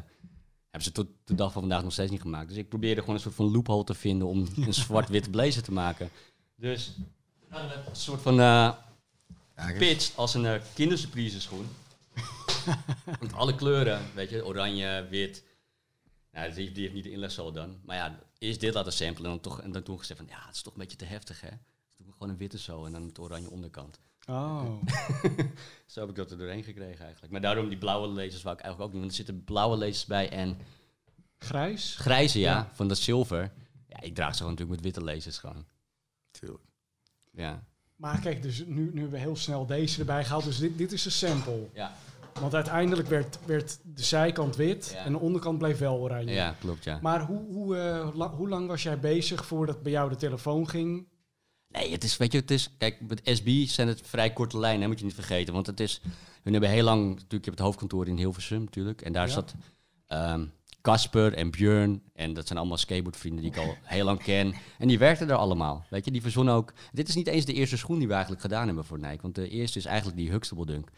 Hebben 0.71 0.83
ze 0.83 0.93
tot 0.93 1.07
de 1.25 1.35
dag 1.35 1.53
van 1.53 1.61
vandaag 1.63 1.83
nog 1.83 1.93
steeds 1.93 2.11
niet 2.11 2.21
gemaakt. 2.21 2.49
Dus 2.49 2.57
ik 2.57 2.69
probeerde 2.69 3.01
gewoon 3.01 3.15
een 3.15 3.21
soort 3.21 3.35
van 3.35 3.51
loophole 3.53 3.85
te 3.85 3.95
vinden 3.95 4.29
om 4.29 4.47
een 4.67 4.75
zwart-wit 4.75 5.31
blazer 5.31 5.63
te 5.63 5.73
maken. 5.73 6.11
Dus 6.57 6.93
een 7.51 7.97
soort 7.97 8.23
van... 8.23 8.41
eh, 8.41 8.73
ik- 9.69 9.79
pitched 9.79 10.13
als 10.17 10.35
een 10.35 10.45
uh, 10.45 10.55
kindersurprise 10.75 11.41
schoen. 11.41 11.67
Met 13.21 13.33
alle 13.33 13.55
kleuren, 13.55 14.01
weet 14.15 14.31
je, 14.31 14.45
oranje, 14.47 15.07
wit. 15.11 15.45
Nou, 16.33 16.53
die, 16.53 16.73
die 16.73 16.83
heeft 16.83 16.95
niet 16.95 17.05
de 17.05 17.11
inlegsel 17.11 17.53
dan. 17.53 17.81
Maar 17.85 17.97
ja, 17.97 18.19
eerst 18.39 18.61
dit 18.61 18.75
laten 18.75 18.93
samplen 18.93 19.25
en 19.25 19.31
dan, 19.31 19.41
toch, 19.41 19.61
en 19.61 19.73
dan 19.73 19.83
toen 19.83 19.99
gezegd 19.99 20.21
van, 20.21 20.29
ja, 20.29 20.47
het 20.47 20.55
is 20.55 20.63
toch 20.63 20.73
een 20.73 20.79
beetje 20.79 20.97
te 20.97 21.05
heftig, 21.05 21.41
hè. 21.41 21.49
Dus 21.49 21.97
toen 21.97 22.13
gewoon 22.13 22.29
een 22.29 22.37
witte 22.37 22.59
zo 22.59 22.85
en 22.85 22.93
dan 22.93 23.05
met 23.07 23.19
oranje 23.19 23.51
onderkant. 23.51 24.01
Oh. 24.27 24.83
Zo 25.87 26.01
heb 26.01 26.09
ik 26.09 26.15
dat 26.15 26.31
er 26.31 26.39
doorheen 26.39 26.63
gekregen 26.65 27.05
eigenlijk. 27.05 27.33
Maar 27.33 27.41
daarom 27.41 27.69
die 27.69 27.79
blauwe 27.79 28.07
lasers 28.09 28.43
wou 28.43 28.57
ik 28.57 28.63
eigenlijk 28.63 28.81
ook 28.81 28.91
niet, 28.93 28.99
want 29.01 29.11
er 29.11 29.25
zitten 29.27 29.45
blauwe 29.45 29.77
lasers 29.77 30.05
bij 30.07 30.31
en 30.31 30.59
Grijs? 31.39 31.97
grijze, 31.97 32.39
ja, 32.39 32.53
Ja. 32.53 32.71
van 32.73 32.89
dat 32.89 32.99
zilver. 32.99 33.53
Ja, 33.89 34.01
ik 34.01 34.15
draag 34.15 34.31
ze 34.33 34.37
gewoon 34.37 34.51
natuurlijk 34.53 34.83
met 34.83 34.95
witte 34.95 35.11
lasers 35.13 35.39
gewoon. 35.39 35.65
Tuurlijk. 36.31 36.63
Ja. 37.33 37.63
Maar 37.97 38.21
kijk, 38.21 38.43
dus 38.43 38.59
nu, 38.59 38.67
nu 38.75 38.85
hebben 39.01 39.11
we 39.11 39.19
heel 39.19 39.37
snel 39.37 39.67
deze 39.67 39.99
erbij 40.01 40.25
gehaald. 40.25 40.45
Dus 40.45 40.59
dit, 40.59 40.79
dit 40.79 40.93
is 40.93 41.05
een 41.05 41.11
sample. 41.11 41.69
Ja, 41.75 41.97
Want 42.41 42.55
uiteindelijk 42.55 43.09
werd, 43.09 43.39
werd 43.47 43.79
de 43.85 44.03
zijkant 44.03 44.57
wit 44.57 44.91
Ja. 44.95 45.05
en 45.05 45.13
de 45.13 45.19
onderkant 45.19 45.59
bleef 45.59 45.79
wel 45.79 45.97
oranje. 45.99 46.33
ja 46.33 46.55
klopt, 46.61 46.85
ja. 46.85 46.99
Maar 47.03 47.25
hoe, 47.27 47.45
hoe, 47.53 47.77
eh, 47.77 48.09
la- 48.15 48.31
hoe 48.35 48.49
lang 48.49 48.67
was 48.67 48.83
jij 48.83 48.99
bezig 48.99 49.47
voordat 49.47 49.83
bij 49.83 49.93
jou 49.93 50.09
de 50.09 50.17
telefoon 50.17 50.69
ging? 50.69 51.07
Nee, 51.69 51.91
het 51.93 52.05
is, 52.05 52.17
weet 52.17 52.33
je, 52.33 52.39
het 52.39 52.51
is, 52.51 52.75
kijk, 52.79 53.01
met 53.09 53.21
SB 53.25 53.49
zijn 53.67 53.89
het 53.89 54.01
vrij 54.05 54.33
korte 54.33 54.59
lijnen, 54.59 54.81
hè, 54.83 54.87
moet 54.89 54.99
je 54.99 55.05
niet 55.05 55.15
vergeten. 55.15 55.55
Want 55.55 55.67
het 55.67 55.81
is, 55.81 56.01
we 56.43 56.51
hebben 56.51 56.71
heel 56.71 56.85
lang, 56.85 57.05
natuurlijk, 57.09 57.33
ik 57.33 57.45
heb 57.45 57.55
het 57.55 57.63
hoofdkantoor 57.63 58.07
in 58.09 58.17
Hilversum 58.17 58.61
natuurlijk. 58.61 59.03
En 59.03 59.13
daar 59.13 59.27
Ja. 59.27 59.33
zat 59.33 59.55
ehm, 60.07 60.45
Casper 60.83 61.35
en 61.35 61.51
Björn. 61.51 62.03
En 62.15 62.33
dat 62.35 62.47
zijn 62.47 62.59
allemaal 62.59 62.77
skateboardvrienden 62.77 63.43
die 63.43 63.51
ik 63.53 63.59
al 63.59 63.77
heel 63.83 64.05
lang 64.05 64.23
ken. 64.23 64.55
En 64.79 64.89
die 64.89 64.99
werkten 64.99 65.29
er 65.31 65.35
allemaal. 65.37 65.85
Weet 65.91 66.05
je, 66.05 66.11
die 66.11 66.23
verzonnen 66.23 66.55
ook. 66.55 66.73
Dit 66.93 67.09
is 67.09 67.15
niet 67.15 67.27
eens 67.27 67.45
de 67.45 67.53
eerste 67.53 67.77
schoen 67.77 67.99
die 67.99 68.07
we 68.07 68.13
eigenlijk 68.13 68.43
gedaan 68.43 68.67
hebben 68.67 68.85
voor 68.85 68.99
Nike. 68.99 69.23
Want 69.23 69.35
de 69.35 69.49
eerste 69.49 69.79
is 69.79 69.85
eigenlijk 69.85 70.17
die 70.17 70.31
Huxtable 70.31 70.67
Dunk. 70.67 70.89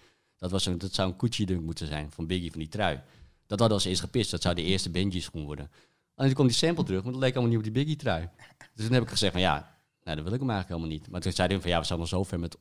Dat, 0.40 0.50
was 0.50 0.66
een, 0.66 0.78
dat 0.78 0.94
zou 0.94 1.10
een 1.10 1.20
Gucci 1.20 1.44
Dunk 1.44 1.62
moeten 1.62 1.86
zijn 1.86 2.10
van 2.10 2.26
Biggie, 2.26 2.50
van 2.50 2.60
die 2.60 2.68
trui. 2.68 3.00
Dat 3.46 3.58
hadden 3.58 3.68
we 3.68 3.74
als 3.74 3.84
eerst 3.84 4.00
gepist. 4.00 4.30
Dat 4.30 4.42
zou 4.42 4.54
de 4.54 4.62
eerste 4.62 4.90
Benji 4.90 5.20
schoen 5.20 5.44
worden. 5.44 5.70
En 6.14 6.24
toen 6.24 6.34
kwam 6.34 6.46
die 6.46 6.56
sample 6.56 6.84
terug, 6.84 7.02
want 7.02 7.14
dat 7.14 7.22
leek 7.22 7.32
allemaal 7.32 7.50
niet 7.50 7.58
op 7.58 7.64
die 7.64 7.72
Biggie 7.72 7.96
trui. 7.96 8.28
Dus 8.74 8.84
toen 8.84 8.94
heb 8.94 9.02
ik 9.02 9.08
gezegd 9.08 9.32
van 9.32 9.40
ja, 9.40 9.78
nou, 10.02 10.16
dat 10.16 10.24
wil 10.24 10.34
ik 10.34 10.40
hem 10.40 10.50
eigenlijk 10.50 10.68
helemaal 10.68 10.98
niet. 10.98 11.10
Maar 11.10 11.20
toen 11.20 11.32
zei 11.32 11.48
hij 11.48 11.60
van 11.60 11.70
ja, 11.70 11.78
we 11.78 11.86
zijn 11.86 12.00
al 12.00 12.06
zo 12.06 12.24
ver 12.24 12.40
met, 12.40 12.56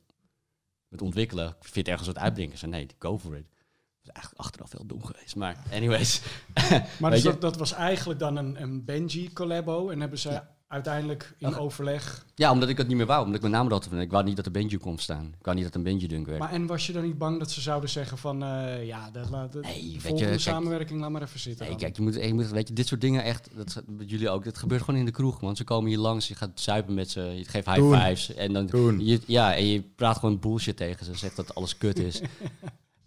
met 0.88 1.02
ontwikkelen. 1.02 1.48
Ik 1.48 1.68
vind 1.68 1.88
ergens 1.88 2.06
wat 2.06 2.18
uitbrengen. 2.18 2.52
Ik 2.52 2.58
zei 2.58 2.70
nee, 2.70 2.86
go 2.98 3.18
for 3.18 3.36
it. 3.36 3.44
Dat 3.44 4.02
is 4.02 4.10
eigenlijk 4.10 4.44
achteraf 4.44 4.72
wel 4.72 4.86
dom 4.86 5.04
geweest. 5.04 5.36
Maar 5.36 5.56
anyways. 5.72 6.20
Maar 7.00 7.10
dus 7.10 7.22
dat 7.22 7.56
was 7.56 7.72
eigenlijk 7.72 8.20
dan 8.20 8.36
een, 8.36 8.62
een 8.62 8.84
Benji 8.84 9.32
collabo. 9.32 9.90
En 9.90 10.00
hebben 10.00 10.18
ze 10.18 10.42
uiteindelijk 10.70 11.34
in 11.38 11.46
Ach. 11.46 11.58
overleg... 11.58 12.26
Ja, 12.34 12.50
omdat 12.52 12.68
ik 12.68 12.76
het 12.78 12.88
niet 12.88 12.96
meer 12.96 13.06
wou. 13.06 13.18
Omdat 13.20 13.34
ik 13.34 13.40
mijn 13.40 13.52
naam 13.52 13.70
had. 13.70 13.88
Ik 13.92 14.10
wou 14.10 14.24
niet 14.24 14.36
dat 14.36 14.46
er 14.46 14.52
Benji 14.52 14.78
kon 14.78 14.98
staan. 14.98 15.24
Ik 15.38 15.44
wou 15.44 15.56
niet 15.56 15.64
dat 15.64 15.74
een 15.74 15.82
Benji 15.82 16.06
dunk 16.06 16.26
werd. 16.26 16.38
Maar 16.38 16.52
en 16.52 16.66
was 16.66 16.86
je 16.86 16.92
dan 16.92 17.02
niet 17.02 17.18
bang 17.18 17.38
dat 17.38 17.50
ze 17.50 17.60
zouden 17.60 17.90
zeggen 17.90 18.18
van... 18.18 18.42
eh, 18.42 18.86
ja, 18.86 19.10
dat 19.10 19.30
laat, 19.30 19.52
de 19.52 19.58
Nee, 19.60 19.72
weet 19.74 19.92
je, 19.92 20.00
volgende 20.00 20.24
kijk- 20.26 20.40
samenwerking 20.40 21.00
laat 21.00 21.10
maar 21.10 21.22
even 21.22 21.40
zitten. 21.40 21.60
Nee, 21.66 21.68
dan. 21.70 21.80
kijk, 21.80 21.96
je 21.96 22.02
moet, 22.02 22.14
je 22.14 22.34
moet, 22.34 22.48
weet 22.50 22.68
je, 22.68 22.74
dit 22.74 22.86
soort 22.86 23.00
dingen 23.00 23.22
echt, 23.24 23.48
dat 23.56 23.82
met 23.86 24.10
jullie 24.10 24.30
ook, 24.30 24.44
dat 24.44 24.58
gebeurt 24.58 24.82
gewoon 24.82 25.00
in 25.00 25.06
de 25.06 25.10
kroeg, 25.10 25.40
man. 25.40 25.56
Ze 25.56 25.64
komen 25.64 25.88
hier 25.88 25.98
langs, 25.98 26.28
je 26.28 26.34
gaat 26.34 26.50
zuipen 26.60 26.94
met 26.94 27.10
ze, 27.10 27.20
je 27.20 27.44
geeft 27.44 27.66
high 27.66 27.78
Doen. 27.78 28.00
fives. 28.00 28.34
En 28.34 28.52
dan, 28.52 28.66
Doen. 28.66 29.04
Je, 29.04 29.20
ja, 29.26 29.54
en 29.54 29.66
je 29.66 29.82
praat 29.82 30.18
gewoon 30.18 30.38
bullshit 30.38 30.76
tegen 30.76 31.04
ze, 31.04 31.14
zegt 31.14 31.36
dat 31.36 31.54
alles 31.54 31.78
kut 31.78 31.98
is. 31.98 32.20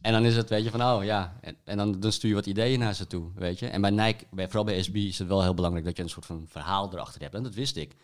en 0.04 0.12
dan 0.12 0.26
is 0.26 0.36
het, 0.36 0.49
weet 0.49 0.64
je, 0.64 0.70
van 0.70 0.82
oh 0.82 1.04
ja, 1.04 1.38
en, 1.41 1.58
en 1.64 1.78
dan, 1.78 1.99
dan 1.99 2.12
stuur 2.12 2.30
je 2.30 2.36
wat 2.36 2.45
ideeën 2.45 2.80
naar 2.80 2.93
ze 2.93 3.08
toe, 3.08 3.32
weet 3.36 3.60
je. 3.60 3.68
En 3.68 3.82
bij 3.82 3.89
Nike, 3.89 4.26
bij, 4.32 4.45
vooral 4.45 4.64
bij 4.64 4.84
SB, 4.84 4.95
is 4.95 5.20
het 5.20 5.28
wel 5.28 5.41
heel 5.43 5.54
belangrijk 5.54 5.86
dat 5.86 5.97
je 5.97 6.04
een 6.04 6.10
soort 6.10 6.26
van 6.26 6.45
verhaal 6.47 6.93
erachter 6.93 7.22
hebt. 7.22 7.36
En 7.36 7.43
dat 7.43 7.54
wist 7.54 7.76
ik. 7.76 7.95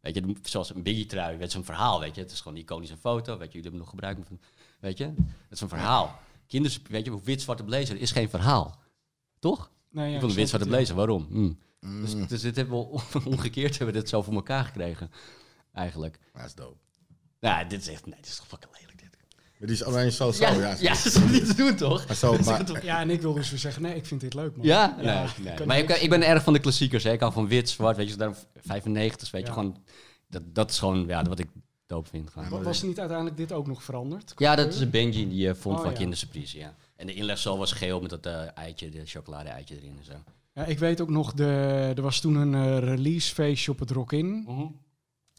Weet 0.00 0.14
je, 0.14 0.34
zoals 0.42 0.74
een 0.74 0.82
Biggie 0.82 1.06
trui, 1.06 1.36
weet 1.36 1.46
je, 1.46 1.52
zo'n 1.52 1.64
verhaal, 1.64 2.00
weet 2.00 2.14
je. 2.14 2.20
Het 2.20 2.30
is 2.32 2.40
gewoon 2.40 2.56
een 2.56 2.62
iconische 2.62 2.96
foto, 2.96 3.38
weet 3.38 3.52
je, 3.52 3.58
jullie 3.58 3.62
hebben 3.62 3.80
nog 3.80 3.88
gebruikt, 3.88 4.20
van- 4.28 4.40
weet 4.80 4.98
je. 4.98 5.04
Het 5.04 5.14
is 5.50 5.60
een 5.60 5.68
verhaal. 5.68 6.18
Kinders, 6.46 6.80
weet 6.88 7.04
je, 7.04 7.22
wit-zwarte 7.22 7.64
blazer 7.64 7.96
is 8.00 8.10
geen 8.12 8.30
verhaal. 8.30 8.78
Toch? 9.38 9.70
Nee, 9.90 10.08
ja, 10.08 10.14
ik 10.14 10.20
wil 10.20 10.28
een 10.28 10.34
wit-zwarte 10.34 10.68
ja. 10.68 10.74
blazer, 10.76 10.94
waarom? 10.94 11.26
Hm. 11.30 11.52
Mm, 11.80 12.00
Dus, 12.00 12.28
dus 12.28 12.40
dit 12.40 12.56
hebben 12.56 12.78
we 12.78 13.00
omgekeerd 13.32 13.76
hebben 13.78 13.94
we 13.94 14.00
dit 14.00 14.08
zo 14.08 14.22
voor 14.22 14.34
elkaar 14.34 14.64
gekregen. 14.64 15.10
Eigenlijk. 15.72 16.18
dat 16.32 16.44
is 16.44 16.54
dope. 16.54 16.78
Ja, 17.38 17.64
dit 17.64 17.80
is 17.80 17.88
echt, 17.88 18.06
nee, 18.06 18.14
dit 18.16 18.26
is 18.26 18.36
toch 18.36 18.46
fucking 18.46 18.72
lelijk. 18.80 18.89
Maar 19.60 19.68
die 19.68 19.78
is 19.78 19.84
alleen 19.84 20.12
zo 20.12 20.30
zo. 20.32 20.44
ja, 20.44 20.52
Ja, 20.52 20.76
ja, 20.80 20.88
dat 20.94 21.04
is 21.04 21.12
toch 21.12 21.30
niet 21.30 21.46
te 21.46 21.54
doen, 21.54 21.74
toch? 21.76 22.06
Maar 22.06 22.16
zo, 22.16 22.36
maar, 22.44 22.84
Ja, 22.84 23.00
en 23.00 23.10
ik 23.10 23.20
wil 23.20 23.32
dus 23.32 23.50
weer 23.50 23.58
zeggen, 23.58 23.82
nee, 23.82 23.94
ik 23.94 24.06
vind 24.06 24.20
dit 24.20 24.34
leuk, 24.34 24.56
man. 24.56 24.66
Ja? 24.66 24.96
Ja, 25.00 25.26
nee, 25.42 25.52
ik 25.54 25.64
Maar 25.66 25.78
ik, 25.78 25.90
ik 25.90 26.10
ben 26.10 26.22
erg 26.22 26.42
van 26.42 26.52
de 26.52 26.58
klassiekers. 26.58 27.04
Hè. 27.04 27.12
Ik 27.12 27.20
hou 27.20 27.32
van 27.32 27.48
wit, 27.48 27.68
zwart, 27.68 27.96
weet 27.96 28.08
je, 28.10 28.16
daarom 28.16 28.36
95, 28.60 29.30
weet 29.30 29.40
je, 29.42 29.46
Ja. 29.48 29.52
gewoon... 29.54 29.76
Dat, 30.28 30.42
dat 30.54 30.70
is 30.70 30.78
gewoon 30.78 31.04
ja, 31.06 31.22
wat 31.22 31.38
ik 31.38 31.46
dope 31.86 32.08
vind. 32.08 32.30
Gewoon. 32.30 32.48
Wa- 32.48 32.62
Was 32.62 32.82
niet 32.82 32.98
uiteindelijk 32.98 33.36
dit 33.36 33.52
ook 33.52 33.66
nog 33.66 33.82
veranderd? 33.82 34.32
Ja, 34.36 34.54
dat 34.56 34.74
is 34.74 34.80
een 34.80 34.90
Benji 34.90 35.28
die 35.28 35.38
je 35.38 35.54
vond 35.54 35.76
Oh, 35.76 35.82
van 35.82 35.90
ja. 35.90 35.96
kindersurprise, 35.96 36.58
ja. 36.58 36.74
En 36.96 37.06
de 37.06 37.14
inlegsel 37.14 37.58
was 37.58 37.72
geel 37.72 38.00
met 38.00 38.10
dat 38.10 38.26
eh, 38.26 38.42
eitje, 38.54 38.88
de 38.88 39.02
chocolade-eitje 39.06 39.76
erin 39.76 39.96
en 39.98 40.04
zo. 40.04 40.12
Ja, 40.54 40.64
ik 40.64 40.78
weet 40.78 41.00
ook 41.00 41.10
nog, 41.10 41.32
de, 41.32 41.44
er 41.96 42.02
was 42.02 42.20
toen 42.20 42.34
een 42.34 42.54
eh, 42.54 42.78
releasefeestje 42.78 43.70
op 43.70 43.78
het 43.78 43.90
Rock-In. 43.90 44.48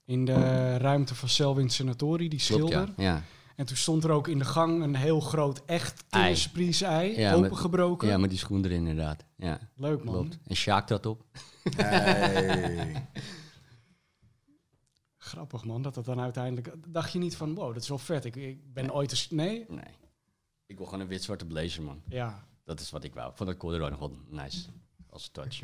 In 0.05 0.25
de 0.25 0.77
ruimte 0.77 1.15
van 1.15 1.29
Selwyn 1.29 1.69
Senatori, 1.69 2.29
die 2.29 2.39
Klopt, 2.39 2.43
schilder. 2.69 2.93
ja. 2.97 3.03
ja. 3.03 3.23
En 3.55 3.65
toen 3.65 3.77
stond 3.77 4.03
er 4.03 4.11
ook 4.11 4.27
in 4.27 4.37
de 4.37 4.45
gang 4.45 4.83
een 4.83 4.95
heel 4.95 5.19
groot 5.19 5.61
echt 5.65 6.03
kindersurprise 6.09 6.85
ei, 6.85 7.19
Ja, 7.19 7.35
met- 7.35 7.45
opengebroken. 7.45 8.07
Ja, 8.07 8.17
met 8.17 8.29
die 8.29 8.39
schoen 8.39 8.65
erin 8.65 8.77
inderdaad. 8.87 9.25
Ja, 9.35 9.59
Leuk 9.75 10.03
man. 10.03 10.13
klopt. 10.13 10.37
En 10.47 10.55
Sjaak 10.55 10.87
dat 10.87 11.05
op. 11.05 11.23
hey. 11.75 13.07
Grappig 15.17 15.63
man, 15.65 15.81
dat 15.81 15.93
dat 15.93 16.05
dan 16.05 16.19
uiteindelijk... 16.19 16.73
Dacht 16.87 17.11
je 17.11 17.19
niet 17.19 17.35
van, 17.35 17.55
wow, 17.55 17.73
dat 17.73 17.81
is 17.81 17.89
wel 17.89 17.97
vet. 17.97 18.25
Ik, 18.25 18.35
ik 18.35 18.73
ben 18.73 18.93
ooit 18.93 19.11
eens... 19.11 19.29
Nee? 19.29 19.65
Nee. 19.69 19.83
Ik 20.65 20.77
wil 20.77 20.85
gewoon 20.85 20.99
een 21.01 21.07
wit-zwarte 21.07 21.45
blazer, 21.45 21.83
man. 21.83 22.01
Ja. 22.07 22.43
Dat 22.63 22.79
is 22.79 22.89
wat 22.89 23.03
ik 23.03 23.13
wou. 23.13 23.29
Ik 23.31 23.37
vond 23.37 23.49
dat 23.49 23.57
corduroy 23.57 23.89
nog 23.89 23.99
wel 23.99 24.17
nice. 24.29 24.67
Als 25.09 25.29
touch. 25.29 25.59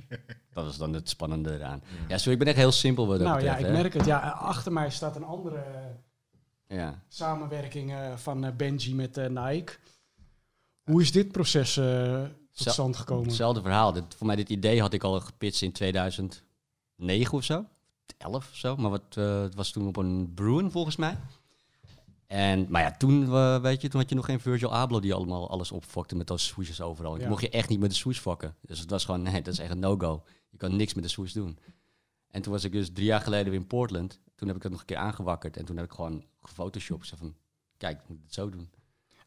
dat 0.54 0.66
was 0.66 0.78
dan 0.78 0.94
het 0.94 1.10
spannende 1.10 1.54
eraan. 1.54 1.82
Ja, 2.08 2.18
sorry, 2.18 2.32
ik 2.34 2.40
ben 2.40 2.48
echt 2.48 2.58
heel 2.58 2.72
simpel 2.72 3.08
wat 3.08 3.20
dat 3.20 3.28
Nou 3.28 3.42
ja, 3.44 3.58
ik 3.58 3.66
hè. 3.66 3.72
merk 3.72 3.94
het. 3.94 4.06
Ja, 4.06 4.30
achter 4.30 4.72
mij 4.72 4.90
staat 4.90 5.16
een 5.16 5.24
andere 5.24 5.64
Ja. 6.68 7.02
samenwerking 7.08 7.94
van 8.16 8.46
eh, 8.46 8.56
Benji 8.56 8.96
met 8.96 9.18
eh, 9.18 9.28
Nike. 9.28 9.74
Hoe 10.84 11.02
is 11.02 11.12
dit 11.12 11.32
proces 11.32 11.78
eh, 11.78 12.24
tot 12.52 12.74
stand 12.74 12.96
gekomen? 12.96 13.26
Hetzelfde 13.26 13.62
verhaal. 13.62 13.94
Dit, 13.94 14.04
voor 14.16 14.28
mij 14.28 14.36
dit 14.36 14.50
idee 14.50 14.82
had 14.82 14.94
ik 14.94 15.04
al 15.04 15.20
gepitcht 15.20 15.62
in 15.62 15.72
2009 15.72 16.44
of 17.32 17.44
zo. 17.44 17.66
11 18.18 18.50
of 18.50 18.56
zo. 18.56 18.76
Maar 18.76 18.90
wat, 18.90 19.16
het 19.16 19.56
was 19.56 19.72
toen 19.72 19.88
op 19.88 19.98
een 19.98 20.32
Bruin 20.34 20.72
volgens 20.72 20.96
mij. 20.96 21.18
En, 22.28 22.66
maar 22.70 22.82
ja, 22.82 22.92
toen, 22.92 23.30
weet 23.62 23.82
je, 23.82 23.88
toen 23.88 24.00
had 24.00 24.10
je 24.10 24.16
nog 24.16 24.26
geen 24.26 24.40
Virgil 24.40 24.74
Abloh 24.74 25.02
die 25.02 25.14
allemaal 25.14 25.50
alles 25.50 25.72
opfokte 25.72 26.16
met 26.16 26.28
those 26.28 26.46
swooshes 26.46 26.82
overal. 26.82 27.14
Ja. 27.14 27.20
toen 27.20 27.30
mocht 27.30 27.42
je 27.42 27.50
echt 27.50 27.70
niet 27.70 27.80
met 27.80 27.90
de 27.90 27.96
swoosh 27.96 28.20
fokken. 28.20 28.56
Dus 28.62 28.80
het 28.80 28.90
was 28.90 29.06
gewoon, 29.06 29.22
nee, 29.22 29.42
dat 29.42 29.54
is 29.54 29.60
echt 29.60 29.72
een 29.72 29.80
no-go. 29.80 30.24
Je 30.50 30.58
kan 30.58 30.76
niks 30.76 30.94
met 30.94 31.04
de 31.04 31.10
swoosh 31.10 31.34
doen. 31.34 31.58
En 32.28 32.42
toen 32.42 32.52
was 32.52 32.64
ik 32.64 32.72
dus 32.72 32.90
drie 32.94 33.06
jaar 33.06 33.22
geleden 33.22 33.52
weer 33.52 33.60
in 33.60 33.68
Portland. 33.68 34.20
Toen 34.36 34.48
heb 34.48 34.58
ik 34.58 34.64
dat 34.64 34.72
nog 34.72 34.80
een 34.80 34.86
keer 34.86 34.98
aangewakkerd. 34.98 35.58
En 35.58 35.66
toen 35.66 35.76
heb 35.76 35.86
ik 35.86 35.92
gewoon 35.92 36.24
gefotoshopt. 36.48 37.02
Ik 37.02 37.08
zei 37.08 37.20
van, 37.22 37.36
kijk, 37.78 38.02
ik 38.02 38.10
moet 38.10 38.20
het 38.24 38.34
zo 38.34 38.50
doen. 38.50 38.70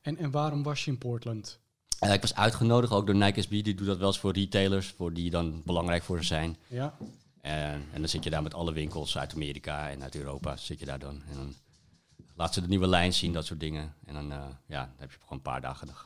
En, 0.01 0.17
en 0.17 0.31
waarom 0.31 0.63
was 0.63 0.85
je 0.85 0.91
in 0.91 0.99
Portland? 0.99 1.59
Eh, 1.99 2.13
ik 2.13 2.21
was 2.21 2.35
uitgenodigd 2.35 2.93
ook 2.93 3.07
door 3.07 3.15
Nike 3.17 3.43
SB. 3.43 3.51
Die 3.51 3.75
doet 3.75 3.87
dat 3.87 3.99
wel 3.99 4.07
eens 4.07 4.19
voor 4.19 4.33
retailers, 4.33 4.89
voor 4.89 5.13
die 5.13 5.31
dan 5.31 5.63
belangrijk 5.65 6.03
voor 6.03 6.19
ze 6.19 6.25
zijn. 6.25 6.57
Ja, 6.67 6.97
En, 7.41 7.85
en 7.93 8.01
dan 8.01 8.09
zit 8.09 8.25
je 8.25 8.31
daar 8.31 8.43
met 8.43 8.55
alle 8.55 8.73
winkels 8.73 9.19
uit 9.19 9.35
Amerika 9.35 9.91
en 9.91 10.03
uit 10.03 10.15
Europa. 10.15 10.57
Zit 10.57 10.79
je 10.79 10.85
daar 10.87 10.99
dan. 10.99 11.23
En 11.29 11.35
dan 11.37 11.55
laat 12.35 12.55
ze 12.55 12.61
de 12.61 12.69
nieuwe 12.69 12.87
lijn 12.87 13.13
zien, 13.13 13.33
dat 13.33 13.47
soort 13.47 13.61
dingen. 13.61 13.95
En 14.05 14.15
dan, 14.15 14.33
eh, 14.33 14.47
ja, 14.67 14.85
dan 14.85 14.95
heb 14.99 15.11
je 15.11 15.17
gewoon 15.21 15.37
een 15.39 15.43
paar 15.43 15.61
dagen. 15.61 15.87
Dan 15.87 15.97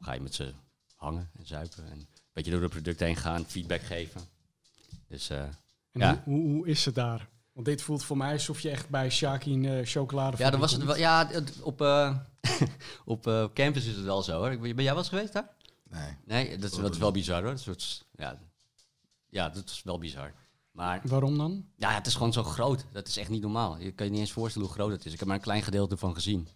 ga 0.00 0.12
je 0.12 0.20
met 0.20 0.34
ze 0.34 0.52
hangen 0.94 1.30
en 1.38 1.46
zuipen. 1.46 1.84
En 1.90 1.98
een 1.98 2.06
beetje 2.32 2.50
door 2.50 2.60
de 2.60 2.68
producten 2.68 3.06
heen 3.06 3.16
gaan, 3.16 3.44
feedback 3.46 3.80
geven. 3.82 4.20
Dus 5.08 5.30
eh, 5.30 5.42
En 5.42 6.00
Ja. 6.00 6.22
hoe, 6.24 6.34
hoe, 6.34 6.48
hoe 6.52 6.66
is 6.66 6.84
het 6.84 6.94
daar? 6.94 7.28
Want 7.54 7.66
dit 7.66 7.82
voelt 7.82 8.04
voor 8.04 8.16
mij 8.16 8.32
alsof 8.32 8.60
je 8.60 8.70
echt 8.70 8.88
bij 8.88 9.10
Shaki 9.10 9.52
in 9.52 9.64
eh 9.64 9.86
chocolade 9.86 10.36
ja, 10.36 10.50
dan 10.50 10.60
was 10.60 10.72
het 10.72 10.84
wel, 10.84 10.96
ja, 10.96 11.30
op, 11.62 11.80
eh, 11.80 12.16
op 13.04 13.26
eh, 13.26 13.44
campus 13.54 13.86
is 13.86 13.96
het 13.96 14.04
wel 14.04 14.22
zo 14.22 14.38
hoor. 14.38 14.58
Ben 14.58 14.74
jij 14.74 14.84
wel 14.84 14.96
eens 14.96 15.08
geweest 15.08 15.32
daar? 15.32 15.48
Nee. 15.88 16.16
Nee, 16.24 16.58
dat 16.58 16.70
is, 16.70 16.76
dat 16.78 16.92
is 16.92 16.98
wel 16.98 17.10
bizar 17.12 17.42
hoor. 17.42 17.50
Een 17.50 17.58
soort, 17.58 18.06
ja, 18.16 18.38
ja, 19.28 19.48
dat 19.48 19.64
is 19.64 19.82
wel 19.82 19.98
bizar. 19.98 20.32
Maar 20.70 21.00
Waarom 21.04 21.38
dan? 21.38 21.66
ja, 21.76 21.94
het 21.94 22.06
is 22.06 22.14
gewoon 22.14 22.32
zo 22.32 22.42
groot. 22.42 22.84
Dat 22.92 23.08
is 23.08 23.16
echt 23.16 23.28
niet 23.28 23.42
normaal. 23.42 23.78
Je 23.78 23.92
kan 23.92 24.06
je 24.06 24.12
niet 24.12 24.20
eens 24.20 24.32
voorstellen 24.32 24.68
hoe 24.68 24.76
groot 24.76 24.90
het 24.90 25.06
is. 25.06 25.12
Ik 25.12 25.18
heb 25.18 25.28
maar 25.28 25.36
een 25.36 25.42
klein 25.42 25.62
gedeelte 25.62 25.96
van 25.96 26.14
gezien. 26.14 26.48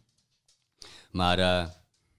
Maar 1.11 1.39
eh, 1.39 1.69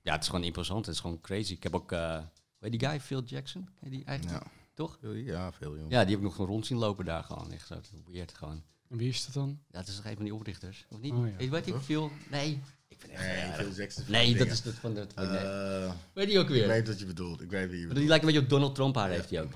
ja, 0.01 0.11
het 0.13 0.21
is 0.21 0.29
gewoon 0.29 0.43
imposant. 0.43 0.85
Het 0.85 0.95
is 0.95 1.01
gewoon 1.01 1.21
crazy. 1.21 1.53
Ik 1.53 1.63
heb 1.63 1.75
ook, 1.75 1.91
eh 1.91 2.19
weet 2.59 2.71
die 2.71 2.89
guy, 2.89 2.99
Phil 2.99 3.23
Jackson? 3.23 3.69
Ken 3.79 3.89
je 3.91 3.97
die 3.97 4.05
eigenlijk? 4.05 4.43
Ja. 4.43 4.51
Toch? 4.79 4.97
Ja, 5.01 5.51
veel 5.51 5.75
jongen. 5.75 5.89
Ja, 5.89 6.01
die 6.01 6.09
heb 6.09 6.17
ik 6.17 6.21
nog 6.25 6.35
gewoon 6.35 6.49
rond 6.49 6.65
zien 6.65 6.77
lopen 6.77 7.05
daar 7.05 7.23
gewoon. 7.23 7.51
Echt 7.51 7.67
zo 7.67 7.75
weird 8.05 8.33
gewoon. 8.33 8.63
En 8.89 8.97
wie 8.97 9.09
is 9.09 9.25
dat 9.25 9.33
dan? 9.33 9.59
Ja, 9.71 9.79
het 9.79 9.87
is 9.87 9.95
toch 9.95 10.05
een 10.05 10.15
van 10.15 10.23
die 10.23 10.33
oprichters, 10.33 10.85
of 10.89 10.99
niet? 10.99 11.13
Oh, 11.13 11.27
ja. 11.39 11.49
Weet 11.49 11.73
Phil? 11.83 12.11
Nee. 12.29 12.61
Ik 12.87 12.97
vind 12.99 13.13
echt 13.13 13.21
Nee, 13.21 13.51
veel. 13.53 13.71
Jackson. 13.71 14.03
Nee, 14.07 14.35
dat 14.35 14.47
is 14.47 14.61
dat 14.61 14.73
van 14.73 14.93
de... 14.93 15.07
Van, 15.15 15.27
nee. 15.27 15.37
Eh, 15.37 15.91
Weet 16.13 16.27
die 16.27 16.39
ook 16.39 16.43
ik 16.43 16.49
weer? 16.49 16.67
weet 16.67 16.87
wat 16.87 16.99
je 16.99 17.05
bedoelt. 17.05 17.41
Ik 17.41 17.49
weet 17.49 17.69
wie 17.69 17.75
je 17.79 17.81
bedoelt. 17.81 17.99
Die 17.99 18.07
lijkt 18.07 18.23
een 18.23 18.29
beetje 18.29 18.43
op 18.43 18.49
Donald 18.49 18.75
Trump 18.75 18.95
haar, 18.95 19.09
heeft 19.09 19.29
hij 19.29 19.41
ook. 19.41 19.51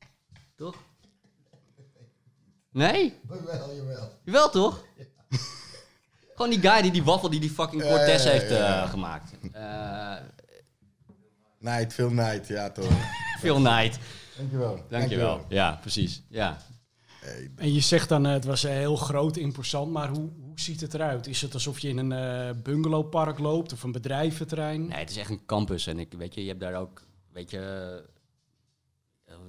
Toch? 0.56 0.76
Nee? 2.70 3.14
Jawel, 3.28 3.74
jawel. 3.74 4.12
Jawel 4.24 4.50
toch? 4.50 4.84
Gewoon 6.34 6.50
die 6.50 6.60
guy 6.60 6.82
die 6.82 6.90
die 6.92 7.04
waffel 7.04 7.30
die 7.30 7.40
die 7.40 7.50
fucking 7.50 7.82
Cortez 7.82 8.24
heeft 8.24 8.50
eh, 8.50 8.58
ja. 8.58 8.86
gemaakt. 8.86 9.32
Eh 9.52 10.16
Night, 11.58 11.94
veel 11.94 12.10
night, 12.10 12.46
ja 12.48 12.70
toch. 12.70 12.92
Phil 13.40 13.56
Knight. 13.56 13.98
Dankjewel. 14.38 14.84
Dankjewel. 14.88 15.44
Ja, 15.48 15.78
precies. 15.80 16.22
Ja. 16.28 16.58
En 17.56 17.72
je 17.72 17.80
zegt 17.80 18.08
dan, 18.08 18.26
eh, 18.26 18.32
het 18.32 18.44
was 18.44 18.64
eh, 18.64 18.72
heel 18.72 18.96
groot, 18.96 19.36
imposant, 19.36 19.92
maar 19.92 20.08
hoe, 20.08 20.30
hoe 20.40 20.60
ziet 20.60 20.80
het 20.80 20.94
eruit? 20.94 21.26
Is 21.26 21.40
het 21.40 21.54
alsof 21.54 21.78
je 21.78 21.88
in 21.88 21.98
een 21.98 22.12
eh, 22.12 22.62
bungalowpark 22.62 23.38
loopt 23.38 23.72
of 23.72 23.82
een 23.82 23.92
bedrijventerrein? 23.92 24.86
Nee, 24.86 24.98
het 24.98 25.10
is 25.10 25.16
echt 25.16 25.30
een 25.30 25.46
campus. 25.46 25.86
En 25.86 25.98
ik, 25.98 26.12
weet 26.12 26.34
je, 26.34 26.42
je 26.42 26.48
hebt 26.48 26.60
daar 26.60 26.74
ook, 26.74 27.02
weet 27.32 27.50
je, 27.50 28.02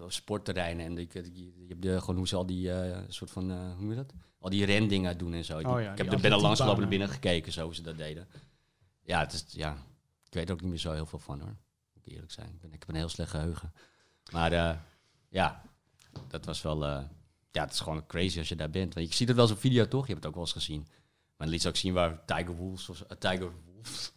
sportterreinen. 0.07 0.85
En 0.85 0.97
ik, 0.97 1.13
je, 1.13 1.33
je 1.33 1.65
hebt 1.67 1.81
de, 1.81 1.99
gewoon 1.99 2.15
hoe 2.15 2.27
ze 2.27 2.35
al 2.35 2.45
die 2.45 2.71
eh, 2.71 2.97
soort 3.07 3.31
van, 3.31 3.51
eh, 3.51 3.57
hoe 3.57 3.79
noem 3.79 3.89
je 3.89 3.95
dat? 3.95 4.13
Al 4.39 4.49
die 4.49 4.65
rendingen 4.65 5.17
doen 5.17 5.33
en 5.33 5.45
zo. 5.45 5.57
Oh 5.57 5.61
ja, 5.61 5.69
ik 5.69 5.95
die 5.95 6.05
heb 6.05 6.13
er 6.13 6.21
binnen 6.21 6.41
langs 6.41 6.59
gelopen 6.59 6.83
atletiekbanen. 6.83 6.83
en 6.83 6.89
binnen 6.89 7.09
gekeken, 7.09 7.51
zo 7.51 7.71
ze 7.71 7.81
dat 7.81 7.97
deden. 7.97 8.27
Ja, 9.03 9.19
het 9.19 9.33
is, 9.33 9.45
ja, 9.47 9.77
ik 10.25 10.33
weet 10.33 10.47
er 10.47 10.53
ook 10.53 10.61
niet 10.61 10.69
meer 10.69 10.79
zo 10.79 10.91
heel 10.91 11.05
veel 11.05 11.19
van 11.19 11.39
hoor. 11.39 11.55
Moet 11.93 12.05
ik 12.05 12.13
eerlijk 12.13 12.31
zijn. 12.31 12.47
Ik, 12.47 12.59
ben, 12.59 12.73
ik 12.73 12.79
heb 12.79 12.89
een 12.89 12.95
heel 12.95 13.09
slecht 13.09 13.29
geheugen. 13.29 13.73
Maar 14.31 14.51
eh, 14.51 14.75
ja, 15.29 15.61
dat 16.27 16.45
was 16.45 16.61
wel, 16.61 16.85
eh, 16.85 17.03
ja, 17.51 17.61
het 17.63 17.73
is 17.73 17.79
gewoon 17.79 18.05
crazy 18.05 18.37
als 18.39 18.49
je 18.49 18.55
daar 18.55 18.69
bent. 18.69 18.93
Want 18.93 19.07
je 19.09 19.15
ziet 19.15 19.27
het 19.27 19.37
wel 19.37 19.45
eens 19.45 19.55
op 19.55 19.59
video 19.61 19.87
toch? 19.87 20.01
Je 20.07 20.11
hebt 20.11 20.17
het 20.17 20.27
ook 20.27 20.33
wel 20.33 20.43
eens 20.43 20.53
gezien. 20.65 20.87
Maar 21.37 21.47
dan 21.47 21.49
liet 21.49 21.61
ze 21.61 21.67
ook 21.67 21.75
zien 21.75 21.93
waar 21.93 22.25
Tiger 22.25 22.55
Woods 22.55 22.85
was. 22.87 23.05
eh, 23.07 23.17
Tiger 23.17 23.51
Woods. 23.65 24.11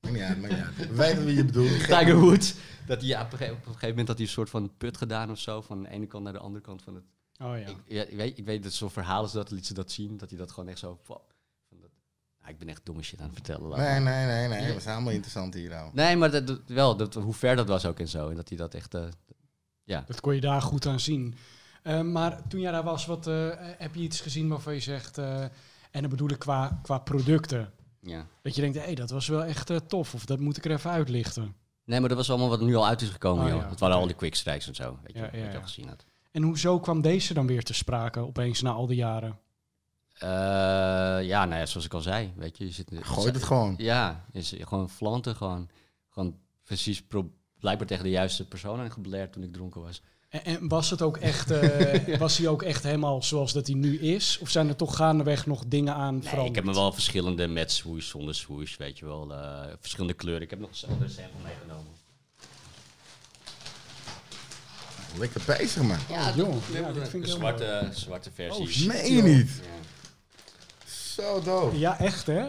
Maakt 0.00 0.14
niet 0.14 0.22
uit, 0.24 0.40
maakt 0.40 0.52
niet 0.54 0.62
uit. 0.62 0.76
We 0.76 0.94
weten 0.94 1.24
wie 1.24 1.34
je 1.36 1.44
bedoelt. 1.44 1.78
Tiger 1.98 2.16
Woods. 2.18 2.54
Dat 2.86 2.98
hij 3.00 3.08
ja, 3.08 3.22
op, 3.22 3.32
een 3.32 3.38
gegeven, 3.38 3.56
op 3.56 3.66
een 3.66 3.72
gegeven 3.72 3.88
moment 3.88 4.08
had 4.08 4.16
hij 4.16 4.26
een 4.26 4.32
soort 4.32 4.50
van 4.50 4.76
put 4.76 4.96
gedaan 4.96 5.30
of 5.30 5.38
zo. 5.38 5.60
Van 5.60 5.82
de 5.82 5.88
ene 5.88 6.06
kant 6.06 6.24
naar 6.24 6.32
de 6.32 6.38
andere 6.38 6.64
kant 6.64 6.82
van 6.82 6.94
het. 6.94 7.04
Oh 7.38 7.58
ja. 7.58 7.66
Ik, 7.66 7.76
ja, 7.86 8.02
ik 8.02 8.16
weet, 8.16 8.38
ik 8.38 8.44
weet 8.44 8.62
dat 8.62 8.72
zo'n 8.72 8.90
verhaal 8.90 9.24
is 9.24 9.32
dat, 9.32 9.50
liet 9.50 9.66
ze 9.66 9.74
dat 9.74 9.90
zien. 9.90 10.16
Dat 10.16 10.28
hij 10.30 10.38
dat 10.38 10.50
gewoon 10.52 10.68
echt 10.68 10.78
zo. 10.78 11.00
Ik 12.48 12.58
ben 12.58 12.68
echt 12.68 12.80
domme 12.84 13.02
shit 13.02 13.18
aan 13.20 13.24
het 13.26 13.34
vertellen. 13.34 13.68
laat 13.68 13.78
Nee, 13.78 14.00
nee, 14.00 14.26
nee, 14.26 14.48
nee. 14.48 14.68
Dat 14.68 14.76
is 14.76 14.84
helemaal 14.84 15.12
interessant 15.12 15.54
hier 15.54 15.70
nou. 15.70 15.90
Nee, 15.92 16.16
maar 16.16 16.30
dat, 16.30 16.46
dat- 16.46 16.60
wel, 16.66 16.96
dat, 16.96 17.14
hoe 17.14 17.34
ver 17.34 17.56
dat 17.56 17.68
was 17.68 17.86
ook 17.86 17.98
en 18.00 18.08
zo. 18.08 18.28
En 18.28 18.36
dat 18.36 18.48
hij 18.48 18.58
dat 18.58 18.74
echt. 18.74 18.94
eh, 18.94 19.02
ja. 19.84 20.04
Dat 20.06 20.20
kon 20.20 20.34
je 20.34 20.40
daar 20.40 20.62
goed 20.62 20.86
aan 20.86 21.00
zien. 21.00 21.34
Eh, 21.82 22.00
maar 22.00 22.40
toen 22.48 22.60
jij 22.60 22.72
daar 22.72 22.82
was, 22.82 23.06
wat, 23.06 23.26
eh, 23.26 23.48
heb 23.56 23.94
je 23.94 24.00
iets 24.02 24.20
gezien 24.20 24.48
waarvan 24.48 24.74
je 24.74 24.80
zegt, 24.80 25.18
eh, 25.18 25.40
en 25.90 26.00
dan 26.00 26.08
bedoel 26.10 26.30
ik 26.30 26.38
qua, 26.38 26.80
qua 26.82 26.98
producten, 26.98 27.70
ja. 28.00 28.26
dat 28.42 28.54
je 28.54 28.60
denkt, 28.60 28.84
hé, 28.84 28.94
dat 28.94 29.10
was 29.10 29.28
wel 29.28 29.44
echt 29.44 29.70
eh, 29.70 29.76
tof, 29.76 30.14
of 30.14 30.24
dat 30.24 30.40
moet 30.40 30.56
ik 30.56 30.64
er 30.64 30.70
even 30.70 30.90
uitlichten. 30.90 31.54
Nee, 31.84 32.00
maar 32.00 32.08
dat 32.08 32.18
was 32.18 32.30
allemaal 32.30 32.48
wat 32.48 32.60
er 32.60 32.66
nu 32.66 32.74
al 32.74 32.86
uit 32.86 33.02
is 33.02 33.08
gekomen, 33.08 33.44
Oh, 33.44 33.50
joh. 33.50 33.60
ja, 33.62 33.68
Dat 33.68 33.80
waren 33.80 33.96
al 33.96 34.06
die 34.06 34.16
quick 34.16 34.34
strikes 34.34 34.68
en 34.68 34.74
zo. 34.74 34.98
Weet 35.02 35.12
je, 35.12 35.18
Ja, 35.18 35.24
wat 35.24 35.32
ja, 35.34 35.38
je 35.40 35.46
al 35.46 35.52
ja. 35.52 35.60
gezien 35.62 35.88
had. 35.88 36.04
En 36.30 36.42
hoezo 36.42 36.80
kwam 36.80 37.00
deze 37.00 37.34
dan 37.34 37.46
weer 37.46 37.62
te 37.62 37.74
sprake, 37.74 38.20
opeens 38.20 38.62
na 38.62 38.70
al 38.70 38.86
die 38.86 38.96
jaren? 38.96 39.38
Eh, 40.18 40.28
ja, 41.22 41.44
nou 41.44 41.60
ja, 41.60 41.66
zoals 41.66 41.86
ik 41.86 41.94
al 41.94 42.00
zei. 42.00 42.32
Weet 42.36 42.58
je, 42.58 42.64
je 42.64 42.70
zit, 42.72 42.90
Gooi 43.00 43.30
het 43.32 43.42
gewoon. 43.42 43.74
Ja, 43.78 44.24
is 44.32 44.54
gewoon 44.60 44.90
flanten, 44.90 45.36
gewoon, 45.36 45.68
gewoon 46.10 46.36
precies 46.64 47.02
pro- 47.02 47.30
blijkbaar 47.60 47.86
tegen 47.86 48.04
de 48.04 48.10
juiste 48.10 48.44
persoon 48.48 48.80
aangeblerd 48.80 49.32
toen 49.32 49.42
ik 49.42 49.52
dronken 49.52 49.80
was. 49.82 50.02
En, 50.28 50.44
en 50.44 50.68
was 50.68 50.90
het 50.90 51.02
ook 51.02 51.16
echt, 51.16 51.50
eh, 51.50 52.18
was 52.26 52.38
hij 52.38 52.48
ook 52.48 52.62
echt 52.62 52.82
helemaal 52.82 53.22
zoals 53.22 53.52
dat 53.52 53.66
hij 53.66 53.76
nu 53.76 53.98
is? 53.98 54.38
Of 54.40 54.48
zijn 54.50 54.68
er 54.68 54.76
toch 54.76 54.96
gaandeweg 54.96 55.46
nog 55.46 55.64
dingen 55.66 55.94
aan 55.94 56.12
Nee, 56.14 56.22
veranderd? 56.22 56.48
ik 56.48 56.54
heb 56.54 56.64
me 56.64 56.72
wel 56.74 56.92
verschillende 56.92 57.46
met 57.46 57.72
swoosh, 57.72 58.08
zonder 58.08 58.34
swoosh, 58.34 58.76
weet 58.76 58.98
je 58.98 59.04
wel. 59.04 59.32
eh, 59.34 59.66
verschillende 59.80 60.14
kleuren. 60.14 60.42
Ik 60.42 60.50
heb 60.50 60.58
nog 60.60 60.70
een 60.82 60.88
andere 60.88 61.10
sample 61.10 61.40
meegenomen. 61.42 61.94
Lekker 65.18 65.40
bezig, 65.46 65.82
man. 65.82 65.98
Ja, 66.08 66.32
joh. 66.34 66.54
Ja, 66.72 66.92
dit 66.92 67.08
vind 67.08 67.12
ik 67.24 67.30
de 67.30 67.36
zwarte, 67.36 67.88
zwarte 67.92 68.30
versie. 68.34 68.88
Oh. 68.90 68.94
Meen 68.94 69.12
je 69.14 69.22
niet? 69.22 69.60
Ja. 71.16 71.40
Zo. 71.44 71.72
Ja, 71.74 71.98
echt 71.98 72.26
hè? 72.26 72.44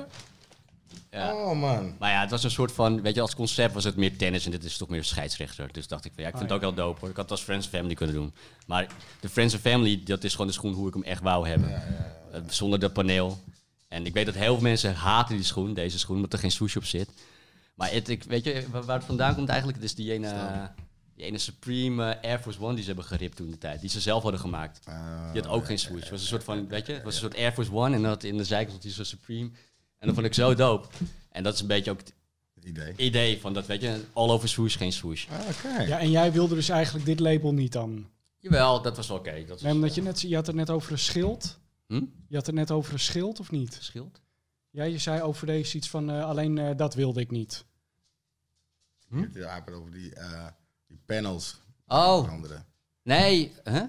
Ja. 1.12 1.34
Oh, 1.34 1.60
man. 1.60 1.96
Maar 2.00 2.12
ja, 2.12 2.22
het 2.22 2.30
was 2.30 2.44
een 2.44 2.52
soort 2.52 2.72
van, 2.72 3.02
weet 3.02 3.16
je, 3.16 3.22
als 3.22 3.36
concept 3.36 3.74
was 3.74 3.84
het 3.84 3.96
meer 3.96 4.18
tennis 4.18 4.46
en 4.46 4.52
dit 4.52 4.64
is 4.64 4.78
toch 4.78 4.90
meer 4.90 5.04
scheidsrechter. 5.04 5.70
Dus 5.72 5.88
dacht 5.88 6.06
ik 6.06 6.12
van 6.16 6.24
ja, 6.24 6.30
ik 6.30 6.38
vind 6.38 6.52
Oh, 6.52 6.56
het 6.56 6.66
ook 6.66 6.76
wel 6.76 6.86
dope 6.86 7.00
hoor. 7.00 7.10
Ik 7.10 7.16
had 7.16 7.24
het 7.24 7.34
als 7.34 7.42
Friends 7.44 7.66
and 7.66 7.76
Family 7.76 7.94
kunnen 7.96 8.16
doen. 8.16 8.34
Maar 8.66 8.88
de 9.20 9.30
Friends 9.30 9.54
and 9.54 9.64
Family, 9.64 10.02
dat 10.04 10.24
is 10.24 10.32
gewoon 10.32 10.48
de 10.48 10.54
schoen 10.54 10.74
hoe 10.74 10.88
ik 10.88 10.94
hem 10.94 11.04
echt 11.04 11.22
wou 11.22 11.48
hebben. 11.48 11.74
Eh, 12.32 12.42
zonder 12.48 12.80
dat 12.80 12.94
paneel. 12.94 13.40
En 13.88 14.06
ik 14.06 14.14
weet 14.14 14.26
dat 14.26 14.36
heel 14.36 14.54
veel 14.54 14.64
mensen 14.64 14.96
haten 14.96 15.36
die 15.36 15.46
schoen, 15.46 15.74
deze 15.74 16.00
schoen, 16.00 16.16
omdat 16.16 16.34
er 16.34 16.40
geen 16.40 16.52
swoosh 16.52 16.76
op 16.76 16.86
zit. 16.86 17.10
Maar 17.76 17.92
het, 17.92 18.10
ik, 18.10 18.24
weet 18.24 18.44
je 18.44 18.66
waar, 18.72 18.84
waar 18.84 18.98
het 18.98 19.06
vandaan 19.06 19.36
komt 19.36 19.50
eigenlijk? 19.50 19.78
Het 19.80 19.88
is 19.88 19.96
die 19.96 20.12
ene, 20.12 20.34
die 21.18 21.26
ene 21.26 21.38
Supreme 21.38 22.12
eh, 22.12 22.30
Air 22.30 22.40
Force 22.40 22.60
One 22.62 22.74
die 22.74 22.82
ze 22.84 22.88
hebben 22.88 23.06
geript 23.06 23.36
toen 23.36 23.50
de 23.50 23.58
tijd. 23.58 23.82
Die 23.82 23.90
ze 23.90 24.00
zelf 24.00 24.22
hadden 24.24 24.40
gemaakt. 24.42 24.80
Ah, 24.86 25.32
Die 25.34 25.42
had 25.42 25.52
ook 25.52 25.66
geen 25.66 25.80
swoosh. 25.80 26.02
Het 26.02 26.10
was 26.10 26.22
een 26.22 26.28
soort 26.28 26.44
van, 26.44 26.68
weet 26.68 26.86
je, 26.86 26.94
het 26.94 27.04
was 27.04 27.14
een 27.14 27.20
soort 27.20 27.36
Air 27.36 27.52
Force 27.52 27.72
One 27.74 27.96
en 27.96 28.02
dan 28.02 28.10
had 28.12 28.24
in 28.24 28.38
de 28.38 28.44
zijkant 28.44 28.74
had 28.74 28.84
hij 28.84 28.92
zo 28.92 29.04
Supreme. 29.04 29.50
En 29.98 30.08
dat 30.08 30.14
vond 30.14 30.26
ik 30.28 30.34
zo 30.34 30.54
dope. 30.54 30.88
En 31.32 31.44
dat 31.44 31.54
is 31.54 31.60
een 31.62 31.68
beetje 31.68 31.92
ook 31.92 31.98
het 32.00 32.14
Het 32.56 32.66
idee. 32.66 32.94
idee 32.98 33.40
van 33.42 33.54
dat, 33.54 33.66
weet 33.66 33.82
je, 33.82 34.04
all 34.14 34.30
over 34.30 34.50
swoosh, 34.50 34.78
geen 34.78 34.92
swoosh. 34.94 35.28
Ah, 35.30 35.40
Oké. 35.50 35.82
Ja, 35.82 36.00
en 36.00 36.12
jij 36.12 36.32
wilde 36.32 36.56
dus 36.56 36.70
eigenlijk 36.70 37.06
dit 37.06 37.20
label 37.20 37.54
niet 37.54 37.72
dan? 37.72 38.10
Jawel, 38.40 38.82
dat 38.82 38.96
was 38.98 39.08
wel 39.08 39.18
oké. 39.18 39.46
Dat 39.46 39.62
Nee, 39.62 39.74
omdat 39.74 39.96
je 39.96 40.02
net, 40.02 40.22
je 40.22 40.36
had 40.36 40.48
het 40.48 40.56
net 40.56 40.70
over 40.70 40.92
een 40.92 40.98
schild. 41.00 41.60
Hm? 41.88 42.04
Je 42.28 42.36
had 42.36 42.46
het 42.46 42.56
net 42.56 42.72
over 42.72 42.94
een 42.94 43.00
schild 43.00 43.40
of 43.40 43.52
niet? 43.52 43.78
Schild? 43.82 44.22
Ja, 44.70 44.84
je 44.84 44.98
zei 44.98 45.22
over 45.22 45.46
deze 45.46 45.78
iets 45.78 45.90
van 45.90 46.10
eh, 46.12 46.24
alleen 46.26 46.58
eh, 46.58 46.76
dat 46.78 46.94
wilde 46.94 47.20
ik 47.20 47.32
niet. 47.32 47.66
Hm? 49.10 49.22
Het 49.22 49.30
gaat 49.38 49.72
over 49.72 49.92
die, 49.92 50.14
eh, 50.16 50.46
die 50.88 51.00
panels. 51.06 51.62
Oh, 51.88 52.24
Veranderen. 52.24 52.66
nee. 53.04 53.52
Huh? 53.64 53.84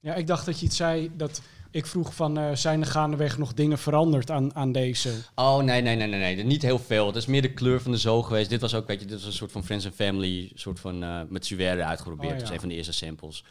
Ja, 0.00 0.14
ik 0.14 0.26
dacht 0.26 0.46
dat 0.46 0.60
je 0.60 0.66
iets 0.66 0.76
zei 0.76 1.10
dat 1.16 1.42
ik 1.70 1.86
vroeg 1.86 2.14
van 2.14 2.38
eh, 2.38 2.54
zijn 2.54 2.80
er 2.80 2.86
gaandeweg 2.86 3.38
nog 3.38 3.54
dingen 3.54 3.78
veranderd 3.78 4.30
aan, 4.30 4.54
aan 4.54 4.72
deze? 4.72 5.12
Oh, 5.34 5.56
nee, 5.62 5.82
nee, 5.82 5.96
nee, 5.96 6.06
nee, 6.06 6.34
nee. 6.34 6.44
Niet 6.44 6.62
heel 6.62 6.78
veel. 6.78 7.06
Het 7.06 7.16
is 7.16 7.26
meer 7.26 7.42
de 7.42 7.52
kleur 7.52 7.80
van 7.80 7.90
de 7.92 7.98
zool 7.98 8.22
geweest. 8.22 8.50
Dit 8.50 8.60
was 8.60 8.74
ook, 8.74 8.86
weet 8.86 9.00
je, 9.00 9.06
dit 9.06 9.16
was 9.18 9.26
een 9.26 9.32
soort 9.32 9.52
van 9.52 9.64
Friends 9.64 9.84
and 9.86 9.94
Family, 9.94 10.50
soort 10.54 10.80
van 10.80 11.02
uh, 11.04 11.20
met 11.28 11.46
suède 11.46 11.84
uitgeprobeerd. 11.84 12.32
Oh, 12.32 12.32
ja. 12.32 12.38
Dat 12.38 12.48
is 12.48 12.54
een 12.54 12.60
van 12.60 12.68
de 12.68 12.74
eerste 12.74 12.92
samples. 12.92 13.44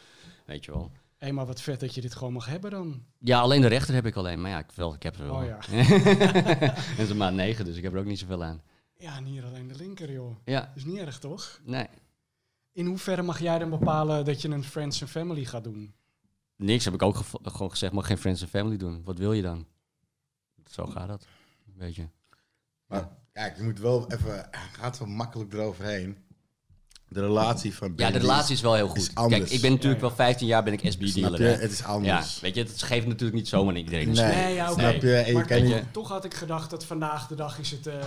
Weet 0.46 0.64
je 0.64 0.72
wel. 0.72 0.90
Hé, 1.18 1.32
maar 1.32 1.46
wat 1.46 1.60
vet 1.60 1.80
dat 1.80 1.94
je 1.94 2.00
dit 2.00 2.14
gewoon 2.14 2.32
mag 2.32 2.46
hebben 2.46 2.70
dan. 2.70 3.02
Ja, 3.18 3.40
alleen 3.40 3.60
de 3.60 3.66
rechter 3.66 3.94
heb 3.94 4.06
ik 4.06 4.16
alleen. 4.16 4.40
Maar 4.40 4.50
ja, 4.50 4.58
ik, 4.58 4.70
wel, 4.74 4.94
ik 4.94 5.02
heb 5.02 5.16
er 5.16 5.26
wel. 5.26 5.34
Oh 5.34 5.44
ja. 5.44 5.58
en 5.72 5.84
het 6.74 6.98
is 6.98 7.10
een 7.10 7.16
maat 7.16 7.32
9, 7.32 7.64
dus 7.64 7.76
ik 7.76 7.82
heb 7.82 7.92
er 7.92 7.98
ook 7.98 8.04
niet 8.04 8.18
zoveel 8.18 8.44
aan. 8.44 8.62
Ja, 8.96 9.16
en 9.16 9.24
hier 9.24 9.44
alleen 9.44 9.68
de 9.68 9.74
linker, 9.74 10.12
joh. 10.12 10.36
Ja, 10.44 10.72
is 10.74 10.84
niet 10.84 10.98
erg, 10.98 11.18
toch? 11.18 11.60
nee. 11.64 11.86
In 12.72 12.86
hoeverre 12.86 13.22
mag 13.22 13.40
jij 13.40 13.58
dan 13.58 13.70
bepalen 13.70 14.24
dat 14.24 14.42
je 14.42 14.48
een 14.48 14.64
Friends 14.64 15.00
and 15.02 15.10
Family 15.10 15.44
gaat 15.44 15.64
doen? 15.64 15.94
Niks 16.56 16.84
heb 16.84 16.94
ik 16.94 17.02
ook 17.02 17.20
gewoon 17.42 17.70
gezegd, 17.70 17.92
mag 17.92 18.06
geen 18.06 18.18
Friends 18.18 18.40
and 18.40 18.50
Family 18.50 18.76
doen. 18.76 19.02
Wat 19.04 19.18
wil 19.18 19.32
je 19.32 19.42
dan? 19.42 19.66
Zo 20.70 20.86
gaat 20.86 21.08
dat. 21.08 21.26
Weet 21.76 21.94
je. 21.94 22.06
Maar 22.86 23.08
kijk, 23.32 23.56
je 23.56 23.62
moet 23.62 23.78
wel 23.78 24.10
even... 24.12 24.48
Gaat 24.72 24.96
zo 24.96 25.06
makkelijk 25.06 25.52
eroverheen. 25.52 26.16
De 27.08 27.20
relatie 27.20 27.74
van 27.74 27.92
Ja, 27.96 28.10
de 28.10 28.18
relatie 28.18 28.54
is 28.54 28.60
wel 28.60 28.74
heel 28.74 28.88
goed. 28.88 29.12
Kijk, 29.12 29.50
ik 29.50 29.60
ben 29.60 29.70
natuurlijk 29.70 29.82
Ja, 29.82 30.08
ja. 30.08 30.14
wel 30.16 30.26
15 30.26 30.46
jaar 30.46 30.62
ben 30.64 30.72
ik 30.72 30.80
je? 31.38 31.44
hè. 31.56 31.60
Het 31.60 31.72
is 31.72 31.78
Ja, 31.78 31.84
anders. 31.84 32.40
weet 32.40 32.54
je, 32.54 32.62
het 32.62 32.82
geeft 32.82 33.06
natuurlijk 33.06 33.34
niet 33.34 33.48
zomaar 33.48 33.76
iedereen 33.76 34.08
een 34.08 34.14
Nee. 34.14 34.54
ja, 34.54 34.70
oké. 34.72 34.80
Snap 34.80 35.02
je? 35.02 35.16
En 35.16 35.26
je 35.26 35.32
Maar 35.32 35.46
kan 35.46 35.90
toch 35.90 36.08
had 36.08 36.24
ik 36.24 36.34
gedacht 36.34 36.70
dat 36.70 36.84
vandaag 36.84 37.26
de 37.26 37.34
dag 37.34 37.58
is 37.58 37.70
het 37.70 37.86
eh 37.86 38.06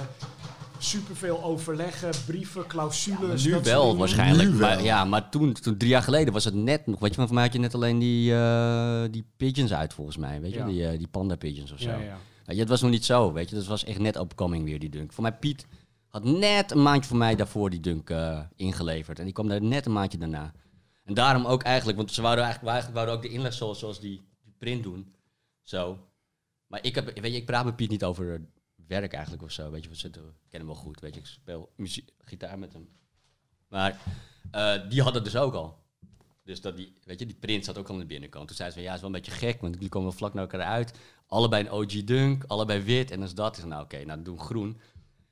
superveel 0.78 1.44
overleggen, 1.44 2.10
brieven, 2.26 2.68
clausules. 2.68 3.44
Nu 3.44 3.52
dat 3.52 3.66
soort 3.66 3.76
wel 3.76 3.98
waarschijnlijk. 3.98 4.50
Nu 4.50 4.56
wel. 4.56 4.70
Maar, 4.70 4.84
ja, 4.84 5.06
maar 5.06 5.30
toen, 5.30 5.54
toen, 5.54 5.78
drie 5.78 5.90
jaar 5.92 6.02
geleden, 6.04 6.34
was 6.34 6.46
het 6.46 6.54
net 6.54 6.88
nog. 6.88 7.00
Weet 7.00 7.16
je, 7.16 7.22
van 7.26 7.34
mij 7.34 7.44
had 7.44 7.54
je 7.54 7.60
net 7.60 7.74
alleen 7.76 8.00
die, 8.00 8.34
eh, 8.36 9.04
die 9.12 9.26
pigeons 9.38 9.74
uit 9.74 9.94
volgens 9.94 10.18
mij. 10.18 10.42
Weet 10.42 10.52
je, 10.52 10.58
Ja. 10.58 10.66
die, 10.66 10.88
eh, 10.88 10.98
die 10.98 11.08
panda 11.08 11.36
pigeons 11.36 11.72
of 11.72 11.80
zo. 11.80 11.90
Ja, 11.90 11.98
ja. 11.98 12.18
Weet 12.46 12.56
je, 12.56 12.62
het 12.62 12.70
was 12.70 12.82
nog 12.82 12.92
niet 12.92 13.06
zo, 13.06 13.34
weet 13.34 13.50
je. 13.50 13.56
Dat 13.56 13.66
was 13.66 13.84
echt 13.84 14.00
net 14.00 14.16
upcoming 14.16 14.64
weer, 14.66 14.80
die 14.80 14.90
dunk. 14.90 15.14
Voor 15.14 15.24
mij, 15.24 15.34
Piet 15.34 15.66
had 16.08 16.24
net 16.24 16.72
een 16.72 16.82
maandje 16.82 17.10
voor 17.10 17.18
mij 17.18 17.36
daarvoor 17.36 17.70
die 17.70 17.80
dunk 17.80 18.10
eh, 18.10 18.40
ingeleverd. 18.56 19.20
En 19.20 19.26
die 19.26 19.34
kwam 19.34 19.48
daar 19.48 19.62
net 19.62 19.86
een 19.86 19.92
maandje 19.94 20.18
daarna. 20.18 20.54
En 21.04 21.14
daarom 21.14 21.46
ook 21.46 21.64
eigenlijk, 21.64 21.98
want 21.98 22.12
ze 22.12 22.22
wouden 22.22 22.44
eigenlijk, 22.44 22.74
eigenlijk 22.74 23.06
wouden 23.06 23.16
ook 23.26 23.32
de 23.32 23.38
inleg 23.38 23.54
zoals, 23.54 23.80
zoals 23.80 24.00
die, 24.00 24.22
die 24.44 24.54
print 24.58 24.84
doen. 24.84 25.14
Zo. 25.62 26.00
Maar 26.68 26.80
ik, 26.84 26.96
heb, 26.96 27.06
weet 27.06 27.32
je, 27.32 27.38
ik 27.38 27.46
praat 27.46 27.66
met 27.66 27.76
Piet 27.76 27.90
niet 27.90 28.04
over 28.04 28.42
werk 28.88 29.14
eigenlijk 29.14 29.44
of 29.44 29.52
zo. 29.52 29.72
Weet 29.72 29.84
je, 29.84 29.90
we 29.90 29.96
zitten, 29.96 30.22
we 30.26 30.32
kennen 30.50 30.68
hem 30.68 30.78
wel 30.78 30.86
goed. 30.86 31.00
Weet 31.00 31.14
je, 31.14 31.20
ik 31.20 31.26
speel 31.26 31.72
muziek, 31.76 32.10
gitaar 32.20 32.60
met 32.60 32.74
hem. 32.74 32.90
Maar 33.68 34.00
eh, 34.52 34.90
die 34.90 35.02
had 35.02 35.14
het 35.14 35.24
dus 35.24 35.36
ook 35.36 35.54
al. 35.54 35.84
Dus 36.44 36.62
dat 36.62 36.76
die, 36.78 36.94
weet 37.04 37.20
je, 37.20 37.26
die 37.26 37.36
print 37.36 37.66
zat 37.66 37.78
ook 37.78 37.88
al 37.88 37.94
aan 37.94 38.00
de 38.00 38.06
binnenkant. 38.06 38.48
Toen 38.48 38.56
zei 38.56 38.70
ze 38.70 38.76
van, 38.76 38.84
ja, 38.84 38.94
is 38.94 39.00
wel 39.00 39.10
een 39.10 39.16
beetje 39.16 39.32
gek, 39.32 39.62
want 39.62 39.80
die 39.80 39.90
komen 39.90 40.14
vlak 40.14 40.34
naar 40.34 40.44
elkaar 40.44 40.62
uit. 40.68 40.98
Allebei 41.28 41.64
een 41.66 41.72
OG 41.72 42.04
dunk, 42.04 42.44
allebei 42.48 42.82
wit. 42.82 43.12
En 43.12 43.22
als 43.22 43.34
dat 43.34 43.58
is, 43.58 43.64
nou 43.64 43.84
oké, 43.84 44.04
nou 44.06 44.22
doen 44.22 44.40
groen. 44.40 44.80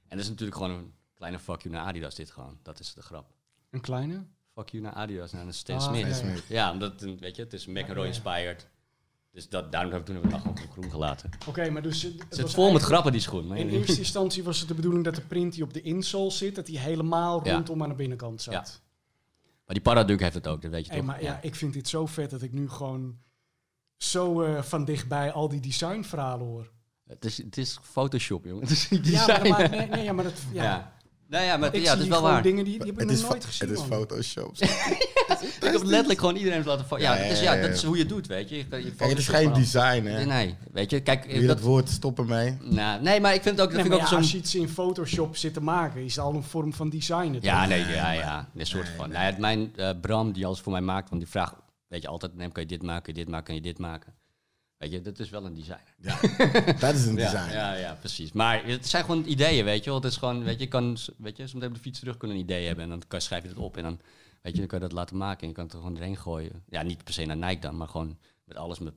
En 0.08 0.18
dat 0.18 0.20
is 0.20 0.30
natuurlijk 0.30 0.58
gewoon 0.58 0.72
een 0.72 0.94
kleine 1.14 1.40
fuck 1.40 1.62
you 1.62 1.74
naar 1.76 1.84
Adidas 1.86 2.16
dit 2.16 2.32
gewoon. 2.32 2.60
Dat 2.62 2.80
is 2.80 2.94
de 2.94 3.02
grap. 3.02 3.34
Een 3.70 3.82
kleine? 3.82 4.24
Fuck 4.54 4.70
you 4.70 4.84
naar 4.84 4.94
Adidas, 4.94 5.32
naar 5.32 5.46
een 5.46 5.54
Stan 5.54 5.76
Ah, 5.76 5.82
Smith. 5.84 6.06
ja, 6.08 6.14
Smith. 6.14 6.46
Ja, 6.48 6.72
omdat, 6.72 7.02
het, 7.02 7.20
weet 7.20 7.36
je, 7.36 7.42
het 7.44 7.54
is 7.54 7.66
McEnroe 7.66 7.96
Ja, 7.96 8.02
ja. 8.02 8.08
inspired. 8.08 8.68
Dus 9.34 9.50
dat, 9.50 9.72
daarom 9.72 9.92
hebben 9.92 10.14
we 10.16 10.22
toen 10.22 10.32
hebben 10.32 10.54
we 10.54 10.62
het 10.62 10.72
groen 10.72 10.92
gelaten. 10.92 11.30
Het 11.32 11.48
Oké, 11.48 11.70
maar 11.70 11.82
dus... 11.82 12.02
Het, 12.02 12.14
zit 12.30 12.42
was 12.42 12.54
vol 12.54 12.72
met 12.72 12.82
grappen, 12.82 13.12
die 13.12 13.22
schoen. 13.22 13.48
Maar 13.48 13.58
In 13.58 13.70
eerste 13.70 13.98
instantie 14.08 14.44
was 14.44 14.60
het 14.60 14.68
de 14.68 14.74
bedoeling 14.74 15.04
dat 15.04 15.16
de 15.16 15.22
print 15.22 15.54
die 15.54 15.64
op 15.64 15.74
de 15.74 15.82
insole 15.82 16.32
zit, 16.32 16.56
dat 16.56 16.66
die 16.66 16.80
helemaal 16.80 17.46
Ja. 17.46 17.54
rondom 17.54 17.84
aan 17.84 17.90
de 17.90 17.96
binnenkant 17.96 18.42
zat. 18.42 18.54
Ja. 18.54 18.62
Maar 19.66 19.76
die 19.76 19.82
Paraduk 19.82 20.20
heeft 20.20 20.34
het 20.34 20.48
ook, 20.48 20.62
dat 20.62 20.72
weet 20.72 20.86
je 20.86 20.90
Hey, 20.92 21.00
toch? 21.00 21.08
maar 21.10 21.24
ja. 21.24 21.40
ik 21.42 21.56
vind 21.56 21.74
dit 21.74 21.88
zo 21.88 22.06
vet 22.06 22.30
dat 22.30 22.42
ik 22.42 22.52
nu 22.54 22.70
gewoon 22.70 23.18
zo 23.98 24.42
eh, 24.42 24.62
van 24.62 24.86
dichtbij 24.86 25.32
al 25.32 25.50
die 25.50 25.60
designverhalen 25.62 26.46
hoor. 26.48 26.72
Het, 27.08 27.26
is, 27.26 27.38
het 27.38 27.58
is 27.58 27.78
Photoshop, 27.82 28.46
jongen. 28.46 28.62
Het 28.68 28.72
is 28.72 28.88
Ja, 28.90 28.98
maar, 29.28 29.44
design. 29.44 29.50
maar, 29.50 29.70
nee, 29.70 29.88
nee, 29.88 30.04
ja, 30.04 30.14
maar 30.14 30.24
dat... 30.24 30.42
Ja. 30.52 30.64
Ja. 30.64 30.94
Nou 31.28 31.46
ja, 31.46 31.58
maar 31.58 31.74
Ik 31.76 31.82
ja, 31.82 31.88
dat 31.88 31.94
zie 31.94 32.04
is 32.04 32.08
wel 32.10 32.22
waar. 32.22 32.42
dingen 32.42 32.66
die, 32.66 32.74
die 32.80 32.82
heb 32.88 32.94
ik 32.94 33.00
Het 33.00 33.08
nog 33.10 33.18
is, 33.18 33.30
nooit 33.30 33.46
gezien, 33.46 33.70
het 33.70 33.78
is 33.80 33.88
man. 33.88 33.98
Photoshop. 33.98 34.52
Ik 35.44 35.72
heb 35.72 35.84
letterlijk 35.84 36.20
gewoon 36.20 36.36
iedereen 36.36 36.64
laten 36.64 36.86
van. 36.86 37.00
Ja, 37.00 37.16
Ja, 37.16 37.22
het 37.22 37.32
is, 37.32 37.40
ja, 37.40 37.54
ja, 37.54 37.62
ja, 37.62 37.68
dat 37.68 37.76
is 37.76 37.84
hoe 37.84 37.94
je 37.96 38.00
het 38.02 38.10
doet, 38.10 38.28
weet 38.28 38.50
je. 38.50 38.56
je, 38.56 38.64
je 38.70 38.92
Kijk, 38.96 39.10
het 39.10 39.18
is 39.20 39.28
geen 39.28 39.54
design, 39.54 40.06
hè? 40.06 40.16
Nee, 40.18 40.26
nee, 40.26 40.56
weet 40.72 40.90
je, 40.90 41.00
kijk, 41.00 41.26
Wil 41.26 41.34
je 41.42 41.48
dat, 41.48 41.58
dat 41.58 41.66
woord 41.66 41.90
stoppen 41.90 42.26
mee? 42.28 42.58
nou, 42.62 43.02
nee, 43.02 43.20
maar 43.22 43.34
ik 43.34 43.42
vind 43.42 43.58
het 43.58 43.66
ook, 43.68 43.74
dat 43.74 43.82
Nee, 43.84 43.86
vind 43.86 43.88
maar 43.88 43.98
ik 43.98 44.10
ja, 44.10 44.16
ook 44.16 44.22
als 44.22 44.30
zo'n... 44.30 44.40
je 44.40 44.44
iets 44.46 44.56
in 44.56 44.70
Photoshop 44.70 45.36
zit 45.38 45.54
te 45.54 45.62
maken, 45.62 46.04
is 46.04 46.16
het 46.16 46.26
al 46.26 46.34
een 46.34 46.44
vorm 46.44 46.74
van 46.74 46.90
designen. 46.90 47.38
Ja, 47.42 47.66
nee, 47.66 47.80
ja, 47.86 48.12
ja, 48.12 48.50
een 48.56 48.66
soort 48.66 48.90
van. 48.98 49.10
Nou 49.10 49.26
ja, 49.32 49.36
mijn 49.40 49.72
eh, 49.76 49.90
Bram, 50.02 50.32
die 50.32 50.46
alles 50.46 50.60
voor 50.60 50.72
mij 50.72 50.82
maakt, 50.82 51.10
want 51.10 51.22
die 51.22 51.32
vraagt, 51.32 51.56
weet 51.88 52.02
je, 52.02 52.08
altijd, 52.08 52.36
neem, 52.36 52.52
kan 52.52 52.64
je 52.64 52.70
dit 52.70 52.82
maken, 52.84 53.04
kan 53.04 53.14
je 53.14 53.20
dit 53.20 53.30
maken, 53.30 53.46
kan 53.46 53.56
je 53.56 53.62
dit 53.62 53.78
maken? 53.80 54.14
Weet 54.84 54.92
je, 54.92 55.02
dat 55.02 55.20
is 55.20 55.30
wel 55.30 55.46
een 55.46 55.54
designer. 55.54 55.94
Ja, 55.98 56.20
dat 56.88 56.96
is 56.96 57.06
een 57.06 57.16
Ja, 57.16 57.32
design. 57.32 57.52
ja, 57.54 57.74
ja, 57.76 57.94
precies. 58.00 58.32
Maar 58.32 58.66
het 58.66 58.88
zijn 58.88 59.04
gewoon 59.06 59.26
ideeën, 59.26 59.66
weet 59.66 59.84
je 59.84 59.90
wel. 59.90 60.00
Het 60.00 60.12
is 60.12 60.18
gewoon, 60.18 60.44
weet 60.44 60.58
je, 60.58 60.64
je 60.64 60.68
kan, 60.68 60.98
weet 61.18 61.38
je, 61.38 61.48
soms 61.48 61.66
op 61.66 61.74
de 61.74 61.80
fiets 61.80 62.00
terug 62.00 62.18
kunnen 62.18 62.38
een 62.38 62.44
idee 62.44 62.66
hebben 62.66 62.84
en 62.84 62.90
dan 62.90 63.02
kan, 63.08 63.22
schrijf 63.22 63.44
je 63.44 63.50
het 63.50 63.58
op 63.58 63.78
en 63.78 63.84
dan, 63.84 64.00
weet 64.42 64.54
je, 64.54 64.60
dan 64.60 64.68
kan 64.68 64.80
je 64.80 64.86
dat 64.86 64.94
laten 64.94 65.18
maken 65.18 65.42
en 65.42 65.48
je 65.48 65.54
kan 65.54 65.64
het 65.64 65.74
er 65.74 65.80
gewoon 65.80 65.96
erin 65.98 66.18
gooien. 66.18 66.64
Ja, 66.70 66.82
niet 66.82 67.04
per 67.04 67.14
se 67.14 67.26
naar 67.26 67.38
Nike 67.38 67.60
dan, 67.60 67.78
maar 67.78 67.88
gewoon 67.88 68.18
met 68.46 68.58
alles 68.58 68.80
met 68.80 68.94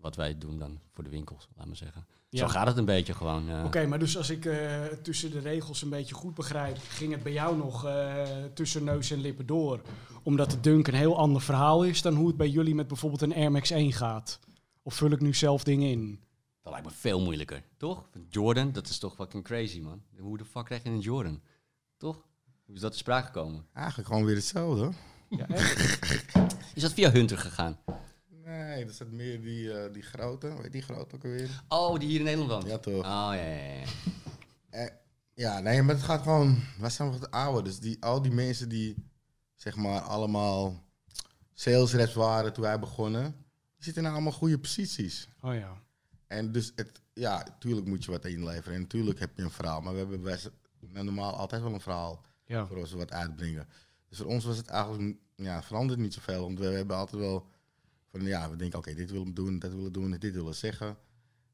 wat 0.00 0.16
wij 0.16 0.38
doen 0.38 0.58
dan 0.58 0.78
voor 0.92 1.04
de 1.04 1.10
winkels, 1.10 1.48
laat 1.56 1.66
maar 1.66 1.76
zeggen. 1.76 2.06
Ja. 2.28 2.38
Zo 2.38 2.48
gaat 2.48 2.66
het 2.66 2.76
een 2.76 2.84
beetje 2.84 3.14
gewoon. 3.14 3.48
eh. 3.50 3.64
Oké, 3.64 3.86
maar 3.86 3.98
dus 3.98 4.16
als 4.16 4.30
ik 4.30 4.44
eh, 4.44 4.82
tussen 5.02 5.30
de 5.30 5.38
regels 5.38 5.82
een 5.82 5.88
beetje 5.88 6.14
goed 6.14 6.34
begrijp, 6.34 6.76
ging 6.88 7.12
het 7.12 7.22
bij 7.22 7.32
jou 7.32 7.56
nog 7.56 7.84
eh, 7.86 8.12
tussen 8.54 8.84
neus 8.84 9.10
en 9.10 9.20
lippen 9.20 9.46
door. 9.46 9.80
Omdat 10.22 10.50
de 10.50 10.60
dunk 10.60 10.86
een 10.88 10.94
heel 10.94 11.18
ander 11.18 11.42
verhaal 11.42 11.84
is 11.84 12.02
dan 12.02 12.14
hoe 12.14 12.26
het 12.26 12.36
bij 12.36 12.48
jullie 12.48 12.74
met 12.74 12.88
bijvoorbeeld 12.88 13.22
een 13.22 13.34
Air 13.34 13.50
Max 13.50 13.70
1 13.70 13.92
gaat. 13.92 14.38
Of 14.82 14.94
vul 14.94 15.10
ik 15.10 15.20
nu 15.20 15.34
zelf 15.34 15.64
dingen 15.64 15.90
in? 15.90 16.20
Dat 16.62 16.72
lijkt 16.72 16.86
me 16.86 16.92
veel 16.94 17.20
moeilijker, 17.20 17.62
toch? 17.76 18.08
Jordan, 18.28 18.72
dat 18.72 18.88
is 18.88 18.98
toch 18.98 19.14
fucking 19.14 19.44
crazy, 19.44 19.80
man. 19.80 20.02
Hoe 20.18 20.38
de 20.38 20.44
fuck 20.44 20.64
krijg 20.64 20.82
je 20.82 20.88
een 20.88 21.00
Jordan? 21.00 21.42
Toch? 21.96 22.26
Hoe 22.64 22.74
is 22.74 22.80
dat 22.80 22.92
te 22.92 22.98
sprake 22.98 23.26
gekomen? 23.26 23.66
Eigenlijk 23.72 24.08
gewoon 24.08 24.24
weer 24.24 24.34
hetzelfde. 24.34 24.90
Ja, 25.28 25.48
echt? 25.48 25.98
Is 26.74 26.82
dat 26.82 26.92
via 26.92 27.10
Hunter 27.10 27.38
gegaan? 27.38 27.78
Nee, 28.44 28.84
dat 28.84 28.94
is 28.94 29.00
meer 29.10 29.42
die, 29.42 29.72
eh, 29.72 29.92
die 29.92 30.02
grote. 30.02 30.62
Weet 30.62 30.72
die 30.72 30.82
grote 30.82 31.14
ook 31.14 31.24
alweer? 31.24 31.62
Oh, 31.68 31.98
die 31.98 32.08
hier 32.08 32.18
in 32.18 32.24
Nederland 32.24 32.50
woont? 32.50 32.66
Ja, 32.66 32.78
toch. 32.78 33.04
Oh, 33.04 33.30
ja, 33.34 33.34
ja, 33.34 33.72
ja. 33.72 33.84
Eh, 34.70 34.90
ja, 35.34 35.60
nee, 35.60 35.82
maar 35.82 35.94
het 35.94 36.04
gaat 36.04 36.22
gewoon... 36.22 36.62
Wij 36.78 36.90
zijn 36.90 37.10
nog 37.10 37.20
wat 37.20 37.30
ouder, 37.30 37.64
dus 37.64 37.78
die, 37.78 37.96
al 38.00 38.22
die 38.22 38.32
mensen 38.32 38.68
die, 38.68 38.96
zeg 39.54 39.76
maar, 39.76 40.00
allemaal 40.00 40.84
sales 41.54 41.92
reps 41.92 42.14
waren 42.14 42.52
toen 42.52 42.64
wij 42.64 42.78
begonnen, 42.78 43.41
die 43.82 43.92
zitten 43.92 44.04
in 44.04 44.18
allemaal 44.18 44.38
goede 44.38 44.58
posities. 44.58 45.28
Oh 45.40 45.54
ja. 45.54 45.82
En 46.26 46.52
dus, 46.52 46.72
het, 46.76 47.00
ja, 47.12 47.56
tuurlijk 47.58 47.86
moet 47.86 48.04
je 48.04 48.10
wat 48.10 48.24
inleveren 48.24 48.74
en 48.74 48.80
natuurlijk 48.80 49.18
heb 49.18 49.36
je 49.36 49.42
een 49.42 49.50
verhaal, 49.50 49.80
maar 49.80 49.92
we 49.92 49.98
hebben 49.98 50.22
best, 50.22 50.50
normaal 50.90 51.36
altijd 51.36 51.62
wel 51.62 51.74
een 51.74 51.80
verhaal 51.80 52.24
ja. 52.44 52.66
voor 52.66 52.82
we 52.82 52.96
wat 52.96 53.12
uitbrengen. 53.12 53.68
Dus 54.08 54.18
voor 54.18 54.26
ons 54.26 54.44
was 54.44 54.56
het 54.56 54.66
eigenlijk, 54.66 55.16
ja, 55.36 55.62
verandert 55.62 55.98
niet 55.98 56.14
zoveel, 56.14 56.40
want 56.40 56.58
we 56.58 56.64
hebben 56.64 56.96
altijd 56.96 57.22
wel 57.22 57.48
van, 58.10 58.22
ja, 58.22 58.50
we 58.50 58.56
denken, 58.56 58.78
oké, 58.78 58.94
dit 58.94 59.10
willen 59.10 59.26
we 59.26 59.32
doen, 59.32 59.58
dat 59.58 59.70
willen 59.70 59.84
we 59.84 59.90
doen, 59.90 60.10
dit 60.10 60.32
willen 60.32 60.46
we 60.46 60.52
zeggen. 60.52 60.88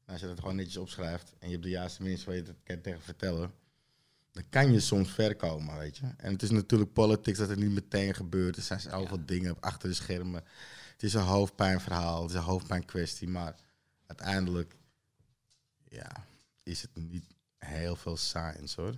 En 0.05 0.13
als 0.13 0.21
je 0.21 0.27
dat 0.27 0.39
gewoon 0.39 0.55
netjes 0.55 0.77
opschrijft 0.77 1.33
en 1.39 1.47
je 1.47 1.51
hebt 1.51 1.63
de 1.63 1.69
juiste 1.69 2.03
mensen 2.03 2.27
waar 2.27 2.35
je 2.35 2.41
het 2.41 2.55
kan 2.63 2.81
tegen 2.81 3.01
vertellen, 3.01 3.51
dan 4.31 4.43
kan 4.49 4.71
je 4.71 4.79
soms 4.79 5.11
ver 5.11 5.35
komen, 5.35 5.77
weet 5.77 5.97
je. 5.97 6.05
En 6.17 6.31
het 6.33 6.41
is 6.41 6.49
natuurlijk 6.49 6.93
politics 6.93 7.37
dat 7.37 7.49
het 7.49 7.59
niet 7.59 7.71
meteen 7.71 8.13
gebeurt. 8.13 8.55
Er 8.55 8.61
zijn 8.61 8.79
zoveel 8.79 9.25
dingen 9.25 9.55
achter 9.59 9.89
de 9.89 9.95
schermen. 9.95 10.43
Het 10.99 11.07
is 11.07 11.13
een 11.13 11.21
hoofdpijnverhaal, 11.21 12.21
het 12.21 12.29
is 12.31 12.35
een 12.37 12.43
hoofdpijnkwestie, 12.43 13.27
maar 13.27 13.55
uiteindelijk, 14.07 14.75
ja, 15.89 16.25
is 16.63 16.81
het 16.81 16.91
niet 16.95 17.25
heel 17.57 17.95
veel 17.95 18.17
science, 18.17 18.81
hoor. 18.81 18.93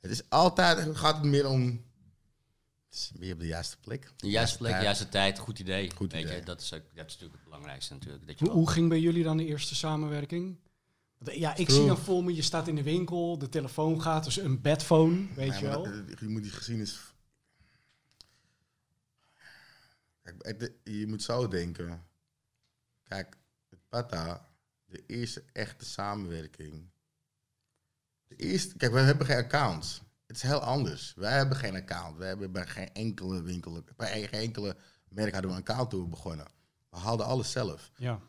Het 0.00 0.10
is 0.10 0.22
altijd, 0.30 0.78
het 0.78 0.96
gaat 0.96 1.24
meer 1.24 1.46
om, 1.46 1.84
het 2.88 2.94
is 2.94 3.10
weer 3.18 3.32
op 3.32 3.38
de 3.40 3.46
juiste 3.46 3.76
plek. 3.80 4.12
De 4.16 4.28
juiste 4.30 4.58
plek, 4.58 4.70
tijd. 4.70 4.82
juiste 4.84 5.08
tijd, 5.08 5.38
goed 5.38 5.58
idee. 5.58 5.90
Goed 5.94 6.12
Weet 6.12 6.22
idee. 6.24 6.36
Je, 6.36 6.42
dat, 6.44 6.60
is 6.60 6.72
ook, 6.72 6.82
dat 6.94 7.06
is 7.06 7.12
natuurlijk 7.12 7.32
het 7.32 7.44
belangrijkste 7.44 7.92
natuurlijk. 7.92 8.26
Dat 8.26 8.38
je 8.38 8.48
Hoe, 8.48 8.70
ging 8.70 8.88
bij 8.88 9.00
jullie 9.00 9.22
dan 9.24 9.36
de 9.36 9.44
eerste 9.46 9.74
samenwerking? 9.74 10.56
Ja, 11.24 11.56
ik 11.56 11.66
True. 11.66 11.78
zie 11.78 11.86
dan 11.86 11.98
voor 11.98 12.24
me, 12.24 12.34
je 12.34 12.42
staat 12.42 12.68
in 12.68 12.74
de 12.74 12.82
winkel, 12.82 13.38
de 13.38 13.48
telefoon 13.48 14.02
gaat, 14.02 14.24
dus 14.24 14.36
een 14.38 14.60
bedphone, 14.60 15.26
weet 15.34 15.48
Ja, 15.52 15.58
je 15.58 15.66
wel. 15.66 15.82
dat- 15.82 16.18
je 16.20 16.28
moet 16.28 16.42
die 16.42 16.52
geschiedenis. 16.52 17.07
Kijk, 20.36 20.72
je 20.84 21.06
moet 21.06 21.22
zo 21.22 21.48
denken. 21.48 22.06
Kijk, 23.02 23.36
het 23.68 23.88
Pata, 23.88 24.48
de 24.84 25.06
eerste 25.06 25.44
echte 25.52 25.84
samenwerking. 25.84 26.90
De 28.24 28.36
eerste, 28.36 28.76
kijk, 28.76 28.92
we 28.92 28.98
hebben 28.98 29.26
geen 29.26 29.36
accounts. 29.36 30.02
Het 30.26 30.36
is 30.36 30.42
heel 30.42 30.60
anders. 30.60 31.14
Wij 31.14 31.36
hebben 31.36 31.56
geen 31.56 31.74
account. 31.74 32.16
We 32.16 32.24
hebben 32.24 32.52
bij 32.52 32.66
geen 32.66 32.92
enkele 32.92 33.42
winkel, 33.42 33.84
bij 33.96 34.28
geen 34.28 34.40
enkele 34.40 34.76
merk 35.08 35.32
hadden 35.32 35.50
we 35.50 35.56
een 35.56 35.62
account 35.62 35.90
toen 35.90 36.02
we 36.02 36.08
begonnen. 36.08 36.46
We 36.90 36.96
haalden 36.96 37.26
alles 37.26 37.50
zelf. 37.50 37.90
Ja. 37.96 38.20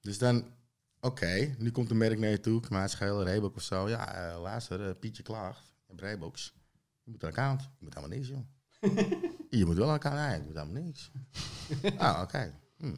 Dus 0.00 0.18
dan, 0.18 0.54
oké, 1.00 1.54
nu 1.58 1.70
komt 1.70 1.90
een 1.90 1.96
merk 1.96 2.18
naar 2.18 2.30
je 2.30 2.40
toe, 2.40 2.62
Maatschel, 2.70 3.24
Reebok 3.24 3.56
of 3.56 3.62
zo. 3.62 3.88
Ja, 3.88 4.14
eh, 4.14 4.40
luister, 4.40 4.88
eh, 4.88 4.98
Pietje 4.98 5.22
klaagt. 5.22 5.64
Je 5.66 5.84
hebt 5.86 6.00
Reeboks. 6.00 6.54
Je 7.02 7.10
moet 7.10 7.22
een 7.22 7.28
account. 7.28 7.62
Je 7.62 7.84
moet 7.84 7.94
helemaal 7.94 8.16
niks, 8.16 8.28
joh. 8.28 8.44
je 9.50 9.66
moet 9.66 9.76
wel 9.76 9.88
een 9.88 9.94
account. 9.94 10.16
Nee, 10.16 10.38
je 10.38 10.44
moet 10.44 10.54
helemaal 10.54 10.82
niks. 10.82 11.10
ah, 11.98 12.20
oké. 12.22 12.54
Hm. 12.76 12.94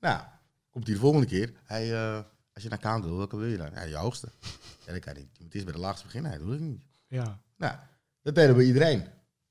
Nou, 0.00 0.22
komt 0.70 0.86
hij 0.86 0.94
de 0.94 1.00
volgende 1.00 1.26
keer. 1.26 1.52
Hey, 1.64 1.92
eh, 1.92 2.24
als 2.52 2.62
je 2.62 2.70
een 2.70 2.76
account 2.76 3.04
wil, 3.04 3.16
welke 3.16 3.36
wil 3.36 3.48
je 3.48 3.56
dan? 3.56 3.70
Ja, 3.74 3.82
je 3.82 3.96
hoogste. 3.96 4.28
Ja, 4.86 4.92
dat 4.96 5.04
kan 5.04 5.14
niet. 5.14 5.28
Je 5.32 5.44
moet 5.44 5.54
eerst 5.54 5.66
bij 5.66 5.74
de 5.74 5.80
laagste 5.80 6.04
beginnen. 6.04 6.30
Dat 6.30 6.40
doe 6.40 6.54
ik 6.54 6.60
niet. 6.60 6.82
Ja. 7.06 7.40
Nou, 7.56 7.76
dat 8.22 8.34
deden 8.34 8.56
we 8.56 8.64
iedereen. 8.64 9.06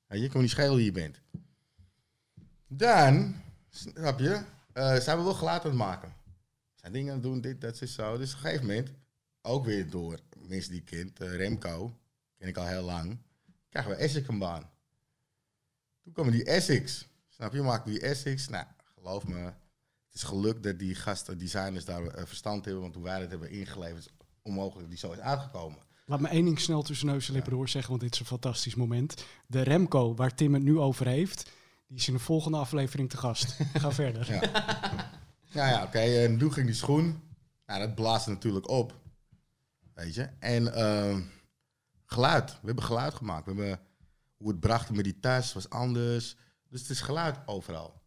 Je, 0.08 0.28
kan 0.28 0.40
niet 0.40 0.50
schelen 0.50 0.76
wie 0.76 0.84
je 0.84 0.92
bent. 0.92 1.20
Dan, 2.66 3.34
snap 3.68 4.18
je, 4.18 4.42
eh, 4.72 4.96
zijn 4.96 5.18
we 5.18 5.22
wel 5.22 5.34
geluid 5.34 5.62
aan 5.62 5.68
het 5.68 5.78
maken. 5.78 6.12
Zijn 6.74 6.92
dingen 6.92 7.08
aan 7.08 7.14
het 7.14 7.22
doen, 7.22 7.40
dit, 7.40 7.60
dat, 7.60 7.80
is 7.80 7.94
zo. 7.94 8.18
Dus 8.18 8.30
op 8.30 8.36
een 8.36 8.44
gegeven 8.44 8.66
moment, 8.66 8.90
ook 9.42 9.64
weer 9.64 9.90
door 9.90 10.18
mensen 10.38 10.70
die 10.70 10.80
ik 10.80 10.86
ken, 10.86 11.12
eh, 11.16 11.36
Remco, 11.36 11.98
ken 12.36 12.48
ik 12.48 12.56
al 12.56 12.66
heel 12.66 12.82
lang, 12.82 13.18
krijgen 13.68 13.92
we 13.92 13.96
Essex 13.96 14.28
een 14.28 14.38
baan. 14.38 14.69
Toen 16.14 16.30
die 16.30 16.44
Essex. 16.44 17.08
Snap 17.28 17.52
je, 17.52 17.62
maakten 17.62 17.92
die 17.92 18.00
Essex. 18.00 18.48
Nou, 18.48 18.64
geloof 18.94 19.26
me, 19.26 19.38
het 19.38 20.14
is 20.14 20.22
gelukt 20.22 20.62
dat 20.62 20.78
die 20.78 20.94
gasten, 20.94 21.38
designers 21.38 21.84
daar 21.84 22.06
eh, 22.06 22.26
verstand 22.26 22.64
hebben, 22.64 22.82
want 22.82 22.94
hoe 22.94 23.04
wij 23.04 23.20
dat 23.20 23.30
hebben 23.30 23.50
ingeleverd, 23.50 23.98
is 23.98 24.12
onmogelijk 24.42 24.80
dat 24.80 24.88
die 24.88 24.98
zo 24.98 25.12
is 25.12 25.18
uitgekomen. 25.18 25.78
Laat 26.06 26.20
me 26.20 26.28
één 26.28 26.44
ding 26.44 26.60
snel 26.60 26.82
tussen 26.82 27.06
neus 27.06 27.28
en 27.28 27.34
lippen 27.34 27.52
door 27.52 27.68
zeggen, 27.68 27.90
want 27.90 28.02
dit 28.02 28.12
is 28.12 28.20
een 28.20 28.26
fantastisch 28.26 28.74
moment. 28.74 29.24
De 29.46 29.62
Remco, 29.62 30.14
waar 30.14 30.34
Tim 30.34 30.54
het 30.54 30.62
nu 30.62 30.78
over 30.78 31.06
heeft, 31.06 31.50
die 31.86 31.98
is 31.98 32.08
in 32.08 32.14
de 32.14 32.20
volgende 32.20 32.58
aflevering 32.58 33.10
te 33.10 33.16
gast. 33.16 33.56
Ga 33.74 33.92
verder. 34.02 34.32
Ja, 34.32 34.40
ja, 35.44 35.68
ja 35.68 35.82
oké. 35.82 35.98
En 35.98 36.38
toen 36.38 36.52
ging 36.52 36.66
die 36.66 36.74
schoen. 36.74 37.22
Nou, 37.66 37.80
dat 37.80 37.94
blaast 37.94 38.26
natuurlijk 38.26 38.68
op. 38.68 39.00
Weet 39.94 40.14
je. 40.14 40.28
En 40.38 40.74
ehm, 40.74 41.20
geluid. 42.06 42.50
We 42.50 42.66
hebben 42.66 42.84
geluid 42.84 43.14
gemaakt. 43.14 43.44
We 43.44 43.52
hebben 43.54 43.80
hoe 44.40 44.50
het 44.50 44.60
brachten 44.60 44.94
met 44.94 45.04
die 45.04 45.20
tas 45.20 45.52
was 45.52 45.70
anders. 45.70 46.36
Dus 46.68 46.80
het 46.80 46.90
is 46.90 47.00
geluid 47.00 47.36
overal. 47.46 48.00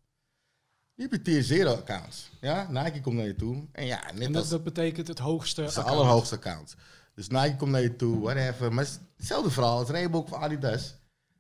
Je 0.95 1.21
tier 1.21 1.45
0 1.49 1.75
accounts. 1.75 2.29
Ja, 2.41 2.67
Nike 2.69 3.01
komt 3.01 3.15
naar 3.15 3.25
je 3.25 3.35
toe. 3.35 3.67
En 3.71 3.85
ja, 3.85 4.11
net 4.13 4.21
En 4.21 4.31
dat, 4.31 4.41
als 4.41 4.49
dat 4.49 4.63
betekent 4.63 5.07
het 5.07 5.19
hoogste 5.19 5.61
de 5.61 5.67
account. 5.67 5.87
allerhoogste 5.87 6.35
account. 6.35 6.75
Dus 7.13 7.27
Nike 7.27 7.55
komt 7.55 7.71
naar 7.71 7.81
je 7.81 7.95
toe, 7.95 8.19
whatever. 8.19 8.73
Maar 8.73 8.83
het 8.83 8.93
is 8.93 8.99
hetzelfde 9.17 9.51
verhaal 9.51 9.77
als 9.77 9.89
Reebok 9.89 10.25
of 10.25 10.33
Adidas. 10.33 10.95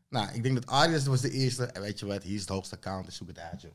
Nou, 0.09 0.33
ik 0.33 0.43
denk 0.43 0.55
dat 0.55 0.67
Adidas 0.67 1.05
was 1.05 1.21
de 1.21 1.31
eerste. 1.31 1.65
En 1.65 1.81
weet 1.81 1.99
je 1.99 2.05
wat, 2.05 2.23
hier 2.23 2.35
is 2.35 2.39
het 2.41 2.49
hoogste 2.49 2.75
account. 2.75 3.05
Dus 3.05 3.15
zoek 3.15 3.27
het 3.27 3.39
uit, 3.39 3.61
joh. 3.61 3.71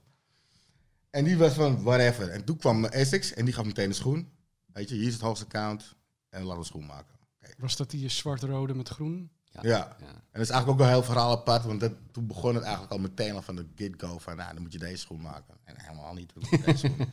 En 1.11 1.25
die 1.25 1.37
was 1.37 1.53
van 1.53 1.83
whatever. 1.83 2.29
En 2.29 2.45
toen 2.45 2.57
kwam 2.57 2.85
Essex 2.85 3.33
en 3.35 3.45
die 3.45 3.55
gaf 3.55 3.65
meteen 3.65 3.89
een 3.89 3.95
schoen. 3.95 4.29
Weet 4.73 4.89
je, 4.89 4.95
hier 4.95 5.07
is 5.07 5.13
het 5.13 5.23
hoogste 5.23 5.45
account. 5.45 5.95
En 6.29 6.41
laten 6.41 6.53
we 6.53 6.59
een 6.59 6.65
schoen 6.65 6.87
maken. 6.87 7.17
Was 7.59 7.77
dat 7.77 7.91
die 7.91 8.09
zwart-rode 8.09 8.75
met 8.75 8.89
groen? 8.89 9.31
Ja. 9.63 9.97
En 9.99 10.15
dat 10.33 10.43
is 10.43 10.51
eigenlijk 10.51 10.69
ook 10.69 10.79
wel 10.79 10.87
een 10.87 10.93
heel 10.93 11.13
verhaal 11.13 11.31
apart. 11.31 11.65
Want 11.65 11.81
dat, 11.81 11.93
toen 12.11 12.27
begon 12.27 12.55
het 12.55 12.63
eigenlijk 12.63 12.93
al 12.93 12.99
meteen 12.99 13.35
al 13.35 13.43
van 13.43 13.57
de 13.57 13.67
get-go. 13.75 14.19
Van, 14.19 14.37
nou, 14.37 14.53
dan 14.53 14.63
moet 14.63 14.73
je 14.73 14.79
deze 14.79 14.97
schoen 14.97 15.21
maken. 15.21 15.55
En 15.65 15.75
helemaal 15.79 16.15
niet. 16.15 16.33
Deze 16.51 16.77
schoen. 16.77 16.97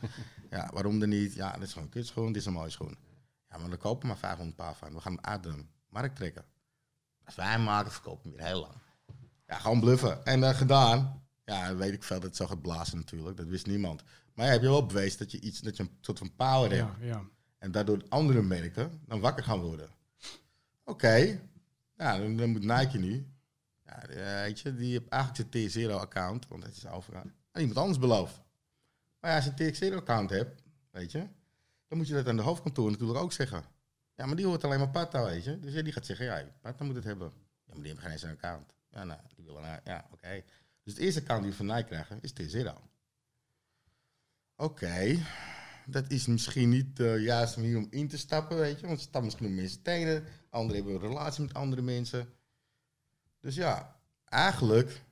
Ja, 0.50 0.70
waarom 0.72 0.98
dan 0.98 1.08
niet? 1.08 1.34
Ja, 1.34 1.52
dit 1.52 1.62
is 1.62 1.68
gewoon 1.72 1.84
een 1.84 1.92
kutschoen. 1.92 2.26
Dit 2.26 2.36
is 2.36 2.46
een 2.46 2.52
mooie 2.52 2.70
schoen. 2.70 2.96
Ja, 3.50 3.58
maar 3.58 3.70
we 3.70 3.76
kopen 3.76 4.08
maar 4.08 4.16
500 4.16 4.56
paar 4.56 4.74
van. 4.74 4.92
We 4.92 5.00
gaan 5.00 5.12
hem 5.12 5.24
uit 5.24 5.42
de 5.42 5.64
markt 5.88 6.16
trekken. 6.16 6.44
Als 7.24 7.34
wij 7.34 7.46
hem 7.46 7.62
maken, 7.64 7.92
verkopen 7.92 8.22
we 8.22 8.28
hem 8.28 8.36
weer 8.38 8.46
heel 8.46 8.60
lang. 8.60 8.74
Ja, 9.46 9.58
gewoon 9.58 9.80
bluffen. 9.80 10.24
En 10.24 10.40
dan 10.40 10.54
gedaan. 10.54 11.22
Ja, 11.44 11.76
weet 11.76 11.92
ik 11.92 12.02
veel 12.02 12.16
dat 12.16 12.28
het 12.28 12.36
zo 12.36 12.46
gaat 12.46 12.62
blazen 12.62 12.96
natuurlijk. 12.96 13.36
Dat 13.36 13.46
wist 13.46 13.66
niemand. 13.66 14.02
Maar 14.34 14.46
ja, 14.46 14.52
heb 14.52 14.60
je 14.60 14.68
wel 14.68 14.86
bewezen 14.86 15.18
dat 15.18 15.30
je 15.30 15.40
iets, 15.40 15.60
dat 15.60 15.76
je 15.76 15.82
een 15.82 15.98
soort 16.00 16.18
van 16.18 16.34
power 16.36 16.70
hebt. 16.70 16.90
Ja, 17.00 17.06
ja. 17.06 17.22
En 17.58 17.70
daardoor 17.70 18.02
andere 18.08 18.42
merken 18.42 19.00
dan 19.06 19.20
wakker 19.20 19.44
gaan 19.44 19.60
worden. 19.60 19.88
Oké, 20.84 21.40
ja, 21.96 22.18
dan, 22.18 22.50
moet 22.50 22.64
Nike 22.64 22.98
nu. 22.98 23.26
Ja, 23.84 24.06
eh, 24.06 24.40
weet 24.42 24.60
je, 24.60 24.74
die 24.74 24.90
heeft 24.92 25.08
eigenlijk 25.08 25.70
zijn 25.70 25.90
T0-account, 25.90 26.48
want 26.48 26.62
het 26.64 26.76
is 26.76 26.86
overgaan. 26.86 27.34
aan 27.50 27.60
iemand 27.60 27.78
anders 27.78 27.98
beloofd. 27.98 28.40
Maar 29.20 29.30
ja, 29.30 29.36
als 29.36 29.44
je 29.44 29.52
een 29.56 29.92
TX0-account 29.92 30.30
hebt, 30.30 30.62
weet 30.90 31.12
je, 31.12 31.28
dan 31.88 31.98
moet 31.98 32.08
je 32.08 32.14
dat 32.14 32.28
aan 32.28 32.36
de 32.36 32.42
hoofdkantoor 32.42 32.90
natuurlijk 32.90 33.18
ook 33.18 33.32
zeggen. 33.32 33.64
Ja, 34.14 34.26
maar 34.26 34.36
die 34.36 34.46
hoort 34.46 34.64
alleen 34.64 34.78
maar 34.78 34.90
Pata, 34.90 35.24
weet 35.24 35.44
je. 35.44 35.60
Dus 35.60 35.72
ja, 35.72 35.82
die 35.82 35.92
gaat 35.92 36.06
zeggen, 36.06 36.26
ja, 36.26 36.44
Pata 36.60 36.84
moet 36.84 36.94
het 36.94 37.04
hebben. 37.04 37.32
Ja, 37.36 37.72
maar 37.72 37.82
die 37.82 37.86
hebben 37.86 38.02
geen 38.02 38.12
eens 38.12 38.22
een 38.22 38.30
account. 38.30 38.74
Ja, 38.90 39.04
nou, 39.04 39.20
die 39.34 39.44
willen, 39.44 39.62
nou, 39.62 39.80
ja, 39.84 40.06
oké. 40.12 40.42
Dus 40.82 40.92
het 40.92 41.02
eerste 41.02 41.20
account 41.20 41.42
die 41.42 41.50
we 41.50 41.56
van 41.56 41.66
Nike 41.66 41.84
krijgen 41.84 42.18
is 42.20 42.32
T0. 42.32 42.68
Oké, 44.56 45.18
dat 45.86 46.10
is 46.10 46.26
misschien 46.26 46.68
niet 46.68 46.96
de 46.96 47.18
juiste 47.20 47.60
manier 47.60 47.76
om 47.76 47.86
in 47.90 48.08
te 48.08 48.18
stappen, 48.18 48.56
weet 48.56 48.80
je. 48.80 48.86
Want 48.86 48.98
ze 48.98 49.04
stappen 49.04 49.24
misschien 49.24 49.46
op 49.46 49.52
mensen 49.52 49.82
tenen. 49.82 50.24
Anderen 50.50 50.76
hebben 50.84 50.94
een 51.02 51.08
relatie 51.08 51.42
met 51.44 51.54
andere 51.54 51.82
mensen. 51.82 52.28
Dus 53.40 53.54
ja, 53.54 53.96
eigenlijk, 54.24 55.02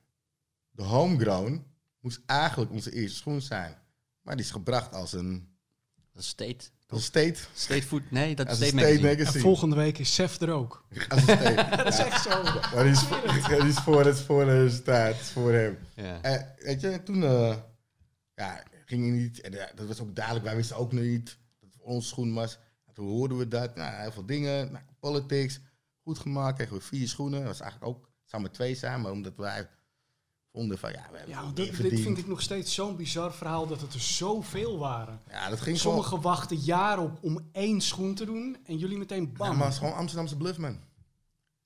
de 0.71 0.83
homegrown 0.83 1.65
moest 1.99 2.21
eigenlijk 2.25 2.71
onze 2.71 2.91
eerste 2.91 3.17
schoen 3.17 3.41
zijn. 3.41 3.77
Maar 4.21 4.35
die 4.35 4.45
is 4.45 4.51
gebracht 4.51 4.93
als 4.93 5.13
een, 5.13 5.47
is 6.13 6.27
state. 6.27 6.65
als 6.87 6.99
een 6.99 7.05
state, 7.05 7.39
State 7.53 7.83
food. 7.83 8.11
Nee, 8.11 8.35
dat 8.35 8.45
is 8.45 8.51
als 8.51 8.61
een 8.61 8.67
state 8.67 8.83
state 8.83 8.93
magazine. 8.93 9.09
En 9.11 9.17
magazine. 9.17 9.43
volgende 9.43 9.75
week 9.75 9.97
is 9.97 10.13
Sef 10.13 10.41
er 10.41 10.49
ook. 10.51 10.85
Als 11.09 11.27
een 11.27 11.37
state. 11.37 11.75
Dat 11.83 11.87
is 11.87 11.97
Ja, 11.97 12.05
echt 12.05 12.23
zo. 12.23 12.43
maar 12.43 12.83
die 12.83 12.91
is, 12.91 12.99
voor, 12.99 13.21
die 13.61 13.67
is 13.67 13.79
voor, 13.79 14.43
de 14.45 14.69
staat, 14.69 15.15
voor 15.15 15.53
hem. 15.53 15.77
Ja. 15.95 16.21
En 16.21 16.53
weet 16.59 16.81
je, 16.81 17.03
toen 17.03 17.23
eh, 17.23 17.57
ja, 18.35 18.63
ging 18.85 19.09
hij 19.09 19.11
niet, 19.11 19.41
en 19.41 19.51
ja, 19.51 19.71
dat 19.75 19.87
was 19.87 20.01
ook 20.01 20.15
duidelijk, 20.15 20.45
wij 20.45 20.55
wisten 20.55 20.77
ook 20.77 20.91
nog 20.91 21.03
niet 21.03 21.25
dat 21.59 21.69
het 21.69 21.75
voor 21.77 21.85
ons 21.85 22.07
schoen 22.07 22.33
was. 22.33 22.57
En 22.85 22.93
toen 22.93 23.07
hoorden 23.07 23.37
we 23.37 23.47
dat, 23.47 23.75
nou, 23.75 24.01
heel 24.01 24.11
veel 24.11 24.25
dingen, 24.25 24.71
nou, 24.71 24.83
politics, 24.99 25.59
goed 26.03 26.19
gemaakt, 26.19 26.55
kregen 26.55 26.75
we 26.75 26.81
vier 26.81 27.07
schoenen. 27.07 27.39
Dat 27.39 27.47
was 27.47 27.59
eigenlijk 27.59 27.91
ook, 27.91 28.09
maar 28.41 28.51
twee 28.51 28.75
zijn, 28.75 29.01
maar 29.01 29.11
omdat 29.11 29.35
wij 29.35 29.69
vonden 30.51 30.77
van, 30.77 30.91
ja, 30.91 31.07
we 31.11 31.17
hebben 31.17 31.35
Ja, 31.35 31.51
dit, 31.53 31.75
vind 31.75 32.17
ik 32.17 32.27
nog 32.27 32.41
steeds 32.41 32.73
zo'n 32.73 32.95
bizar 32.95 33.33
verhaal 33.33 33.67
dat 33.67 33.81
het 33.81 33.93
er 33.93 33.99
zoveel 33.99 34.77
waren. 34.77 35.21
Ja, 35.29 35.49
dat 35.49 35.61
ging 35.61 35.81
gewoon, 35.81 35.95
Sommigen 35.95 36.21
wachten 36.21 36.57
jaren 36.57 37.03
op 37.03 37.17
om 37.21 37.49
één 37.51 37.81
schoen 37.81 38.15
te 38.15 38.25
doen 38.25 38.57
en 38.65 38.77
jullie 38.77 38.97
meteen 38.97 39.23
ja, 39.23 39.31
bam. 39.37 39.55
maar 39.55 39.65
het 39.65 39.73
is 39.73 39.79
gewoon 39.79 39.95
Amsterdamse 39.95 40.37
bluff, 40.37 40.57
man. 40.57 40.79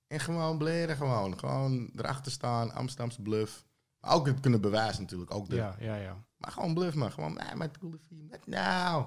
En 0.08 0.20
gewoon 0.20 0.58
bleren, 0.58 0.96
gewoon. 0.96 1.40
Gewoon 1.40 1.90
erachter 1.96 2.32
staan, 2.32 2.72
Amsterdamse 2.74 3.22
bluff. 3.22 3.66
Maar 4.00 4.14
ook 4.14 4.26
het 4.26 4.40
kunnen 4.40 4.62
bewijzen 4.62 5.02
natuurlijk, 5.02 5.34
ook 5.34 5.50
de, 5.50 5.56
ja, 5.56 5.76
ja, 5.80 5.96
ja. 5.96 6.24
Maar 6.40 6.52
gewoon 6.52 6.74
bluff, 6.74 6.96
man. 6.96 7.12
Gewoon, 7.12 7.34
nee, 7.34 7.56
maar 7.56 7.68
het 7.68 7.78
vier. 8.08 8.28
Wat 8.30 8.48
Nou, 8.48 9.06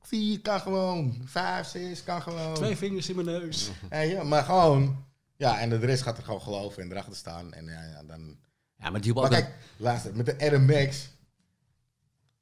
vier 0.00 0.40
kan 0.40 0.60
gewoon. 0.60 1.20
Vijf, 1.24 1.66
zes 1.66 2.04
kan 2.04 2.22
gewoon. 2.22 2.54
Twee 2.54 2.76
vingers 2.76 3.08
in 3.08 3.14
mijn 3.14 3.26
neus. 3.26 3.70
Ja, 3.90 3.98
ja, 4.00 4.22
maar 4.22 4.44
gewoon. 4.44 5.04
Ja, 5.36 5.58
en 5.60 5.68
de 5.70 5.76
rest 5.76 6.02
gaat 6.02 6.18
er 6.18 6.24
gewoon 6.24 6.42
geloven 6.42 6.82
en 6.82 6.90
erachter 6.90 7.16
staan. 7.16 7.52
En 7.52 7.64
ja, 7.64 7.82
ja 7.84 8.02
dan... 8.02 8.36
ja, 8.76 8.90
maar 8.90 9.00
die 9.00 9.14
Maar 9.14 9.28
kijk, 9.28 9.54
luister, 9.76 10.16
met 10.16 10.26
de 10.26 10.38
Air 10.38 10.60
Max, 10.60 11.08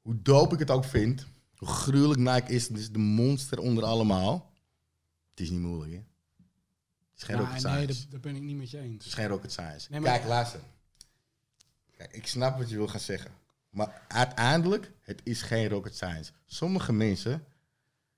hoe 0.01 0.21
dope 0.21 0.53
ik 0.53 0.59
het 0.59 0.71
ook 0.71 0.85
vind, 0.85 1.25
hoe 1.55 1.67
gruwelijk 1.67 2.19
Nike 2.19 2.53
is, 2.53 2.67
het 2.67 2.77
is 2.77 2.91
de 2.91 2.99
monster 2.99 3.59
onder 3.59 3.83
allemaal. 3.83 4.51
Het 5.29 5.39
is 5.39 5.49
niet 5.49 5.59
moeilijk, 5.59 5.91
hè? 5.91 5.97
Het 5.97 7.17
is 7.17 7.23
geen 7.23 7.35
Ja, 7.35 7.41
rocket 7.41 7.63
nee, 7.63 7.73
science. 7.73 8.01
dat, 8.01 8.11
dat 8.11 8.21
ben 8.21 8.35
ik 8.35 8.41
niet 8.41 8.57
met 8.57 8.69
je 8.71 8.77
Het 8.77 8.85
is 8.85 8.91
eens. 9.05 9.13
geen 9.13 9.27
rocket 9.27 9.51
science. 9.51 9.87
Nee, 9.91 9.99
maar- 9.99 10.11
Kijk, 10.11 10.25
luister. 10.25 10.59
Kijk, 11.97 12.13
ik 12.13 12.27
snap 12.27 12.57
wat 12.57 12.69
je 12.69 12.75
wil 12.75 12.87
gaan 12.87 12.99
zeggen. 12.99 13.31
Maar 13.71 14.01
uiteindelijk, 14.07 14.91
het 15.01 15.21
is 15.23 15.41
geen 15.41 15.69
rocket 15.69 15.95
science. 15.95 16.31
Sommige 16.45 16.93
mensen, 16.93 17.43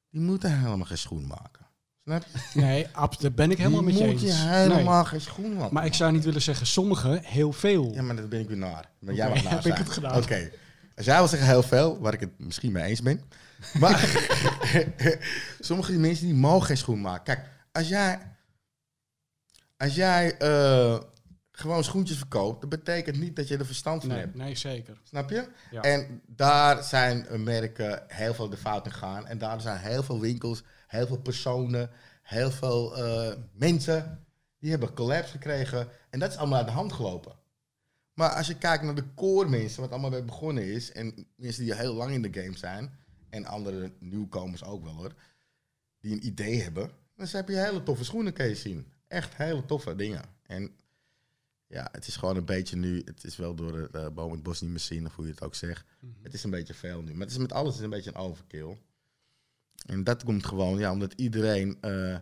die 0.09 0.21
moeten 0.21 0.59
helemaal 0.59 0.85
geen 0.85 0.97
schoen 0.97 1.27
maken. 1.27 1.61
Snap 2.03 2.23
je? 2.53 2.59
Nee, 2.59 2.87
daar 3.19 3.31
ben 3.31 3.51
ik 3.51 3.57
helemaal 3.57 3.79
die 3.85 3.89
met 3.89 3.97
je 3.97 4.05
moet 4.07 4.21
je 4.21 4.27
Nee. 4.27 4.35
helemaal 4.35 5.05
geen 5.05 5.21
schoen 5.21 5.53
maken. 5.53 5.73
Maar 5.73 5.85
ik 5.85 5.93
zou 5.93 6.11
niet 6.11 6.23
willen 6.23 6.41
zeggen 6.41 6.67
sommigen, 6.67 7.23
heel 7.23 7.51
veel. 7.53 7.93
Ja, 7.93 8.01
maar 8.01 8.15
dat 8.15 8.29
ben 8.29 8.39
ik 8.39 8.47
weer 8.47 8.57
naar. 8.57 8.89
Maar 8.99 9.13
jij 9.13 9.25
Oké, 9.27 9.33
mag 9.35 9.43
naar 9.51 9.53
heb 9.53 9.65
ik 9.65 9.77
het 9.77 9.89
gedaan. 9.89 10.17
Oké. 10.17 10.51
Als 10.95 11.05
jij 11.05 11.17
wil 11.17 11.27
zeggen 11.27 11.47
heel 11.47 11.63
veel, 11.63 11.99
waar 11.99 12.13
ik 12.13 12.19
het 12.19 12.39
misschien 12.39 12.71
mee 12.71 12.83
eens 12.83 13.01
ben. 13.01 13.21
Maar 13.79 13.99
sommige 15.59 15.91
mensen 15.91 16.25
die 16.25 16.35
mogen 16.35 16.65
geen 16.67 16.77
schoen 16.77 17.01
maken. 17.01 17.23
Kijk, 17.23 17.49
als 17.71 17.87
jij, 17.87 18.19
als 19.77 19.95
jij 19.95 20.37
eh, 20.37 20.99
gewoon 21.55 21.83
schoentjes 21.83 22.17
verkoopt, 22.17 22.61
dat 22.61 22.69
betekent 22.69 23.19
niet 23.19 23.35
dat 23.35 23.47
je 23.47 23.57
er 23.57 23.65
verstand 23.65 24.01
van 24.01 24.09
Nee, 24.09 24.19
hebt. 24.19 24.35
nee, 24.35 24.55
zeker. 24.55 24.97
Snap 25.03 25.29
je? 25.29 25.47
Ja. 25.71 25.81
En 25.81 26.21
daar 26.25 26.83
zijn 26.83 27.43
merken 27.43 28.03
heel 28.07 28.33
veel 28.33 28.49
de 28.49 28.57
fout 28.57 28.85
in 28.85 28.91
gegaan. 28.91 29.27
En 29.27 29.37
daar 29.37 29.61
zijn 29.61 29.77
heel 29.79 30.03
veel 30.03 30.19
winkels, 30.19 30.63
heel 30.87 31.07
veel 31.07 31.19
personen, 31.19 31.89
heel 32.21 32.51
veel 32.51 32.97
eh, 32.97 33.37
mensen 33.51 34.25
die 34.59 34.69
hebben 34.71 34.93
collapse 34.93 35.31
gekregen. 35.31 35.87
En 36.09 36.19
dat 36.19 36.31
is 36.31 36.37
allemaal 36.37 36.57
uit 36.57 36.67
de 36.67 36.73
hand 36.73 36.93
gelopen. 36.93 37.35
Maar 38.13 38.29
als 38.29 38.47
je 38.47 38.57
kijkt 38.57 38.83
naar 38.83 38.95
de 38.95 39.13
core 39.15 39.49
mensen, 39.49 39.81
wat 39.81 39.91
allemaal 39.91 40.09
bij 40.09 40.25
begonnen 40.25 40.63
is, 40.63 40.91
en 40.91 41.27
mensen 41.35 41.63
die 41.63 41.75
heel 41.75 41.93
lang 41.93 42.11
in 42.11 42.21
de 42.21 42.41
game 42.41 42.57
zijn, 42.57 42.97
en 43.29 43.45
andere 43.45 43.91
nieuwkomers 43.99 44.63
ook 44.63 44.83
wel 44.83 44.93
hoor, 44.93 45.13
die 45.99 46.11
een 46.13 46.25
idee 46.25 46.61
hebben, 46.61 46.91
dan 47.15 47.27
heb 47.31 47.47
je 47.49 47.55
hele 47.55 47.83
toffe 47.83 48.03
schoenen 48.03 48.33
kun 48.33 48.47
je 48.47 48.55
zien. 48.55 48.87
Echt 49.07 49.35
hele 49.35 49.65
toffe 49.65 49.95
dingen. 49.95 50.21
En 50.43 50.71
ja, 51.74 51.89
het 51.91 52.07
is 52.07 52.15
gewoon 52.15 52.36
een 52.36 52.45
beetje 52.45 52.76
nu, 52.76 53.01
het 53.05 53.24
is 53.24 53.36
wel 53.36 53.55
door 53.55 53.71
de 53.71 53.89
eh, 53.91 54.07
boom 54.09 54.32
het 54.32 54.43
bos 54.43 54.61
niet 54.61 54.69
meer 54.69 54.80
zien, 54.80 55.05
of 55.05 55.15
hoe 55.15 55.26
je 55.26 55.32
het 55.32 55.41
ook 55.41 55.55
zegt. 55.55 55.86
Het 56.21 56.34
is 56.34 56.43
een 56.43 56.49
beetje 56.49 56.74
veel 56.74 57.01
nu. 57.01 57.11
Maar 57.11 57.21
het 57.21 57.32
is 57.32 57.38
met 57.38 57.53
alles 57.53 57.80
een 57.80 57.89
beetje 57.89 58.09
een 58.09 58.15
overkill. 58.21 58.78
En 59.86 60.03
dat 60.03 60.24
komt 60.24 60.45
gewoon, 60.45 60.80
ja, 60.80 60.91
omdat 60.91 61.13
iedereen 61.13 61.78
eh, 61.82 62.13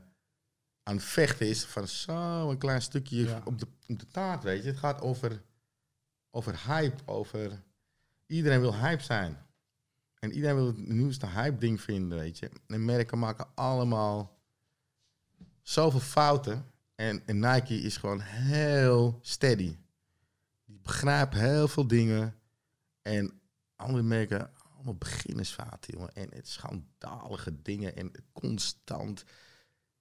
aan 0.84 0.96
het 0.96 1.04
vechten 1.04 1.48
is 1.48 1.64
van 1.64 1.88
zo 1.88 2.50
een 2.50 2.58
klein 2.58 2.82
stukje 2.82 3.18
Ja. 3.24 3.42
op, 3.46 3.60
de, 3.60 3.68
op 3.88 4.00
de 4.00 4.08
taart, 4.08 4.44
weet 4.44 4.64
je. 4.64 4.70
Het 4.70 4.78
gaat 4.78 5.02
over, 5.02 5.42
over 6.30 6.66
hype, 6.66 7.02
over... 7.06 7.64
Iedereen 8.26 8.60
wil 8.60 8.76
hype 8.76 9.04
zijn. 9.04 9.38
En 10.20 10.32
iedereen 10.32 10.56
wil 10.56 10.66
het 10.68 10.88
nieuwste 10.88 11.28
hype 11.28 11.58
ding 11.58 11.82
vinden, 11.82 12.18
weet 12.18 12.40
je. 12.40 12.52
En 12.68 12.86
merken 12.86 13.20
maken 13.20 13.48
allemaal 13.56 14.40
zoveel 15.62 16.00
fouten. 16.00 16.66
En, 17.02 17.22
en 17.26 17.40
Nike 17.40 17.76
is 17.82 17.98
gewoon 17.98 18.20
heel 18.22 19.20
steady. 19.22 19.78
Die 20.66 20.80
begrijpt 20.84 21.34
heel 21.34 21.68
veel 21.68 21.88
dingen. 21.88 22.36
En 23.02 23.42
andere 23.76 24.04
merken, 24.04 24.52
allemaal 24.76 24.96
beginnersfouten, 24.96 25.94
jongen. 25.94 26.16
En 26.16 26.28
het 26.34 26.48
schandalige 26.48 27.62
dingen 27.62 27.96
en 27.96 28.12
constant. 28.32 29.24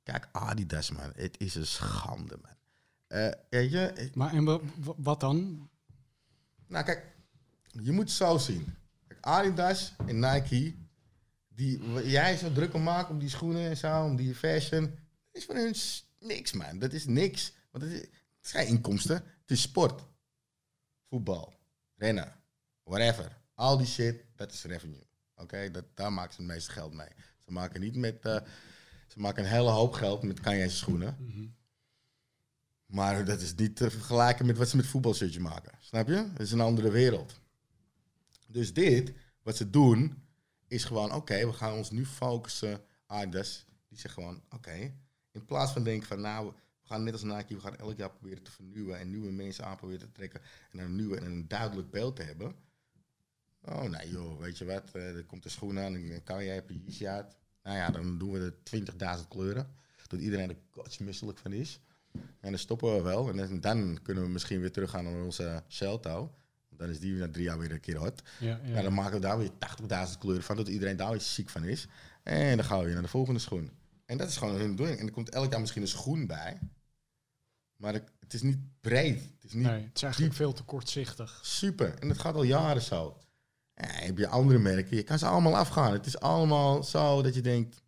Kijk, 0.03 0.29
Adidas, 0.33 0.91
man. 0.91 1.13
Het 1.15 1.39
is 1.41 1.55
een 1.55 1.67
schande, 1.67 2.39
man. 2.43 2.55
Eh, 3.07 3.33
weet 3.51 3.71
je, 3.71 3.93
ik- 3.97 4.15
Maar 4.15 4.33
en 4.33 4.45
wa- 4.45 4.61
wa- 4.77 4.95
wat 4.97 5.21
dan? 5.21 5.69
nou 6.67 6.85
kijk, 6.85 7.07
je 7.83 7.93
moet 7.93 8.05
het 8.05 8.13
zo 8.13 8.39
zien. 8.39 8.75
Kijk, 9.07 9.21
Adidas 9.25 9.95
en 10.07 10.19
Nike, 10.19 10.75
die 11.49 11.93
jij 12.09 12.37
zo 12.37 12.53
druk 12.53 12.75
om 12.75 12.83
maakt 12.83 13.11
om 13.11 13.19
die 13.19 13.29
schoenen 13.29 13.69
en 13.69 13.77
zo, 13.77 14.05
om 14.05 14.17
die 14.17 14.35
fashion, 14.35 14.95
is 15.33 15.45
voor 15.45 15.55
hun 15.55 15.75
niks, 16.21 16.53
man. 16.53 16.79
Dat 16.79 16.93
is 16.93 17.07
niks. 17.07 17.53
Want 17.71 17.85
het 17.85 17.93
is, 17.93 18.01
het 18.01 18.45
is 18.45 18.51
geen 18.51 18.67
inkomsten. 18.67 19.17
Het 19.17 19.51
is 19.51 19.61
sport. 19.61 20.03
Voetbal, 21.09 21.55
rennen, 21.97 22.37
whatever. 22.83 23.39
Al 23.55 23.77
die 23.77 23.87
shit, 23.87 24.25
dat 24.37 24.53
is 24.53 24.65
revenue. 24.65 25.07
Oké, 25.35 25.71
dat 25.71 25.85
daar 25.95 26.13
maken 26.13 26.35
ze 26.35 26.43
het 26.43 26.51
meeste 26.51 26.71
geld 26.71 26.93
mee. 26.93 27.09
Ze 27.45 27.53
maken 27.53 27.81
niet 27.81 27.97
met, 27.97 28.25
eh, 28.25 28.41
ze 29.07 29.21
maken 29.21 29.45
een 29.45 29.51
hele 29.51 29.71
hoop 29.71 29.93
geld 29.93 30.23
met 30.23 30.41
Kanye's 30.41 30.79
schoenen. 30.79 31.17
Mhm. 31.19 31.47
Maar 32.87 33.25
dat 33.25 33.41
is 33.41 33.55
niet 33.55 33.77
te 33.77 33.91
vergelijken 33.91 34.47
met 34.47 34.57
wat 34.57 34.69
ze 34.69 34.77
met 34.77 34.87
voetbalshirtje 34.87 35.41
maken. 35.41 35.73
Snap 35.81 36.09
je? 36.09 36.15
Het 36.15 36.41
is 36.41 36.53
een 36.53 36.61
andere 36.61 36.91
wereld. 36.91 37.41
Dus 38.47 38.73
dit 38.73 39.13
wat 39.43 39.57
ze 39.57 39.71
doen, 39.71 40.23
is 40.67 40.85
gewoon, 40.85 41.15
oké, 41.15 41.47
we 41.47 41.53
gaan 41.53 41.73
ons 41.73 41.91
nu 41.91 42.07
focussen. 42.07 42.81
Adidas, 43.07 43.67
die 43.89 43.99
zegt 43.99 44.15
gewoon, 44.15 44.43
oké, 44.51 44.95
in 45.33 45.45
plaats 45.45 45.73
van 45.73 45.83
denken 45.85 46.09
van, 46.09 46.21
nou, 46.21 46.47
we 46.83 46.87
gaan 46.87 47.05
net 47.05 47.13
als 47.13 47.23
Nike, 47.23 47.55
we 47.55 47.61
gaan 47.61 47.77
elk 47.77 47.97
jaar 47.97 48.11
proberen 48.11 48.43
te 48.43 48.51
vernieuwen 48.51 48.99
en 48.99 49.11
nieuwe 49.11 49.31
mensen 49.33 49.65
aan 49.65 49.77
proberen 49.77 50.01
te 50.01 50.13
trekken 50.13 50.41
en 50.71 50.79
een 50.79 50.97
nieuwe 50.97 51.17
en 51.17 51.25
een 51.25 51.49
duidelijk 51.49 51.91
beeld 51.91 52.17
te 52.17 52.23
hebben. 52.23 52.55
Oh, 53.65 53.83
nee 53.83 54.11
joh, 54.11 54.41
weet 54.41 54.59
je 54.59 54.65
wat, 54.65 54.91
eh, 54.93 55.17
er 55.17 55.25
komt 55.25 55.45
een 55.45 55.51
schoen 55.51 55.79
aan, 55.79 55.93
dan 55.93 56.23
kan 56.25 56.45
jij, 56.45 56.55
heb 56.55 56.71
je 56.87 57.09
uit. 57.09 57.37
Nou 57.63 57.77
ja, 57.77 57.91
dan 57.91 58.19
doen 58.19 58.31
we 58.33 58.39
er 58.39 58.55
20.000 58.63 59.29
kleuren, 59.29 59.75
dat 60.07 60.21
iedereen 60.21 60.49
er 60.49 60.57
kotsmisselijk 60.71 61.39
van 61.39 61.53
is. 61.53 61.81
En 62.13 62.51
dan 62.51 62.59
stoppen 62.59 62.95
we 62.97 63.03
wel. 63.03 63.29
En 63.31 63.61
dan- 63.61 63.99
kunnen 64.03 64.23
we 64.25 64.29
misschien 64.31 64.61
weer 64.61 64.73
teruggaan 64.73 65.05
naar 65.05 65.23
onze 65.25 65.63
Celto. 65.69 66.35
Dan 66.69 66.89
is 66.89 67.01
die 67.01 67.13
na 67.15 67.29
drie 67.31 67.45
jaar 67.45 67.59
weer 67.59 67.73
een 67.73 67.81
keer 67.81 67.97
hot. 67.97 68.23
Ja, 68.41 68.61
ja. 68.65 68.75
Ja, 68.75 68.83
dan 68.83 68.95
maken 68.95 69.15
we 69.15 69.21
daar 69.21 69.39
weer 69.39 69.51
80.000 69.59 70.19
kleuren 70.19 70.43
van, 70.45 70.57
dat 70.57 70.69
iedereen 70.69 70.97
daar 70.97 71.11
weer 71.11 71.21
ziek 71.21 71.49
van 71.49 71.65
is. 71.65 71.87
En 72.23 72.57
dan 72.57 72.67
gaan 72.67 72.79
we 72.79 72.85
weer 72.85 72.93
naar 72.95 73.03
de 73.03 73.09
volgende 73.09 73.41
schoen. 73.41 73.71
En 74.11 74.17
dat 74.17 74.29
is 74.29 74.37
gewoon 74.37 74.55
hun 74.55 74.77
doing. 74.77 74.99
En 74.99 75.07
er 75.07 75.13
komt 75.13 75.31
elk 75.31 75.51
jaar 75.51 75.61
misschien 75.61 75.83
een 75.83 75.89
schoen 75.89 76.27
bij. 76.27 76.59
Maar 77.77 77.93
het, 77.93 78.35
is 78.35 78.43
niet 78.43 78.59
breed. 78.81 79.21
Het 79.21 79.45
is 79.45 79.53
niet 79.53 79.67
Nee, 79.67 79.83
het 79.83 79.97
is 79.97 80.03
eigenlijk 80.03 80.35
veel 80.35 80.53
te 80.53 80.63
kortzichtig. 80.63 81.41
super. 81.43 81.99
En 81.99 82.09
het 82.09 82.19
gaat 82.19 82.35
al 82.35 82.43
jaren 82.43 82.83
zo. 82.83 83.17
Heb 83.75 84.19
je 84.19 84.29
andere 84.29 84.59
merken, 84.59 84.97
je 84.97 85.03
kan 85.03 85.19
ze 85.19 85.27
allemaal 85.27 85.57
afgaan. 85.57 85.93
Het 85.93 86.07
is 86.07 86.21
allemaal 86.21 86.83
zo 86.83 87.23
dat 87.23 87.35
je 87.35 87.41
denkt, 87.41 87.83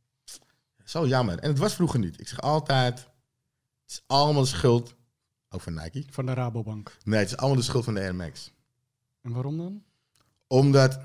zo 0.85 1.07
jammer. 1.07 1.39
En 1.39 1.49
het 1.49 1.59
was 1.59 1.75
vroeger 1.75 1.99
niet. 1.99 2.21
Ik 2.21 2.29
zeg 2.29 2.41
altijd, 2.41 2.99
het 2.99 3.91
is 3.91 4.03
allemaal 4.07 4.43
de 4.43 4.49
schuld, 4.49 4.95
ook 5.49 5.61
van 5.61 5.75
Nike. 5.75 6.05
Van 6.11 6.27
de 6.27 6.35
Rabobank. 6.35 6.97
Nee, 7.05 7.19
het 7.19 7.31
is 7.31 7.37
allemaal 7.37 7.59
de 7.59 7.65
schuld 7.65 7.85
van 7.85 7.95
de 7.95 8.01
Air 8.01 8.15
Max. 8.15 8.53
En 9.21 9.33
waarom 9.33 9.57
dan? 9.57 9.85
Omdat, 10.47 11.01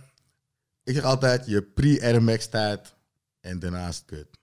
ik 0.84 0.93
zeg 0.93 1.03
altijd, 1.03 1.45
je 1.45 1.61
pre-Air 1.61 2.24
Max 2.24 2.47
tijd 2.47 2.95
en 3.39 3.59
daarnaast 3.59 4.05
kut. 4.05 4.38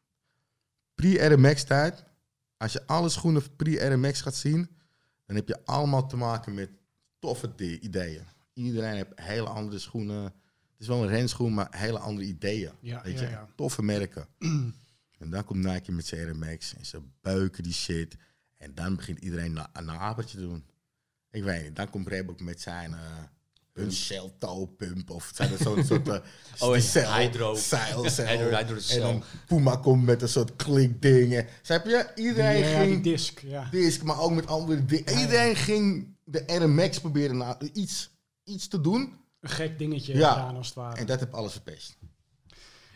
Pre-Air 0.95 1.40
Max 1.40 1.64
tijd, 1.64 2.05
als 2.57 2.72
je 2.72 2.86
alle 2.86 3.09
schoenen 3.09 3.57
pre-Air 3.57 3.99
Max 3.99 4.20
gaat 4.20 4.34
zien, 4.34 4.68
dan 5.26 5.36
heb 5.36 5.49
je 5.49 5.64
allemaal 5.64 6.07
te 6.07 6.16
maken 6.16 6.55
met 6.55 6.70
toffe 7.18 7.80
ideeën. 7.80 8.24
Iedereen 8.53 8.95
heeft 8.95 9.11
hele 9.14 9.49
andere 9.49 9.78
schoenen. 9.78 10.22
Het 10.22 10.32
is 10.78 10.86
wel 10.86 11.03
een 11.03 11.09
renschoen, 11.09 11.55
maar 11.55 11.68
hele 11.70 11.99
andere 11.99 12.26
ideeën. 12.26 12.72
Ja, 12.80 13.03
weet 13.03 13.18
ja, 13.18 13.24
je? 13.24 13.30
ja. 13.30 13.49
Toffe 13.57 13.82
merken. 13.82 14.26
en 15.18 15.30
dan 15.30 15.45
komt 15.45 15.64
Nike 15.64 15.92
met 15.92 16.07
zijn 16.07 16.26
Air 16.26 16.36
Max 16.36 16.74
en 16.74 16.86
ze 16.86 17.01
buiken 17.20 17.62
die 17.62 17.72
shit. 17.72 18.16
En 18.57 18.74
dan 18.74 18.97
begint 18.97 19.18
iedereen 19.18 19.53
na, 19.53 19.70
een 19.72 19.90
apertje 19.90 20.36
te 20.36 20.42
doen. 20.42 20.64
Ik 21.30 21.42
weet 21.42 21.62
niet, 21.62 21.76
dan 21.76 21.90
komt 21.90 22.09
Reebok 22.09 22.40
met 22.40 22.61
zijn... 22.61 22.92
eh 22.92 23.22
hun 23.75 23.93
Shell 23.93 24.33
toe 24.39 24.68
pump 24.68 25.11
of 25.11 25.31
zijn 25.35 25.53
er 25.53 25.59
zo'n 25.59 25.85
soort 25.85 26.09
uh, 26.09 26.14
Oh, 26.59 26.79
cel- 26.79 27.12
Hydro. 27.14 27.55
zeil. 27.55 28.03
Hydro- 28.05 28.57
Hydro 28.57 28.77
en 28.91 29.01
dan 29.01 29.22
Puma 29.47 29.77
komt 29.77 30.05
met 30.05 30.22
een 30.22 30.29
soort 30.29 30.57
klikdingen. 30.57 31.47
Snap 31.62 31.85
je? 31.85 32.07
Iedereen 32.14 32.59
ja, 32.59 32.79
die 32.79 32.87
ging 32.89 33.03
disc, 33.03 33.39
ja. 33.41 33.68
disc, 33.70 34.03
maar 34.03 34.20
ook 34.20 34.31
met 34.33 34.47
andere 34.47 34.85
dingen. 34.85 35.05
Ja, 35.12 35.18
ja. 35.18 35.25
Iedereen 35.25 35.57
ging 35.57 36.16
de 36.25 36.47
Air 36.47 36.70
Max 36.70 37.01
proberen 37.01 37.37
na, 37.37 37.59
iets, 37.72 38.11
iets 38.45 38.68
te 38.68 38.81
doen. 38.81 39.12
Een 39.41 39.51
gek 39.51 39.79
dingetje 39.79 40.14
Ja. 40.16 40.33
gedaan 40.33 40.57
als 40.57 40.66
het 40.66 40.77
ware. 40.77 40.97
En 40.97 41.07
dat 41.07 41.20
heb 41.20 41.35
alles 41.35 41.53
verpest. 41.53 41.97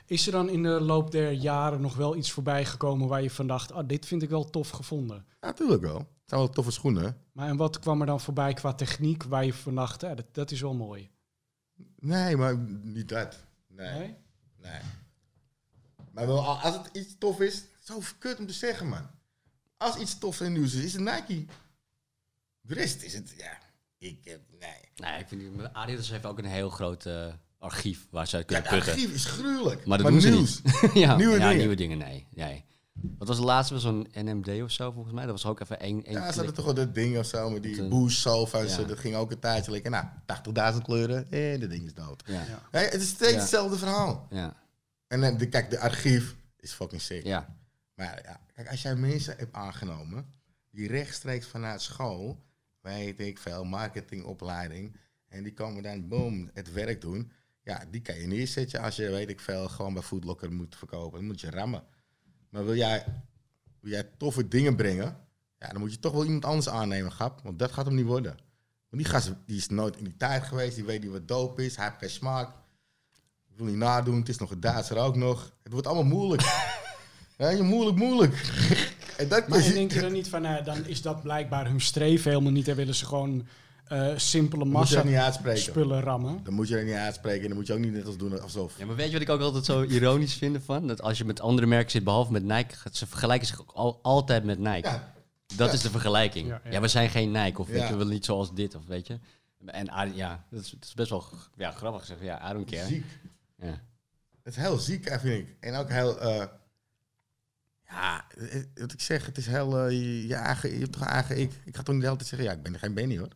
Is 0.09 0.27
er 0.27 0.33
dan 0.33 0.49
in 0.49 0.63
de 0.63 0.69
loop 0.81 1.11
der 1.11 1.33
jaren 1.33 1.81
nog 1.81 1.97
wel 1.97 2.17
iets 2.17 2.31
voorbij 2.31 2.65
gekomen 2.65 3.09
waar 3.09 3.23
je 3.23 3.31
van 3.31 3.47
dacht, 3.47 3.73
ah, 3.73 3.89
dit 3.89 4.07
vind 4.07 4.23
ik 4.23 4.29
wel 4.29 4.51
tof 4.51 4.69
gevonden? 4.71 5.27
Natuurlijk 5.41 5.83
wel. 5.83 5.99
Het 5.99 6.07
zijn 6.37 6.41
wel 6.41 6.51
toffe 6.51 6.71
schoenen. 6.71 7.17
Maar 7.33 7.49
en 7.49 7.57
wat 7.57 7.79
kwam 7.79 8.01
er 8.01 8.07
dan 8.07 8.21
voorbij 8.21 8.55
qua 8.55 8.75
techniek 8.75 9.23
waar 9.23 9.45
je 9.45 9.55
van 9.55 9.75
dacht, 9.75 10.01
ja, 10.01 10.15
dat, 10.15 10.27
dat 10.35 10.51
is 10.51 10.61
wel 10.61 10.75
mooi? 10.75 11.11
Nee, 11.99 12.37
maar 12.37 12.59
niet 12.83 13.09
dat. 13.09 13.45
Nee. 13.67 13.99
Nee? 13.99 14.15
Nee. 14.57 14.81
Maar 16.13 16.27
wel, 16.27 16.45
als 16.59 16.75
het 16.77 16.89
iets 16.93 17.15
tof 17.19 17.41
is, 17.41 17.63
zo 17.83 18.01
kut 18.19 18.39
om 18.39 18.47
te 18.47 18.53
zeggen, 18.53 18.89
man. 18.89 19.07
Als 19.77 19.97
iets 19.97 20.19
tof 20.19 20.41
en 20.41 20.53
nieuws 20.53 20.75
is, 20.75 20.85
is 20.85 20.93
het 20.93 21.03
Nike. 21.03 21.45
De 22.61 22.75
rest 22.75 23.03
is 23.03 23.15
het, 23.15 23.35
ja. 23.37 23.59
Ik 23.99 24.25
heb, 24.25 24.41
nee. 24.61 24.89
Nee, 24.97 25.21
ik 25.21 25.29
vind 25.29 25.41
die- 25.41 25.67
Adidas 25.73 26.11
heeft 26.11 26.27
ook 26.27 26.39
een 26.39 26.45
heel 26.45 26.71
groot 26.71 27.07
eh, 27.07 27.33
archief 27.59 28.07
waar 28.11 28.27
ze 28.27 28.37
uit 28.37 28.51
Ja, 28.51 28.61
kunnen 28.61 28.79
putten. 28.79 28.93
archief 28.93 29.15
is 29.15 29.25
gruwelijk. 29.25 29.87
Maar 29.87 29.99
dat 29.99 30.07
doen 30.07 30.21
ze 30.21 30.29
nieuws. 30.31 30.61
ja, 30.95 31.17
Nieuwe 31.17 31.33
ja, 31.33 31.39
dingen. 31.39 31.57
nieuwe 31.57 31.75
dingen, 31.77 31.99
nee. 31.99 32.27
nee. 32.35 32.65
Wat 33.19 33.29
was 33.29 33.37
de 33.37 33.45
laatste? 33.45 33.75
Was 33.75 33.83
zo'n 33.83 34.07
NMD 34.13 34.63
of 34.63 34.71
zo, 34.71 34.91
volgens 34.93 35.15
mij? 35.15 35.23
Dat 35.27 35.33
was 35.33 35.47
ook 35.47 35.61
even 35.61 35.81
één... 35.81 36.05
één 36.05 36.17
Ja, 36.19 36.29
ze 36.31 36.37
hadden 36.37 36.55
toch 36.55 36.65
wel 36.65 36.75
dat 36.75 36.95
ding 36.95 37.19
of 37.19 37.27
zo 37.27 37.51
met 37.51 37.63
die 37.63 37.83
eh, 37.83 37.89
boost 37.89 38.19
sofa's. 38.21 38.77
ja. 38.77 38.83
Dat 38.83 38.99
ging 38.99 39.15
ook 39.15 39.31
een 39.31 39.39
tijdje 39.39 39.71
lekker. 39.71 39.91
Nou, 39.91 40.05
80.000 40.75 40.83
kleuren. 40.83 41.31
Eh, 41.31 41.61
dat 41.61 41.71
ding 41.71 41.85
is 41.85 41.95
dood. 41.95 42.23
Ja, 42.27 42.33
Ja. 42.33 42.63
Ja, 42.73 42.79
het 42.89 43.01
is 43.01 43.09
steeds 43.09 43.33
Ja. 43.33 43.39
hetzelfde 43.39 43.79
verhaal. 43.79 44.27
ja, 44.31 44.57
En 45.09 45.21
dan, 45.21 45.37
de, 45.37 45.49
kijk, 45.49 45.71
de 45.71 45.79
archief 45.79 46.37
is 46.57 46.73
fucking 46.73 47.01
sick. 47.03 47.25
ja. 47.25 47.57
Maar 47.95 48.21
ja, 48.25 48.41
kijk, 48.55 48.71
als 48.71 48.83
jij 48.83 48.97
mensen 48.97 49.35
hebt 49.37 49.53
aangenomen 49.55 50.27
die 50.71 50.89
rechtstreeks 50.89 51.47
vanuit 51.47 51.83
school, 51.83 52.43
weet 52.81 53.21
ik 53.21 53.39
veel, 53.39 53.65
marketingopleiding, 53.65 54.97
en 55.29 55.43
die 55.43 55.55
komen 55.55 55.83
dan, 55.83 56.09
boom, 56.09 56.51
het 56.55 56.73
werk 56.73 57.01
doen. 57.01 57.33
Ja, 57.69 57.85
die 57.91 58.01
kan 58.01 58.21
je 58.21 58.27
neerzetten 58.27 58.81
als 58.81 58.97
je, 58.97 59.11
weet 59.11 59.29
ik 59.29 59.41
veel, 59.41 59.69
gewoon 59.69 59.93
bij 59.95 60.03
Foodlocker 60.03 60.53
moet 60.53 60.77
verkopen. 60.77 61.19
Dan 61.19 61.27
moet 61.27 61.41
je 61.41 61.51
rammen. 61.51 61.83
Maar 62.51 62.64
wil 62.64 62.75
jij, 62.77 63.05
wil 63.81 63.91
jij 63.93 64.03
toffe 64.19 64.49
dingen 64.49 64.77
brengen, 64.77 65.19
ja, 65.59 65.69
dan 65.69 65.81
moet 65.81 65.93
je 65.93 65.99
toch 65.99 66.12
wel 66.12 66.25
iemand 66.25 66.45
anders 66.45 66.69
aannemen, 66.69 67.12
grap. 67.12 67.41
Want 67.43 67.59
dat 67.59 67.73
gaat 67.73 67.87
hem 67.87 67.95
niet 67.95 68.07
worden. 68.07 68.37
Want 68.91 69.03
die 69.03 69.05
gast 69.12 69.33
die 69.47 69.57
is 69.57 69.69
nooit 69.69 69.97
in 69.97 70.05
die 70.05 70.16
tijd 70.16 70.43
geweest, 70.43 70.75
die 70.75 70.85
weet 70.85 71.03
niet 71.03 71.11
wat 71.11 71.29
dope 71.29 71.64
is, 71.64 71.77
hij 71.77 71.85
heeft 71.85 71.99
geen 71.99 72.11
smaak. 72.11 72.49
Ik 73.51 73.57
wil 73.57 73.66
niet 73.66 73.77
nadoen, 73.77 74.19
het 74.19 74.29
is 74.29 74.39
nog 74.39 74.51
een 74.51 74.61
Duitser 74.61 74.97
ook 74.97 75.16
nog. 75.16 75.53
Het 75.62 75.73
wordt 75.73 75.87
allemaal 75.87 76.05
moeilijk. 76.19 76.43
ja, 77.39 77.49
je 77.49 77.62
moeilijk, 77.62 77.97
moeilijk. 77.97 78.35
en 79.19 79.29
dat 79.29 79.49
Maar 79.49 79.59
is- 79.59 79.66
en 79.66 79.73
denk 79.73 79.93
je 79.93 80.01
dan 80.01 80.12
niet 80.12 80.29
van, 80.29 80.43
nou, 80.43 80.64
dan 80.64 80.87
is 80.87 81.03
dat 81.03 81.23
blijkbaar 81.23 81.66
hun 81.66 81.81
streven 81.81 82.31
helemaal 82.31 82.53
niet. 82.53 82.69
En 82.69 82.77
willen 82.77 82.95
ze 82.95 83.07
gewoon 83.07 83.47
eh, 83.89 84.16
simpele 84.16 84.62
Dan 84.64 84.72
moet 84.72 84.89
je 84.89 84.95
dat 84.95 85.05
niet 85.05 85.12
massa 85.12 85.26
uitspreken. 85.26 85.62
spullen 85.62 86.01
rammen. 86.01 86.41
Dan 86.45 86.55
moet 86.55 86.68
je 86.68 86.74
dat 86.74 86.84
niet 86.84 86.95
uitspreken. 86.95 87.43
En 87.43 87.49
dan 87.49 87.57
moet 87.57 87.66
je 87.66 87.72
ook 87.72 87.78
niet 87.78 87.93
net 87.93 88.07
als 88.07 88.16
doen 88.16 88.41
alsof. 88.43 88.78
Ja, 88.78 88.86
maar 88.86 88.97
weet 88.97 89.07
je 89.07 89.12
wat 89.12 89.20
ik 89.22 89.28
ook 89.28 89.41
altijd 89.41 89.64
zo 89.64 89.82
ironisch 89.82 90.34
vind 90.34 90.59
van? 90.64 90.86
Dat 90.86 91.03
als 91.03 91.18
je 91.18 91.24
met 91.24 91.41
andere 91.41 91.66
merken 91.66 91.91
zit, 91.91 92.05
behalve 92.05 92.32
met 92.32 92.43
Nike, 92.45 92.74
gaat- 92.76 92.97
ze 92.97 93.07
vergelijken 93.07 93.47
zich 93.47 93.61
ook 93.61 93.70
al, 93.74 93.99
altijd 94.03 94.45
met 94.45 94.59
Nike. 94.59 94.89
Ja, 94.89 95.12
Dat 95.57 95.68
Ja. 95.68 95.74
is 95.74 95.80
de 95.80 95.91
vergelijking. 95.91 96.49
Ja, 96.49 96.61
Ja, 96.64 96.70
ja. 96.70 96.80
we 96.80 96.89
zijn 96.89 97.11
geen 97.11 97.30
Nike, 97.30 97.61
of 97.61 97.68
weet 97.68 97.82
je, 97.82 97.89
we 97.89 97.97
willen 97.97 98.12
niet 98.12 98.24
zoals 98.24 98.55
dit, 98.55 98.74
of 98.74 98.86
weet 98.86 99.07
je. 99.07 99.18
En 99.66 99.91
Adi- 99.91 100.16
ja, 100.16 100.45
dat 100.51 100.61
is, 100.64 100.70
dat 100.70 100.84
is 100.84 100.95
best 100.95 101.11
wel 101.11 101.24
ja, 101.57 101.70
grappig 101.70 102.01
gezegd. 102.01 102.20
Ja, 102.20 102.51
I 102.51 102.53
don't 102.53 102.70
care. 102.70 102.86
ziek. 102.86 103.05
Ja. 103.59 103.80
Het 104.43 104.57
is 104.57 104.57
heel 104.57 104.78
ziek, 104.78 105.07
eh, 105.07 105.18
vind 105.18 105.49
ik. 105.49 105.57
En 105.61 105.74
ook 105.74 105.89
heel... 105.91 106.20
eh, 106.20 106.45
ja, 107.89 108.24
wat 108.74 108.93
ik 108.93 109.01
zeg, 109.01 109.26
het 109.26 109.36
is 109.39 109.47
heel... 109.47 109.89
je, 109.89 110.26
je 110.26 110.34
eigen, 110.34 110.72
je 110.72 110.78
hebt 110.78 110.93
toch 110.93 111.03
eigen 111.05 111.39
ik. 111.39 111.53
Ik 111.64 111.76
ga 111.76 111.82
toch 111.82 111.95
niet 111.95 112.03
de 112.03 112.09
hele 112.09 112.18
tijd 112.18 112.28
zeggen, 112.28 112.49
ja, 112.49 112.55
ik 112.55 112.62
ben 112.62 112.78
geen 112.78 112.95
Benny, 112.95 113.18
hoor. 113.18 113.28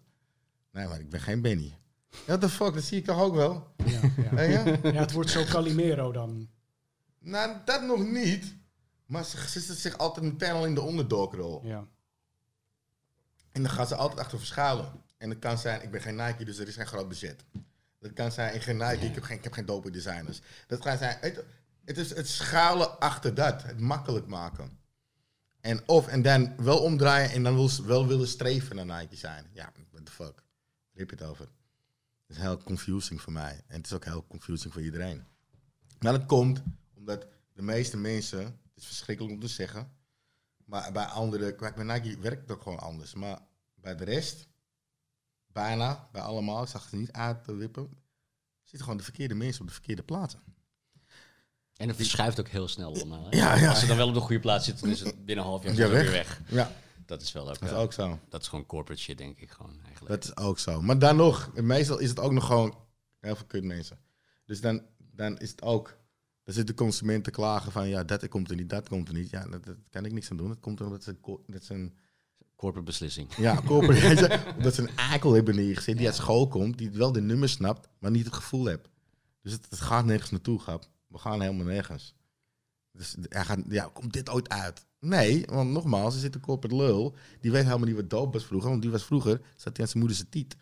Nee, 0.72 0.86
maar 0.88 1.00
ik 1.00 1.10
ben 1.10 1.20
geen 1.20 1.40
Benny. 1.40 1.78
What 2.26 2.40
the 2.40 2.48
fuck, 2.48 2.74
dat 2.74 2.82
zie 2.82 2.98
ik 2.98 3.04
toch 3.04 3.20
ook 3.20 3.34
wel? 3.34 3.74
Ja, 3.84 4.00
ja. 4.42 4.64
Ja, 4.82 4.92
het 4.92 5.12
wordt 5.12 5.30
zo 5.30 5.44
Calimero 5.44 6.12
dan. 6.12 6.48
nou, 7.18 7.56
dat 7.64 7.82
nog 7.82 8.04
niet. 8.04 8.54
Maar 9.06 9.24
ze 9.24 9.36
ze 9.36 9.48
zitten 9.48 9.74
zich 9.76 9.98
altijd 9.98 10.24
meteen 10.24 10.50
al 10.52 10.66
in 10.66 10.74
de 10.74 10.80
onderdogrol. 10.80 11.60
Ja. 11.64 11.86
En 13.52 13.62
dan 13.62 13.70
gaan 13.70 13.86
ze 13.86 13.94
altijd 13.94 14.20
achter 14.20 14.38
verschuilen. 14.38 14.92
En 15.18 15.30
het 15.30 15.38
kan 15.38 15.58
zijn, 15.58 15.82
ik 15.82 15.90
ben 15.90 16.00
geen 16.00 16.16
Nike, 16.16 16.44
dus 16.44 16.58
er 16.58 16.68
is 16.68 16.74
geen 16.74 16.86
groot 16.86 17.08
budget. 17.08 17.44
Dat 17.98 18.12
kan 18.12 18.32
zijn, 18.32 18.48
ik 18.48 18.52
ben 18.52 18.62
geen 18.62 18.76
Nike, 18.88 19.06
ik 19.06 19.14
heb 19.14 19.22
geen, 19.24 19.36
ik 19.36 19.44
heb 19.44 19.52
geen 19.52 19.66
dope 19.66 19.90
designers. 19.90 20.40
Dat 20.66 20.78
kan 20.80 20.98
zijn, 20.98 21.16
het, 21.20 21.44
het 21.84 21.98
is 21.98 22.14
het 22.14 22.28
schuilen 22.28 22.98
achter 22.98 23.34
dat. 23.34 23.62
Het 23.62 23.80
makkelijk 23.80 24.26
maken. 24.26 24.78
En 25.60 25.88
of, 25.88 26.06
en 26.06 26.22
dan 26.22 26.52
wel 26.56 26.78
omdraaien 26.78 27.30
en 27.30 27.42
dan 27.42 27.68
wel 27.86 28.06
willen 28.06 28.28
streven 28.28 28.76
naar 28.76 29.00
Nike 29.00 29.16
zijn. 29.16 29.46
Ja, 29.52 29.72
what 29.90 30.06
the 30.06 30.12
fuck. 30.12 30.41
Heb 30.94 31.10
je 31.10 31.16
het 31.16 31.24
over? 31.24 31.44
Het 32.26 32.36
is 32.36 32.42
heel 32.42 32.56
confusing 32.62 33.20
voor 33.20 33.32
mij. 33.32 33.62
En 33.66 33.76
het 33.76 33.86
is 33.86 33.92
ook 33.92 34.04
heel 34.04 34.26
confusing 34.26 34.72
voor 34.72 34.82
iedereen. 34.82 35.24
Maar 35.98 36.12
dat 36.12 36.26
komt 36.26 36.62
omdat 36.94 37.26
de 37.52 37.62
meeste 37.62 37.96
mensen, 37.96 38.38
het 38.44 38.76
is 38.76 38.86
verschrikkelijk 38.86 39.34
om 39.34 39.40
te 39.40 39.48
zeggen, 39.48 39.92
maar 40.64 40.92
bij 40.92 41.04
anderen, 41.04 41.56
kijk, 41.56 41.74
bij 41.74 41.84
Nike 41.84 42.18
werkt 42.20 42.40
het 42.40 42.50
ook 42.50 42.62
gewoon 42.62 42.78
anders. 42.80 43.14
Maar 43.14 43.38
bij 43.74 43.96
de 43.96 44.04
rest, 44.04 44.48
bijna, 45.46 46.08
bij 46.12 46.22
allemaal, 46.22 46.62
ik 46.62 46.68
zag 46.68 46.90
het 46.90 47.00
niet 47.00 47.12
uit 47.12 47.44
te 47.44 47.54
wippen, 47.54 47.88
zitten 48.62 48.80
gewoon 48.82 48.96
de 48.96 49.02
verkeerde 49.04 49.34
mensen 49.34 49.60
op 49.62 49.66
de 49.66 49.72
verkeerde 49.74 50.02
plaatsen. 50.02 50.40
En 51.76 51.88
het 51.88 51.96
verschuift 51.96 52.40
ook 52.40 52.48
heel 52.48 52.68
snel 52.68 52.94
allemaal. 52.94 53.34
Ja, 53.34 53.54
ja. 53.54 53.68
Als 53.68 53.80
ze 53.80 53.86
dan 53.86 53.96
wel 53.96 54.08
op 54.08 54.14
de 54.14 54.20
goede 54.20 54.40
plaats 54.40 54.64
zitten, 54.64 54.82
dan 54.84 54.92
is 54.92 55.00
het 55.00 55.24
binnen 55.24 55.44
een 55.44 55.50
half 55.50 55.62
jaar 55.64 55.74
Ja, 55.74 55.88
weer 55.88 55.90
weg. 55.90 56.10
weg. 56.10 56.40
Ja, 56.48 56.72
Dat 57.06 57.22
is 57.22 57.32
wel 57.32 57.48
ook, 57.48 57.58
dat 57.58 57.68
is 57.68 57.74
eh, 57.74 57.80
ook 57.80 57.92
zo. 57.92 58.18
dat 58.28 58.42
is 58.42 58.48
gewoon 58.48 58.66
corporate 58.66 59.02
shit, 59.02 59.18
denk 59.18 59.38
ik 59.38 59.50
gewoon 59.50 59.80
eigenlijk. 59.84 60.08
Dat 60.08 60.24
is 60.24 60.36
ook 60.36 60.58
zo. 60.58 60.82
Maar 60.82 60.98
dan 60.98 61.16
nog, 61.16 61.52
meestal 61.54 61.98
is 61.98 62.08
het 62.08 62.20
ook 62.20 62.32
nog 62.32 62.46
gewoon 62.46 62.76
heel 63.20 63.36
veel 63.36 63.46
kut 63.46 63.64
mensen. 63.64 63.98
Dus 64.44 64.60
dan, 64.60 64.82
dan 64.98 65.38
is 65.38 65.50
het 65.50 65.62
ook, 65.62 65.98
dan 66.42 66.54
zit 66.54 66.66
de 66.66 66.74
consument 66.74 67.24
te 67.24 67.30
klagen 67.30 67.72
van, 67.72 67.88
ja, 67.88 68.04
dat 68.04 68.28
komt 68.28 68.50
er 68.50 68.56
niet, 68.56 68.70
dat 68.70 68.88
komt 68.88 69.08
er 69.08 69.14
niet. 69.14 69.30
Ja, 69.30 69.46
dat, 69.46 69.64
dat 69.64 69.76
kan 69.90 70.04
ik 70.04 70.12
niks 70.12 70.30
aan 70.30 70.36
doen. 70.36 70.48
Dat 70.48 70.60
komt 70.60 70.80
omdat 70.80 71.02
ze, 71.02 71.16
dat 71.46 71.68
een, 71.68 71.94
Corporate 72.62 72.90
beslissing. 72.90 73.34
ja, 73.36 73.62
corporate, 73.66 74.40
omdat 74.56 74.74
ze 74.74 74.82
een 74.82 74.96
eikel 74.96 75.32
hebben 75.32 75.54
neergezet 75.54 75.96
die 75.96 76.06
uit 76.06 76.14
school 76.16 76.48
komt, 76.48 76.78
die 76.78 76.90
wel 76.90 77.12
de 77.12 77.20
nummers 77.20 77.52
snapt, 77.52 77.88
maar 77.98 78.10
niet 78.10 78.24
het 78.24 78.34
gevoel 78.34 78.66
heeft. 78.66 78.88
Dus 79.40 79.52
het, 79.52 79.66
het 79.70 79.80
gaat 79.80 80.04
nergens 80.04 80.30
naartoe, 80.30 80.58
grap. 80.58 80.84
We 81.06 81.18
gaan 81.18 81.40
helemaal 81.40 81.66
nergens. 81.66 82.14
Dus 82.92 83.16
hij 83.28 83.44
gaat, 83.44 83.58
ja, 83.68 83.90
komt 83.92 84.12
dit 84.12 84.30
ooit 84.30 84.48
uit? 84.48 84.86
Nee, 85.00 85.44
want 85.46 85.70
nogmaals, 85.70 86.14
er 86.14 86.20
zit 86.20 86.34
een 86.34 86.40
corporate 86.40 86.76
lul. 86.76 87.14
Die 87.40 87.50
weet 87.50 87.64
helemaal 87.64 87.86
niet 87.86 87.96
wat 87.96 88.10
doop 88.10 88.32
was 88.32 88.44
vroeger. 88.44 88.70
Want 88.70 88.82
die 88.82 88.90
was 88.90 89.04
vroeger, 89.04 89.40
zat 89.56 89.76
hij 89.76 89.84
aan 89.84 89.90
zijn 89.90 89.98
moeder 89.98 90.16
zijn 90.16 90.28
tiet. 90.28 90.56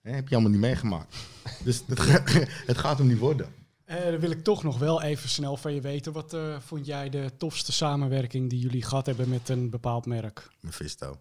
Heb 0.00 0.28
je 0.28 0.34
allemaal 0.34 0.52
niet 0.52 0.60
meegemaakt. 0.60 1.16
dus 1.64 1.82
het, 1.86 1.98
het 2.70 2.78
gaat 2.78 2.98
hem 2.98 3.06
niet 3.06 3.18
worden. 3.18 3.54
Eh, 3.84 4.04
dan 4.04 4.18
wil 4.18 4.30
ik 4.30 4.44
toch 4.44 4.62
nog 4.62 4.78
wel 4.78 5.02
even 5.02 5.28
snel 5.28 5.56
van 5.56 5.74
je 5.74 5.80
weten. 5.80 6.12
Wat 6.12 6.34
eh, 6.34 6.60
vond 6.60 6.86
jij 6.86 7.08
de 7.08 7.30
tofste 7.36 7.72
samenwerking 7.72 8.50
die 8.50 8.58
jullie 8.58 8.82
gehad 8.82 9.06
hebben 9.06 9.28
met 9.28 9.48
een 9.48 9.70
bepaald 9.70 10.06
merk? 10.06 10.48
Mephisto. 10.60 11.20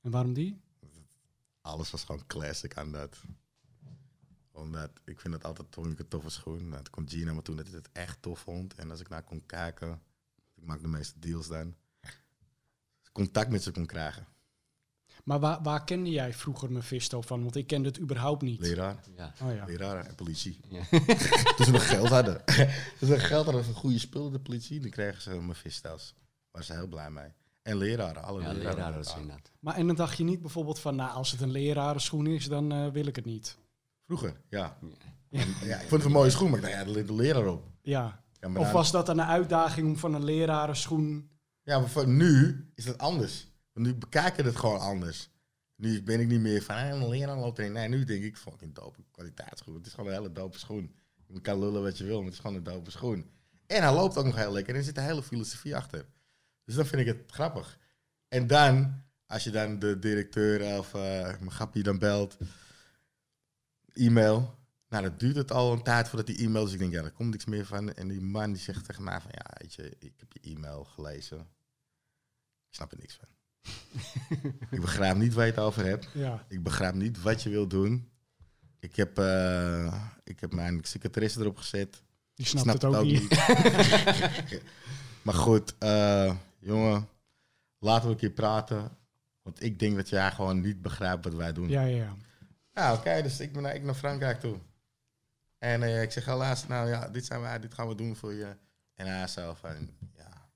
En 0.00 0.10
waarom 0.10 0.32
die? 0.32 0.60
Alles 1.60 1.90
was 1.90 2.04
gewoon 2.04 2.26
classic 2.26 2.76
aan 2.76 2.92
dat. 2.92 3.16
Omdat, 4.60 4.90
ik 5.04 5.20
vind 5.20 5.34
het 5.34 5.44
altijd 5.44 5.72
toch 5.72 5.84
een 5.84 6.08
toffe 6.08 6.30
schoen. 6.30 6.68
Nou, 6.68 6.82
toen 6.82 6.92
kwam 6.92 7.08
Gina 7.08 7.24
naar 7.24 7.34
me 7.34 7.42
toe 7.42 7.54
dat 7.54 7.66
hij 7.66 7.76
het 7.76 7.88
echt 7.92 8.22
tof 8.22 8.38
vond. 8.38 8.74
En 8.74 8.90
als 8.90 9.00
ik 9.00 9.08
naar 9.08 9.22
kon 9.22 9.46
kijken, 9.46 10.00
ik 10.54 10.64
maak 10.64 10.80
de 10.82 10.88
meeste 10.88 11.18
deals 11.18 11.48
dan. 11.48 11.74
Contact 13.12 13.50
met 13.50 13.62
ze 13.62 13.70
kon 13.72 13.86
krijgen. 13.86 14.26
Maar 15.24 15.40
waar, 15.40 15.62
waar 15.62 15.84
kende 15.84 16.10
jij 16.10 16.32
vroeger 16.34 16.72
Mephisto 16.72 17.20
van? 17.20 17.42
Want 17.42 17.56
ik 17.56 17.66
kende 17.66 17.88
het 17.88 18.00
überhaupt 18.00 18.42
niet. 18.42 18.60
Leraar, 18.60 19.04
Ja. 19.16 19.34
Oh 19.42 19.54
ja. 19.54 19.64
leraar 19.64 20.04
en 20.06 20.14
politie. 20.14 20.60
Ja. 20.68 20.82
Toen 21.56 21.64
ze 21.66 21.70
nog 21.70 21.88
geld 21.88 22.08
hadden. 22.08 22.44
Toen 22.98 23.08
ze 23.08 23.14
nog 23.14 23.26
geld 23.26 23.44
hadden 23.44 23.64
voor 23.64 23.74
goede 23.74 23.98
spullen, 23.98 24.32
de 24.32 24.40
politie, 24.40 24.80
dan 24.80 24.90
kregen 24.90 25.22
ze 25.22 25.30
Mephisto's. 25.30 26.14
Waar 26.50 26.64
ze 26.64 26.72
heel 26.72 26.86
blij 26.86 27.10
mee. 27.10 27.32
En 27.62 27.76
leraren, 27.76 28.22
alle 28.22 28.42
Ja, 28.42 28.52
leraren. 28.52 28.76
leraren 28.76 29.16
inderdaad. 29.20 29.50
Maar 29.60 29.74
en 29.76 29.86
dan 29.86 29.96
dacht 29.96 30.16
je 30.16 30.24
niet 30.24 30.40
bijvoorbeeld 30.40 30.78
van, 30.78 30.96
nou, 30.96 31.10
als 31.12 31.30
het 31.30 31.40
een 31.40 31.50
lerarenschoen 31.50 32.26
is, 32.26 32.46
dan 32.46 32.72
eh, 32.72 32.88
wil 32.88 33.06
ik 33.06 33.16
het 33.16 33.24
niet. 33.24 33.56
Vroeger, 34.10 34.40
ja. 34.48 34.76
Ja. 35.28 35.40
En, 35.40 35.48
ja. 35.62 35.74
Ik 35.74 35.88
vond 35.88 35.90
het 35.90 36.04
een 36.04 36.16
mooie 36.16 36.30
schoen, 36.30 36.50
maar 36.50 36.58
ik 36.58 36.64
dacht, 36.64 36.76
ja, 36.76 36.80
er 36.80 36.90
ligt 36.90 37.08
een 37.08 37.16
leraar 37.16 37.46
op. 37.46 37.64
Ja. 37.82 38.22
Ja, 38.40 38.48
maar 38.48 38.60
Of 38.60 38.72
was 38.72 38.90
dat 38.90 39.06
dan 39.06 39.18
een 39.18 39.26
uitdaging 39.26 39.86
om 39.86 39.96
van 39.96 40.14
een 40.14 40.24
lerarenschoen... 40.24 41.30
Ja, 41.62 41.78
maar 41.78 41.88
voor 41.88 42.08
nu 42.08 42.64
is 42.74 42.84
het 42.84 42.98
anders. 42.98 43.48
Want 43.72 43.86
nu 43.86 43.94
bekijken 43.94 44.44
het 44.44 44.56
gewoon 44.56 44.80
anders. 44.80 45.30
Nu 45.76 46.02
ben 46.02 46.20
ik 46.20 46.28
niet 46.28 46.40
meer 46.40 46.62
van, 46.62 46.74
ah, 46.74 46.88
een 46.88 47.08
leraar 47.08 47.36
loopt 47.36 47.58
erin. 47.58 47.72
Nee, 47.72 47.88
nu 47.88 48.04
denk 48.04 48.22
ik, 48.24 48.36
fucking 48.36 48.74
dope 48.74 48.98
kwaliteitsschoen. 49.10 49.74
Het 49.74 49.86
is 49.86 49.92
gewoon 49.92 50.10
een 50.10 50.16
hele 50.16 50.32
dope 50.32 50.58
schoen. 50.58 50.94
Je 51.26 51.40
kan 51.40 51.58
lullen 51.58 51.82
wat 51.82 51.98
je 51.98 52.04
wil, 52.04 52.16
maar 52.16 52.24
het 52.24 52.34
is 52.34 52.40
gewoon 52.40 52.56
een 52.56 52.62
dope 52.62 52.90
schoen. 52.90 53.30
En 53.66 53.82
hij 53.82 53.94
loopt 53.94 54.16
ook 54.16 54.24
nog 54.24 54.36
heel 54.36 54.52
lekker 54.52 54.72
en 54.72 54.78
er 54.78 54.86
zit 54.86 54.96
een 54.96 55.04
hele 55.04 55.22
filosofie 55.22 55.76
achter. 55.76 56.04
Dus 56.64 56.74
dan 56.74 56.86
vind 56.86 57.00
ik 57.00 57.06
het 57.06 57.30
grappig. 57.30 57.78
En 58.28 58.46
dan, 58.46 59.02
als 59.26 59.44
je 59.44 59.50
dan 59.50 59.78
de 59.78 59.98
directeur 59.98 60.78
of 60.78 60.94
eh 60.94 61.22
mijn 61.22 61.50
grappie 61.50 61.82
dan 61.82 61.98
belt, 61.98 62.36
e-mail. 64.06 64.58
Nou, 64.88 65.02
dat 65.02 65.20
duurt 65.20 65.36
het 65.36 65.52
al 65.52 65.72
een 65.72 65.82
tijd 65.82 66.08
voordat 66.08 66.26
die 66.26 66.38
e-mail, 66.38 66.64
dus 66.64 66.72
ik 66.72 66.78
denk, 66.78 66.92
ja, 66.92 67.02
daar 67.02 67.10
komt 67.10 67.30
niks 67.30 67.44
meer 67.44 67.66
van. 67.66 67.94
En 67.94 68.08
die 68.08 68.20
man 68.20 68.52
die 68.52 68.62
zegt 68.62 68.84
tegen 68.84 69.04
mij 69.04 69.20
van, 69.20 69.30
ja, 69.34 69.44
weet 69.58 69.74
je, 69.74 69.96
ik 69.98 70.12
heb 70.16 70.32
je 70.32 70.54
e-mail 70.54 70.84
gelezen. 70.84 71.38
Ik 72.68 72.74
snap 72.76 72.92
er 72.92 72.98
niks 72.98 73.18
van. 73.20 73.28
ik 74.70 74.80
begrijp 74.80 75.16
niet 75.16 75.34
waar 75.34 75.46
je 75.46 75.50
het 75.52 75.60
over 75.60 75.84
hebt. 75.84 76.08
Ja. 76.14 76.44
Ik 76.48 76.62
begrijp 76.62 76.94
niet 76.94 77.22
wat 77.22 77.42
je 77.42 77.50
wilt 77.50 77.70
doen. 77.70 78.10
Ik 78.80 78.96
heb, 78.96 79.18
eh, 79.18 80.04
ik 80.24 80.40
heb 80.40 80.52
mijn 80.52 80.84
secretaresse 80.84 81.40
erop 81.40 81.56
gezet. 81.56 82.02
Die 82.34 82.46
Ik 82.46 82.46
snapt 82.46 82.80
snap 82.80 82.92
het 82.92 83.00
ook 83.00 83.04
niet. 83.04 83.30
maar 85.24 85.34
goed, 85.34 85.74
eh, 85.78 86.36
jongen, 86.58 87.08
laten 87.78 88.06
we 88.06 88.12
een 88.12 88.18
keer 88.20 88.30
praten. 88.30 88.96
Want 89.42 89.62
ik 89.62 89.78
denk 89.78 89.96
dat 89.96 90.08
jij 90.08 90.30
gewoon 90.30 90.60
niet 90.60 90.82
begrijpt 90.82 91.24
wat 91.24 91.34
wij 91.34 91.52
doen. 91.52 91.68
Ja, 91.68 91.82
ja, 91.82 91.96
ja. 91.96 92.16
Ja, 92.80 92.92
oké, 92.92 93.22
dus 93.22 93.40
ik 93.40 93.52
ben 93.52 93.62
naar, 93.62 93.74
ik 93.74 93.82
naar 93.82 93.94
Frankrijk 93.94 94.40
toe. 94.40 94.58
En 95.58 95.82
eh, 95.82 96.02
ik 96.02 96.12
zeg 96.12 96.24
helaas, 96.24 96.66
nou 96.66 96.88
ja, 96.88 97.08
dit 97.08 97.26
zijn 97.26 97.40
wij, 97.40 97.58
dit 97.58 97.74
gaan 97.74 97.88
we 97.88 97.94
doen 97.94 98.16
voor 98.16 98.32
je. 98.32 98.56
En 98.94 99.06
hij 99.06 99.26
zo 99.26 99.54
van, 99.54 99.90
ja, 100.16 100.48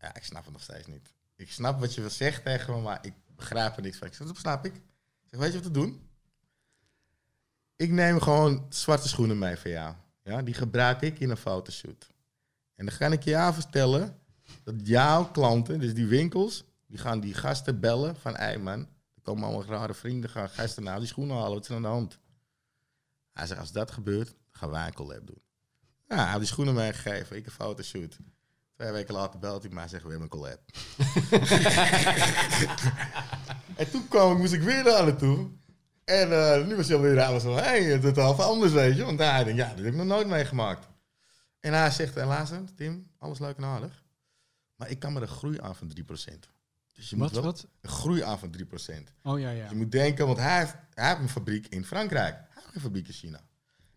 ja, 0.00 0.14
ik 0.14 0.24
snap 0.24 0.44
het 0.44 0.52
nog 0.52 0.62
steeds 0.62 0.86
niet. 0.86 1.14
Ik 1.36 1.50
snap 1.50 1.80
wat 1.80 1.94
je 1.94 2.00
wil 2.00 2.10
zeggen 2.10 2.42
tegen 2.42 2.74
me, 2.74 2.80
maar 2.80 2.98
ik 3.02 3.12
begrijp 3.36 3.76
er 3.76 3.82
niks 3.82 3.96
van. 3.96 4.06
Ik 4.06 4.14
zeg, 4.14 4.26
dat 4.26 4.36
snap 4.36 4.64
ik. 4.64 4.74
Ik 4.74 4.82
zeg, 5.26 5.40
weet 5.40 5.48
je 5.48 5.54
wat 5.54 5.62
te 5.62 5.70
doen? 5.70 6.08
Ik 7.76 7.90
neem 7.90 8.20
gewoon 8.20 8.66
zwarte 8.68 9.08
schoenen 9.08 9.38
mee 9.38 9.56
voor 9.56 9.70
jou. 9.70 9.94
Ja, 10.22 10.42
die 10.42 10.54
gebruik 10.54 11.00
ik 11.00 11.18
in 11.18 11.30
een 11.30 11.36
fotoshoot. 11.36 12.10
En 12.74 12.86
dan 12.86 12.94
ga 12.94 13.06
ik 13.06 13.22
je 13.22 13.36
aan 13.36 13.54
vertellen 13.54 14.18
dat 14.62 14.74
jouw 14.82 15.30
klanten, 15.30 15.80
dus 15.80 15.94
die 15.94 16.06
winkels, 16.06 16.64
die 16.86 16.98
gaan 16.98 17.20
die 17.20 17.34
gasten 17.34 17.80
bellen 17.80 18.16
van, 18.16 18.36
hé 18.36 18.58
man, 18.58 18.88
komen 19.26 19.44
allemaal 19.44 19.64
rare 19.64 19.94
vrienden, 19.94 20.30
gaan 20.30 20.48
gasten 20.48 20.82
naar 20.82 20.98
die 20.98 21.08
schoenen 21.08 21.36
halen, 21.36 21.52
wat 21.52 21.62
is 21.62 21.68
er 21.68 21.76
aan 21.76 21.82
de 21.82 21.88
hand? 21.88 22.18
Hij 23.32 23.46
zegt, 23.46 23.60
als 23.60 23.72
dat 23.72 23.90
gebeurt, 23.90 24.34
gaan 24.50 24.70
wij 24.70 24.86
een 24.86 24.94
collab 24.94 25.26
doen. 25.26 25.42
Ja, 26.08 26.16
hij 26.16 26.26
heeft 26.26 26.38
die 26.38 26.46
schoenen 26.46 26.74
meegegeven, 26.74 27.36
ik 27.36 27.46
een 27.46 27.52
fotoshoot. 27.52 28.18
Twee 28.74 28.92
weken 28.92 29.14
later 29.14 29.40
belt 29.40 29.62
hij 29.62 29.72
mij 29.72 29.88
zegt, 29.88 30.02
we 30.02 30.10
hebben 30.10 30.28
een 30.32 30.38
collab. 30.38 30.60
en 33.80 33.90
toen 33.90 34.08
kwam 34.08 34.32
ik, 34.32 34.38
moest 34.38 34.52
ik 34.52 34.62
weer 34.62 34.84
naar 34.84 35.04
naartoe. 35.04 35.50
En 36.04 36.32
eh, 36.32 36.66
nu 36.66 36.76
was 36.76 36.86
hij 36.86 36.96
alweer 36.96 37.22
aan 37.22 37.40
van, 37.40 37.52
hé, 37.52 37.62
hey, 37.62 37.82
het 37.82 38.04
is 38.04 38.16
half 38.22 38.40
anders, 38.40 38.72
weet 38.72 38.96
je. 38.96 39.04
Want 39.04 39.18
hij 39.18 39.44
denkt, 39.44 39.60
ja, 39.60 39.68
dat 39.68 39.78
heb 39.78 39.86
ik 39.86 39.94
nog 39.94 40.06
nooit 40.06 40.26
meegemaakt. 40.26 40.88
En 41.60 41.72
hij 41.72 41.90
zegt, 41.90 42.14
helaas, 42.14 42.50
Tim, 42.76 43.10
alles 43.18 43.38
leuk 43.38 43.56
en 43.56 43.64
aardig. 43.64 44.04
Maar 44.76 44.90
ik 44.90 44.98
kan 44.98 45.12
maar 45.12 45.22
een 45.22 45.28
groei 45.28 45.60
aan 45.60 45.76
van 45.76 45.90
3%. 45.90 46.55
Dus 46.96 47.10
je 47.10 47.16
Wat, 47.16 47.32
moet 47.32 47.34
wel 47.42 47.52
wat? 47.52 47.66
een 47.80 47.90
groei 47.90 48.22
aan 48.22 48.38
van 48.38 48.54
3%. 48.58 48.62
Oh 49.22 49.40
ja, 49.40 49.50
ja. 49.50 49.68
Je 49.68 49.74
moet 49.76 49.92
denken, 49.92 50.26
want 50.26 50.38
hij 50.38 50.58
heeft, 50.58 50.74
hij 50.94 51.08
heeft 51.08 51.20
een 51.20 51.28
fabriek 51.28 51.66
in 51.66 51.84
Frankrijk. 51.84 52.34
Hij 52.34 52.46
heeft 52.54 52.68
geen 52.72 52.80
fabriek 52.82 53.06
in 53.06 53.12
China. 53.12 53.40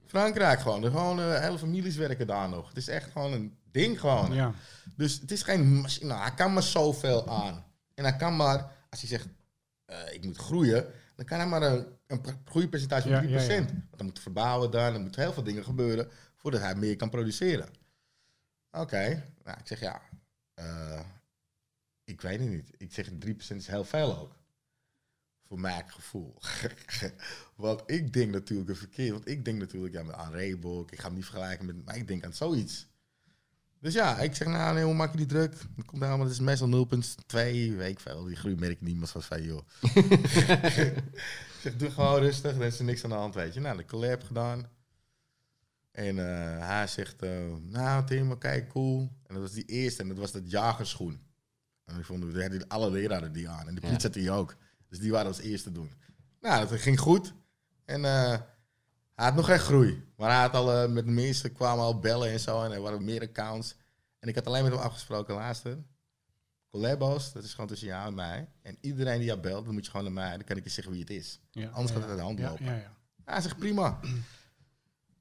Frankrijk 0.06 0.60
gewoon. 0.60 0.84
Er 0.84 0.92
gewoon 0.92 1.20
eh, 1.20 1.40
hele 1.40 1.58
families 1.60 1.96
werken 1.96 2.28
daar 2.28 2.50
nog. 2.50 2.68
Het 2.68 2.78
is 2.78 2.88
echt 2.88 3.12
gewoon 3.12 3.34
een 3.34 3.58
ding 3.72 4.00
gewoon. 4.00 4.34
Ja, 4.34 4.54
Dus 4.96 5.20
het 5.20 5.32
is 5.32 5.44
geen 5.44 5.82
machine. 5.82 6.08
Nou, 6.08 6.22
hij 6.22 6.34
kan 6.34 6.54
maar 6.54 6.64
zoveel 6.64 7.28
aan. 7.30 7.66
En 7.94 8.04
hij 8.04 8.16
kan 8.16 8.36
maar, 8.36 8.72
als 8.90 9.00
hij 9.00 9.10
zegt, 9.10 9.28
eh, 9.86 10.14
ik 10.14 10.24
moet 10.26 10.38
groeien, 10.38 10.86
dan 11.16 11.26
kan 11.26 11.38
hij 11.38 11.48
maar 11.48 11.62
een, 11.62 11.86
een 12.08 12.22
groeipercentage 12.46 13.10
van 13.10 13.24
3%. 13.28 13.30
Ja, 13.30 13.42
ja, 13.42 13.54
ja. 13.54 13.66
Want 13.66 13.98
dan 13.98 14.06
moet 14.06 14.20
verbouwen 14.20 14.72
dan, 14.72 14.94
er 14.94 15.00
moeten 15.02 15.22
heel 15.22 15.34
veel 15.34 15.44
dingen 15.44 15.64
gebeuren 15.64 16.10
voordat 16.36 16.62
hij 16.62 16.76
meer 16.76 16.96
kan 16.96 17.10
produceren. 17.10 17.70
Oké, 18.72 19.24
nou, 19.44 19.58
ik 19.60 19.68
zeg 19.68 19.80
ja, 19.80 20.02
eh, 20.54 21.00
ik 22.10 22.22
weet 22.22 22.40
het 22.40 22.49
niet. 22.49 22.72
Ik 22.77 22.94
zeg 22.94 23.10
3% 23.10 23.56
is 23.56 23.68
heel 23.68 23.84
veel 23.84 24.18
ook. 24.18 24.36
Voor 25.48 25.60
mijn 25.60 25.90
gevoel. 25.90 26.41
want 27.56 27.84
ik 27.86 28.14
denk 28.14 28.31
natuurlijk 28.31 28.69
een 28.69 28.76
verkeerd. 28.76 29.11
Want 29.11 29.27
ik 29.27 29.45
denk 29.45 29.60
natuurlijk 29.60 29.94
ja, 29.94 30.11
aan 30.14 30.31
Reebok. 30.31 30.91
Ik 30.91 30.99
ga 30.99 31.06
hem 31.06 31.15
niet 31.15 31.26
vergelijken 31.26 31.65
met. 31.65 31.86
Maar 31.86 31.98
ik 31.98 32.07
denk 32.07 32.23
aan 32.23 32.34
zoiets. 32.34 32.88
Dus 33.81 33.94
ja, 33.94 34.18
ik 34.18 34.36
zeg, 34.36 34.48
nou, 34.48 34.73
nee, 34.73 34.84
hoe 34.84 34.94
maak 34.94 35.11
je 35.11 35.18
die 35.18 35.26
druk? 35.26 35.52
Dan 35.76 35.86
komt 35.86 36.02
allemaal, 36.02 36.26
dat 36.26 36.31
is 36.31 36.40
meestal 36.40 36.88
0,2, 36.88 36.95
weet 37.27 37.90
ik 37.90 37.99
veel. 37.99 38.23
Die 38.23 38.36
groei 38.36 38.56
merk 38.56 38.72
ik 38.72 38.81
niet, 38.81 38.98
maar 38.98 39.07
van 39.07 39.23
van 39.23 39.44
joh. 39.44 39.61
ik 40.64 41.02
zeg, 41.61 41.76
doe 41.76 41.91
gewoon 41.91 42.19
rustig, 42.19 42.56
er 42.56 42.65
is 42.65 42.80
er 42.80 42.86
niks 42.86 43.03
aan 43.03 43.10
de 43.10 43.15
hand, 43.15 43.36
weet 43.36 43.53
je. 43.53 43.60
Nou, 43.60 43.77
de 43.77 43.86
collab 43.86 44.23
gedaan. 44.23 44.69
En 45.91 46.19
eh, 46.19 46.68
hij 46.68 46.88
zegt, 46.88 47.22
eh, 47.22 47.56
nou 47.61 48.06
Tim, 48.06 48.31
oké, 48.31 48.68
cool. 48.68 48.99
En 49.27 49.34
dat 49.34 49.44
was 49.44 49.52
die 49.52 49.65
eerste, 49.65 50.02
en 50.02 50.07
dat 50.07 50.18
was 50.18 50.31
dat 50.31 50.52
jagerschoen. 50.52 51.28
En 51.90 51.99
ik 51.99 52.06
vond, 52.06 52.24
we 52.24 52.41
hadden 52.41 52.68
alle 52.68 52.91
leraren 52.91 53.32
die 53.32 53.49
aan. 53.49 53.68
En 53.68 53.76
de 53.76 53.82
politie 53.82 54.02
had 54.02 54.14
die 54.14 54.32
ook. 54.32 54.56
Dus 54.90 54.99
die 54.99 55.11
waren 55.11 55.28
als 55.28 55.40
eerste 55.40 55.72
doen. 55.72 55.91
Nou, 56.41 56.68
dat 56.68 56.80
ging 56.80 56.99
goed. 56.99 57.34
En 57.86 58.06
eh, 58.06 58.40
hij 59.16 59.26
had 59.26 59.36
nog 59.36 59.45
geen 59.45 59.60
groei. 59.60 60.03
Maar 60.18 60.30
hij 60.30 60.40
had 60.40 60.53
al 60.53 60.74
eh, 60.74 60.90
met 60.90 61.06
de 61.06 61.11
mensen 61.11 61.53
kwamen 61.53 61.84
al 61.84 61.99
bellen 61.99 62.32
en 62.32 62.40
zo. 62.40 62.64
En 62.64 62.72
er 62.72 62.82
waren 62.82 63.03
meer 63.03 63.22
accounts. 63.22 63.76
En 64.20 64.30
ik 64.30 64.36
had 64.36 64.48
alleen 64.48 64.64
met 64.64 64.72
hem 64.72 64.82
afgesproken, 64.82 65.36
laatste. 65.36 65.78
Collabos, 66.70 67.32
dat 67.32 67.44
is 67.44 67.52
gewoon 67.52 67.68
tussen 67.68 67.88
jou 67.88 68.07
en 68.07 68.14
mij. 68.14 68.49
En 68.61 68.78
iedereen 68.82 69.18
die 69.18 69.28
jou 69.28 69.40
belt, 69.40 69.66
dan 69.66 69.74
moet 69.74 69.86
je 69.86 69.91
gewoon 69.91 70.14
naar 70.14 70.24
mij. 70.24 70.38
Dan 70.38 70.44
kan 70.44 70.57
ik 70.57 70.64
je 70.64 70.70
zeggen 70.70 70.94
wie 70.94 71.02
het 71.02 71.10
is. 71.10 71.40
ja. 71.52 71.70
Anders 71.70 71.94
ja, 71.94 71.99
gaat 71.99 72.02
het 72.02 72.10
uit 72.10 72.18
de 72.18 72.24
hand 72.26 72.40
ja, 72.40 72.49
lopen. 72.49 72.66
Ja, 72.66 72.76
ja. 72.76 72.98
Hij 73.26 73.41
zegt 73.41 73.57
prima. 73.57 73.99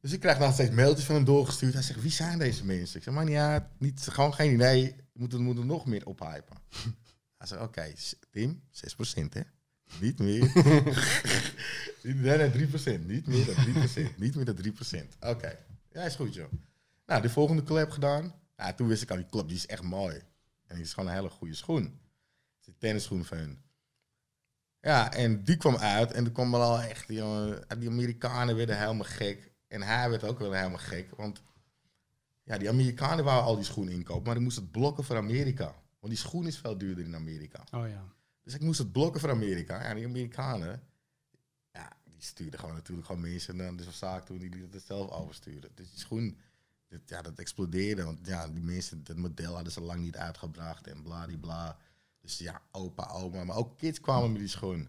Dus 0.00 0.12
ik 0.12 0.20
krijg 0.20 0.38
nog 0.38 0.52
steeds 0.52 0.70
mailtjes 0.70 1.04
van 1.04 1.14
hem 1.14 1.24
doorgestuurd. 1.24 1.72
Hij 1.72 1.82
zegt, 1.82 2.02
wie 2.02 2.10
zijn 2.10 2.38
deze 2.38 2.64
mensen? 2.64 2.96
Ik 2.96 3.02
zeg, 3.02 3.14
maar 3.14 3.24
niet 3.24 3.36
uit. 3.36 3.64
Niet, 3.78 4.08
gewoon 4.10 4.34
geen 4.34 4.52
idee. 4.52 4.96
We 5.18 5.24
moeten, 5.24 5.38
we 5.38 5.44
moeten 5.44 5.66
nog 5.66 5.86
meer 5.86 6.06
ophypen. 6.06 6.56
Hij 7.38 7.46
zegt, 7.46 7.62
oké, 7.62 7.92
Tim, 8.30 8.62
6% 9.22 9.28
hè. 9.28 9.40
Niet 10.00 10.18
meer. 10.18 10.52
Nee, 12.02 12.36
nee, 12.36 12.68
3%. 12.68 13.06
Niet 13.06 13.26
meer 13.26 13.44
dan 13.46 13.54
3%. 13.54 14.16
Niet 14.16 14.34
meer 14.34 14.44
dan 14.44 14.56
3%. 14.56 15.18
Oké, 15.20 15.58
ja, 15.92 16.02
is 16.02 16.14
goed 16.14 16.34
joh. 16.34 16.52
Nou, 17.06 17.22
de 17.22 17.30
volgende 17.30 17.62
collab 17.62 17.90
gedaan. 17.90 18.34
Nou, 18.56 18.74
toen 18.74 18.88
wist 18.88 19.02
ik 19.02 19.10
al, 19.10 19.16
die 19.16 19.26
club 19.26 19.48
die 19.48 19.56
is 19.56 19.66
echt 19.66 19.82
mooi. 19.82 20.22
En 20.66 20.74
die 20.74 20.84
is 20.84 20.92
gewoon 20.92 21.08
een 21.08 21.14
hele 21.14 21.30
goede 21.30 21.54
schoen. 21.54 21.82
Het 21.82 22.60
is 22.60 22.66
een 22.66 22.78
tennisschoen 22.78 23.24
van 23.24 23.38
hun. 23.38 23.62
Ja, 24.80 25.12
en 25.12 25.42
die 25.42 25.56
kwam 25.56 25.76
uit 25.76 26.12
en 26.12 26.24
toen 26.24 26.32
kwam 26.32 26.54
er 26.54 26.60
al 26.60 26.80
echt, 26.80 27.08
jongen, 27.08 27.64
die 27.78 27.88
Amerikanen 27.88 28.56
werden 28.56 28.78
helemaal 28.78 29.04
gek. 29.04 29.52
En 29.66 29.82
hij 29.82 30.10
werd 30.10 30.24
ook 30.24 30.38
wel 30.38 30.52
helemaal 30.52 30.78
gek, 30.78 31.16
want 31.16 31.42
ja, 32.48 32.58
die 32.58 32.68
Amerikanen 32.68 33.24
wouden 33.24 33.46
al 33.46 33.54
die 33.54 33.64
schoenen 33.64 33.94
inkopen, 33.94 34.24
maar 34.24 34.34
die 34.34 34.42
moest 34.42 34.56
het 34.56 34.70
blokken 34.70 35.04
voor 35.04 35.16
Amerika. 35.16 35.64
Want 35.98 36.12
die 36.12 36.22
schoen 36.22 36.46
is 36.46 36.58
veel 36.58 36.78
duurder 36.78 37.04
in 37.04 37.14
Amerika. 37.14 37.64
Oh 37.70 37.88
ja. 37.88 38.04
Dus 38.42 38.54
ik 38.54 38.60
moest 38.60 38.78
het 38.78 38.92
blokken 38.92 39.20
voor 39.20 39.30
Amerika. 39.30 39.82
Ja, 39.82 39.94
die 39.94 40.06
Amerikanen, 40.06 40.82
ja, 41.72 41.96
die 42.04 42.14
die 42.14 42.26
stuurde 42.26 42.58
gewoon 42.58 42.74
natuurlijk 42.74 43.06
gewoon 43.06 43.20
mensen 43.20 43.56
naar 43.56 43.76
de 43.76 43.92
zaak 43.92 44.26
toe 44.26 44.38
die 44.38 44.68
het 44.70 44.82
zelf 44.82 45.10
oversturen. 45.10 45.70
Dus 45.74 45.90
die 45.90 45.98
schoen, 45.98 46.38
dat, 46.88 47.00
ja, 47.06 47.22
dat 47.22 47.38
explodeerde. 47.38 48.04
Want 48.04 48.26
ja, 48.26 48.48
die 48.48 48.62
mensen, 48.62 49.04
dat 49.04 49.16
model 49.16 49.54
hadden 49.54 49.72
ze 49.72 49.80
lang 49.80 50.00
niet 50.00 50.16
uitgebracht 50.16 50.86
en 50.86 51.02
bladibla. 51.02 51.78
Dus 52.20 52.38
ja, 52.38 52.62
opa, 52.70 53.08
oma, 53.08 53.44
maar 53.44 53.56
ook 53.56 53.78
kids 53.78 54.00
kwamen 54.00 54.32
met 54.32 54.40
die 54.40 54.48
schoen. 54.48 54.88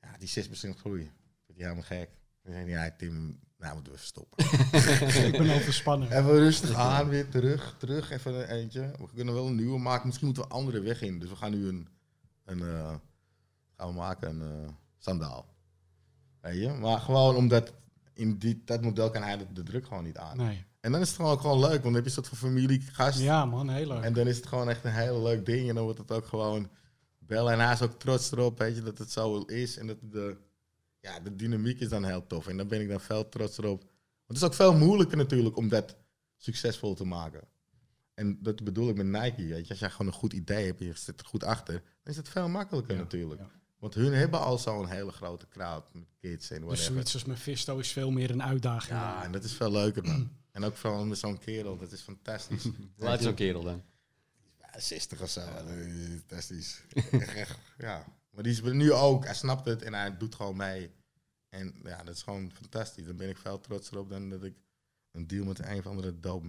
Ja, 0.00 0.16
die 0.18 0.28
6% 0.28 0.50
groei. 0.78 1.12
Vind 1.46 1.58
je 1.58 1.62
helemaal 1.62 1.82
gek. 1.82 2.10
Dan 2.42 2.52
zei 2.52 2.70
hij, 2.70 2.84
ja, 2.84 2.96
Tim, 2.96 3.40
nou 3.64 3.74
moeten 3.74 3.92
we 3.92 3.98
even 3.98 4.10
stoppen. 4.10 4.44
ik 5.32 5.38
ben 5.38 5.54
overspannen. 5.54 6.08
Even 6.08 6.38
rustig 6.38 6.74
aan, 6.74 7.08
weer 7.08 7.28
terug, 7.28 7.74
terug, 7.78 8.10
even 8.10 8.34
een 8.34 8.48
eentje. 8.48 8.90
We 8.98 9.06
kunnen 9.14 9.34
wel 9.34 9.46
een 9.46 9.54
nieuwe 9.54 9.78
maken. 9.78 10.06
Misschien 10.06 10.26
moeten 10.26 10.44
we 10.44 10.54
andere 10.54 10.80
weg 10.80 11.02
in. 11.02 11.18
Dus 11.18 11.28
we 11.28 11.36
gaan 11.36 11.50
nu 11.50 11.68
een, 11.68 11.88
een 12.44 12.60
eh, 12.60 12.94
gaan 13.76 13.88
we 13.88 13.94
maken 13.94 14.40
een 14.40 14.64
eh, 14.64 14.72
sandaal. 14.98 15.46
Weet 16.40 16.60
je? 16.60 16.68
Maar 16.68 17.00
gewoon 17.00 17.36
omdat 17.36 17.72
in 18.12 18.38
die, 18.38 18.62
dat 18.64 18.82
model 18.82 19.10
kan 19.10 19.22
hij 19.22 19.36
de, 19.36 19.52
de 19.52 19.62
druk 19.62 19.86
gewoon 19.86 20.04
niet 20.04 20.18
aan. 20.18 20.36
Nee. 20.36 20.64
En 20.80 20.92
dan 20.92 21.00
is 21.00 21.08
het 21.08 21.16
gewoon 21.16 21.32
ook 21.32 21.40
gewoon 21.40 21.58
leuk, 21.58 21.70
want 21.70 21.82
dan 21.82 21.94
heb 21.94 22.02
je 22.02 22.08
een 22.08 22.24
soort 22.24 22.28
van 22.28 22.48
familie, 22.48 22.80
gast. 22.80 23.18
Ja, 23.18 23.44
man, 23.44 23.68
heel 23.68 23.86
leuk. 23.86 24.02
En 24.02 24.12
dan 24.12 24.26
is 24.26 24.36
het 24.36 24.46
gewoon 24.46 24.68
echt 24.68 24.84
een 24.84 24.92
heel 24.92 25.22
leuk 25.22 25.46
ding. 25.46 25.68
En 25.68 25.74
dan 25.74 25.84
wordt 25.84 25.98
het 25.98 26.12
ook 26.12 26.26
gewoon 26.26 26.68
bellen. 27.18 27.52
En 27.52 27.60
hij 27.60 27.72
is 27.72 27.82
ook 27.82 27.98
trots 27.98 28.32
erop, 28.32 28.58
weet 28.58 28.76
je, 28.76 28.82
dat 28.82 28.98
het 28.98 29.10
zo 29.10 29.40
is. 29.40 29.76
En 29.76 29.86
dat 29.86 29.96
de, 30.00 30.36
ja, 31.04 31.20
de 31.20 31.36
dynamiek 31.36 31.80
is 31.80 31.88
dan 31.88 32.04
heel 32.04 32.26
tof. 32.26 32.46
En 32.46 32.56
daar 32.56 32.66
ben 32.66 32.80
ik 32.80 32.88
dan 32.88 33.00
veel 33.00 33.28
trots 33.28 33.58
erop. 33.58 33.80
Want 33.80 33.90
het 34.26 34.36
is 34.36 34.42
ook 34.42 34.54
veel 34.54 34.74
moeilijker 34.76 35.16
natuurlijk 35.16 35.56
om 35.56 35.68
dat 35.68 35.96
succesvol 36.36 36.94
te 36.94 37.04
maken. 37.04 37.42
En 38.14 38.38
dat 38.42 38.64
bedoel 38.64 38.88
ik 38.88 38.96
met 38.96 39.06
Nike, 39.06 39.44
weet 39.46 39.64
je. 39.64 39.70
Als 39.70 39.78
jij 39.78 39.90
gewoon 39.90 40.06
een 40.06 40.12
goed 40.18 40.32
idee 40.32 40.66
hebt 40.66 40.80
en 40.80 40.86
je 40.86 40.94
zit 40.96 41.20
er 41.20 41.26
goed 41.26 41.44
achter, 41.44 41.74
dan 41.74 42.12
is 42.12 42.16
het 42.16 42.28
veel 42.28 42.48
makkelijker 42.48 42.94
Ja, 42.94 43.00
natuurlijk. 43.00 43.40
ja. 43.40 43.50
Want 43.78 43.94
hun 43.94 44.12
hebben 44.12 44.40
al 44.40 44.58
zo'n 44.58 44.88
hele 44.88 45.12
grote 45.12 45.48
crowd 45.48 45.94
met 45.94 46.04
kids 46.20 46.50
en 46.50 46.56
Dus 46.56 46.66
whatever. 46.66 46.92
zoiets 46.92 47.14
als 47.14 47.24
Mephisto 47.24 47.78
is 47.78 47.92
veel 47.92 48.10
meer 48.10 48.30
een 48.30 48.42
uitdaging. 48.42 48.98
Ja, 48.98 49.24
en 49.24 49.32
dat 49.32 49.44
is 49.44 49.52
veel 49.52 49.70
leuker 49.70 50.04
man. 50.04 50.30
En 50.50 50.64
ook 50.64 50.76
vooral 50.76 51.04
met 51.04 51.18
zo'n 51.18 51.38
kerel, 51.38 51.76
dat 51.78 51.92
is 51.92 52.00
fantastisch. 52.00 52.62
Hoe 52.96 53.08
is 53.08 53.22
zo'n 53.22 53.34
kerel 53.34 53.62
dan? 53.62 53.82
Ja, 54.60 54.80
60 54.80 55.20
of 55.20 55.30
zo. 55.30 55.40
Dat 55.40 55.68
is 55.68 56.08
Fantastisch. 56.18 56.80
ja. 57.78 58.04
Maar 58.34 58.42
die 58.42 58.52
is 58.52 58.60
er 58.62 58.74
nu 58.74 58.92
ook. 58.92 59.24
Hij 59.24 59.34
snapt 59.34 59.64
het 59.64 59.82
en 59.82 59.94
hij 59.94 60.16
doet 60.16 60.34
gewoon 60.34 60.56
mee. 60.56 60.90
En 61.48 61.74
ja, 61.84 62.02
dat 62.02 62.14
is 62.14 62.22
gewoon 62.22 62.50
fantastisch. 62.54 63.06
Dan 63.06 63.16
ben 63.16 63.28
ik 63.28 63.38
veel 63.38 63.60
trotser 63.60 63.98
op 63.98 64.10
dan 64.10 64.28
dat 64.28 64.42
ik 64.42 64.54
een 65.10 65.26
deal 65.26 65.44
met 65.44 65.58
een 65.58 65.78
of 65.78 65.86
andere 65.86 66.20
doop 66.20 66.44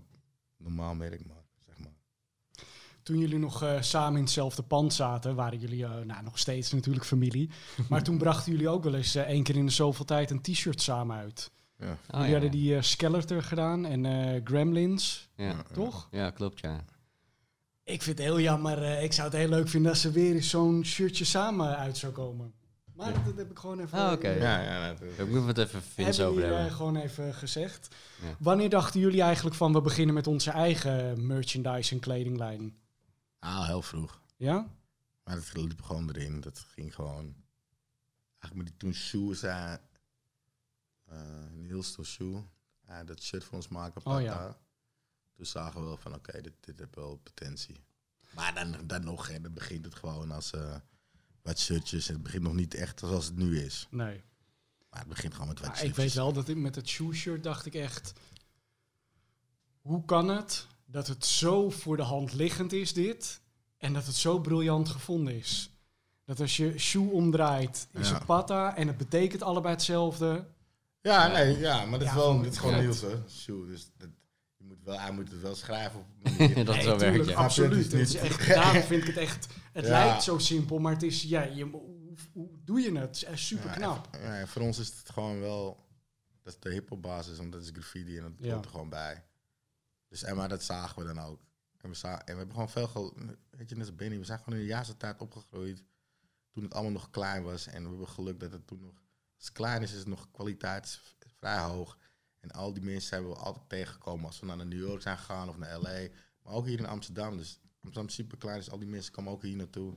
normaal 0.57 0.95
merk 0.95 1.25
maak. 1.25 1.45
Zeg 1.65 1.77
maar. 1.77 1.93
Toen 3.03 3.17
jullie 3.19 3.37
nog 3.39 3.63
eh, 3.63 3.81
samen 3.81 4.17
in 4.17 4.23
hetzelfde 4.23 4.63
pand 4.63 4.93
zaten, 4.93 5.35
waren 5.35 5.59
jullie 5.59 5.83
eh, 5.85 5.99
nou, 5.99 6.23
nog 6.23 6.39
steeds 6.39 6.71
natuurlijk 6.71 7.05
familie. 7.05 7.49
Maar 7.89 8.03
toen 8.03 8.17
brachten 8.17 8.51
jullie 8.51 8.69
ook 8.69 8.83
wel 8.83 8.95
eens 8.95 9.15
eh, 9.15 9.23
één 9.23 9.43
keer 9.43 9.55
in 9.55 9.65
de 9.65 9.71
zoveel 9.71 10.05
tijd 10.05 10.31
een 10.31 10.41
t-shirt 10.41 10.81
samen 10.81 11.17
uit. 11.17 11.51
Ja. 11.77 11.91
Oh, 11.91 11.97
jullie 12.09 12.25
ja, 12.27 12.31
hadden 12.31 12.51
die 12.51 12.75
eh, 12.75 12.81
Skeletor 12.81 13.43
gedaan 13.43 13.85
en 13.85 14.05
eh, 14.05 14.41
Gremlins, 14.43 15.29
Ja. 15.35 15.63
toch? 15.73 16.07
ja, 16.11 16.29
klopt, 16.31 16.59
ja. 16.59 16.85
Ik 17.85 18.01
vind 18.01 18.17
het 18.17 18.27
heel 18.27 18.39
jammer. 18.39 18.83
eh, 18.83 19.03
ik 19.03 19.13
zou 19.13 19.27
het 19.27 19.37
heel 19.37 19.49
leuk 19.49 19.67
vinden 19.69 19.91
als 19.91 20.03
er 20.03 20.11
weer 20.11 20.35
eens 20.35 20.49
zo'n 20.49 20.85
shirtje 20.85 21.25
samen 21.25 21.77
uit 21.77 21.97
zou 21.97 22.13
komen. 22.13 22.53
Maar 22.93 23.23
dat 23.23 23.35
heb 23.37 23.51
ik 23.51 23.59
gewoon 23.59 23.79
even... 23.79 23.97
Ah, 23.99 24.11
oké. 24.11 24.29
Ja, 24.29 24.61
ja, 24.61 24.89
Ik 25.17 25.27
moet 25.29 25.47
het 25.47 25.57
even 25.57 25.81
Vince 25.81 26.01
hebben 26.03 26.25
over 26.25 26.41
jullie, 26.41 26.55
hebben. 26.55 26.71
eh, 26.71 26.75
gewoon 26.77 26.95
even 26.95 27.33
gezegd. 27.33 27.95
Ja. 28.21 28.35
Wanneer 28.39 28.69
dachten 28.69 28.99
jullie 28.99 29.21
eigenlijk 29.21 29.55
van 29.55 29.73
we 29.73 29.81
beginnen 29.81 30.15
met 30.15 30.27
onze 30.27 30.51
eigen 30.51 31.27
merchandise 31.27 31.93
en 31.93 31.99
kledinglijn? 31.99 32.75
ah, 33.39 33.65
heel 33.67 33.81
vroeg. 33.81 34.21
Ja? 34.37 34.67
Maar 35.23 35.35
dat 35.35 35.53
liep 35.53 35.81
gewoon 35.81 36.09
erin. 36.09 36.41
Dat 36.41 36.59
ging 36.73 36.95
gewoon... 36.95 37.35
Eigenlijk 38.39 38.55
met 38.55 38.65
die 38.65 38.77
toen 38.77 39.35
zei... 39.35 39.77
eh 41.05 41.17
Niels 41.51 41.91
toen 41.91 42.05
Sjoe. 42.05 42.43
Ja, 42.87 43.03
dat 43.03 43.21
shirt 43.21 43.43
voor 43.43 43.55
ons 43.55 43.67
maken. 43.67 44.05
Oh, 44.05 44.21
ja. 44.21 44.57
Toen 45.35 45.45
zagen 45.45 45.79
we 45.81 45.85
wel 45.85 45.97
van 45.97 46.13
oké, 46.13 46.41
dit, 46.41 46.53
dit 46.59 46.79
heeft 46.79 46.95
wel 46.95 47.15
potentie. 47.23 47.83
Maar 48.33 48.53
dan, 48.53 48.75
dan 48.87 49.03
nog, 49.03 49.27
hè, 49.27 49.41
dan 49.41 49.53
begint 49.53 49.85
het 49.85 49.95
gewoon 49.95 50.31
als 50.31 50.51
eh, 50.51 50.75
wat 51.41 51.59
shirtjes. 51.59 52.07
Het 52.07 52.23
begint 52.23 52.43
nog 52.43 52.53
niet 52.53 52.73
echt 52.73 52.99
zoals 52.99 53.25
het 53.25 53.35
nu 53.35 53.59
is. 53.61 53.87
Nee. 53.89 54.23
Maar 54.89 54.99
het 54.99 55.09
begint 55.09 55.33
gewoon 55.33 55.47
met 55.47 55.59
wat 55.59 55.67
Maar 55.67 55.77
ik 55.77 55.83
shirtjes. 55.83 56.05
weet 56.05 56.13
wel 56.13 56.33
dat 56.33 56.47
ik 56.47 56.57
met 56.57 56.75
het 56.75 56.87
shoe 56.87 57.13
shirt 57.15 57.43
dacht 57.43 57.65
ik 57.65 57.73
echt... 57.73 58.13
Hoe 59.81 60.05
kan 60.05 60.27
het 60.29 60.67
dat 60.85 61.07
het 61.07 61.25
zo 61.25 61.69
voor 61.69 61.97
de 61.97 62.03
hand 62.03 62.33
liggend 62.33 62.73
is 62.73 62.93
dit... 62.93 63.41
en 63.77 63.93
dat 63.93 64.05
het 64.05 64.15
zo 64.15 64.39
briljant 64.39 64.89
gevonden 64.89 65.35
is? 65.35 65.69
Dat 66.25 66.39
als 66.39 66.57
je 66.57 66.77
shoe 66.77 67.11
omdraait, 67.11 67.87
is 67.91 68.07
Ja. 68.09 68.13
het 68.13 68.25
patta... 68.25 68.75
en 68.75 68.87
het 68.87 68.97
betekent 68.97 69.41
allebei 69.41 69.73
hetzelfde. 69.73 70.47
Ja, 71.01 71.27
nee, 71.27 71.57
ja, 71.59 71.85
maar 71.85 71.99
dat 71.99 72.07
is 72.07 72.13
wel, 72.13 72.23
gewoon 72.23 72.43
dit 72.43 72.51
is 72.51 72.57
gewoon. 72.57 72.79
Niels, 72.79 73.01
hè. 73.01 73.29
Sjoe, 73.29 73.65
dus 73.67 73.89
dat, 73.97 74.09
moet 74.67 74.83
wel, 74.83 74.99
hij 74.99 75.11
moet 75.11 75.31
het 75.31 75.41
wel 75.41 75.55
schrijven 75.55 75.99
op 75.99 76.05
een 76.23 76.31
manier. 76.37 76.65
dat 76.65 76.75
Nee, 76.75 76.83
zo 76.83 76.97
werkt, 76.97 77.27
ja. 77.27 77.35
absoluut. 77.35 77.91
Het 77.91 77.93
is 77.93 78.15
echt, 78.15 78.47
daarom 78.55 78.81
vind 78.83 79.01
ik 79.01 79.07
het 79.07 79.17
echt... 79.17 79.47
Het 79.73 79.85
Ja. 79.85 79.91
lijkt 80.05 80.23
zo 80.23 80.37
simpel, 80.37 80.79
maar 80.79 80.93
het 80.93 81.03
is... 81.03 81.23
Ja, 81.23 81.43
je, 81.43 81.63
hoe, 81.63 82.15
hoe 82.33 82.49
doe 82.63 82.79
je 82.79 82.97
het? 82.97 83.19
Het 83.19 83.29
is 83.33 83.47
super 83.47 83.65
Ja, 83.69 83.73
knap. 83.75 84.07
en- 84.11 84.21
Ja, 84.39 84.47
voor 84.47 84.61
ons 84.61 84.79
is 84.79 84.87
het 84.87 85.09
gewoon 85.09 85.39
wel, 85.39 85.85
dat 86.43 86.53
is 86.53 86.59
de 86.59 86.69
hip 86.71 86.95
basis, 86.97 87.37
want 87.37 87.51
dat 87.51 87.61
is 87.61 87.69
graffiti 87.73 88.17
en 88.17 88.23
dat 88.23 88.31
Ja. 88.37 88.53
hoort 88.53 88.65
er 88.65 88.71
gewoon 88.71 88.89
bij. 88.89 89.23
Dus 90.07 90.23
en 90.23 90.35
maar 90.35 90.49
dat 90.49 90.63
zagen 90.63 90.99
we 91.07 91.13
dan 91.13 91.19
ook. 91.25 91.39
En 91.77 91.89
we, 91.89 91.95
za- 91.95 92.19
en 92.19 92.25
we 92.33 92.37
hebben 92.37 92.51
gewoon 92.53 92.69
veel, 92.69 92.87
gel- 92.87 93.13
weet 93.49 93.69
je, 93.69 93.75
net 93.75 93.85
als 93.87 93.95
Benny, 93.95 94.17
we 94.19 94.25
zijn 94.25 94.39
gewoon 94.39 94.59
in 94.59 94.65
de 94.65 94.71
jaarste 94.71 94.97
tijd 94.97 95.21
opgegroeid 95.21 95.83
toen 96.51 96.63
het 96.63 96.73
allemaal 96.73 96.91
nog 96.91 97.09
klein 97.09 97.43
was. 97.43 97.67
En 97.67 97.83
we 97.83 97.89
hebben 97.89 98.07
geluk 98.07 98.39
dat 98.39 98.51
het 98.51 98.67
toen 98.67 98.81
nog, 98.81 98.93
als 99.37 99.45
het 99.45 99.51
klein 99.51 99.81
is, 99.81 99.91
is 99.91 99.97
het 99.97 100.07
nog 100.07 100.31
kwaliteit 100.31 101.01
vrij 101.39 101.57
hoog. 101.59 101.97
En 102.45 102.51
al 102.51 102.73
die 102.73 102.83
mensen 102.83 103.07
zijn 103.07 103.27
we 103.27 103.35
altijd 103.35 103.69
tegengekomen 103.69 104.25
als 104.25 104.39
we 104.39 104.45
naar 104.45 104.65
New 104.65 104.87
York 104.87 105.01
zijn 105.01 105.17
gegaan 105.17 105.49
of 105.49 105.57
naar 105.57 105.79
LA. 105.79 106.07
Maar 106.43 106.53
ook 106.53 106.65
hier 106.65 106.79
in 106.79 106.85
Amsterdam. 106.85 107.37
Dus 107.37 107.59
Amsterdam 107.73 108.05
is 108.05 108.13
super 108.13 108.37
klein, 108.37 108.57
dus 108.57 108.69
al 108.69 108.79
die 108.79 108.87
mensen 108.87 109.11
komen 109.13 109.31
ook 109.31 109.41
hier 109.41 109.55
naartoe. 109.55 109.93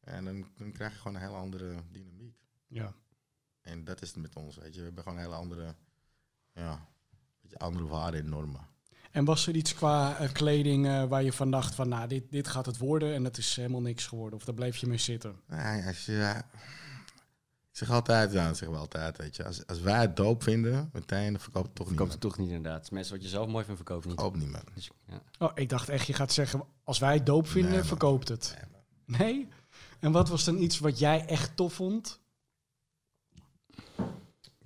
En 0.00 0.24
dan, 0.24 0.46
dan 0.56 0.72
krijg 0.72 0.92
je 0.92 0.98
gewoon 0.98 1.14
een 1.14 1.22
hele 1.22 1.36
andere 1.36 1.74
dynamiek. 1.90 2.36
Ja. 2.66 2.94
En 3.60 3.84
dat 3.84 4.02
is 4.02 4.08
het 4.08 4.16
met 4.16 4.36
ons, 4.36 4.56
weet 4.56 4.74
je. 4.74 4.78
We 4.78 4.86
hebben 4.86 5.02
gewoon 5.02 5.18
hele 5.18 5.34
andere, 5.34 5.74
ja, 6.52 6.88
beetje 7.40 7.58
andere 7.58 7.86
waarden 7.86 8.20
en 8.20 8.28
normen. 8.28 8.66
En 9.10 9.24
was 9.24 9.46
er 9.46 9.54
iets 9.54 9.74
qua 9.74 10.18
eh, 10.18 10.32
kleding 10.32 10.86
eh, 10.86 11.04
waar 11.04 11.22
je 11.22 11.32
van 11.32 11.50
dacht 11.50 11.74
van... 11.74 11.88
nou, 11.88 12.08
dit, 12.08 12.30
dit 12.30 12.48
gaat 12.48 12.66
het 12.66 12.78
worden 12.78 13.14
en 13.14 13.22
dat 13.22 13.38
is 13.38 13.56
helemaal 13.56 13.80
niks 13.80 14.06
geworden? 14.06 14.38
Of 14.38 14.44
daar 14.44 14.54
bleef 14.54 14.76
je 14.76 14.86
mee 14.86 14.98
zitten? 14.98 15.36
Nee, 15.46 15.86
als 15.86 16.06
je, 16.06 16.42
ik 16.42 16.85
zeg 17.76 17.90
altijd, 17.90 18.32
ja, 18.32 18.46
dat 18.46 18.56
zeggen 18.56 18.76
we 18.76 18.82
altijd, 18.82 19.16
weet 19.16 19.36
je. 19.36 19.44
Als, 19.44 19.66
als 19.66 19.80
wij 19.80 20.00
het 20.00 20.16
doop 20.16 20.42
vinden, 20.42 20.90
meteen, 20.92 21.32
dan 21.32 21.40
verkoopt 21.40 21.66
het 21.66 21.74
toch 21.74 21.86
Verkoopt 21.86 22.12
het 22.12 22.20
toch 22.20 22.38
niet 22.38 22.48
inderdaad. 22.48 22.74
Het 22.74 22.84
is 22.84 22.90
mensen 22.90 23.14
wat 23.14 23.22
je 23.22 23.28
zelf 23.28 23.48
mooi 23.48 23.64
vindt, 23.64 23.80
verkoopt 23.80 24.04
niet. 24.04 24.14
Verkoopt 24.14 24.38
niemand. 24.38 24.64
Dus, 24.74 24.90
ja. 25.06 25.22
Oh, 25.38 25.50
ik 25.54 25.68
dacht 25.68 25.88
echt, 25.88 26.06
je 26.06 26.12
gaat 26.12 26.32
zeggen... 26.32 26.64
als 26.84 26.98
wij 26.98 27.14
het 27.14 27.26
doop 27.26 27.46
vinden, 27.48 27.70
Nee, 27.70 27.78
man. 27.78 27.88
verkoopt 27.88 28.28
het. 28.28 28.54
Nee, 28.56 28.70
man. 28.72 29.18
Nee? 29.18 29.48
En 30.00 30.12
wat 30.12 30.28
was 30.28 30.44
dan 30.44 30.58
iets 30.58 30.78
wat 30.78 30.98
jij 30.98 31.26
echt 31.26 31.56
tof 31.56 31.72
vond? 31.74 32.20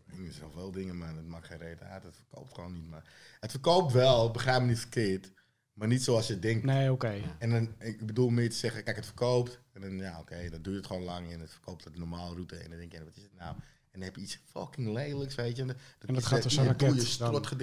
Ik 0.06 0.18
weet 0.26 0.34
zoveel 0.34 0.70
dingen, 0.70 0.96
man. 0.96 1.16
Het 1.16 1.26
maakt 1.26 1.46
geen 1.46 1.58
reet 1.58 1.82
uit. 1.82 2.02
Het 2.02 2.16
verkoopt 2.16 2.54
gewoon 2.54 2.72
niet, 2.72 2.88
maar 2.88 3.04
Het 3.40 3.50
verkoopt 3.50 3.92
wel, 3.92 4.30
begrijp 4.30 4.60
me 4.60 4.66
niet 4.68 4.78
verkeerd. 4.78 5.32
Maar 5.80 5.88
niet 5.88 6.02
zoals 6.02 6.26
je 6.26 6.38
denkt. 6.38 6.64
Nee, 6.64 6.92
oké. 6.92 7.20
En 7.38 7.50
dan, 7.50 7.74
ik 7.78 8.06
bedoel 8.06 8.28
meer 8.28 8.50
te 8.50 8.56
zeggen, 8.56 8.84
kijk, 8.84 8.96
het 8.96 9.04
verkoopt. 9.04 9.60
En 9.72 9.80
dan, 9.80 9.96
ja, 9.96 10.18
oké, 10.20 10.50
dan 10.50 10.62
duurt 10.62 10.76
het 10.76 10.86
gewoon 10.86 11.02
lang 11.02 11.32
en 11.32 11.40
het 11.40 11.50
verkoopt 11.50 11.86
op 11.86 11.92
de 11.92 11.98
normale 11.98 12.34
route. 12.34 12.56
En 12.56 12.70
dan 12.70 12.78
denk 12.78 12.92
je, 12.92 13.04
wat 13.04 13.16
is 13.16 13.22
het 13.22 13.36
nou? 13.38 13.54
En 13.54 13.92
dan 13.92 14.02
heb 14.02 14.16
je 14.16 14.22
iets 14.22 14.38
fucking 14.44 14.92
lelijks, 14.92 15.34
weet 15.34 15.56
je. 15.56 15.62
En 15.62 15.68
dat, 15.68 15.76
dat 15.98 16.16
is, 16.16 16.24
gaat 16.24 16.38
eh, 16.38 16.44
als 16.44 16.56
een 16.56 16.62
je 16.62 16.68
raket 16.68 17.02
strot. 17.06 17.56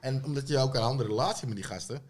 En 0.00 0.24
omdat 0.24 0.48
je 0.48 0.58
ook 0.58 0.74
een 0.74 0.80
andere 0.80 1.08
relatie 1.08 1.34
hebt 1.34 1.46
met 1.46 1.56
die 1.56 1.64
gasten, 1.64 2.02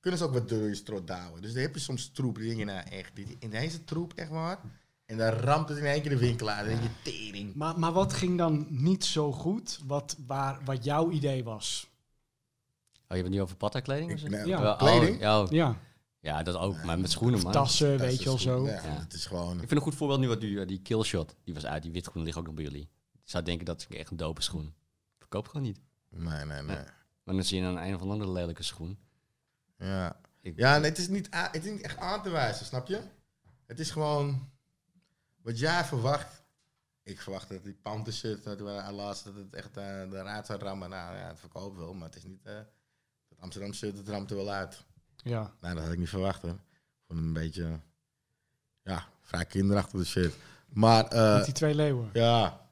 kunnen 0.00 0.20
ze 0.20 0.26
ook 0.26 0.32
wat 0.32 0.48
door 0.48 0.68
je 0.68 0.74
strot 0.74 1.06
douwen. 1.06 1.42
Dus 1.42 1.52
dan 1.52 1.62
heb 1.62 1.74
je 1.74 1.80
soms 1.80 2.10
troep. 2.10 2.34
Dan 2.34 2.44
denk 2.44 2.58
je, 2.58 2.64
nou 2.64 2.88
echt, 2.88 3.16
dit, 3.16 3.36
ineens 3.38 3.72
het 3.72 3.86
troep, 3.86 4.12
echt 4.14 4.30
waar. 4.30 4.60
En 5.06 5.16
dan 5.16 5.28
ramt 5.28 5.68
het 5.68 5.78
in 5.78 5.84
één 5.84 6.00
keer 6.00 6.10
de 6.10 6.18
winkel 6.18 6.48
uit. 6.48 6.70
Dan 6.70 6.80
denk 6.80 6.90
je, 7.02 7.10
tering. 7.10 7.54
Maar, 7.54 7.78
maar 7.78 7.92
wat 7.92 8.12
ging 8.12 8.38
dan 8.38 8.66
niet 8.68 9.04
zo 9.04 9.32
goed? 9.32 9.80
Wat, 9.86 10.16
waar, 10.26 10.60
wat 10.64 10.84
jouw 10.84 11.10
idee 11.10 11.44
was? 11.44 11.88
Oh, 13.10 13.16
je 13.16 13.22
hebt 13.22 13.24
het 13.26 13.34
nu 13.36 13.42
over 13.42 13.56
patta-kleding? 13.56 14.12
of 14.12 14.22
Ik- 14.22 14.30
zo? 14.40 14.46
Ja. 14.46 14.72
Oh, 14.72 14.78
Kleding? 14.78 15.20
ja, 15.20 15.42
oh. 15.42 15.50
Ja, 15.50 15.76
ja, 16.20 16.42
dat 16.42 16.56
ook. 16.56 16.82
Maar 16.82 16.98
met 16.98 17.10
schoenen, 17.10 17.42
man. 17.42 17.52
tassen, 17.52 17.98
weet 17.98 18.18
je 18.18 18.24
wel 18.24 18.38
zo. 18.38 18.66
Ja, 18.66 18.72
Ja. 18.72 18.80
Het 19.00 19.12
is 19.12 19.26
gewoon... 19.26 19.52
Ik 19.52 19.58
vind 19.58 19.70
een 19.70 19.80
goed 19.80 19.94
voorbeeld 19.94 20.20
nu 20.20 20.28
wat 20.28 20.40
die, 20.40 20.64
die 20.64 20.80
killshot. 20.82 21.36
Die 21.44 21.54
was 21.54 21.66
uit. 21.66 21.82
Die 21.82 21.92
witgroen 21.92 22.22
ligt 22.22 22.36
ook 22.38 22.44
nog 22.46 22.54
bij 22.54 22.64
jullie. 22.64 22.88
Ik 23.12 23.30
zou 23.34 23.44
denken 23.44 23.66
dat 23.66 23.86
is 23.88 23.96
echt 23.96 24.10
een 24.10 24.16
dope 24.16 24.42
schoen. 24.42 24.74
Verkoop 25.18 25.48
gewoon 25.48 25.62
niet. 25.66 25.80
Nee, 26.10 26.44
nee, 26.44 26.62
nee. 26.62 26.76
Maar 27.22 27.34
dan 27.34 27.42
zie 27.44 27.60
je 27.60 27.66
een 27.66 27.76
een 27.86 27.94
of 27.94 28.00
andere 28.00 28.30
lelijke 28.30 28.62
schoen. 28.62 28.98
Ja, 29.78 30.20
Ik, 30.40 30.56
ja 30.56 30.78
nee, 30.78 30.88
het, 30.90 30.98
is 30.98 31.08
niet 31.08 31.28
het 31.30 31.64
is 31.64 31.70
niet 31.72 31.82
echt 31.82 31.98
aan 31.98 32.22
te 32.22 32.30
wijzen, 32.30 32.66
snap 32.66 32.86
je? 32.88 33.00
Het 33.66 33.78
is 33.78 33.90
gewoon 33.90 34.50
wat 35.42 35.58
jij 35.58 35.84
verwacht. 35.84 36.42
Ik 37.02 37.20
verwacht 37.20 37.48
dat 37.48 37.64
die 37.64 37.74
Panther 37.82 38.12
shirt, 38.12 38.44
dat 38.44 38.58
we 38.58 38.92
laatst 38.92 39.24
dat 39.24 39.34
het 39.34 39.54
echt 39.54 39.76
uh, 39.76 39.84
eruit 40.00 40.46
zou 40.46 40.58
rammen. 40.58 40.90
Nou 40.90 41.16
ja, 41.16 41.26
het 41.28 41.40
verkoopt 41.40 41.76
wel, 41.76 41.94
maar 41.94 42.06
het 42.08 42.16
is 42.16 42.24
niet... 42.24 42.44
eh 42.44 42.58
Amsterdam 43.38 43.72
shirt, 43.72 43.98
het 43.98 44.08
ramt 44.08 44.30
er 44.30 44.36
wel 44.36 44.50
uit. 44.50 44.84
Ja. 45.16 45.52
Nou, 45.60 45.74
dat 45.74 45.82
had 45.84 45.92
ik 45.92 45.98
niet 45.98 46.08
verwacht 46.08 46.42
hoor. 46.42 46.50
Ik 46.50 47.04
vond 47.06 47.18
een 47.18 47.32
beetje, 47.32 47.80
ja, 48.82 49.06
vrij 49.22 49.44
kinderachtig 49.44 49.98
de 49.98 50.06
shit. 50.06 50.34
Maar, 50.68 51.06
eh, 51.06 51.34
Met 51.34 51.44
die 51.44 51.54
twee 51.54 51.74
leeuwen. 51.74 52.10
ja. 52.12 52.66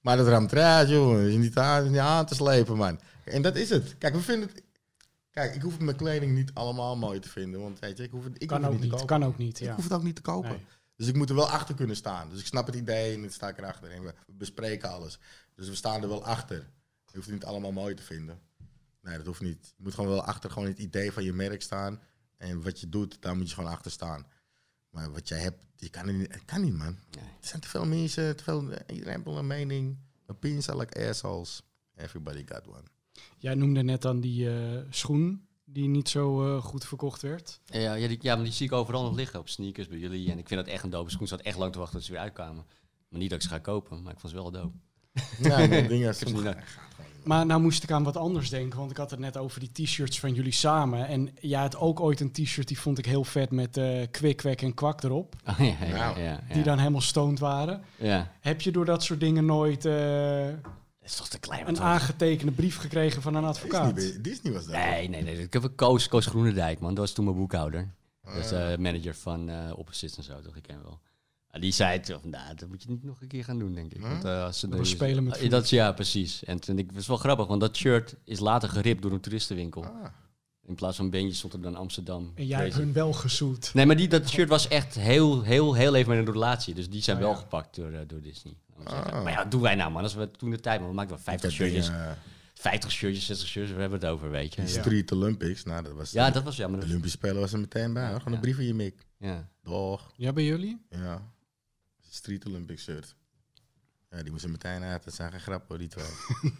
Maar 0.00 0.16
dat 0.16 0.26
ramtraad, 0.26 0.88
joh, 0.88 1.22
is 1.22 1.34
niet, 1.34 1.58
aan, 1.58 1.84
is 1.84 1.90
niet 1.90 1.98
aan 1.98 2.26
te 2.26 2.34
slepen, 2.34 2.76
man. 2.76 3.00
En 3.24 3.42
dat 3.42 3.56
is 3.56 3.70
het. 3.70 3.98
Kijk, 3.98 4.14
we 4.14 4.20
vinden 4.20 4.48
het... 4.48 4.62
Kijk, 5.30 5.54
ik 5.54 5.62
hoef 5.62 5.78
mijn 5.78 5.96
kleding 5.96 6.34
niet 6.34 6.50
allemaal 6.54 6.96
mooi 6.96 7.18
te 7.20 7.28
vinden. 7.28 7.60
Want 7.60 7.78
weet 7.78 7.96
je, 7.96 8.02
ik 8.02 8.10
hoef 8.10 8.24
het, 8.24 8.42
ik 8.42 8.48
kan 8.48 8.64
hoef 8.64 8.66
het 8.66 8.74
ook 8.74 8.80
niet 8.80 8.90
te 8.90 8.96
kopen. 8.96 9.06
Kan 9.18 9.24
ook 9.28 9.38
niet, 9.38 9.60
Ik 9.60 9.70
hoef 9.70 9.84
het 9.84 9.92
ook 9.92 10.02
niet 10.02 10.14
te 10.16 10.22
kopen. 10.22 10.50
Nee. 10.50 10.66
Dus 10.96 11.06
ik 11.06 11.14
moet 11.14 11.28
er 11.28 11.34
wel 11.34 11.48
achter 11.48 11.74
kunnen 11.74 11.96
staan. 11.96 12.28
Dus 12.30 12.40
ik 12.40 12.46
snap 12.46 12.66
het 12.66 12.74
idee 12.74 13.14
en 13.14 13.20
dan 13.20 13.30
sta 13.30 13.48
ik 13.48 13.58
erachter. 13.58 13.90
En 13.90 14.02
we 14.02 14.14
bespreken 14.26 14.90
alles. 14.90 15.18
Dus 15.54 15.68
we 15.68 15.74
staan 15.74 16.02
er 16.02 16.08
wel 16.08 16.24
achter. 16.24 16.56
Je 17.06 17.14
hoeft 17.14 17.26
het 17.26 17.34
niet 17.34 17.44
allemaal 17.44 17.72
mooi 17.72 17.94
te 17.94 18.02
vinden. 18.02 18.38
Nee, 19.04 19.16
dat 19.16 19.26
hoeft 19.26 19.40
niet. 19.40 19.74
Je 19.76 19.82
moet 19.82 19.94
gewoon 19.94 20.10
wel 20.10 20.22
achter 20.22 20.50
gewoon 20.50 20.68
het 20.68 20.78
idee 20.78 21.12
van 21.12 21.24
je 21.24 21.32
merk 21.32 21.62
staan. 21.62 22.00
En 22.36 22.62
wat 22.62 22.80
je 22.80 22.88
doet, 22.88 23.22
daar 23.22 23.36
moet 23.36 23.48
je 23.48 23.54
gewoon 23.54 23.70
achter 23.70 23.90
staan. 23.90 24.26
Maar 24.90 25.12
wat 25.12 25.28
jij 25.28 25.38
hebt, 25.38 25.64
je 25.76 25.88
kan, 25.88 26.18
niet, 26.18 26.32
het 26.32 26.44
kan 26.44 26.60
niet, 26.60 26.76
man. 26.76 26.98
Nee. 27.10 27.24
Er 27.40 27.46
zijn 27.46 27.60
te 27.60 27.68
veel 27.68 27.86
mensen, 27.86 28.36
te 28.36 28.44
veel, 28.44 28.62
iedereen 28.62 29.12
heeft 29.12 29.24
wel 29.24 29.38
een 29.38 29.46
mening. 29.46 29.98
Opinions 30.26 30.68
are 30.68 30.78
like 30.78 31.08
assholes. 31.08 31.62
Everybody 31.96 32.44
got 32.46 32.66
one. 32.66 32.82
Jij 33.38 33.54
noemde 33.54 33.82
net 33.82 34.02
dan 34.02 34.20
die 34.20 34.50
eh, 34.50 34.80
schoen 34.90 35.46
die 35.64 35.88
niet 35.88 36.08
zo 36.08 36.56
eh, 36.56 36.62
goed 36.62 36.84
verkocht 36.84 37.22
werd. 37.22 37.60
Ja, 37.64 37.94
ja, 37.94 38.08
die, 38.08 38.18
ja, 38.20 38.34
maar 38.34 38.44
die 38.44 38.52
zie 38.52 38.66
ik 38.66 38.72
overal 38.72 39.02
nog 39.02 39.14
liggen 39.14 39.40
op 39.40 39.48
sneakers 39.48 39.88
bij 39.88 39.98
jullie. 39.98 40.30
En 40.30 40.38
ik 40.38 40.48
vind 40.48 40.64
dat 40.64 40.74
echt 40.74 40.84
een 40.84 40.90
dope 40.90 41.10
schoen. 41.10 41.22
Ik 41.22 41.28
zat 41.28 41.40
echt 41.40 41.58
lang 41.58 41.72
te 41.72 41.78
wachten 41.78 41.96
tot 41.96 42.06
ze 42.06 42.12
weer 42.12 42.20
uitkwamen. 42.20 42.66
Maar 43.08 43.20
niet 43.20 43.30
dat 43.30 43.38
ik 43.38 43.44
ze 43.44 43.54
ga 43.54 43.58
kopen, 43.58 44.02
maar 44.02 44.12
ik 44.12 44.20
vond 44.20 44.32
ze 44.32 44.38
wel 44.38 44.50
dope. 44.50 44.76
Ja, 45.38 45.56
dingen 45.66 45.92
Ik 45.92 46.02
heb 46.02 46.14
ze 46.14 46.24
niet 46.24 46.34
nodig. 46.34 46.78
Maar 47.24 47.46
nou 47.46 47.60
moest 47.60 47.82
ik 47.82 47.90
aan 47.90 48.02
wat 48.02 48.16
anders 48.16 48.50
denken, 48.50 48.78
want 48.78 48.90
ik 48.90 48.96
had 48.96 49.10
het 49.10 49.20
net 49.20 49.36
over 49.36 49.60
die 49.60 49.72
t-shirts 49.72 50.20
van 50.20 50.34
jullie 50.34 50.52
samen. 50.52 51.06
En 51.06 51.28
jij 51.40 51.60
had 51.60 51.76
ook 51.76 52.00
ooit 52.00 52.20
een 52.20 52.32
t-shirt, 52.32 52.68
die 52.68 52.78
vond 52.80 52.98
ik 52.98 53.06
heel 53.06 53.24
vet 53.24 53.50
met 53.50 53.76
eh 53.76 54.06
kwik, 54.10 54.36
kwek 54.36 54.62
en 54.62 54.74
kwak 54.74 55.02
erop. 55.02 55.34
Oh, 55.50 55.58
ja, 55.58 55.86
ja, 55.86 55.96
ja, 55.96 56.16
ja. 56.18 56.40
Die 56.52 56.62
dan 56.62 56.78
helemaal 56.78 57.00
stoned 57.00 57.38
waren. 57.38 57.82
Ja. 57.96 58.30
Heb 58.40 58.60
je 58.60 58.70
door 58.72 58.84
dat 58.84 59.02
soort 59.02 59.20
dingen 59.20 59.44
nooit 59.44 59.84
eh, 59.84 60.46
Dat 60.46 61.10
is 61.10 61.16
toch 61.16 61.28
te 61.28 61.38
klein. 61.38 61.68
een 61.68 61.80
aangetekende 61.80 62.52
brief 62.52 62.76
gekregen 62.76 63.22
van 63.22 63.34
een 63.34 63.44
advocaat? 63.44 63.94
Disney, 63.94 64.20
Disney 64.20 64.52
was 64.52 64.64
dat. 64.64 64.74
Nee, 64.74 65.08
nee, 65.08 65.22
nee. 65.22 65.38
Ik 65.42 65.52
heb 65.52 65.62
een 65.62 65.74
Koos, 65.74 66.08
Koos 66.08 66.26
Groenendijk, 66.26 66.80
man. 66.80 66.90
Dat 66.94 66.98
was 67.04 67.12
toen 67.12 67.24
mijn 67.24 67.36
boekhouder. 67.36 67.88
Dat 68.24 68.34
is 68.36 68.52
Ah. 68.52 68.72
eh, 68.72 68.78
manager 68.78 69.14
van 69.14 69.48
eh 69.48 69.56
Opposites 69.76 70.16
en 70.16 70.22
zo, 70.22 70.40
toch? 70.40 70.56
Ik 70.56 70.62
ken 70.62 70.74
hem 70.74 70.84
wel. 70.84 71.00
Ah, 71.54 71.60
die 71.60 71.72
zei 71.72 71.98
het, 71.98 72.06
van, 72.20 72.30
nou, 72.30 72.54
dat 72.54 72.68
moet 72.68 72.82
je 72.82 72.88
niet 72.88 73.04
nog 73.04 73.20
een 73.20 73.28
keer 73.28 73.44
gaan 73.44 73.58
doen, 73.58 73.74
denk 73.74 73.92
ik. 73.92 74.00
Huh? 74.00 74.08
Want, 74.10 74.24
eh, 74.24 74.42
als 74.44 74.58
ze 74.58 74.68
We 74.68 74.76
nu- 74.76 74.84
spelen 74.86 75.24
met 75.24 75.32
Ah, 75.32 75.38
vuur. 75.40 75.50
dat, 75.50 75.64
is- 75.64 75.70
Ja, 75.70 75.92
precies. 75.92 76.44
En 76.44 76.60
toen, 76.60 76.78
ik, 76.78 76.86
het 76.86 76.94
was 76.94 77.06
wel 77.06 77.16
grappig, 77.16 77.46
want 77.46 77.60
dat 77.60 77.76
shirt 77.76 78.14
is 78.24 78.38
later 78.38 78.68
geript 78.68 79.02
door 79.02 79.12
een 79.12 79.20
toeristenwinkel. 79.20 79.84
Ah. 79.84 80.04
In 80.66 80.74
plaats 80.74 80.96
van 80.96 81.10
Benji 81.10 81.32
stond 81.34 81.52
er 81.52 81.60
dan 81.62 81.74
Amsterdam. 81.74 82.32
En 82.34 82.46
jij 82.46 82.60
hebt 82.62 82.74
hun 82.74 82.92
wel 82.92 83.12
gezoet. 83.12 83.74
Nee, 83.74 83.86
maar 83.86 83.96
die, 83.96 84.08
dat 84.08 84.28
shirt 84.28 84.48
was 84.48 84.68
echt 84.68 84.94
heel, 84.94 85.42
heel, 85.42 85.74
heel 85.74 85.94
even 85.94 86.16
met 86.16 86.26
een 86.26 86.32
relatie. 86.32 86.74
Dus 86.74 86.90
die 86.90 87.02
zijn 87.02 87.16
Oh, 87.16 87.22
wel 87.22 87.32
ja. 87.32 87.36
gepakt 87.38 87.76
door, 87.76 87.90
eh, 87.92 88.00
door 88.06 88.20
Disney. 88.20 88.56
maar. 88.76 88.86
Ah. 89.12 89.22
Maar 89.22 89.32
ja, 89.32 89.44
doen 89.44 89.60
wij 89.60 89.74
nou, 89.74 89.90
man? 89.92 90.02
Als 90.02 90.14
we 90.14 90.30
toen 90.30 90.50
de 90.50 90.60
tijd, 90.60 90.80
man, 90.80 90.88
we 90.88 90.94
maakten 90.94 91.14
wel 91.14 91.24
50 91.24 91.52
Ik 91.52 91.58
heb 91.58 91.68
die, 91.68 91.82
shirtjes. 91.82 92.06
eh, 92.06 92.12
50 92.54 92.90
shirtjes, 92.90 93.26
60 93.26 93.48
shirtjes, 93.48 93.74
we 93.74 93.80
hebben 93.80 94.00
het 94.00 94.08
over, 94.08 94.30
weet 94.30 94.54
je. 94.54 94.62
die 94.64 94.74
Ja, 94.74 94.80
Street 94.80 95.12
Olympics, 95.12 95.64
nou, 95.64 95.82
dat 95.82 95.92
was 95.92 96.10
ja 96.10 96.30
dat 96.30 96.42
was 96.42 96.56
jammer. 96.56 96.80
de 96.80 96.86
Olympische 96.86 97.16
Spelen 97.16 97.40
was 97.40 97.52
er 97.52 97.58
meteen 97.60 97.92
bij. 97.92 98.08
hoor. 98.08 98.16
Gewoon 98.18 98.32
Ja. 98.32 98.34
een 98.38 98.40
brief 98.40 98.58
in 98.58 98.66
je 98.66 98.74
mik. 98.74 99.06
Ja. 99.18 99.48
Doch, 99.62 100.12
Ja, 100.16 100.32
bij 100.32 100.44
jullie? 100.44 100.80
ja. 100.90 101.32
Street 102.14 102.46
Olympics 102.46 102.82
shirt. 102.82 103.14
Ja, 104.10 104.22
die 104.22 104.30
moesten 104.32 104.50
meteen 104.50 104.82
uit. 104.82 105.04
Dat 105.04 105.14
zijn 105.14 105.30
geen 105.30 105.40
grappen, 105.40 105.78
die 105.78 105.88
twee. 105.88 106.04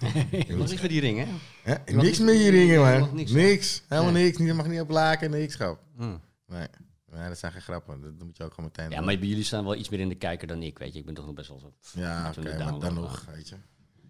Je 0.48 0.56
mag 0.56 0.68
niet 0.70 0.78
voor 0.81 0.89
die 0.89 1.01
ring, 1.01 1.26
hè? 1.64 1.74
Niks 1.93 2.18
niet- 2.18 2.26
meer 2.26 2.35
hier 2.35 2.51
ringen, 2.51 2.81
man. 3.01 3.14
niks, 3.14 3.31
Niks. 3.31 3.82
Helemaal 3.89 4.12
Nee. 4.12 4.24
niks. 4.24 4.39
Je 4.39 4.55
mag 4.55 4.66
niet 4.68 4.81
op 4.81 4.90
laken, 4.90 5.31
niks, 5.31 5.55
grap. 5.55 5.81
Hm. 5.97 6.16
Nee. 6.47 6.66
nee, 7.12 7.28
dat 7.28 7.39
zijn 7.39 7.52
geen 7.52 7.60
grappen. 7.62 8.01
Dat 8.01 8.26
moet 8.26 8.36
je 8.36 8.44
ook 8.44 8.55
gewoon 8.55 8.70
meteen 8.74 8.90
Ja, 8.90 8.97
doen. 8.97 9.05
maar 9.06 9.18
bij 9.18 9.28
jullie 9.28 9.44
staan 9.44 9.64
wel 9.64 9.74
iets 9.74 9.89
meer 9.89 10.01
in 10.01 10.09
de 10.09 10.14
kijker 10.14 10.47
dan 10.48 10.62
ik, 10.62 10.78
weet 10.78 10.93
je. 10.93 10.98
Ik 10.98 11.05
ben 11.05 11.14
toch 11.14 11.26
nog 11.26 11.35
best 11.35 11.48
wel 11.48 11.59
zo... 11.59 11.74
Ja, 11.94 12.24
Moeten 12.24 12.43
oké, 12.55 12.64
maar 12.64 12.78
dan 12.81 12.94
nog, 12.94 13.24
weet 13.35 13.48
je. 13.48 13.56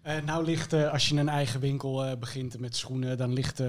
Eh, 0.01 0.21
nou 0.23 0.45
ligt, 0.45 0.73
eh, 0.73 0.91
als 0.91 1.09
je 1.09 1.15
een 1.15 1.29
eigen 1.29 1.59
winkel 1.59 2.05
eh, 2.05 2.17
begint 2.17 2.59
met 2.59 2.75
schoenen, 2.75 3.17
dan 3.17 3.33
ligt 3.33 3.59
eh, 3.59 3.67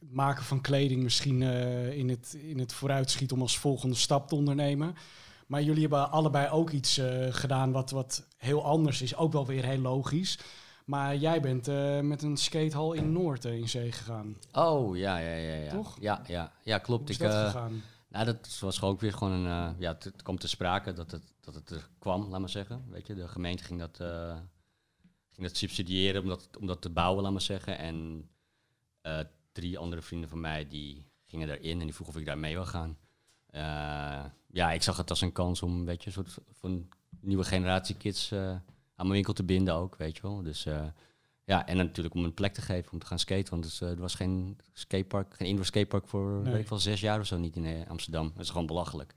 het 0.00 0.10
maken 0.10 0.44
van 0.44 0.60
kleding 0.60 1.02
misschien 1.02 1.42
eh, 1.42 1.90
in, 1.92 2.08
het, 2.08 2.36
in 2.40 2.58
het 2.58 2.72
vooruitschiet 2.72 3.32
om 3.32 3.40
als 3.40 3.58
volgende 3.58 3.94
stap 3.96 4.28
te 4.28 4.34
ondernemen. 4.34 4.94
Maar 5.46 5.62
jullie 5.62 5.80
hebben 5.80 6.10
allebei 6.10 6.48
ook 6.50 6.70
iets 6.70 6.98
eh, 6.98 7.26
gedaan 7.30 7.72
wat, 7.72 7.90
wat 7.90 8.26
heel 8.36 8.64
anders 8.64 9.02
is. 9.02 9.16
Ook 9.16 9.32
wel 9.32 9.46
weer 9.46 9.64
heel 9.64 9.78
logisch. 9.78 10.38
Maar 10.84 11.16
jij 11.16 11.40
bent 11.40 11.68
eh, 11.68 12.00
met 12.00 12.22
een 12.22 12.36
skatehal 12.36 12.92
in 12.92 13.12
Noord 13.12 13.44
eh, 13.44 13.58
in 13.58 13.68
zee 13.68 13.92
gegaan. 13.92 14.36
Oh, 14.52 14.96
ja, 14.96 15.18
ja, 15.18 15.34
ja. 15.34 15.54
ja. 15.54 15.70
Toch? 15.70 15.96
Ja, 16.00 16.22
ja, 16.26 16.52
ja 16.62 16.78
klopt. 16.78 17.02
Hoe 17.02 17.10
is 17.10 17.16
ik, 17.16 17.22
dat 17.22 17.46
gegaan? 17.46 17.82
Nou, 18.08 18.24
dat 18.24 18.58
was 18.60 18.78
gewoon 18.78 18.94
ook 18.94 19.00
weer 19.00 19.12
gewoon 19.12 19.32
een... 19.32 19.76
ja, 19.78 19.92
het, 19.92 20.04
het 20.04 20.22
kwam 20.22 20.38
te 20.38 20.48
sprake 20.48 20.92
dat 20.92 21.10
het, 21.10 21.34
dat 21.40 21.54
het 21.54 21.70
er 21.70 21.88
kwam, 21.98 22.28
laat 22.28 22.40
maar 22.40 22.48
zeggen. 22.48 22.84
Weet 22.88 23.06
je, 23.06 23.14
de 23.14 23.28
gemeente 23.28 23.64
ging 23.64 23.80
dat, 23.80 23.96
ging 25.30 25.46
dat 25.46 25.56
subsidiëren 25.56 26.22
om 26.22 26.28
dat, 26.28 26.48
om 26.60 26.66
dat 26.66 26.80
te 26.80 26.90
bouwen, 26.90 27.22
laat 27.22 27.32
maar 27.32 27.40
zeggen. 27.40 27.78
En 27.78 28.28
drie 29.52 29.78
andere 29.78 30.02
vrienden 30.02 30.28
van 30.28 30.40
mij, 30.40 30.68
die 30.68 31.10
gingen 31.24 31.48
daarin 31.48 31.78
en 31.80 31.86
die 31.86 31.94
vroegen 31.94 32.14
of 32.14 32.20
ik 32.20 32.26
daar 32.26 32.38
mee 32.38 32.54
wil 32.54 32.66
gaan. 32.66 32.98
Eh, 33.50 34.24
ja, 34.50 34.72
ik 34.72 34.82
zag 34.82 34.96
het 34.96 35.10
als 35.10 35.20
een 35.20 35.32
kans 35.32 35.62
om, 35.62 35.84
weet 35.84 36.00
je, 36.02 36.06
een 36.06 36.12
soort 36.12 36.36
van 36.60 36.88
nieuwe 37.20 37.44
generatie 37.44 37.96
kids 37.96 38.30
eh, 38.30 38.48
aan 38.48 38.62
mijn 38.96 39.10
winkel 39.10 39.32
te 39.32 39.44
binden 39.44 39.74
ook, 39.74 39.96
weet 39.96 40.16
je 40.16 40.22
wel. 40.22 40.42
Dus 40.42 40.66
eh, 40.66 40.84
ja, 41.44 41.66
en 41.66 41.76
natuurlijk 41.76 42.14
om 42.14 42.24
een 42.24 42.34
plek 42.34 42.54
te 42.54 42.62
geven 42.62 42.92
om 42.92 42.98
te 42.98 43.06
gaan 43.06 43.18
skaten. 43.18 43.50
Want 43.50 43.62
dus, 43.62 43.80
er 43.80 43.96
was 43.96 44.14
geen 44.14 44.58
skatepark, 44.72 45.34
geen 45.34 45.48
indoor 45.48 45.64
skatepark 45.64 46.08
voor, 46.08 46.40
Nee. 46.42 46.52
weet 46.52 46.62
ik 46.62 46.68
wel, 46.68 46.78
zes 46.78 47.00
jaar 47.00 47.20
of 47.20 47.26
zo 47.26 47.38
niet 47.38 47.56
in 47.56 47.88
Amsterdam. 47.88 48.30
Dat 48.34 48.42
is 48.42 48.50
gewoon 48.50 48.66
belachelijk. 48.66 49.14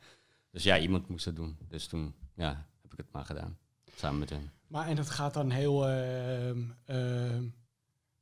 Dus 0.51 0.64
ja, 0.64 0.80
iemand 0.80 1.07
moest 1.07 1.26
dat 1.26 1.35
doen. 1.35 1.57
Dus 1.68 1.88
toen, 1.88 2.14
ja, 2.35 2.68
heb 2.81 2.91
ik 2.91 2.97
het 2.97 3.11
maar 3.11 3.26
gedaan. 3.26 3.57
Samen 3.95 4.19
met 4.19 4.30
hen. 4.30 4.51
Maar 4.68 4.88
en 4.88 4.97
het 4.97 5.10
gaat 5.10 5.34
dan 5.34 5.49
heel 5.49 5.88
ehm, 5.88 6.61
ehm, 6.85 7.43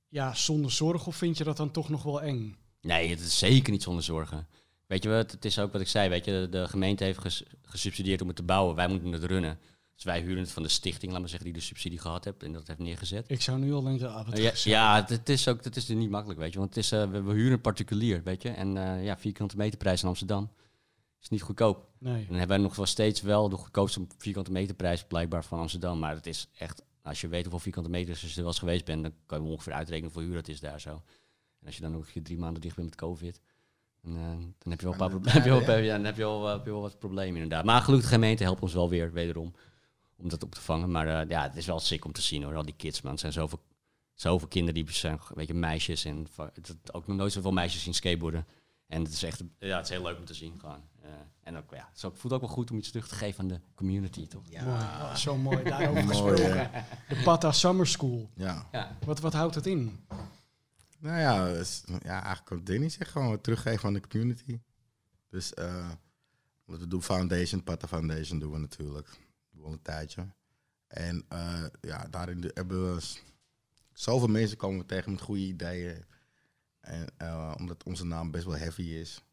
ja, 0.07 0.33
zonder 0.33 0.71
zorg 0.71 1.07
of 1.07 1.15
vind 1.15 1.37
je 1.37 1.43
dat 1.43 1.57
dan 1.57 1.71
toch 1.71 1.89
nog 1.89 2.03
wel 2.03 2.21
eng? 2.21 2.55
Nee, 2.81 3.09
het 3.09 3.19
is 3.19 3.37
zeker 3.37 3.71
niet 3.71 3.83
zonder 3.83 4.03
zorgen. 4.03 4.47
Weet 4.87 5.03
je 5.03 5.09
wat, 5.09 5.31
het 5.31 5.45
is 5.45 5.59
ook 5.59 5.71
wat 5.71 5.81
ik 5.81 5.87
zei, 5.87 6.09
weet 6.09 6.25
je, 6.25 6.47
de, 6.51 6.67
gemeente 6.67 7.03
heeft 7.03 7.19
ges- 7.19 7.43
gesubsidieerd 7.61 8.21
om 8.21 8.27
het 8.27 8.35
te 8.35 8.43
bouwen. 8.43 8.75
Wij 8.75 8.87
moeten 8.87 9.11
het 9.11 9.23
runnen. 9.23 9.59
Dus 9.95 10.03
wij 10.05 10.21
huren 10.21 10.37
het 10.43 10.51
van 10.51 10.63
de 10.63 10.69
stichting, 10.69 11.11
laat 11.11 11.19
maar 11.21 11.29
zeggen, 11.29 11.47
die 11.49 11.57
de 11.57 11.65
subsidie 11.65 11.99
gehad 11.99 12.23
heeft 12.25 12.43
en 12.43 12.53
dat 12.53 12.67
heeft 12.67 12.79
neergezet. 12.79 13.25
Ik 13.27 13.41
zou 13.41 13.59
nu 13.59 13.73
al 13.73 13.81
denken, 13.81 14.13
ah, 14.13 14.25
wat 14.25 14.63
Ja, 14.63 15.05
het, 15.07 15.29
is 15.29 15.47
ook, 15.47 15.63
het 15.63 15.75
is 15.75 15.87
niet 15.87 16.09
makkelijk, 16.09 16.39
weet 16.39 16.53
je. 16.53 16.59
Want 16.59 16.75
het 16.75 16.83
is, 16.83 16.91
eh, 16.91 17.09
we, 17.09 17.21
we 17.21 17.33
huren 17.33 17.61
particulier, 17.61 18.23
weet 18.23 18.41
je. 18.41 18.49
En 18.49 18.77
eh, 18.77 19.03
ja, 19.03 19.17
vierkante 19.17 19.57
meterprijs 19.57 20.01
in 20.01 20.07
Amsterdam 20.07 20.51
is 21.21 21.29
niet 21.29 21.41
goedkoop. 21.41 21.89
Nee. 21.99 22.13
En 22.13 22.27
dan 22.27 22.37
hebben 22.37 22.55
wij 22.57 22.65
nog 22.65 22.75
wel 22.75 22.85
steeds 22.85 23.21
wel 23.21 23.49
de 23.49 23.55
goedkoopste 23.55 24.05
vierkante 24.17 24.51
meterprijs 24.51 25.03
blijkbaar 25.03 25.43
van 25.43 25.59
Amsterdam. 25.59 25.99
Maar 25.99 26.15
het 26.15 26.27
is 26.27 26.47
echt, 26.57 26.81
als 27.01 27.21
je 27.21 27.27
weet 27.27 27.41
hoeveel 27.41 27.59
vierkante 27.59 27.89
meters 27.89 28.23
er 28.23 28.31
wel 28.35 28.45
eens 28.45 28.59
geweest 28.59 28.85
bent, 28.85 29.01
dan 29.03 29.13
kan 29.25 29.43
je 29.43 29.49
ongeveer 29.49 29.73
uitrekenen 29.73 30.11
hoeveel 30.13 30.29
huur 30.29 30.39
dat 30.41 30.47
is 30.47 30.59
daar 30.59 30.81
zo. 30.81 30.89
En 31.59 31.65
als 31.65 31.75
je 31.75 31.81
dan 31.81 31.95
ook 31.95 32.09
je 32.09 32.21
drie 32.21 32.37
maanden 32.37 32.61
dicht 32.61 32.75
bent 32.75 32.87
met 32.89 32.97
COVID, 32.99 33.41
dan, 34.13 34.23
eh, 34.23 34.29
dan 34.57 34.71
heb 34.71 34.79
je 34.79 34.85
wel 34.85 34.93
een 34.93 34.99
paar 34.99 35.09
Maar 35.09 35.19
proble- 35.19 35.31
heb 35.37 35.43
je 35.43 35.49
wel, 35.49 35.61
ja. 35.61 35.83
ja, 35.83 35.95
dan 35.95 36.05
heb 36.05 36.15
je 36.15 36.21
wel, 36.21 36.47
heb 36.47 36.65
je 36.65 36.71
wel 36.71 36.81
wat 36.81 36.99
problemen 36.99 37.41
inderdaad. 37.41 37.65
Maar 37.65 37.81
gelukkig 37.81 38.09
de 38.09 38.13
gemeente 38.15 38.43
helpt 38.43 38.61
ons 38.61 38.73
wel 38.73 38.89
weer, 38.89 39.11
wederom, 39.13 39.53
om 40.17 40.29
dat 40.29 40.43
op 40.43 40.55
te 40.55 40.61
vangen. 40.61 40.91
Maar 40.91 41.07
eh, 41.21 41.29
ja, 41.29 41.43
het 41.43 41.55
is 41.55 41.65
wel 41.65 41.79
sick 41.79 42.05
om 42.05 42.11
te 42.11 42.21
zien 42.21 42.43
hoor, 42.43 42.55
al 42.55 42.65
die 42.65 42.75
kids 42.77 43.01
man. 43.01 43.11
Het 43.11 43.21
zijn 43.21 43.33
zoveel, 43.33 43.59
zoveel 44.13 44.47
kinderen 44.47 44.83
die 44.85 44.93
zijn, 44.93 45.19
weet 45.33 45.47
je, 45.47 45.53
meisjes 45.53 46.05
en 46.05 46.27
het, 46.53 46.93
ook 46.93 47.07
nog 47.07 47.17
nooit 47.17 47.31
zoveel 47.33 47.51
meisjes 47.51 47.83
zien 47.83 47.93
skateboarden. 47.93 48.45
En 48.87 49.03
het 49.03 49.11
is 49.11 49.23
echt, 49.23 49.43
ja, 49.59 49.75
het 49.77 49.85
is 49.85 49.91
heel 49.91 50.03
leuk 50.03 50.17
om 50.17 50.25
te 50.25 50.33
zien 50.33 50.59
gewoon. 50.59 50.81
Eh, 51.01 51.09
en 51.43 51.57
ook, 51.57 51.71
ja, 51.73 51.89
het, 51.91 52.11
voelt 52.13 52.33
ook 52.33 52.41
wel 52.41 52.49
goed 52.49 52.71
om 52.71 52.77
iets 52.77 52.89
terug 52.89 53.07
te 53.07 53.15
geven 53.15 53.39
aan 53.39 53.47
de 53.47 53.59
community, 53.75 54.27
toch? 54.27 54.41
Mooi. 54.49 54.65
Oh, 54.65 55.15
zo 55.15 55.37
mooi. 55.37 55.63
Daarover 55.69 56.03
gesproken. 56.03 56.71
De 57.09 57.21
Pata 57.23 57.51
Summer 57.51 57.87
School. 57.87 58.29
Ja. 58.35 58.67
Ja. 58.71 58.97
Wat, 59.05 59.19
wat 59.19 59.33
houdt 59.33 59.55
het 59.55 59.65
in? 59.65 59.99
Nou 60.99 61.19
ja, 61.19 61.47
is- 61.47 61.83
ja 62.03 62.21
eigenlijk 62.23 62.49
wat 62.49 62.65
Danny 62.65 62.89
zegt, 62.89 63.11
gewoon 63.11 63.41
teruggeven 63.41 63.87
aan 63.87 63.93
de 63.93 64.07
community. 64.07 64.59
Dus 65.29 65.53
eh, 65.53 65.91
we 66.65 66.87
doen, 66.87 67.03
Foundation, 67.03 67.63
Pata 67.63 67.87
Foundation 67.87 68.39
doen 68.39 68.51
we 68.51 68.57
natuurlijk. 68.57 69.07
Doen 69.51 69.61
we 69.61 69.67
al 69.67 69.71
een 69.73 69.81
tijdje. 69.81 70.27
En 70.87 71.25
eh, 71.29 71.65
ja, 71.81 72.07
daarin 72.07 72.51
hebben 72.53 72.95
we 72.95 73.01
zoveel 73.93 74.27
mensen 74.27 74.57
komen 74.57 74.85
tegen 74.85 75.11
met 75.11 75.21
goede 75.21 75.41
ideeën. 75.41 76.05
En 76.79 77.07
eh, 77.17 77.53
omdat 77.57 77.83
onze 77.83 78.05
naam 78.05 78.31
best 78.31 78.45
wel 78.45 78.57
heavy 78.57 78.81
is, 78.81 79.23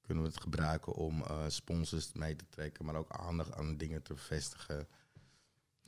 kunnen 0.00 0.22
we 0.24 0.28
het 0.30 0.40
gebruiken 0.40 0.92
om 0.94 1.24
sponsors 1.48 2.12
mee 2.12 2.36
te 2.36 2.48
trekken, 2.48 2.84
maar 2.84 2.94
ook 2.94 3.10
aandacht 3.10 3.52
aan 3.52 3.76
dingen 3.76 4.02
te 4.02 4.16
vestigen. 4.16 4.88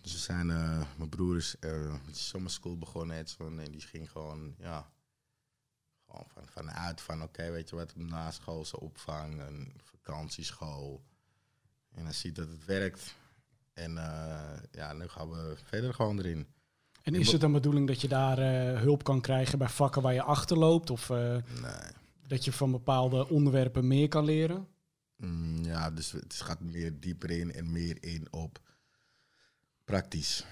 Dus 0.07 0.15
we 0.15 0.21
zijn, 0.21 0.51
eh, 0.51 0.83
mijn 0.97 1.09
broer 1.09 1.37
is 1.37 1.57
eh, 1.61 1.95
met 2.39 2.51
school 2.51 2.79
begonnen, 2.79 3.17
Edson, 3.17 3.61
en 3.61 3.71
die 3.73 3.81
ging 3.81 4.11
gewoon, 4.11 4.55
ja, 4.59 4.91
gewoon 6.07 6.27
van, 6.29 6.43
vanuit 6.47 7.01
van, 7.01 7.23
oké, 7.23 7.51
weet 7.51 7.71
je 7.71 7.77
wat, 7.77 7.97
naschoolse 7.97 8.81
opvang, 8.81 9.41
een 9.41 9.73
vakantieschool. 9.83 11.03
En 11.95 12.05
dan 12.05 12.13
ziet 12.13 12.37
dat 12.37 12.49
het 12.49 12.65
werkt. 12.65 13.15
En 13.73 13.99
eh, 13.99 14.59
ja, 14.71 14.93
nu 14.93 15.09
gaan 15.09 15.31
we 15.31 15.57
verder 15.65 15.95
gewoon 15.95 16.19
erin. 16.19 16.47
En 17.03 17.15
is 17.15 17.33
het 17.33 17.43
een 17.43 17.53
bedoeling 17.53 17.87
dat 17.87 18.01
je 18.01 18.09
daar 18.09 18.39
hulp 18.81 19.05
kan 19.05 19.21
krijgen 19.21 19.59
bij 19.59 19.69
vakken 19.69 20.03
waar 20.03 20.15
je 20.15 20.23
achterloopt? 20.23 20.91
Of 20.91 21.09
Nee. 21.09 21.43
dat 22.27 22.45
je 22.45 22.53
van 22.53 22.71
bepaalde 22.71 23.29
onderwerpen 23.29 23.87
meer 23.87 24.09
kan 24.09 24.25
leren? 24.25 24.69
Mm, 25.17 25.65
ja, 25.65 25.91
dus 25.91 26.13
het 26.13 26.35
gaat 26.35 26.61
meer 26.61 27.01
dieper 27.01 27.31
in 27.31 27.53
en 27.53 27.73
meer 27.73 28.03
in 28.03 28.33
op 28.33 28.65
praktisch. 29.87 30.45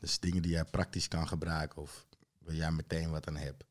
Dus 0.00 0.18
dingen 0.18 0.42
die 0.42 0.50
jij 0.50 0.64
praktisch 0.64 1.08
kan 1.08 1.28
gebruiken 1.28 1.82
of 1.82 2.06
waar 2.38 2.54
jij 2.54 2.72
meteen 2.72 3.10
wat 3.10 3.26
aan 3.26 3.36
hebt. 3.36 3.64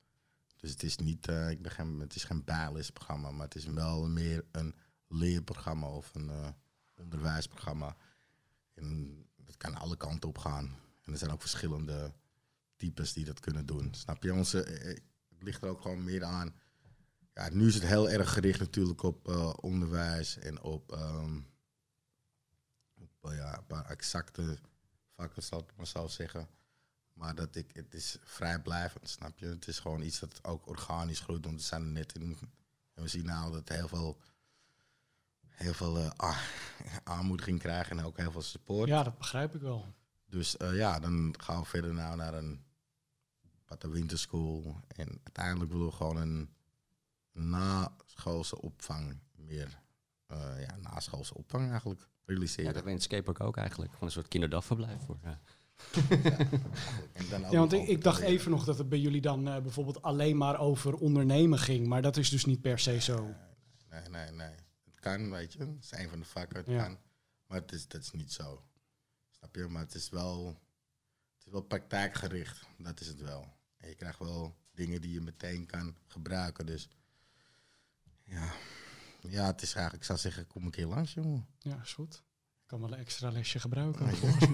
Dus 0.57 0.71
het 0.71 0.83
is 0.83 0.97
niet, 0.97 1.27
eh, 1.27 1.49
ik 1.49 1.61
ben 1.61 1.71
geen, 1.71 1.99
het 1.99 2.15
is 2.15 2.23
geen 2.23 2.43
bijlesprogramma, 2.43 3.31
maar 3.31 3.45
het 3.45 3.55
is 3.55 3.65
wel 3.65 4.07
meer 4.09 4.45
een 4.51 4.75
leerprogramma 5.07 5.87
of 5.87 6.15
een 6.15 6.29
eh, 6.29 6.49
onderwijsprogramma. 6.95 7.95
En 8.73 9.17
dat 9.35 9.57
kan 9.57 9.75
alle 9.75 9.97
kanten 9.97 10.29
op 10.29 10.37
gaan. 10.37 10.65
En 11.01 11.11
er 11.11 11.17
zijn 11.17 11.31
ook 11.31 11.41
verschillende 11.41 12.13
types 12.75 13.13
die 13.13 13.25
dat 13.25 13.39
kunnen 13.39 13.65
doen. 13.65 13.93
Snap 13.93 14.23
je? 14.23 14.33
Onze, 14.33 14.63
eh, 14.63 14.87
het 15.29 15.43
ligt 15.43 15.63
er 15.63 15.69
ook 15.69 15.81
gewoon 15.81 16.03
meer 16.03 16.23
aan. 16.23 16.55
Ja, 17.33 17.49
nu 17.49 17.67
is 17.67 17.73
het 17.73 17.83
heel 17.83 18.09
erg 18.09 18.33
gericht 18.33 18.59
natuurlijk 18.59 19.03
op 19.03 19.27
onderwijs 19.61 20.37
en 20.37 20.61
op, 20.61 20.91
ehm, 20.91 21.39
op 22.93 23.31
ja, 23.31 23.57
een 23.57 23.65
paar 23.65 23.85
exacte 23.85 24.59
vakken, 25.15 25.43
zal 25.43 25.59
ik 25.59 25.75
maar 25.75 25.87
zo 25.87 26.07
zeggen. 26.07 26.47
Maar 27.13 27.35
dat 27.35 27.55
ik, 27.55 27.71
het 27.73 27.93
is 27.93 28.17
vrijblijvend, 28.23 29.09
snap 29.09 29.37
je? 29.37 29.45
Het 29.45 29.67
is 29.67 29.79
gewoon 29.79 30.01
iets 30.01 30.19
dat 30.19 30.43
ook 30.43 30.67
organisch 30.67 31.19
groeit. 31.19 31.45
Want 31.45 31.57
we 31.57 31.63
zijn 31.63 31.81
er 31.81 31.87
net 31.87 32.15
in. 32.15 32.37
En 32.93 33.03
we 33.03 33.09
zien 33.09 33.25
nou 33.25 33.51
dat 33.51 33.69
heel 33.69 33.87
veel, 33.87 34.17
heel 35.47 35.73
veel 35.73 35.97
eh, 35.97 36.11
ah, 36.15 36.37
aanmoediging 37.03 37.59
krijgen 37.59 37.99
en 37.99 38.05
ook 38.05 38.17
heel 38.17 38.31
veel 38.31 38.41
support. 38.41 38.87
Ja, 38.89 39.03
dat 39.03 39.17
begrijp 39.17 39.55
ik 39.55 39.61
wel. 39.61 39.93
Dus 40.25 40.57
eh, 40.57 40.75
ja, 40.75 40.99
dan 40.99 41.35
gaan 41.39 41.59
we 41.59 41.65
verder 41.65 41.93
nou 41.93 42.15
naar 42.15 42.33
een 42.33 42.63
Pata 43.65 43.89
Winterschool. 43.89 44.75
En 44.87 45.07
uiteindelijk 45.23 45.71
willen 45.71 45.87
we 45.87 45.91
gewoon 45.91 46.17
een 46.17 46.49
naschoolse 47.31 48.61
opvang 48.61 49.19
meer. 49.35 49.81
eh 50.27 50.61
ja, 50.61 50.75
naschoolse 50.75 51.33
opvang 51.33 51.69
eigenlijk 51.69 52.07
realiseren. 52.25 52.85
in 52.87 52.93
het 52.93 53.03
skatepark 53.03 53.39
ook 53.39 53.57
eigenlijk. 53.57 53.91
Gewoon 53.91 54.07
een 54.07 54.13
soort 54.13 54.27
kinderdagverblijf 54.27 55.01
voor. 55.05 55.17
Ja. 55.23 55.39
Dan 57.29 57.45
ook 57.45 57.51
Ja, 57.51 57.59
want 57.59 57.73
ik, 57.73 57.87
ik 57.87 58.03
dacht 58.03 58.21
even 58.21 58.51
nog 58.51 58.63
dat 58.65 58.77
het 58.77 58.89
bij 58.89 58.99
jullie 58.99 59.21
dan 59.21 59.47
eh, 59.47 59.61
bijvoorbeeld 59.61 60.01
alleen 60.01 60.37
maar 60.37 60.59
over 60.59 60.93
ondernemen 60.95 61.59
ging. 61.59 61.87
Maar 61.87 62.01
dat 62.01 62.17
is 62.17 62.29
dus 62.29 62.45
niet 62.45 62.61
per 62.61 62.79
se 62.79 63.01
zo. 63.01 63.33
Nee, 63.89 64.09
nee, 64.09 64.31
nee. 64.31 64.55
Het 64.85 64.99
kan, 64.99 65.31
weet 65.31 65.53
je. 65.53 65.59
Het 65.59 65.83
is 65.83 65.91
een 65.91 66.09
van 66.09 66.19
de 66.19 66.25
vakken, 66.25 66.57
het 66.57 66.67
Ja. 66.67 66.83
kan. 66.83 66.97
Maar 67.47 67.59
het 67.61 67.71
is, 67.71 67.87
dat 67.87 68.01
is 68.01 68.11
niet 68.11 68.31
zo. 68.31 68.63
Snap 69.29 69.55
je? 69.55 69.67
Maar 69.67 69.81
het 69.81 69.95
is 69.95 70.09
wel, 70.09 70.47
het 71.37 71.45
is 71.45 71.51
wel 71.51 71.61
praktijkgericht. 71.61 72.67
Dat 72.77 72.99
is 72.99 73.07
het 73.07 73.21
wel. 73.21 73.47
En 73.77 73.89
je 73.89 73.95
krijgt 73.95 74.19
wel 74.19 74.55
dingen 74.73 75.01
die 75.01 75.13
je 75.13 75.21
meteen 75.21 75.65
kan 75.65 75.95
gebruiken. 76.07 76.65
Dus 76.65 76.89
ja, 78.23 78.53
ja 79.29 79.45
het 79.45 79.61
is 79.61 79.73
eigenlijk, 79.73 79.95
ik 79.95 80.03
zou 80.03 80.19
zeggen, 80.19 80.47
kom 80.47 80.65
een 80.65 80.71
keer 80.71 80.87
langs, 80.87 81.13
jongen. 81.13 81.47
Ja, 81.59 81.79
is 81.83 81.93
goed. 81.93 82.23
Ik 82.63 82.69
kan 82.69 82.79
wel 82.79 82.91
een 82.91 82.99
extra 82.99 83.29
lesje 83.29 83.59
gebruiken. 83.59 84.05
Nee, 84.05 84.15
volgens 84.15 84.47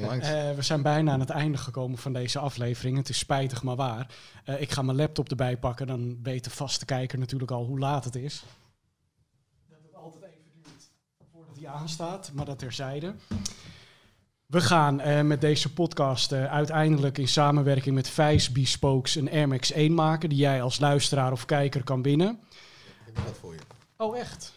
mij. 0.00 0.20
Eh, 0.20 0.56
we 0.56 0.62
zijn 0.62 0.82
bijna 0.82 1.12
aan 1.12 1.20
het 1.20 1.30
einde 1.30 1.58
gekomen 1.58 1.98
van 1.98 2.12
deze 2.12 2.38
aflevering. 2.38 2.96
Het 2.96 3.08
is 3.08 3.18
spijtig, 3.18 3.62
maar 3.62 3.76
waar. 3.76 4.14
Eh, 4.44 4.60
ik 4.60 4.70
ga 4.70 4.82
mijn 4.82 4.96
laptop 4.96 5.30
erbij 5.30 5.56
pakken. 5.56 5.86
Dan 5.86 6.22
weet 6.22 6.44
de 6.44 6.50
vaste 6.50 6.84
kijker 6.84 7.18
natuurlijk 7.18 7.50
al 7.50 7.64
hoe 7.64 7.78
laat 7.78 8.04
het 8.04 8.14
is. 8.14 8.44
Dat 9.68 9.78
het 9.82 9.94
altijd 9.94 10.22
even 10.22 10.50
duurt 10.52 10.90
voordat 11.32 11.56
hij 11.56 11.68
aanstaat, 11.68 12.30
maar 12.32 12.44
dat 12.44 12.58
terzijde. 12.58 13.14
We 14.46 14.60
gaan 14.60 15.00
eh, 15.00 15.22
met 15.22 15.40
deze 15.40 15.72
podcast 15.72 16.32
uiteindelijk 16.32 17.18
in 17.18 17.28
samenwerking 17.28 17.94
met 17.94 18.08
Vijs 18.08 18.52
Bespokes 18.52 19.14
een 19.14 19.30
Air 19.30 19.48
Max 19.48 19.72
1 19.72 19.94
maken. 19.94 20.28
Die 20.28 20.38
jij 20.38 20.62
als 20.62 20.78
luisteraar 20.78 21.32
of 21.32 21.44
kijker 21.44 21.84
kan 21.84 22.02
winnen. 22.02 22.40
Ik 23.06 23.14
heb 23.14 23.24
wat 23.24 23.36
voor 23.36 23.54
je. 23.54 23.60
Oh, 23.96 24.18
echt? 24.18 24.52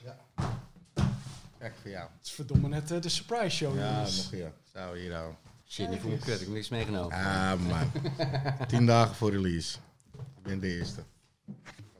Kijk, 1.58 1.74
voor 1.82 1.90
jou. 1.92 2.10
Het 2.18 2.26
is 2.26 2.32
verdomme 2.32 2.68
net 2.68 2.92
eh, 2.92 3.02
de 3.02 3.10
surprise 3.10 3.56
show. 3.56 3.76
Ja, 3.76 3.92
jongens. 3.92 4.18
nog 4.18 4.32
hier. 4.32 4.52
Zo, 4.74 4.94
hier 4.94 5.10
nou. 5.10 5.34
Shit, 5.68 5.90
die 5.90 6.00
voel 6.00 6.12
me 6.12 6.18
kut. 6.18 6.34
Ik 6.34 6.40
heb 6.40 6.50
niks 6.50 6.70
meegenomen. 6.70 7.18
Ah, 7.18 7.60
man. 7.60 7.92
Tien 8.68 8.86
dagen 8.86 9.16
voor 9.16 9.32
release. 9.32 9.78
Ik 10.14 10.44
ben 10.44 10.60
de 10.60 10.78
eerste. 10.78 11.04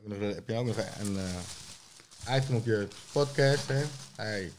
Heb 0.08 0.48
je 0.48 0.54
ook 0.54 0.66
nog 0.66 0.76
een 0.76 1.18
eh, 1.18 2.36
item 2.36 2.56
op 2.56 2.64
je 2.64 2.88
podcast, 3.12 3.68
hè? 3.68 3.82
Hey. 4.16 4.52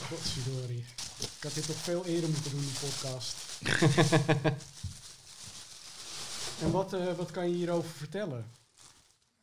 Godzijdank. 0.00 0.84
Ik 1.18 1.42
had 1.42 1.54
dit 1.54 1.68
nog 1.68 1.76
veel 1.76 2.06
eerder 2.06 2.30
moeten 2.30 2.50
doen, 2.50 2.60
die 2.60 2.78
podcast. 2.80 3.36
en 6.62 6.70
wat, 6.70 6.92
eh, 6.92 7.12
wat 7.16 7.30
kan 7.30 7.48
je 7.48 7.54
hierover 7.54 7.90
vertellen? 7.90 8.46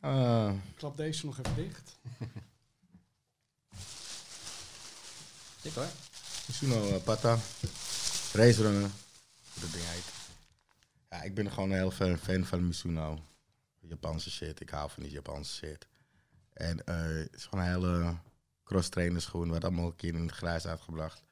Ik 0.04 0.76
klap 0.76 0.96
deze 0.96 1.26
nog 1.26 1.38
even 1.38 1.54
dicht. 1.54 1.96
Dik 5.62 5.72
hoor. 5.74 5.86
Mizuno 6.46 6.88
eh, 6.88 7.02
Pata. 7.02 7.38
Racerunner. 8.32 8.90
Hoe 9.52 9.60
dat 9.60 9.72
ding 9.72 9.84
heet. 9.84 10.12
Ja, 11.10 11.22
ik 11.22 11.34
ben 11.34 11.50
gewoon 11.50 11.70
een 11.70 11.76
heel 11.76 11.90
fan, 11.90 12.18
fan 12.18 12.44
van 12.44 12.66
Mizuno. 12.66 13.18
Japanse 13.80 14.30
shit. 14.30 14.60
Ik 14.60 14.70
hou 14.70 14.90
van 14.90 15.02
die 15.02 15.12
Japanse 15.12 15.52
shit. 15.54 15.86
En 16.52 16.86
eh, 16.86 16.96
het 17.02 17.34
is 17.34 17.44
gewoon 17.46 17.64
een 17.64 17.70
hele 17.70 18.14
cross-trainer 18.64 19.20
schoen. 19.20 19.50
Werd 19.50 19.64
allemaal 19.64 19.86
een 19.86 19.96
keer 19.96 20.14
in 20.14 20.22
het 20.22 20.30
grijs 20.32 20.66
uitgebracht. 20.66 21.22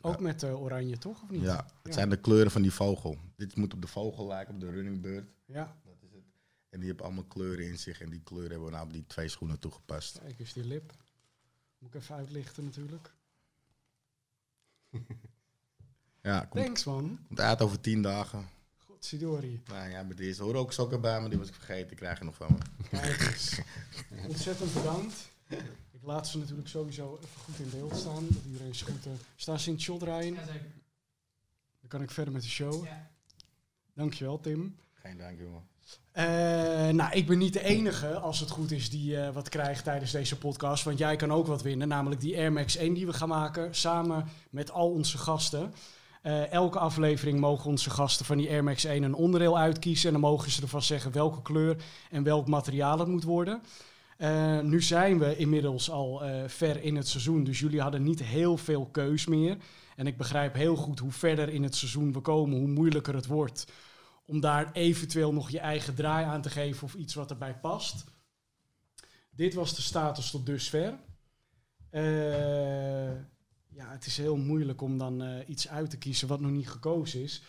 Ook 0.00 0.20
met 0.20 0.42
eh, 0.42 0.60
oranje, 0.62 0.98
toch? 0.98 1.22
Of 1.22 1.30
niet? 1.30 1.42
Ja, 1.42 1.56
het 1.56 1.66
Ja. 1.82 1.92
zijn 1.92 2.10
de 2.10 2.16
kleuren 2.20 2.50
van 2.50 2.62
die 2.62 2.72
vogel. 2.72 3.18
Dit 3.36 3.56
moet 3.56 3.74
op 3.74 3.80
de 3.80 3.86
vogel 3.88 4.26
lijken, 4.26 4.54
op 4.54 4.60
de 4.60 4.70
running 4.70 5.00
bird. 5.00 5.28
Ja. 5.44 5.76
En 6.72 6.78
die 6.78 6.88
hebben 6.88 7.06
allemaal 7.06 7.24
kleuren 7.24 7.66
in 7.66 7.78
zich. 7.78 8.00
En 8.00 8.10
die 8.10 8.20
kleuren 8.22 8.50
hebben 8.50 8.68
we 8.68 8.74
nou 8.74 8.86
op 8.86 8.92
die 8.92 9.06
twee 9.06 9.28
schoenen 9.28 9.58
toegepast. 9.58 10.18
kijk 10.18 10.38
eens 10.38 10.52
die 10.52 10.64
lip. 10.64 10.92
Moet 11.78 11.94
ik 11.94 12.00
even 12.00 12.14
uitlichten 12.14 12.64
natuurlijk. 12.64 13.14
Ja, 16.22 16.40
komt, 16.44 16.64
Thanks 16.64 16.84
man. 16.84 17.18
komt 17.26 17.40
uit 17.40 17.62
over 17.62 17.80
tien 17.80 18.02
dagen. 18.02 18.48
Godzijdank. 18.76 19.68
Nou 19.68 19.90
ja, 19.90 20.02
met 20.02 20.16
deze 20.16 20.42
horen 20.42 20.60
ook 20.60 20.72
sokken 20.72 21.00
bij, 21.00 21.20
maar 21.20 21.28
die 21.30 21.38
was 21.38 21.48
ik 21.48 21.54
vergeten. 21.54 21.88
Die 21.88 21.96
krijg 21.96 22.18
je 22.18 22.24
nog 22.24 22.34
van 22.34 22.52
me. 22.52 22.86
Kijk 22.88 23.20
eens. 23.20 23.60
Ontzettend 24.28 24.74
bedankt. 24.74 25.28
Ik 25.90 26.02
laat 26.02 26.28
ze 26.28 26.38
natuurlijk 26.38 26.68
sowieso 26.68 27.16
even 27.22 27.40
goed 27.40 27.58
in 27.58 27.70
beeld 27.70 27.96
staan. 27.96 28.26
Dat 28.28 28.44
iedereen 28.46 28.74
ze 28.74 28.84
goed... 28.84 29.06
eh 29.06 29.12
staan 29.36 29.58
ze 29.60 29.68
in 29.68 29.74
het 29.74 29.82
shot? 29.82 30.00
Dan 30.00 30.36
kan 31.88 32.02
ik 32.02 32.10
verder 32.10 32.32
met 32.32 32.42
de 32.42 32.48
show. 32.48 32.86
Dankjewel 33.94 34.40
Tim. 34.40 34.76
Geen 34.92 35.16
dank, 35.16 35.38
jongen. 35.38 35.68
Eh, 36.12 36.24
nou, 36.88 37.12
ik 37.12 37.26
ben 37.26 37.38
niet 37.38 37.52
de 37.52 37.64
enige, 37.64 38.18
als 38.18 38.40
het 38.40 38.50
goed 38.50 38.70
is, 38.70 38.90
die 38.90 39.16
eh, 39.16 39.34
wat 39.34 39.48
krijgt 39.48 39.84
tijdens 39.84 40.10
deze 40.10 40.38
podcast. 40.38 40.84
Want 40.84 40.98
jij 40.98 41.16
kan 41.16 41.32
ook 41.32 41.46
wat 41.46 41.62
winnen, 41.62 41.88
namelijk 41.88 42.20
die 42.20 42.36
Air 42.36 42.52
Max 42.52 42.76
1 42.76 42.94
die 42.94 43.06
we 43.06 43.12
gaan 43.12 43.28
maken, 43.28 43.74
samen 43.74 44.28
met 44.50 44.72
al 44.72 44.90
onze 44.90 45.18
gasten. 45.18 45.74
Eh, 46.22 46.52
elke 46.52 46.78
aflevering 46.78 47.40
mogen 47.40 47.70
onze 47.70 47.90
gasten 47.90 48.26
van 48.26 48.36
die 48.36 48.48
Air 48.48 48.64
Max 48.64 48.84
1 48.84 49.02
een 49.02 49.14
onderdeel 49.14 49.58
uitkiezen. 49.58 50.06
En 50.06 50.12
dan 50.12 50.30
mogen 50.30 50.50
ze 50.50 50.62
ervan 50.62 50.82
zeggen 50.82 51.12
welke 51.12 51.42
kleur 51.42 51.76
en 52.10 52.22
welk 52.22 52.48
materiaal 52.48 52.98
het 52.98 53.08
moet 53.08 53.24
worden. 53.24 53.62
Nu 54.62 54.82
zijn 54.82 55.18
we 55.18 55.36
inmiddels 55.36 55.90
al 55.90 56.22
ver 56.46 56.82
in 56.82 56.96
het 56.96 57.08
seizoen, 57.08 57.44
dus 57.44 57.58
jullie 57.58 57.80
hadden 57.80 58.02
niet 58.02 58.22
heel 58.22 58.56
veel 58.56 58.88
keus 58.92 59.26
meer. 59.26 59.56
En 59.96 60.06
ik 60.06 60.16
begrijp 60.16 60.54
heel 60.54 60.76
goed 60.76 60.98
hoe 60.98 61.12
verder 61.12 61.48
in 61.48 61.62
het 61.62 61.74
seizoen 61.74 62.12
we 62.12 62.20
komen, 62.20 62.58
hoe 62.58 62.68
moeilijker 62.68 63.14
het 63.14 63.26
wordt 63.26 63.66
om 64.24 64.40
daar 64.40 64.72
eventueel 64.72 65.32
nog 65.32 65.50
je 65.50 65.58
eigen 65.60 65.94
draai 65.94 66.24
aan 66.24 66.42
te 66.42 66.50
geven 66.50 66.84
of 66.84 66.94
iets 66.94 67.14
wat 67.14 67.30
erbij 67.30 67.54
past. 67.58 68.04
Dit 69.30 69.54
was 69.54 69.74
de 69.74 69.82
status 69.82 70.30
tot 70.30 70.46
dusver. 70.46 70.98
Eh, 71.90 73.10
ja, 73.68 73.90
het 73.90 74.06
is 74.06 74.16
heel 74.16 74.36
moeilijk 74.36 74.80
om 74.80 74.98
dan 74.98 75.22
eh, 75.22 75.48
iets 75.48 75.68
uit 75.68 75.90
te 75.90 75.98
kiezen 75.98 76.28
wat 76.28 76.40
nog 76.40 76.50
niet 76.50 76.68
gekozen 76.68 77.22
is. 77.22 77.42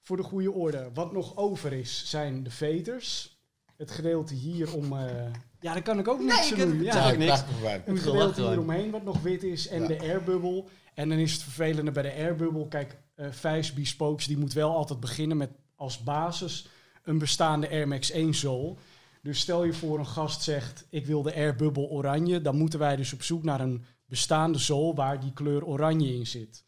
Voor 0.00 0.16
de 0.16 0.22
goede 0.22 0.52
orde, 0.52 0.90
wat 0.94 1.12
nog 1.12 1.36
over 1.36 1.72
is, 1.72 2.10
zijn 2.10 2.42
de 2.42 2.50
veters. 2.50 3.38
Het 3.76 3.90
gedeelte 3.90 4.34
hier 4.34 4.74
om... 4.74 4.92
eh, 4.92 5.32
ja, 5.60 5.72
daar 5.72 5.82
kan 5.82 5.98
ik 5.98 6.08
ook 6.08 6.20
niks 6.20 6.52
aan 6.52 6.58
doen. 6.58 6.82
Ja, 6.82 6.92
eigenlijk 6.92 7.18
niks. 7.30 7.40
Het 7.84 7.98
gedeelte 8.00 8.34
gewoon. 8.34 8.48
hieromheen 8.48 8.90
wat 8.90 9.04
nog 9.04 9.22
wit 9.22 9.42
is 9.42 9.68
en 9.68 9.80
Ja. 9.82 9.86
de 9.88 9.98
airbubbel. 10.00 10.68
En 10.94 11.08
dan 11.08 11.18
is 11.18 11.32
het 11.32 11.42
vervelende 11.42 11.90
bij 11.90 12.02
de 12.02 12.12
airbubbel. 12.12 12.66
Kijk, 12.68 12.96
eh 13.14 13.30
Vijs 13.30 13.72
Bespokes 13.72 14.26
die 14.26 14.38
moet 14.38 14.52
wel 14.52 14.74
altijd 14.74 15.00
beginnen 15.00 15.36
met 15.36 15.50
als 15.74 16.02
basis 16.02 16.68
een 17.02 17.18
bestaande 17.18 17.68
Air 17.68 17.88
Max 17.88 18.10
1 18.10 18.34
zool. 18.34 18.78
Dus 19.22 19.40
stel 19.40 19.64
je 19.64 19.72
voor 19.72 19.98
een 19.98 20.06
gast 20.06 20.42
zegt 20.42 20.86
ik 20.88 21.06
wil 21.06 21.22
de 21.22 21.34
airbubbel 21.34 21.88
oranje. 21.88 22.40
Dan 22.40 22.56
moeten 22.56 22.78
wij 22.78 22.96
dus 22.96 23.12
op 23.12 23.22
zoek 23.22 23.42
naar 23.42 23.60
een 23.60 23.84
bestaande 24.06 24.58
zool 24.58 24.94
waar 24.94 25.20
die 25.20 25.32
kleur 25.32 25.64
oranje 25.64 26.14
in 26.14 26.26
zit. 26.26 26.64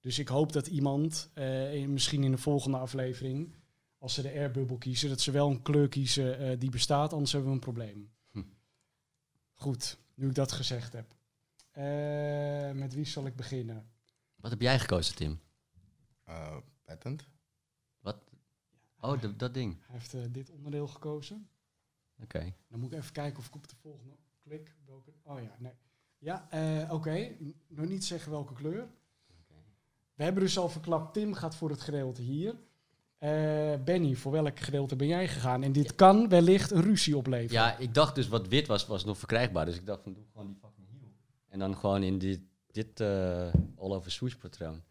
Dus 0.00 0.18
ik 0.18 0.28
hoop 0.28 0.52
dat 0.52 0.66
iemand, 0.66 1.30
eh, 1.34 1.74
in- 1.74 1.92
misschien 1.92 2.24
in 2.24 2.30
de 2.30 2.38
volgende 2.38 2.76
aflevering, 2.78 3.54
als 3.98 4.14
ze 4.14 4.22
de 4.22 4.28
airbubbel 4.32 4.78
kiezen, 4.78 5.08
dat 5.08 5.20
ze 5.20 5.30
wel 5.30 5.50
een 5.50 5.62
kleur 5.62 5.88
kiezen 5.88 6.38
eh, 6.38 6.58
die 6.58 6.70
bestaat, 6.70 7.12
anders 7.12 7.32
hebben 7.32 7.50
we 7.50 7.56
een 7.56 7.62
probleem. 7.62 8.10
Hm. 8.30 8.42
Goed, 9.54 9.98
nu 10.14 10.28
ik 10.28 10.34
dat 10.34 10.52
gezegd 10.52 10.92
heb. 10.92 11.14
Eh, 11.70 12.70
met 12.78 12.94
wie 12.94 13.04
zal 13.04 13.26
ik 13.26 13.36
beginnen? 13.36 13.90
Wat 14.36 14.50
heb 14.50 14.60
jij 14.60 14.78
gekozen, 14.78 15.14
Tim? 15.14 15.40
Eh, 16.24 16.56
patent. 16.84 17.28
Oh, 19.00 19.22
dat 19.36 19.54
ding. 19.54 19.76
Hij 19.86 19.98
heeft 19.98 20.14
eh, 20.14 20.20
dit 20.30 20.50
onderdeel 20.50 20.86
gekozen. 20.88 21.48
Oké. 22.22 22.52
Dan 22.68 22.80
moet 22.80 22.92
ik 22.92 22.98
even 22.98 23.12
kijken 23.12 23.38
of 23.38 23.46
ik 23.46 23.54
op 23.54 23.68
de 23.68 23.76
volgende 23.76 24.16
klik. 24.40 24.76
Welke, 24.86 25.10
oh 25.22 25.40
ja, 25.42 25.56
nee. 25.58 25.72
Ja, 26.18 26.46
eh, 26.50 26.92
oké. 26.92 27.12
N- 27.42 27.54
Nog 27.68 27.86
niet 27.86 28.04
zeggen 28.04 28.30
welke 28.30 28.54
kleur. 28.54 28.88
We 30.14 30.24
hebben 30.24 30.42
dus 30.42 30.58
al 30.58 30.68
verklapt, 30.68 31.12
Tim 31.14 31.34
gaat 31.34 31.56
voor 31.56 31.70
het 31.70 31.80
gedeelte 31.80 32.22
hier. 32.22 32.54
Eh, 33.18 33.74
Benny, 33.84 34.14
voor 34.14 34.32
welk 34.32 34.58
gedeelte 34.58 34.96
ben 34.96 35.06
jij 35.06 35.28
gegaan? 35.28 35.62
En 35.62 35.72
dit 35.72 35.94
kan 35.94 36.28
wellicht 36.28 36.70
een 36.70 36.82
ruzie 36.82 37.16
opleveren. 37.16 37.62
Ja, 37.62 37.76
ik 37.78 37.94
dacht 37.94 38.14
dus 38.14 38.28
wat 38.28 38.48
wit 38.48 38.66
was, 38.66 38.86
was 38.86 39.04
nog 39.04 39.18
verkrijgbaar. 39.18 39.64
Dus 39.64 39.76
ik 39.76 39.86
dacht 39.86 40.02
van 40.02 40.12
doe 40.14 40.24
gewoon 40.32 40.46
die 40.46 40.56
fucking 40.56 40.86
heel. 40.90 41.12
En 41.48 41.58
dan 41.58 41.76
gewoon 41.76 42.02
in 42.02 42.18
dit, 42.18 42.40
dit 42.66 43.00
all-over 43.76 44.36
patroon. 44.38 44.82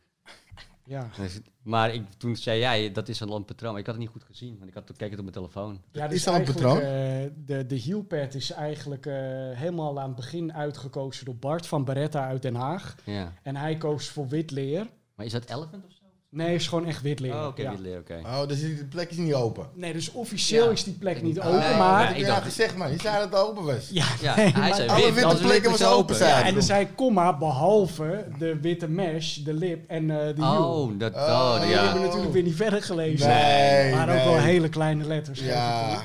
Ja. 0.88 1.09
Dus- 1.18 1.39
Maar 1.61 1.93
ik, 1.93 2.03
toen 2.18 2.35
zei 2.35 2.59
jij, 2.59 2.91
dat 2.91 3.09
is 3.09 3.22
al 3.22 3.35
een 3.35 3.45
patroon. 3.45 3.72
Maar 3.72 3.80
ik 3.80 3.85
had 3.85 3.95
het 3.95 4.03
niet 4.03 4.14
goed 4.14 4.23
gezien, 4.23 4.55
want 4.57 4.69
ik 4.69 4.73
had 4.73 4.91
keek 4.97 5.09
het 5.09 5.19
op 5.19 5.34
mijn 5.34 5.35
telefoon. 5.38 5.81
Ja, 5.91 6.05
Is 6.09 6.23
dat 6.23 6.34
een 6.34 6.39
eigenlijk, 6.45 6.81
eh, 6.81 7.31
de, 7.45 7.65
de 7.65 7.80
heelpad 7.80 8.34
is 8.34 8.51
eigenlijk 8.51 9.05
eh, 9.05 9.14
helemaal 9.51 9.99
aan 9.99 10.07
het 10.07 10.15
begin 10.15 10.53
uitgekozen 10.53 11.26
door 11.26 11.35
Bart 11.35 11.68
van 11.68 11.84
Beretta 11.85 12.27
uit 12.27 12.41
Den 12.41 12.55
Haag. 12.55 12.95
Ja. 13.03 13.34
En 13.43 13.55
hij 13.55 13.77
koos 13.77 14.07
voor 14.09 14.27
wit 14.27 14.51
leer. 14.51 14.88
Maar 15.15 15.26
is 15.26 15.31
dat 15.31 15.49
elephant 15.49 15.85
of 15.85 15.91
zo? 15.91 15.97
Nee, 16.30 16.56
is 16.56 16.68
gewoon 16.68 16.86
echt 16.86 17.02
wit 17.02 17.20
leer. 17.20 17.34
Oh, 17.34 17.45
oké, 17.48 17.62
ja. 17.62 17.70
wit 17.70 17.80
leer, 17.80 17.99
oké. 17.99 18.20
Oh, 18.26 18.48
dus 18.48 18.60
die 18.60 18.86
plek 18.86 19.10
is 19.10 19.18
niet 19.18 19.34
open. 19.34 19.68
Nee, 19.74 19.94
dus 19.94 20.12
officieel 20.12 20.66
Ja. 20.66 20.72
is 20.72 20.84
die 20.84 20.94
plek 20.94 21.22
niet 21.22 21.36
Nee, 21.36 21.44
open, 21.45 21.64
Ah, 21.66 21.78
maar... 21.78 22.02
heb 22.08 22.10
ik 22.16 22.18
je 22.22 22.26
dacht- 22.26 22.44
gezegd, 22.44 22.76
man. 22.78 22.91
Je 22.91 22.99
zei 22.99 23.16
dat 23.20 23.32
het 23.32 23.40
open 23.40 23.64
was. 23.64 23.90
Ja, 23.91 24.06
Ja, 24.22 24.36
nee, 24.36 24.45
hij 24.52 24.60
maar- 24.62 24.76
zei 24.76 24.90
Alle 24.90 25.02
wit, 25.04 25.14
witte 25.14 25.30
wit 25.30 25.41
plekken 25.41 25.72
was 25.72 25.84
open 25.84 26.16
zijn. 26.16 26.30
Ja, 26.40 26.45
en 26.45 26.54
dan 26.54 26.64
zei 26.64 26.88
komma, 26.95 27.38
behalve 27.38 28.28
de 28.40 28.60
witte 28.62 28.88
mesh, 28.88 29.36
de 29.38 29.54
lip 29.54 29.90
en 29.90 30.10
eh, 30.12 30.18
de 30.18 30.34
heel. 30.36 30.74
Oh, 30.74 30.99
dat, 30.99 31.14
Oh, 31.16 31.22
oh, 31.22 31.58
En 31.62 31.68
die 31.68 31.76
hebben 31.78 32.02
natuurlijk 32.02 32.34
weer 32.34 32.44
niet 32.44 32.56
verder 32.56 32.82
gelezen. 32.84 33.28
Nee, 33.28 33.94
maar 33.95 34.10
ook 34.10 34.16
nee. 34.16 34.26
wel 34.26 34.38
hele 34.38 34.70
kleine 34.70 35.04
letters. 35.06 35.40
Ja. 35.40 36.02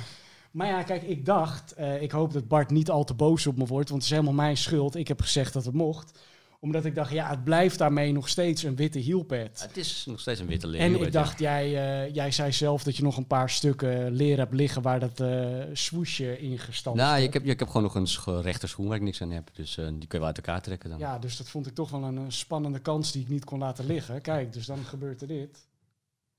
Maar 0.50 0.66
ja, 0.66 0.82
kijk, 0.82 1.02
ik 1.02 1.26
dacht, 1.26 1.72
eh, 1.74 2.02
ik 2.02 2.10
hoop 2.10 2.32
dat 2.32 2.48
Bart 2.48 2.70
niet 2.70 2.90
al 2.90 3.04
te 3.04 3.14
boos 3.14 3.46
op 3.46 3.56
me 3.56 3.66
wordt, 3.66 3.88
want 3.88 4.02
het 4.02 4.10
is 4.12 4.18
helemaal 4.18 4.44
mijn 4.44 4.56
schuld. 4.56 4.96
Ik 4.96 5.08
heb 5.08 5.20
gezegd 5.20 5.52
dat 5.52 5.64
het 5.64 5.74
mocht. 5.74 6.18
Omdat 6.62 6.84
ik 6.84 6.94
dacht, 6.94 7.10
ja, 7.10 7.28
het 7.28 7.44
blijft 7.44 7.78
daarmee 7.78 8.12
nog 8.12 8.28
steeds 8.28 8.62
een 8.62 8.76
witte 8.76 8.98
heelpad. 8.98 9.62
Het 9.62 9.76
is 9.76 10.04
nog 10.06 10.20
steeds 10.20 10.40
een 10.40 10.46
witte 10.46 10.66
leer. 10.66 10.80
En 10.80 11.00
ik 11.00 11.12
dacht, 11.12 11.38
jij, 11.38 11.64
eh, 11.64 12.14
jij 12.14 12.30
zei 12.30 12.52
zelf 12.52 12.82
dat 12.82 12.96
je 12.96 13.02
nog 13.02 13.16
een 13.16 13.26
paar 13.26 13.50
stukken 13.50 14.10
leer 14.10 14.38
hebt 14.38 14.54
liggen 14.54 14.82
waar 14.82 15.00
dat 15.00 15.20
eh 15.20 15.64
swoesje 15.72 16.38
in 16.38 16.58
gestand 16.58 16.96
Nou, 16.96 17.22
ik 17.22 17.32
heb, 17.32 17.44
ik 17.44 17.58
heb 17.58 17.68
gewoon 17.68 17.82
nog 17.82 17.94
een 17.94 18.40
rechter 18.42 18.68
schoen 18.68 18.86
waar 18.86 18.96
ik 18.96 19.02
niks 19.02 19.22
aan 19.22 19.30
heb. 19.30 19.50
Dus 19.54 19.76
eh, 19.76 19.84
die 19.84 19.98
kun 19.98 20.06
je 20.08 20.18
wel 20.18 20.26
uit 20.26 20.36
elkaar 20.36 20.62
trekken 20.62 20.90
dan. 20.90 20.98
Ja, 20.98 21.18
dus 21.18 21.36
dat 21.36 21.48
vond 21.48 21.66
ik 21.66 21.74
toch 21.74 21.90
wel 21.90 22.02
een, 22.02 22.32
spannende 22.32 22.78
kans 22.78 23.12
die 23.12 23.22
ik 23.22 23.28
niet 23.28 23.44
kon 23.44 23.58
laten 23.58 23.86
liggen. 23.86 24.20
Kijk, 24.20 24.52
dus 24.52 24.66
dan 24.66 24.84
gebeurt 24.84 25.20
er 25.20 25.28
dit. 25.28 25.66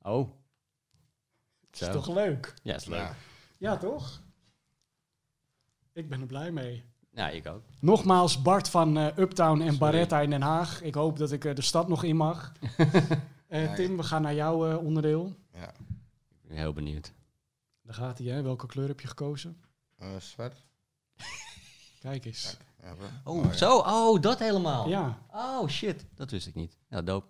Oh. 0.02 0.30
Dat 1.60 1.82
is 1.82 1.88
Zo. 1.88 1.92
toch 1.92 2.16
leuk? 2.16 2.54
Ja, 2.62 2.76
is 2.76 2.86
leuk. 2.86 3.00
Ja. 3.00 3.16
Ja, 3.58 3.78
toch? 3.78 4.22
Ik 5.94 6.10
ben 6.10 6.22
er 6.22 6.28
blij 6.28 6.52
mee. 6.52 6.84
Ja, 7.14 7.30
ik 7.30 7.48
ook. 7.48 7.62
Nogmaals, 7.80 8.42
Bart 8.42 8.70
van 8.70 8.98
eh, 8.98 9.18
Uptown 9.18 9.58
en 9.60 9.64
Sorry. 9.64 9.78
Barretta 9.78 10.22
in 10.22 10.30
Den 10.30 10.42
Haag. 10.42 10.82
Ik 10.82 10.96
hoop 10.96 11.18
dat 11.18 11.32
ik 11.32 11.46
eh, 11.46 11.56
de 11.56 11.62
stad 11.62 11.88
nog 11.88 12.04
in 12.04 12.16
mag. 12.16 12.52
Eh. 13.48 13.74
Tim, 13.74 13.98
we 13.98 14.04
gaan 14.04 14.22
naar 14.22 14.34
jouw 14.34 14.70
eh, 14.70 14.86
onderdeel. 14.86 15.36
Ja. 15.54 15.68
Ik 16.30 16.48
ben 16.48 16.58
heel 16.58 16.74
benieuwd. 16.74 17.14
Daar 17.82 17.94
gaat 17.94 18.18
hij, 18.18 18.28
hè? 18.28 18.42
Welke 18.42 18.66
kleur 18.66 18.88
heb 18.88 19.00
je 19.00 19.08
gekozen? 19.08 19.58
Eh, 19.98 20.08
zwart. 20.20 20.66
Kijk 22.00 22.26
eens. 22.26 22.58
Oh, 23.24 23.44
ja. 23.44 23.52
zo. 23.52 23.78
Oh, 23.78 24.22
dat 24.22 24.40
helemaal. 24.40 24.90
Ja. 24.90 25.18
Oh, 25.32 25.68
shit. 25.68 26.06
Dat 26.16 26.32
wist 26.32 26.48
ik 26.48 26.56
niet. 26.56 26.78
Ja, 26.90 27.02
dope. 27.02 27.28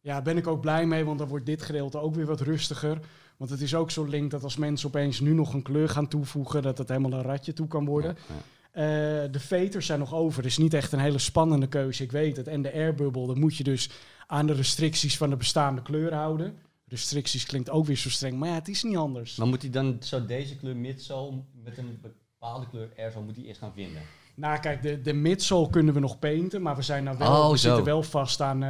ja, 0.00 0.22
ben 0.22 0.36
ik 0.36 0.46
ook 0.46 0.60
blij 0.60 0.86
mee, 0.86 1.04
want 1.04 1.18
dan 1.18 1.28
wordt 1.28 1.46
dit 1.46 1.62
gedeelte 1.62 1.98
ook 1.98 2.14
weer 2.14 2.26
wat 2.26 2.40
rustiger. 2.40 3.00
Want 3.36 3.50
het 3.50 3.60
is 3.60 3.74
ook 3.74 3.90
zo 3.90 4.04
link 4.04 4.30
dat 4.30 4.42
als 4.42 4.56
mensen 4.56 4.88
opeens 4.88 5.20
nu 5.20 5.32
nog 5.32 5.54
een 5.54 5.62
kleur 5.62 5.88
gaan 5.88 6.08
toevoegen, 6.08 6.62
dat 6.62 6.78
het 6.78 6.88
helemaal 6.88 7.12
een 7.12 7.22
ratje 7.24 7.52
toe 7.52 7.66
kan 7.66 7.84
worden. 7.84 8.16
Ja, 8.28 8.34
ja. 8.34 8.40
Eh, 8.70 8.82
de 9.30 9.40
veters 9.40 9.86
zijn 9.86 9.98
nog 9.98 10.14
over. 10.14 10.42
Het 10.42 10.50
is 10.50 10.58
niet 10.58 10.74
echt 10.74 10.92
een 10.92 10.98
hele 10.98 11.18
spannende 11.18 11.66
keuze, 11.68 12.02
ik 12.02 12.12
weet 12.12 12.36
het. 12.36 12.48
En 12.48 12.62
de 12.62 12.72
airbubble, 12.72 13.26
dan 13.26 13.38
moet 13.38 13.56
je 13.56 13.64
dus 13.64 13.90
aan 14.26 14.46
de 14.46 14.52
restricties 14.52 15.16
van 15.16 15.30
de 15.30 15.36
bestaande 15.36 15.82
kleur 15.82 16.14
houden. 16.14 16.58
Restricties 16.86 17.46
klinkt 17.46 17.70
ook 17.70 17.86
weer 17.86 17.96
zo 17.96 18.10
streng, 18.10 18.38
maar 18.38 18.48
ja, 18.48 18.54
het 18.54 18.68
is 18.68 18.82
niet 18.82 18.96
anders. 18.96 19.36
Maar 19.36 19.46
moet 19.46 19.62
hij 19.62 19.70
dan 19.70 19.96
zo 20.00 20.24
deze 20.26 20.56
kleur 20.56 20.76
midsole 20.76 21.42
met 21.64 21.78
een 21.78 21.98
bepaalde 22.02 22.68
kleur 22.68 22.92
airsole 22.96 23.24
moet 23.24 23.36
hij 23.36 23.44
eerst 23.44 23.60
gaan 23.60 23.72
vinden? 23.72 24.02
Nou, 24.34 24.60
kijk, 24.60 24.82
de, 24.82 25.00
de 25.00 25.12
midsole 25.12 25.70
kunnen 25.70 25.94
we 25.94 26.00
nog 26.00 26.18
painten, 26.18 26.62
maar 26.62 26.76
we 26.76 26.82
zijn 26.82 27.04
nou 27.04 27.18
wel, 27.18 27.28
Oh, 27.44 27.50
we 27.50 27.56
zitten 27.56 27.84
wel 27.84 28.02
vast 28.02 28.40
aan 28.40 28.62
eh, 28.62 28.68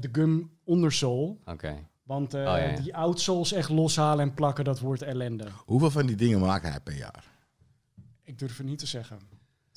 de 0.00 0.08
gum 0.12 0.50
ondersole. 0.64 1.36
Oké. 1.44 1.76
Want 2.02 2.34
Oh, 2.34 2.40
ja, 2.40 2.56
ja. 2.56 2.76
die 2.80 2.96
outsoles 2.96 3.52
echt 3.52 3.68
loshalen 3.68 4.28
en 4.28 4.34
plakken, 4.34 4.64
dat 4.64 4.80
wordt 4.80 5.02
ellende. 5.02 5.46
Hoeveel 5.64 5.90
van 5.90 6.06
die 6.06 6.16
dingen 6.16 6.40
maakt 6.40 6.68
hij 6.68 6.80
per 6.80 6.96
jaar? 6.96 7.24
Ik 8.24 8.38
durf 8.38 8.56
het 8.56 8.66
niet 8.66 8.78
te 8.78 8.86
zeggen. 8.86 9.18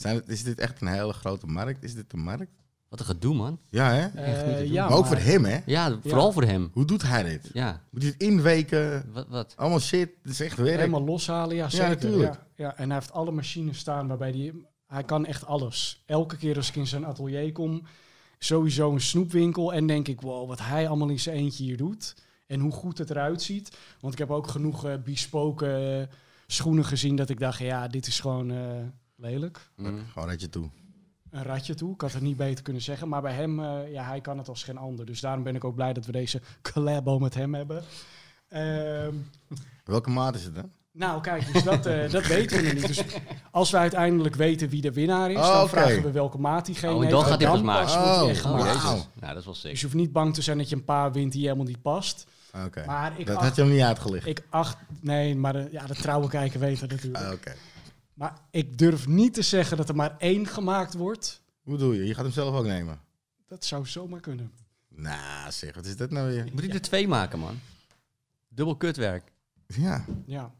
Zijn 0.03 0.21
is 0.27 0.43
dit 0.43 0.59
echt 0.59 0.81
een 0.81 0.87
hele 0.87 1.13
grote 1.13 1.45
markt? 1.45 1.83
Is 1.83 1.95
dit 1.95 2.13
een 2.13 2.19
markt? 2.19 2.51
Wat 2.89 2.99
een 2.99 3.05
gedoe, 3.05 3.35
man. 3.35 3.59
Ja, 3.69 3.91
hè? 3.91 4.07
Eh, 4.07 4.27
niet 4.27 4.39
te 4.39 4.63
doen. 4.63 4.71
ja, 4.71 4.89
maar 4.89 4.97
ook 4.97 5.05
voor 5.05 5.17
hem, 5.17 5.45
hè? 5.45 5.59
Ja, 5.65 5.97
vooral 6.03 6.31
voor 6.31 6.43
hem. 6.43 6.69
Hoe 6.73 6.85
doet 6.85 7.01
hij 7.01 7.23
dit? 7.23 7.49
Ja. 7.53 7.81
Moet 7.89 8.01
hij 8.01 8.11
het 8.11 8.21
inweken? 8.21 9.09
Wat? 9.13 9.27
wat? 9.27 9.53
Allemaal 9.57 9.79
shit. 9.79 10.09
Het 10.21 10.31
is 10.31 10.39
echt 10.39 10.57
werk. 10.57 10.77
Helemaal 10.77 11.03
loshalen, 11.03 11.55
ja 11.55 11.69
zeker. 11.69 11.87
Ja, 11.87 11.93
natuurlijk. 11.93 12.39
Ja, 12.55 12.77
En 12.77 12.85
hij 12.85 12.97
heeft 12.97 13.11
alle 13.11 13.31
machines 13.31 13.77
staan 13.77 14.07
waarbij 14.07 14.31
hij... 14.31 14.53
Hij 14.87 15.03
kan 15.03 15.25
echt 15.25 15.45
alles. 15.45 16.03
Elke 16.05 16.37
keer 16.37 16.55
als 16.55 16.69
ik 16.69 16.75
in 16.75 16.87
zijn 16.87 17.05
atelier 17.05 17.51
kom, 17.51 17.83
sowieso 18.39 18.91
een 18.91 19.01
snoepwinkel. 19.01 19.73
En 19.73 19.87
denk 19.87 20.07
ik, 20.07 20.21
wow, 20.21 20.47
wat 20.47 20.59
hij 20.59 20.87
allemaal 20.87 21.09
in 21.09 21.19
zijn 21.19 21.35
eentje 21.35 21.63
hier 21.63 21.77
doet. 21.77 22.15
En 22.47 22.59
hoe 22.59 22.71
goed 22.71 22.97
het 22.97 23.09
eruit 23.09 23.41
ziet. 23.41 23.77
Want 23.99 24.13
ik 24.13 24.19
heb 24.19 24.31
ook 24.31 24.47
genoeg 24.47 24.85
eh 24.85 24.93
bespoken 25.03 25.99
eh, 25.99 26.07
schoenen 26.47 26.85
gezien 26.85 27.15
dat 27.15 27.29
ik 27.29 27.39
dacht, 27.39 27.59
ja, 27.59 27.87
dit 27.87 28.07
is 28.07 28.19
gewoon 28.19 28.51
eh, 28.51 28.57
lelijk. 29.15 29.69
Mm. 29.75 29.99
Gewoon 30.13 30.29
red 30.29 30.41
je 30.41 30.49
toe. 30.49 30.69
Een 31.29 31.43
ratje 31.43 31.73
toe. 31.75 31.93
Ik 31.93 32.01
had 32.01 32.11
het 32.13 32.21
niet 32.21 32.37
beter 32.37 32.63
kunnen 32.63 32.81
zeggen. 32.81 33.07
Maar 33.09 33.21
bij 33.21 33.33
hem, 33.33 33.59
eh, 33.59 33.91
ja, 33.91 34.03
hij 34.03 34.21
kan 34.21 34.37
het 34.37 34.47
als 34.49 34.63
geen 34.63 34.77
ander. 34.77 35.05
Dus 35.05 35.19
daarom 35.19 35.43
ben 35.43 35.55
ik 35.55 35.63
ook 35.63 35.75
blij 35.75 35.93
dat 35.93 36.05
we 36.05 36.11
deze 36.11 36.41
collabo 36.73 37.19
met 37.19 37.33
hem 37.33 37.53
hebben. 37.53 37.83
Ehm, 38.47 39.13
Welke 39.83 40.09
maat 40.09 40.35
is 40.35 40.43
het 40.43 40.55
dan? 40.55 40.71
nou, 40.91 41.21
kijk, 41.21 41.53
dus 41.53 41.63
dat, 41.63 41.85
eh, 41.85 42.09
dat 42.11 42.27
weten 42.37 42.63
we 42.63 42.71
niet. 42.71 42.87
Dus 42.87 43.03
als 43.51 43.71
we 43.71 43.77
uiteindelijk 43.77 44.35
weten 44.35 44.69
wie 44.69 44.81
de 44.81 44.91
winnaar 44.93 45.31
is, 45.31 45.37
Oh, 45.37 45.53
dan 45.53 45.69
vragen 45.69 46.03
we 46.03 46.11
welke 46.11 46.37
maat 46.37 46.65
diegene 46.65 46.93
Oh, 46.93 46.99
heeft. 46.99 47.11
dan 47.11 47.25
gaat 47.25 47.41
hij 47.41 47.49
pas 47.51 47.61
maken. 47.61 47.93
Oh, 47.93 48.29
echt. 48.29 48.43
Nou, 48.43 48.99
dat 49.19 49.35
is 49.37 49.45
wel 49.45 49.53
sick. 49.53 49.69
Dus 49.71 49.79
je 49.79 49.85
hoeft 49.85 49.97
niet 49.97 50.11
bang 50.11 50.33
te 50.33 50.41
zijn 50.41 50.57
dat 50.57 50.69
je 50.69 50.75
een 50.75 50.83
paar 50.85 51.11
wint 51.11 51.31
die 51.31 51.41
helemaal 51.43 51.65
niet 51.65 51.81
past. 51.81 52.25
Oké. 52.65 52.83
Maar 52.85 53.19
ik 53.19 53.25
Dat 53.25 53.35
acht- 53.35 53.45
had 53.45 53.55
je 53.55 53.61
hem 53.61 53.71
niet 53.71 53.81
uitgelegd. 53.81 54.27
Ik 54.27 54.43
acht, 54.49 54.77
nee, 55.01 55.35
maar 55.35 55.53
de, 55.53 55.67
ja, 55.71 55.85
de 55.85 55.95
trouwe 55.95 56.27
kijker 56.27 56.59
weet 56.59 56.81
het 56.81 56.91
natuurlijk. 56.91 57.23
Ah, 57.25 57.31
Oké. 57.33 57.53
Maar 58.13 58.39
ik 58.51 58.77
durf 58.77 59.07
niet 59.07 59.33
te 59.33 59.41
zeggen 59.41 59.77
dat 59.77 59.89
er 59.89 59.95
maar 59.95 60.15
één 60.17 60.47
gemaakt 60.47 60.93
wordt. 60.93 61.41
Hoe 61.63 61.77
doe 61.77 61.95
je? 61.95 62.05
Je 62.05 62.13
gaat 62.13 62.23
hem 62.23 62.33
zelf 62.33 62.55
ook 62.55 62.65
nemen? 62.65 63.01
Dat 63.47 63.65
zou 63.65 63.85
zomaar 63.85 64.19
kunnen. 64.19 64.51
Nou, 64.87 65.51
zeg, 65.51 65.75
wat 65.75 65.85
is 65.85 65.97
dat 65.97 66.09
nou 66.11 66.27
weer? 66.27 66.45
Ik 66.45 66.53
moet 66.53 66.63
hij 66.63 66.73
er 66.73 66.81
twee 66.81 67.07
maken, 67.07 67.39
man. 67.39 67.59
Dubbel 68.47 68.75
kutwerk. 68.75 69.31
Ja, 69.67 70.05
Ja. 70.25 70.51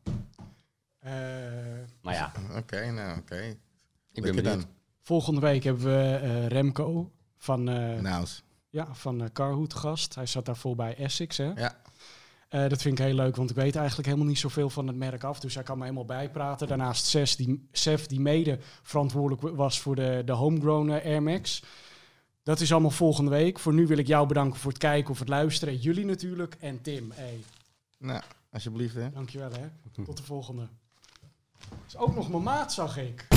Eh, 1.00 1.12
Maar 2.02 2.14
ja, 2.14 2.32
oké, 2.56 2.92
nou 2.92 3.18
oké. 3.20 3.36
ik 3.36 3.58
ben 4.14 4.24
Lekker 4.24 4.44
benieuwd. 4.44 4.62
dan. 4.62 4.70
volgende 5.02 5.40
week 5.42 5.64
hebben 5.64 5.84
we 5.84 6.16
eh, 6.16 6.48
Remco 6.48 7.12
van, 7.38 7.70
eh 7.70 8.00
Nou, 8.00 8.28
ja, 8.70 8.94
van 8.94 9.24
eh, 9.36 9.64
gast. 9.68 10.16
Hij 10.16 10.26
zat 10.26 10.46
daarvoor 10.46 10.76
bij 10.76 10.96
Essex. 10.96 11.38
Hè? 11.38 11.52
ja. 11.56 11.82
Eh, 12.54 12.70
dat 12.70 12.82
vind 12.82 13.00
ik 13.00 13.06
heel 13.06 13.16
leuk, 13.16 13.36
want 13.36 13.50
ik 13.50 13.56
weet 13.56 13.76
eigenlijk 13.76 14.08
helemaal 14.08 14.28
niet 14.28 14.40
zoveel 14.40 14.70
van 14.70 14.88
het 14.88 14.96
merk 14.96 15.24
af. 15.24 15.40
Dus 15.40 15.56
hij 15.56 15.64
kan 15.64 15.78
me 15.78 15.84
helemaal 15.84 16.06
bijpraten. 16.06 16.68
Daarnaast 16.68 17.06
Sef, 17.06 17.36
die, 17.36 17.68
Sef, 17.72 18.08
die 18.08 18.20
mede 18.20 18.60
verantwoordelijk 18.82 19.58
was 19.58 19.80
voor 19.80 19.96
de, 19.96 20.22
de 20.26 20.32
homegrown 20.32 20.90
eh, 20.90 21.06
Air 21.06 21.24
Max. 21.24 21.64
Dat 22.44 22.60
is 22.60 22.72
allemaal 22.72 22.92
volgende 22.92 23.30
week. 23.30 23.60
Voor 23.60 23.74
nu 23.74 23.88
wil 23.88 23.98
ik 23.98 24.08
jou 24.08 24.28
bedanken 24.28 24.60
voor 24.60 24.72
het 24.72 24.80
kijken 24.80 25.12
of 25.12 25.20
het 25.20 25.28
luisteren. 25.28 25.76
Jullie 25.76 26.06
natuurlijk. 26.06 26.56
En 26.60 26.82
Tim, 26.82 27.12
hey, 27.16 27.40
Nou, 27.98 28.22
alsjeblieft 28.52 28.96
hè. 28.96 29.10
dankjewel 29.12 29.52
hè. 29.52 30.04
Tot 30.04 30.18
de 30.18 30.24
volgende. 30.24 30.68
Is 31.88 31.98
ook 31.98 32.16
nog 32.16 32.30
mijn 32.30 32.44
maat, 32.44 32.74
zag 32.74 32.98
ik. 32.98 33.28